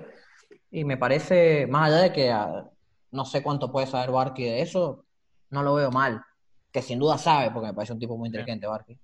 Y 0.71 0.85
me 0.85 0.97
parece, 0.97 1.67
más 1.67 1.89
allá 1.89 2.03
de 2.03 2.13
que 2.13 2.31
ah, 2.31 2.69
no 3.11 3.25
sé 3.25 3.43
cuánto 3.43 3.71
puede 3.73 3.87
saber 3.87 4.11
Barky 4.11 4.45
de 4.45 4.61
eso, 4.63 5.05
no 5.51 5.63
lo 5.63 5.75
veo 5.75 5.91
mal. 5.91 6.23
Que 6.73 6.83
sin 6.83 6.99
duda 6.99 7.17
sabe, 7.19 7.51
porque 7.51 7.69
me 7.69 7.75
parece 7.75 7.93
un 7.95 7.99
tipo 7.99 8.17
muy 8.17 8.29
inteligente, 8.29 8.67
Barky. 8.67 8.99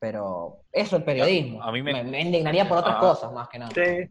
Pero 0.00 0.62
eso, 0.72 0.96
el 0.96 1.04
periodismo. 1.04 1.62
A 1.62 1.72
mí 1.72 1.82
me- 1.82 2.04
me, 2.04 2.20
indignaría 2.20 2.68
por 2.68 2.78
otras 2.78 2.96
Ah. 2.96 3.00
cosas, 3.00 3.32
más 3.32 3.48
que 3.48 3.58
nada. 3.58 3.72
Sí. 3.74 4.08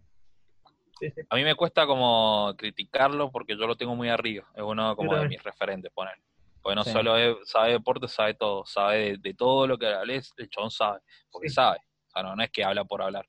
Sí, 1.00 1.12
sí. 1.12 1.22
A 1.30 1.36
mí 1.36 1.44
me 1.44 1.56
cuesta 1.56 1.86
como 1.86 2.54
criticarlo 2.58 3.32
porque 3.32 3.56
yo 3.58 3.68
lo 3.68 3.78
tengo 3.78 3.96
muy 3.96 4.10
arriba. 4.10 4.46
Es 4.56 4.64
uno 4.64 4.96
como 4.96 5.16
de 5.16 5.28
mis 5.28 5.42
referentes, 5.44 5.92
poner. 5.94 6.16
Porque 6.62 6.76
no 6.76 6.84
Sí. 6.84 6.92
solo 6.92 7.16
es- 7.18 7.36
sabe 7.46 7.74
deporte, 7.74 8.08
sabe 8.08 8.34
todo. 8.34 8.66
Sabe 8.66 8.98
de, 9.12 9.18
de 9.18 9.34
todo 9.34 9.68
lo 9.68 9.78
que 9.78 9.88
hables, 9.88 10.34
el 10.38 10.50
chabón 10.50 10.72
sabe. 10.72 11.00
Porque 11.32 11.50
Sí. 11.50 11.56
sabe. 11.56 11.78
Sea, 12.18 12.24
no, 12.24 12.36
no 12.36 12.43
es 12.43 12.51
que 12.51 12.63
habla 12.63 12.84
por 12.86 13.01
hablar. 13.01 13.28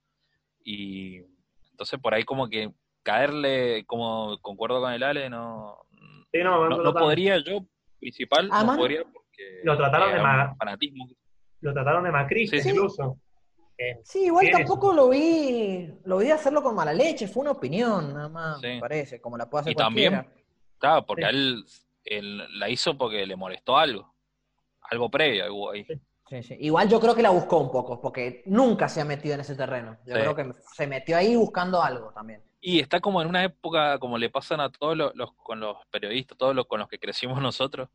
Y 0.65 1.19
entonces 1.71 1.99
por 2.01 2.15
ahí 2.15 2.25
como 2.25 2.49
que 2.49 2.71
caerle, 3.03 3.85
como 3.87 4.39
concuerdo 4.41 4.81
con 4.81 4.93
el 4.93 5.03
Ale, 5.03 5.29
no, 5.31 5.77
Sí, 6.33 6.39
no, 6.43 6.93
podría 6.93 7.39
yo, 7.39 7.61
principal, 7.99 8.49
no 8.49 8.77
podría 8.77 9.03
porque 9.05 9.61
Lo 9.65 9.77
trataron 9.77 10.11
eh, 10.11 10.15
de 10.15 10.23
ma- 10.23 10.55
fanatismo. 10.59 11.09
lo 11.61 11.73
trataron 11.73 12.05
de 12.05 12.11
macrista 12.11 12.59
Sí, 12.59 12.69
incluso. 12.71 13.19
Eh, 13.79 14.01
Sí, 14.03 14.25
igual 14.27 14.45
Tiene 14.47 14.59
tampoco 14.59 14.93
lo 14.93 15.09
vi, 15.09 15.89
lo 16.05 16.19
vi 16.19 16.31
hacerlo 16.31 16.63
con 16.63 16.75
mala 16.75 16.93
leche, 16.93 17.29
fue 17.29 17.43
una 17.43 17.53
opinión, 17.53 18.13
nada 18.13 18.29
más, 18.29 18.61
Sí. 18.61 18.67
me 18.67 18.81
parece, 18.81 19.21
como 19.21 19.37
la 19.39 19.49
puede 19.49 19.63
hacer 19.63 19.73
Y 19.73 19.77
también- 19.77 20.13
cualquiera. 20.15 20.43
Claro, 20.79 21.07
porque 21.07 21.23
Sí. 21.23 21.29
él, 21.31 21.65
él 22.05 22.59
la 22.59 22.69
hizo 22.69 22.97
porque 22.99 23.25
le 23.27 23.37
molestó 23.37 23.79
algo. 23.79 24.15
Algo 24.91 25.11
previo 25.11 25.55
hubo 25.55 25.71
ahí. 25.71 25.87
Sí, 26.29 26.43
sí. 26.43 26.57
Igual 26.61 26.89
yo 26.89 27.01
creo 27.01 27.15
que 27.15 27.23
la 27.23 27.31
buscó 27.31 27.59
un 27.59 27.71
poco, 27.71 28.01
porque 28.01 28.43
nunca 28.47 28.89
se 28.89 29.01
ha 29.01 29.05
metido 29.05 29.35
en 29.35 29.41
ese 29.41 29.55
terreno. 29.55 29.97
Yo 30.05 30.15
Sí. 30.15 30.21
creo 30.21 30.35
que 30.37 30.53
se 30.75 30.87
metió 30.87 31.17
ahí 31.17 31.35
buscando 31.37 31.83
algo 31.83 32.13
también. 32.13 32.43
Y 32.61 32.81
está 32.81 33.01
como 33.01 33.23
en 33.23 33.29
una 33.29 33.45
época, 33.45 33.99
como 33.99 34.19
le 34.19 34.29
pasan 34.31 34.61
a 34.61 34.71
todos 34.71 34.97
los, 34.97 35.15
los- 35.15 35.33
con 35.35 35.61
los 35.61 35.77
periodistas, 35.91 36.37
todos 36.37 36.55
los 36.57 36.67
con 36.67 36.81
los 36.81 36.89
que 36.89 36.99
crecimos 36.99 37.41
nosotros, 37.43 37.89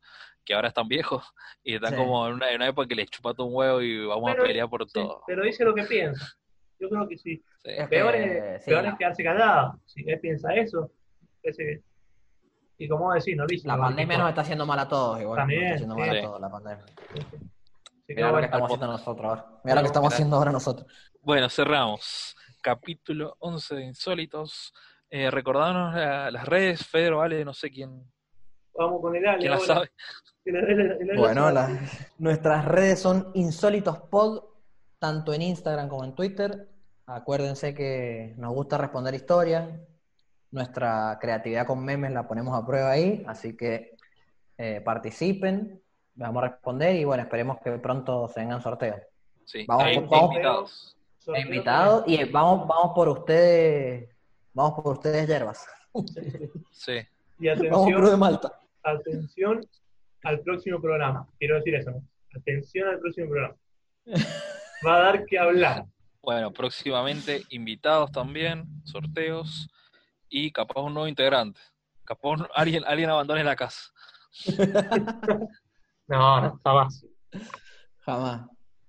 que 0.46 0.54
ahora 0.54 0.70
están 0.70 0.88
viejos, 0.88 1.24
y 1.64 1.76
están 1.76 1.92
Sí. 1.92 1.98
como 1.98 2.26
en 2.28 2.34
una, 2.34 2.50
en 2.50 2.56
una 2.56 2.68
época 2.70 2.88
que 2.88 2.96
les 2.96 3.10
chupa 3.10 3.34
todo 3.34 3.48
un 3.48 3.56
huevo 3.56 3.82
y 3.82 4.06
vamos 4.06 4.32
Pero- 4.32 4.44
a 4.44 4.48
pelear 4.48 4.70
por 4.70 4.86
sí, 4.86 4.94
todo. 4.94 5.22
pero 5.28 5.44
dice 5.44 5.64
lo 5.64 5.76
que 5.76 5.84
piensa. 5.84 6.26
Yo 6.80 6.90
creo 6.90 7.08
que 7.08 7.18
sí. 7.18 7.36
Sí. 7.64 7.70
Es 7.72 7.88
Peor 7.88 8.14
que, 8.14 8.56
es, 8.56 8.64
peor 8.66 8.86
es 8.86 8.96
quedarse 8.96 9.24
callado. 9.24 9.80
Si 9.86 10.04
él 10.10 10.20
piensa 10.20 10.54
eso, 10.56 10.90
ese- 11.44 11.82
y 12.78 12.88
como 12.88 13.14
decir, 13.14 13.38
no 13.38 13.46
hizo. 13.50 13.68
la 13.68 13.78
pandemia 13.78 14.18
nos 14.18 14.30
está 14.30 14.42
haciendo 14.42 14.66
mal 14.66 14.80
a 14.80 14.88
todos, 14.88 15.22
igual. 15.22 15.38
nos 15.38 15.42
También, 15.44 15.64
está 15.64 15.76
haciendo 15.76 15.96
mal 15.98 16.10
a 16.18 16.22
todos 16.22 16.42
la 16.42 16.50
pandemia. 16.50 16.86
Mira 18.16 18.28
lo 18.28 18.34
que 18.34 18.34
bueno, 18.34 18.46
estamos 18.46 18.66
haciendo 18.72 18.88
nosotros 18.88 19.26
ahora. 19.30 19.60
Mira 19.64 19.76
lo 19.76 19.82
que 19.82 19.88
estamos 19.88 20.08
Mira. 20.08 20.16
haciendo 20.16 20.36
ahora 20.38 20.52
nosotros. 20.52 20.88
Bueno, 21.22 21.50
cerramos. 21.50 22.36
Capítulo 22.62 23.36
11 23.40 23.76
de 23.76 23.84
Insólitos. 23.86 24.74
Eh, 25.10 25.30
recordanos 25.30 25.94
la- 25.96 26.32
las 26.32 26.46
redes, 26.46 26.86
Fedro, 26.88 27.22
Ale, 27.22 27.44
no 27.46 27.54
sé 27.54 27.70
quién, 27.70 28.04
vamos 28.76 29.02
con 29.02 29.16
el 29.16 29.26
Ale. 29.28 29.38
quién 29.40 29.52
la 29.52 29.58
ahora. 29.58 29.74
sabe. 29.76 29.92
El 30.46 30.56
el 30.58 31.18
Bueno, 31.18 31.52
la- 31.52 31.70
nuestras 32.18 32.66
redes 32.66 33.00
son 33.00 33.32
insólitospod, 33.36 34.44
tanto 35.00 35.34
en 35.34 35.42
Instagram 35.44 35.88
como 35.88 36.04
en 36.04 36.16
Twitter. 36.16 36.68
Acuérdense 37.06 37.74
que 37.76 38.34
nos 38.38 38.54
gusta 38.54 38.78
responder 38.78 39.14
historias. 39.14 39.70
Nuestra 40.52 41.18
creatividad 41.22 41.68
con 41.68 41.84
memes 41.84 42.12
la 42.12 42.28
ponemos 42.28 42.58
a 42.60 42.66
prueba 42.66 42.92
ahí, 42.92 43.24
así 43.28 43.56
que 43.58 43.96
eh, 44.58 44.82
participen, 44.82 45.83
vamos 46.16 46.44
a 46.44 46.48
responder 46.50 46.96
y 46.96 47.04
bueno, 47.06 47.24
esperemos 47.24 47.58
que 47.64 47.72
pronto 47.74 48.28
se 48.28 48.40
vengan 48.42 48.62
sorteos. 48.62 49.00
Sí, 49.46 49.66
Vamos, 49.68 49.84
hay 49.86 49.98
vamos. 50.00 50.32
invitados. 50.32 50.98
Invitados 51.36 52.04
y 52.08 52.24
vamos, 52.26 52.68
vamos 52.68 52.92
por 52.94 53.08
ustedes, 53.10 54.10
vamos 54.54 54.82
por 54.82 54.94
ustedes, 54.94 55.28
hierbas. 55.28 55.66
Sí. 56.72 57.00
Y 57.40 57.50
atención, 57.50 58.06
de 58.06 58.16
Malta. 58.16 58.60
atención 58.84 59.66
al 60.24 60.40
próximo 60.42 60.80
programa. 60.80 61.28
Quiero 61.40 61.56
decir 61.56 61.76
eso, 61.76 61.92
¿no? 61.92 62.02
Atención 62.40 62.88
al 62.88 63.00
próximo 63.00 63.28
programa. 63.30 63.56
Va 64.86 64.96
a 64.96 65.00
dar 65.00 65.26
que 65.26 65.38
hablar. 65.40 65.86
Bueno, 66.22 66.52
próximamente 66.54 67.42
invitados 67.50 68.12
también, 68.14 68.66
sorteos 68.86 69.68
y 70.30 70.52
capaz 70.52 70.82
un 70.82 70.94
nuevo 70.94 71.08
integrante. 71.08 71.60
Capaz 72.06 72.30
un- 72.30 72.48
alguien, 72.56 72.84
alguien 72.86 73.10
abandone 73.10 73.44
la 73.44 73.56
casa. 73.58 73.92
No, 76.08 76.42
no, 76.42 76.60
jamás. 76.64 77.06
Jamás. 78.06 78.42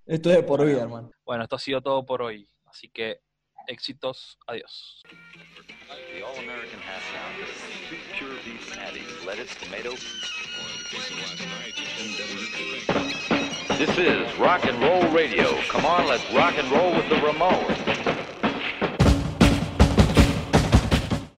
Esto 0.06 0.30
es 0.30 0.36
de 0.36 0.42
por 0.42 0.64
vida, 0.64 0.82
hermano. 0.82 1.10
Bueno, 1.24 1.44
esto 1.44 1.56
ha 1.56 1.58
sido 1.58 1.80
todo 1.80 2.04
por 2.04 2.22
hoy. 2.22 2.48
Así 2.66 2.88
que 2.88 3.20
éxitos, 3.66 4.38
adiós. 4.46 5.02
The 5.88 6.22
All-American 6.22 6.80
half 6.80 7.02
pound. 7.12 7.36
Two 7.88 7.96
pure 8.18 8.34
beef 8.44 8.76
patties, 8.76 9.24
lettuce, 9.24 9.54
tomato. 9.54 9.92
This 13.78 13.98
is 13.98 14.38
rock 14.38 14.64
and 14.66 14.80
roll 14.82 15.08
radio. 15.12 15.60
Come 15.68 15.86
on, 15.86 16.06
let's 16.06 16.24
rock 16.34 16.54
and 16.58 16.70
roll 16.70 16.92
with 16.94 17.08
the 17.08 17.16
Ramones. 17.16 18.23